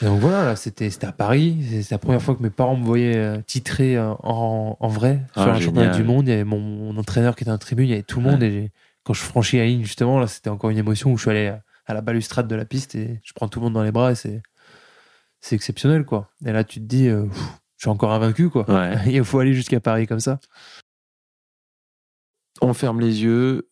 Et 0.00 0.04
donc 0.04 0.20
voilà, 0.20 0.44
là, 0.44 0.56
c'était 0.56 0.90
à 1.04 1.12
Paris. 1.12 1.82
C'est 1.82 1.90
la 1.90 1.98
première 1.98 2.22
fois 2.22 2.36
que 2.36 2.42
mes 2.42 2.50
parents 2.50 2.76
me 2.76 2.84
voyaient 2.84 3.16
euh, 3.16 3.40
titrer 3.46 3.96
euh, 3.96 4.12
en, 4.22 4.76
en 4.78 4.88
vrai 4.88 5.20
Ah, 5.34 5.42
sur 5.42 5.52
un 5.52 5.60
championnat 5.60 5.96
du 5.96 6.04
monde. 6.04 6.26
Il 6.26 6.30
y 6.30 6.34
avait 6.34 6.44
mon, 6.44 6.60
mon 6.60 6.96
entraîneur 6.96 7.34
qui 7.34 7.44
était 7.44 7.50
en 7.50 7.58
tribune, 7.58 7.86
il 7.86 7.90
y 7.90 7.94
avait 7.94 8.02
tout 8.02 8.20
le 8.20 8.30
monde. 8.30 8.42
Et 8.42 8.70
quand 9.04 9.12
je 9.12 9.22
franchis 9.22 9.56
la 9.58 9.66
ligne, 9.66 9.82
justement, 9.82 10.20
là, 10.20 10.26
c'était 10.26 10.50
encore 10.50 10.70
une 10.70 10.78
émotion 10.78 11.10
où 11.12 11.16
je 11.16 11.22
suis 11.22 11.30
allé 11.30 11.48
à, 11.48 11.62
à 11.86 11.94
la 11.94 12.00
balustrade 12.00 12.46
de 12.46 12.54
la 12.54 12.64
piste 12.64 12.94
et 12.94 13.20
je 13.24 13.32
prends 13.32 13.48
tout 13.48 13.58
le 13.58 13.64
monde 13.64 13.74
dans 13.74 13.82
les 13.82 13.92
bras 13.92 14.12
et 14.12 14.14
c'est 14.14 14.42
c'est 15.40 15.54
exceptionnel, 15.54 16.04
quoi. 16.04 16.28
Et 16.44 16.52
là, 16.52 16.64
tu 16.64 16.80
te 16.80 16.84
dis, 16.84 17.08
euh, 17.08 17.24
pff, 17.26 17.38
je 17.76 17.84
suis 17.84 17.90
encore 17.90 18.12
invaincu, 18.12 18.50
quoi. 18.50 18.68
Ouais. 18.68 18.96
Il 19.06 19.24
faut 19.24 19.38
aller 19.38 19.54
jusqu'à 19.54 19.80
Paris 19.80 20.06
comme 20.06 20.20
ça. 20.20 20.40
On 22.60 22.74
ferme 22.74 23.00
les 23.00 23.22
yeux. 23.22 23.68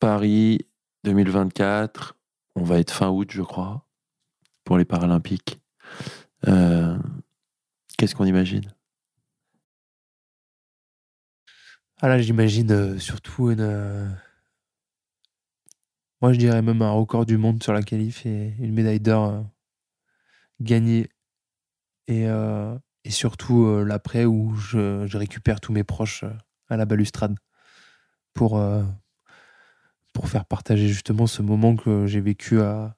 Paris 0.00 0.66
2024. 1.04 2.16
On 2.56 2.62
va 2.64 2.78
être 2.78 2.90
fin 2.90 3.08
août, 3.08 3.28
je 3.30 3.42
crois, 3.42 3.86
pour 4.70 4.78
les 4.78 4.84
Paralympiques. 4.84 5.60
Euh, 6.46 6.96
Qu'est-ce 7.98 8.14
qu'on 8.14 8.24
imagine? 8.24 8.72
Ah 12.00 12.06
là, 12.06 12.22
j'imagine 12.22 12.70
euh, 12.70 12.96
surtout 13.00 13.50
une. 13.50 13.62
euh, 13.62 14.08
Moi, 16.22 16.32
je 16.34 16.38
dirais 16.38 16.62
même 16.62 16.82
un 16.82 16.92
record 16.92 17.26
du 17.26 17.36
monde 17.36 17.60
sur 17.60 17.72
la 17.72 17.82
qualif 17.82 18.24
et 18.26 18.54
une 18.60 18.72
médaille 18.72 19.00
d'or 19.00 19.44
gagnée. 20.60 21.08
Et, 22.06 22.26
et 22.26 23.10
surtout 23.10 23.84
l'après 23.84 24.24
où 24.24 24.54
je, 24.54 25.04
je 25.04 25.18
récupère 25.18 25.60
tous 25.60 25.72
mes 25.72 25.82
proches 25.82 26.24
à 26.68 26.76
la 26.76 26.84
balustrade 26.84 27.36
pour, 28.34 28.62
pour 30.12 30.28
faire 30.28 30.44
partager 30.44 30.86
justement 30.88 31.26
ce 31.26 31.42
moment 31.42 31.74
que 31.74 32.06
j'ai 32.06 32.20
vécu 32.20 32.60
à, 32.60 32.96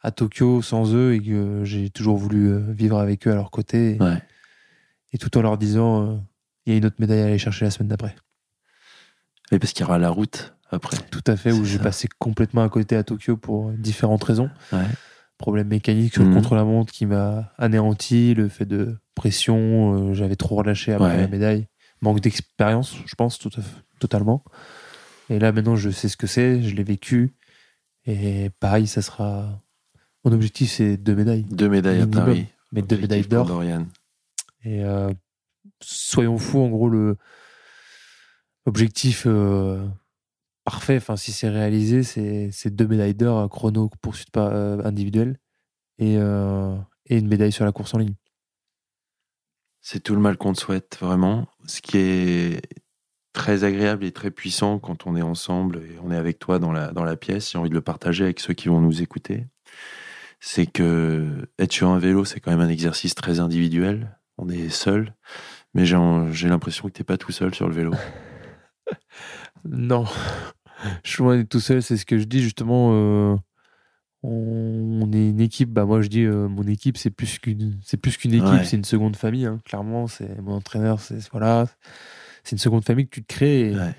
à 0.00 0.10
Tokyo 0.10 0.62
sans 0.62 0.94
eux 0.94 1.14
et 1.14 1.20
que 1.20 1.62
j'ai 1.64 1.90
toujours 1.90 2.16
voulu 2.16 2.48
euh, 2.52 2.58
vivre 2.72 2.98
avec 2.98 3.26
eux 3.26 3.32
à 3.32 3.34
leur 3.34 3.50
côté. 3.50 3.96
Et, 3.96 4.02
Ouais. 4.02 4.22
et 5.12 5.18
tout 5.18 5.36
en 5.36 5.42
leur 5.42 5.58
disant 5.58 6.02
euh, 6.02 6.16
il 6.66 6.72
y 6.72 6.74
a 6.74 6.78
une 6.78 6.84
autre 6.86 6.96
médaille 6.98 7.20
à 7.22 7.24
aller 7.26 7.38
chercher 7.38 7.64
la 7.64 7.70
semaine 7.70 7.88
d'après. 7.88 8.14
Oui, 9.50 9.58
parce 9.58 9.72
qu'il 9.72 9.84
y 9.84 9.88
aura 9.88 9.98
la 9.98 10.10
route 10.10 10.54
après. 10.70 10.98
Tout 11.10 11.24
à 11.26 11.36
fait, 11.36 11.52
où 11.52 11.64
j'ai 11.64 11.78
passé 11.78 12.08
complètement 12.18 12.62
à 12.62 12.68
côté 12.68 12.96
à 12.96 13.02
Tokyo 13.02 13.36
pour 13.36 13.70
différentes 13.72 14.22
raisons. 14.24 14.50
Ouais. 14.72 14.84
Problème 15.38 15.68
mécanique 15.68 16.12
sur 16.12 16.22
le 16.22 16.28
Mhm. 16.28 16.34
contre-la-montre 16.34 16.92
qui 16.92 17.06
m'a 17.06 17.52
anéanti, 17.58 18.34
le 18.34 18.48
fait 18.48 18.66
de 18.66 18.98
pression, 19.14 20.10
euh, 20.10 20.14
j'avais 20.14 20.36
trop 20.36 20.56
relâché 20.56 20.92
après 20.92 21.08
Ouais. 21.08 21.16
la 21.22 21.28
médaille. 21.28 21.66
Manque 22.02 22.20
d'expérience, 22.20 22.96
je 23.06 23.14
pense, 23.14 23.38
tout 23.38 23.50
à 23.56 23.62
fait- 23.62 23.82
totalement. 23.98 24.44
Et 25.30 25.38
là, 25.38 25.50
maintenant, 25.52 25.76
je 25.76 25.90
sais 25.90 26.08
ce 26.08 26.16
que 26.16 26.26
c'est, 26.26 26.62
je 26.62 26.74
l'ai 26.74 26.84
vécu. 26.84 27.34
Et 28.06 28.50
pareil, 28.60 28.86
ça 28.86 29.00
sera. 29.02 29.60
Mon 30.24 30.32
objectif, 30.32 30.70
c'est 30.72 30.96
deux 30.96 31.14
médailles, 31.14 31.44
Deux 31.44 31.68
médailles 31.68 32.00
Minimum. 32.00 32.18
à 32.22 32.24
Paris. 32.26 32.46
mais 32.72 32.82
deux 32.82 32.98
médailles 32.98 33.26
d'or. 33.26 33.62
Et 34.64 34.84
euh, 34.84 35.12
soyons 35.80 36.38
fous, 36.38 36.60
en 36.60 36.68
gros, 36.68 36.88
le 36.88 37.16
objectif 38.66 39.24
euh, 39.26 39.86
parfait, 40.64 40.96
enfin, 40.98 41.16
si 41.16 41.32
c'est 41.32 41.48
réalisé, 41.48 42.02
c'est 42.02 42.70
deux 42.70 42.86
médailles 42.86 43.14
d'or 43.14 43.40
à 43.42 43.48
chrono 43.48 43.90
poursuite 44.02 44.30
pas 44.30 44.52
euh, 44.52 44.82
individuelle 44.84 45.38
et, 45.98 46.16
euh, 46.18 46.76
et 47.06 47.16
une 47.18 47.28
médaille 47.28 47.52
sur 47.52 47.64
la 47.64 47.72
course 47.72 47.94
en 47.94 47.98
ligne. 47.98 48.14
C'est 49.80 50.00
tout 50.00 50.14
le 50.14 50.20
mal 50.20 50.36
qu'on 50.36 50.52
te 50.52 50.60
souhaite, 50.60 50.98
vraiment. 51.00 51.46
Ce 51.66 51.80
qui 51.80 51.96
est 51.96 52.60
très 53.32 53.64
agréable 53.64 54.04
et 54.04 54.12
très 54.12 54.30
puissant 54.30 54.78
quand 54.78 55.06
on 55.06 55.16
est 55.16 55.22
ensemble 55.22 55.78
et 55.78 55.98
on 56.02 56.10
est 56.10 56.16
avec 56.16 56.38
toi 56.38 56.58
dans 56.58 56.72
la, 56.72 56.92
dans 56.92 57.04
la 57.04 57.16
pièce. 57.16 57.52
J'ai 57.52 57.58
envie 57.58 57.70
de 57.70 57.74
le 57.74 57.80
partager 57.80 58.24
avec 58.24 58.40
ceux 58.40 58.52
qui 58.52 58.68
vont 58.68 58.80
nous 58.80 59.00
écouter. 59.00 59.46
C'est 60.40 60.66
que 60.66 61.48
être 61.58 61.72
sur 61.72 61.88
un 61.88 61.98
vélo, 61.98 62.24
c'est 62.24 62.40
quand 62.40 62.50
même 62.50 62.60
un 62.60 62.68
exercice 62.68 63.14
très 63.14 63.40
individuel. 63.40 64.16
On 64.38 64.48
est 64.48 64.68
seul. 64.68 65.14
Mais 65.74 65.84
j'ai 65.84 66.48
l'impression 66.48 66.88
que 66.88 66.92
t'es 66.92 67.04
pas 67.04 67.16
tout 67.18 67.32
seul 67.32 67.54
sur 67.54 67.68
le 67.68 67.74
vélo. 67.74 67.92
Non, 69.68 70.04
je 71.04 71.10
suis 71.10 71.22
loin 71.22 71.36
d'être 71.36 71.48
tout 71.48 71.60
seul, 71.60 71.82
c'est 71.82 71.96
ce 71.96 72.06
que 72.06 72.18
je 72.18 72.24
dis 72.24 72.40
justement. 72.42 72.90
euh, 72.92 73.36
on, 74.22 75.00
on 75.02 75.12
est 75.12 75.28
une 75.30 75.40
équipe, 75.40 75.70
bah 75.70 75.84
moi 75.84 76.00
je 76.00 76.08
dis 76.08 76.22
euh, 76.24 76.48
mon 76.48 76.62
équipe 76.64 76.96
c'est 76.96 77.10
plus 77.10 77.38
qu'une 77.38 77.78
c'est 77.84 77.96
plus 77.96 78.16
qu'une 78.16 78.34
équipe, 78.34 78.48
Ouais. 78.48 78.64
c'est 78.64 78.76
une 78.76 78.84
seconde 78.84 79.16
famille. 79.16 79.46
hein, 79.46 79.58
clairement, 79.64 80.06
c'est 80.06 80.40
mon 80.40 80.54
entraîneur, 80.54 81.00
c'est 81.00 81.18
voilà, 81.30 81.66
c'est 82.44 82.52
une 82.52 82.58
seconde 82.58 82.84
famille 82.84 83.06
que 83.06 83.14
tu 83.14 83.22
te 83.24 83.34
crées. 83.34 83.70
Et, 83.72 83.76
Ouais. 83.76 83.94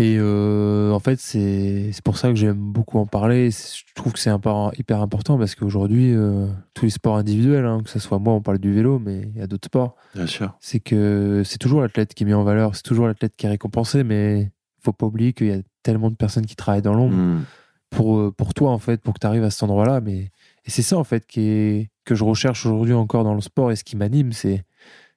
Et 0.00 0.16
euh, 0.18 0.92
en 0.92 1.00
fait, 1.00 1.18
c'est 1.20 1.90
pour 2.04 2.18
ça 2.18 2.28
que 2.28 2.36
j'aime 2.36 2.56
beaucoup 2.56 2.98
en 2.98 3.06
parler. 3.06 3.50
Je 3.50 3.82
trouve 3.96 4.12
que 4.12 4.20
c'est 4.20 4.30
hyper 4.78 5.00
important 5.00 5.36
parce 5.38 5.56
qu'aujourd'hui, 5.56 6.14
euh, 6.14 6.46
tous 6.74 6.84
les 6.84 6.90
sports 6.92 7.16
individuels, 7.16 7.66
hein, 7.66 7.80
que 7.84 7.90
ce 7.90 7.98
soit 7.98 8.20
moi, 8.20 8.32
on 8.34 8.40
parle 8.40 8.58
du 8.58 8.72
vélo, 8.72 9.00
mais 9.00 9.22
il 9.34 9.36
y 9.38 9.42
a 9.42 9.48
d'autres 9.48 9.66
sports, 9.66 9.96
Bien 10.14 10.28
sûr. 10.28 10.56
c'est 10.60 10.78
que 10.78 11.42
c'est 11.44 11.58
toujours 11.58 11.80
l'athlète 11.80 12.14
qui 12.14 12.22
est 12.22 12.26
mis 12.26 12.34
en 12.34 12.44
valeur, 12.44 12.76
c'est 12.76 12.82
toujours 12.84 13.08
l'athlète 13.08 13.34
qui 13.36 13.46
est 13.46 13.48
récompensé, 13.50 14.04
mais 14.04 14.52
faut 14.84 14.92
pas 14.92 15.06
oublier 15.06 15.32
qu'il 15.32 15.48
y 15.48 15.52
a 15.52 15.58
tellement 15.82 16.10
de 16.10 16.16
personnes 16.16 16.46
qui 16.46 16.54
travaillent 16.54 16.80
dans 16.82 16.94
l'ombre 16.94 17.16
Mm. 17.16 17.42
pour, 17.90 18.18
euh, 18.18 18.30
pour 18.30 18.54
toi, 18.54 18.70
en 18.70 18.78
fait, 18.78 19.00
pour 19.02 19.14
que 19.14 19.18
tu 19.18 19.26
arrives 19.26 19.42
à 19.42 19.50
cet 19.50 19.64
endroit-là. 19.64 20.00
Mais, 20.00 20.30
et 20.64 20.70
c'est 20.70 20.82
ça, 20.82 20.96
en 20.96 21.02
fait, 21.04 21.26
qui 21.26 21.40
est, 21.40 21.90
que 22.04 22.14
je 22.14 22.22
recherche 22.22 22.64
aujourd'hui 22.66 22.94
encore 22.94 23.24
dans 23.24 23.34
le 23.34 23.40
sport 23.40 23.72
et 23.72 23.76
ce 23.76 23.82
qui 23.82 23.96
m'anime, 23.96 24.32
c'est 24.32 24.62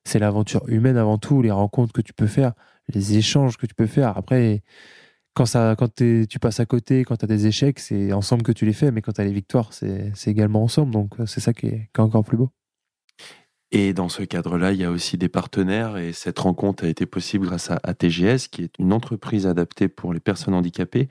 c'est 0.04 0.18
l'aventure 0.18 0.64
humaine 0.68 0.98
avant 0.98 1.20
tout, 1.20 1.44
les 1.44 1.52
rencontres 1.52 1.94
que 1.94 2.02
tu 2.02 2.12
peux 2.14 2.26
faire, 2.26 2.54
les 2.96 3.18
échanges 3.18 3.58
que 3.58 3.66
tu 3.66 3.76
peux 3.76 3.88
faire. 3.88 4.18
Après, 4.18 4.64
quand, 5.34 5.46
ça, 5.46 5.76
quand 5.78 5.94
tu 5.96 6.28
passes 6.40 6.60
à 6.60 6.66
côté, 6.66 7.04
quand 7.04 7.18
tu 7.18 7.26
as 7.26 7.28
des 7.28 7.48
échecs, 7.48 7.80
c'est 7.80 8.12
ensemble 8.14 8.44
que 8.44 8.52
tu 8.52 8.66
les 8.66 8.74
fais, 8.74 8.92
mais 8.92 9.02
quand 9.02 9.14
tu 9.14 9.22
as 9.22 9.24
les 9.24 9.32
victoires, 9.32 9.72
c'est 9.74 10.12
également 10.28 10.64
ensemble. 10.64 10.92
Donc, 10.92 11.20
euh, 11.20 11.26
c'est 11.26 11.40
ça 11.40 11.54
qui 11.54 11.68
est, 11.68 11.90
encore 11.98 12.24
plus 12.24 12.38
beau. 12.38 12.50
Et 13.74 13.94
dans 13.94 14.10
ce 14.10 14.24
cadre-là, 14.24 14.74
il 14.74 14.82
y 14.82 14.84
a 14.84 14.92
aussi 14.92 15.18
des 15.18 15.30
partenaires 15.30 15.96
et 15.96 16.12
cette 16.12 16.40
rencontre 16.40 16.84
a 16.84 16.90
été 16.90 17.06
possible 17.06 17.46
grâce 17.46 17.72
à 17.72 17.80
ATGS, 17.84 18.50
qui 18.52 18.64
est 18.64 18.78
une 18.80 18.92
entreprise 18.92 19.48
adaptée 19.48 19.88
pour 19.88 20.14
les 20.14 20.20
personnes 20.20 20.54
handicapées. 20.54 21.08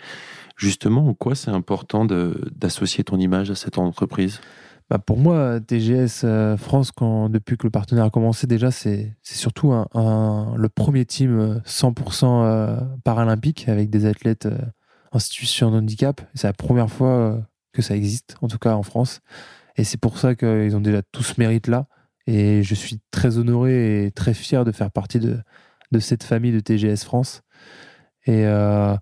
Justement, 0.58 1.08
en 1.08 1.14
quoi 1.14 1.34
c'est 1.34 1.50
important 1.50 2.04
d'associer 2.04 3.02
ton 3.02 3.18
image 3.18 3.50
à 3.50 3.54
cette 3.54 3.78
entreprise? 3.78 4.42
Bah, 4.90 4.98
pour 4.98 5.18
moi, 5.18 5.60
TGS 5.60 6.24
euh, 6.24 6.56
France, 6.56 6.90
depuis 7.30 7.56
que 7.56 7.64
le 7.64 7.70
partenaire 7.70 8.04
a 8.04 8.10
commencé, 8.10 8.48
déjà, 8.48 8.72
c'est 8.72 9.14
surtout 9.22 9.72
le 9.72 10.68
premier 10.68 11.06
team 11.06 11.38
euh, 11.38 11.58
100% 11.60 12.24
euh, 12.24 12.80
paralympique 13.04 13.68
avec 13.68 13.88
des 13.88 14.04
athlètes 14.04 14.46
euh, 14.46 14.58
en 15.12 15.18
de 15.70 15.76
handicap. 15.76 16.20
C'est 16.34 16.46
la 16.46 16.52
première 16.52 16.90
fois 16.90 17.08
euh, 17.08 17.38
que 17.72 17.82
ça 17.82 17.96
existe, 17.96 18.36
en 18.42 18.48
tout 18.48 18.58
cas 18.58 18.74
en 18.74 18.82
France. 18.82 19.20
Et 19.76 19.84
c'est 19.84 19.98
pour 19.98 20.18
ça 20.18 20.34
qu'ils 20.34 20.76
ont 20.76 20.80
déjà 20.80 21.02
tout 21.02 21.22
ce 21.22 21.34
mérite-là. 21.38 21.86
Et 22.26 22.62
je 22.62 22.74
suis 22.74 23.00
très 23.10 23.38
honoré 23.38 24.06
et 24.06 24.10
très 24.10 24.34
fier 24.34 24.64
de 24.64 24.72
faire 24.72 24.90
partie 24.90 25.20
de, 25.20 25.38
cette 25.98 26.22
famille 26.22 26.52
de 26.52 26.60
TGS 26.60 27.04
France. 27.04 27.42
Et, 28.26 28.44
euh, 28.46 28.96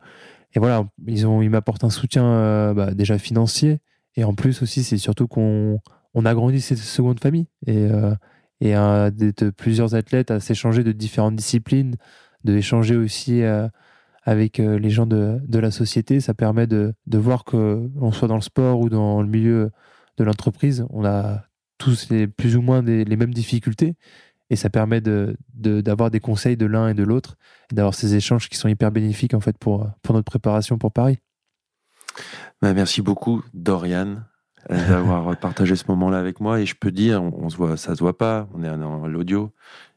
voilà, 0.57 0.84
ils, 1.07 1.51
m'apportent 1.51 1.84
un 1.84 1.91
soutien 1.91 2.24
euh, 2.24 2.74
bah, 2.74 2.95
déjà 2.95 3.18
financier. 3.18 3.80
Et 4.17 4.25
en 4.25 4.35
plus 4.35 4.63
aussi, 4.63 4.83
c'est 4.83 4.99
surtout 4.99 5.29
qu'on 5.29 5.81
on 6.15 6.25
agrandit 6.25 6.61
cette 6.61 6.79
seconde 6.79 7.21
famille 7.21 7.47
et, 7.67 7.87
euh, 7.87 8.15
et 8.61 8.77
euh, 8.77 9.11
plusieurs 9.57 9.95
athlètes 9.95 10.31
à 10.31 10.41
s'échanger 10.41 10.83
de 10.85 10.93
différentes 10.93 11.37
disciplines, 11.37 11.97
de 12.45 12.57
échanger 12.57 12.97
aussi 12.97 13.43
euh, 13.43 13.69
avec 14.25 14.61
euh, 14.61 14.79
les 14.79 14.91
gens 14.91 15.07
de, 15.07 15.41
de 15.47 15.59
la 15.59 15.71
société. 15.71 16.21
Ça 16.21 16.35
permet 16.35 16.67
de, 16.67 16.95
de 17.07 17.19
voir 17.19 17.45
que 17.45 17.89
l'on 17.95 18.13
soit 18.13 18.29
dans 18.29 18.37
le 18.37 18.43
sport 18.43 18.81
ou 18.81 18.89
dans 18.89 19.23
le 19.23 19.29
milieu 19.29 19.71
de 20.17 20.25
l'entreprise, 20.25 20.85
on 20.91 21.05
a 21.05 21.45
tous 21.79 22.11
les, 22.11 22.27
plus 22.27 22.57
ou 22.57 22.63
moins 22.63 22.83
les 22.83 23.17
mêmes 23.17 23.33
difficultés. 23.33 23.95
Et 24.51 24.57
ça 24.57 24.71
permet 24.71 25.01
d'avoir 25.55 26.11
des 26.11 26.21
conseils 26.21 26.57
de 26.57 26.67
l'un 26.67 26.89
et 26.89 26.95
de 26.95 27.05
l'autre, 27.05 27.37
d'avoir 27.71 27.95
ces 27.95 28.17
échanges 28.17 28.49
qui 28.49 28.57
sont 28.57 28.67
hyper 28.69 28.91
bénéfiques 28.91 29.35
en 29.35 29.41
fait 29.41 29.57
pour, 29.59 29.89
pour 30.03 30.15
notre 30.15 30.25
préparation 30.25 30.79
pour 30.79 30.91
Paris. 30.91 31.19
Bah, 32.62 32.75
Merci 32.75 33.03
beaucoup, 33.03 33.43
Dorian, 33.55 34.19
euh, 34.71 34.89
d'avoir 34.89 35.37
partagé 35.39 35.77
ce 35.77 35.85
moment-là 35.89 36.19
avec 36.19 36.41
moi. 36.41 36.61
Et 36.61 36.66
je 36.66 36.75
peux 36.75 36.91
dire, 36.91 37.23
on, 37.23 37.33
on 37.45 37.51
se 37.51 37.57
voit, 37.57 37.77
ça 37.77 37.95
se 37.95 38.01
voit 38.01 38.16
pas, 38.16 38.49
on 38.55 38.62
est 38.62 38.69
dans 38.69 39.07
l'audio, 39.07 39.53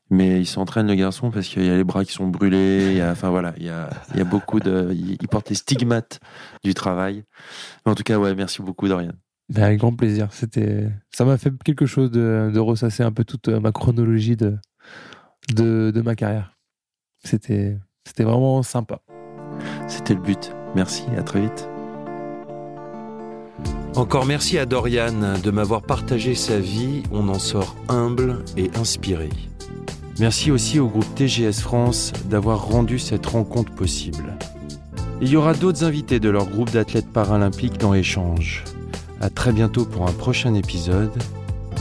mais 0.09 0.41
il 0.41 0.45
s'entraîne 0.45 0.87
le 0.87 0.95
garçon 0.95 1.31
parce 1.31 1.47
qu'il 1.47 1.65
y 1.65 1.69
a 1.69 1.77
les 1.77 1.83
bras 1.83 2.03
qui 2.05 2.11
sont 2.11 2.27
brûlés. 2.27 2.91
Il 2.91 2.97
y 2.97 3.01
a, 3.01 3.11
enfin 3.11 3.29
voilà, 3.29 3.53
il 3.57 3.63
y 3.63 3.69
a, 3.69 3.89
il 4.11 4.17
y 4.17 4.21
a 4.21 4.25
beaucoup 4.25 4.59
de, 4.59 4.89
il, 4.91 5.17
il 5.19 5.27
porte 5.27 5.49
les 5.49 5.55
stigmates 5.55 6.19
du 6.63 6.73
travail. 6.73 7.23
Mais 7.85 7.91
en 7.93 7.95
tout 7.95 8.03
cas, 8.03 8.17
ouais, 8.19 8.35
merci 8.35 8.61
beaucoup, 8.61 8.87
Dorian. 8.87 9.13
Ben, 9.51 9.63
avec 9.63 9.79
grand 9.79 9.93
plaisir. 9.93 10.29
C'était, 10.31 10.89
ça 11.11 11.25
m'a 11.25 11.37
fait 11.37 11.51
quelque 11.63 11.85
chose 11.85 12.11
de, 12.11 12.51
de 12.53 12.59
ressasser 12.59 13.03
un 13.03 13.11
peu 13.11 13.25
toute 13.25 13.49
euh, 13.49 13.59
ma 13.59 13.71
chronologie 13.71 14.37
de, 14.37 14.57
de, 15.53 15.91
de 15.93 16.01
ma 16.01 16.15
carrière. 16.15 16.57
C'était, 17.23 17.77
c'était 18.05 18.23
vraiment 18.23 18.63
sympa. 18.63 19.01
C'était 19.87 20.13
le 20.13 20.21
but. 20.21 20.53
Merci, 20.75 21.03
à 21.17 21.23
très 21.23 21.41
vite. 21.41 21.70
Encore 23.95 24.25
merci 24.25 24.57
à 24.57 24.65
Dorian 24.65 25.37
de 25.43 25.51
m'avoir 25.51 25.81
partagé 25.81 26.33
sa 26.33 26.59
vie. 26.59 27.03
On 27.11 27.27
en 27.27 27.39
sort 27.39 27.75
humble 27.89 28.43
et 28.55 28.71
inspiré. 28.75 29.29
Merci 30.19 30.49
aussi 30.49 30.79
au 30.79 30.87
groupe 30.87 31.13
TGS 31.15 31.59
France 31.61 32.13
d'avoir 32.25 32.65
rendu 32.65 32.99
cette 32.99 33.25
rencontre 33.25 33.71
possible. 33.73 34.37
Il 35.21 35.29
y 35.29 35.35
aura 35.35 35.53
d'autres 35.53 35.83
invités 35.83 36.19
de 36.19 36.29
leur 36.29 36.45
groupe 36.45 36.71
d'athlètes 36.71 37.11
paralympiques 37.11 37.77
dans 37.79 37.93
Échange. 37.93 38.63
À 39.19 39.29
très 39.29 39.51
bientôt 39.51 39.85
pour 39.85 40.07
un 40.07 40.13
prochain 40.13 40.53
épisode. 40.53 41.11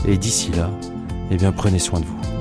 Et 0.05 0.17
d'ici 0.17 0.51
là, 0.51 0.69
eh 1.31 1.37
bien, 1.37 1.51
prenez 1.51 1.79
soin 1.79 2.01
de 2.01 2.05
vous. 2.05 2.40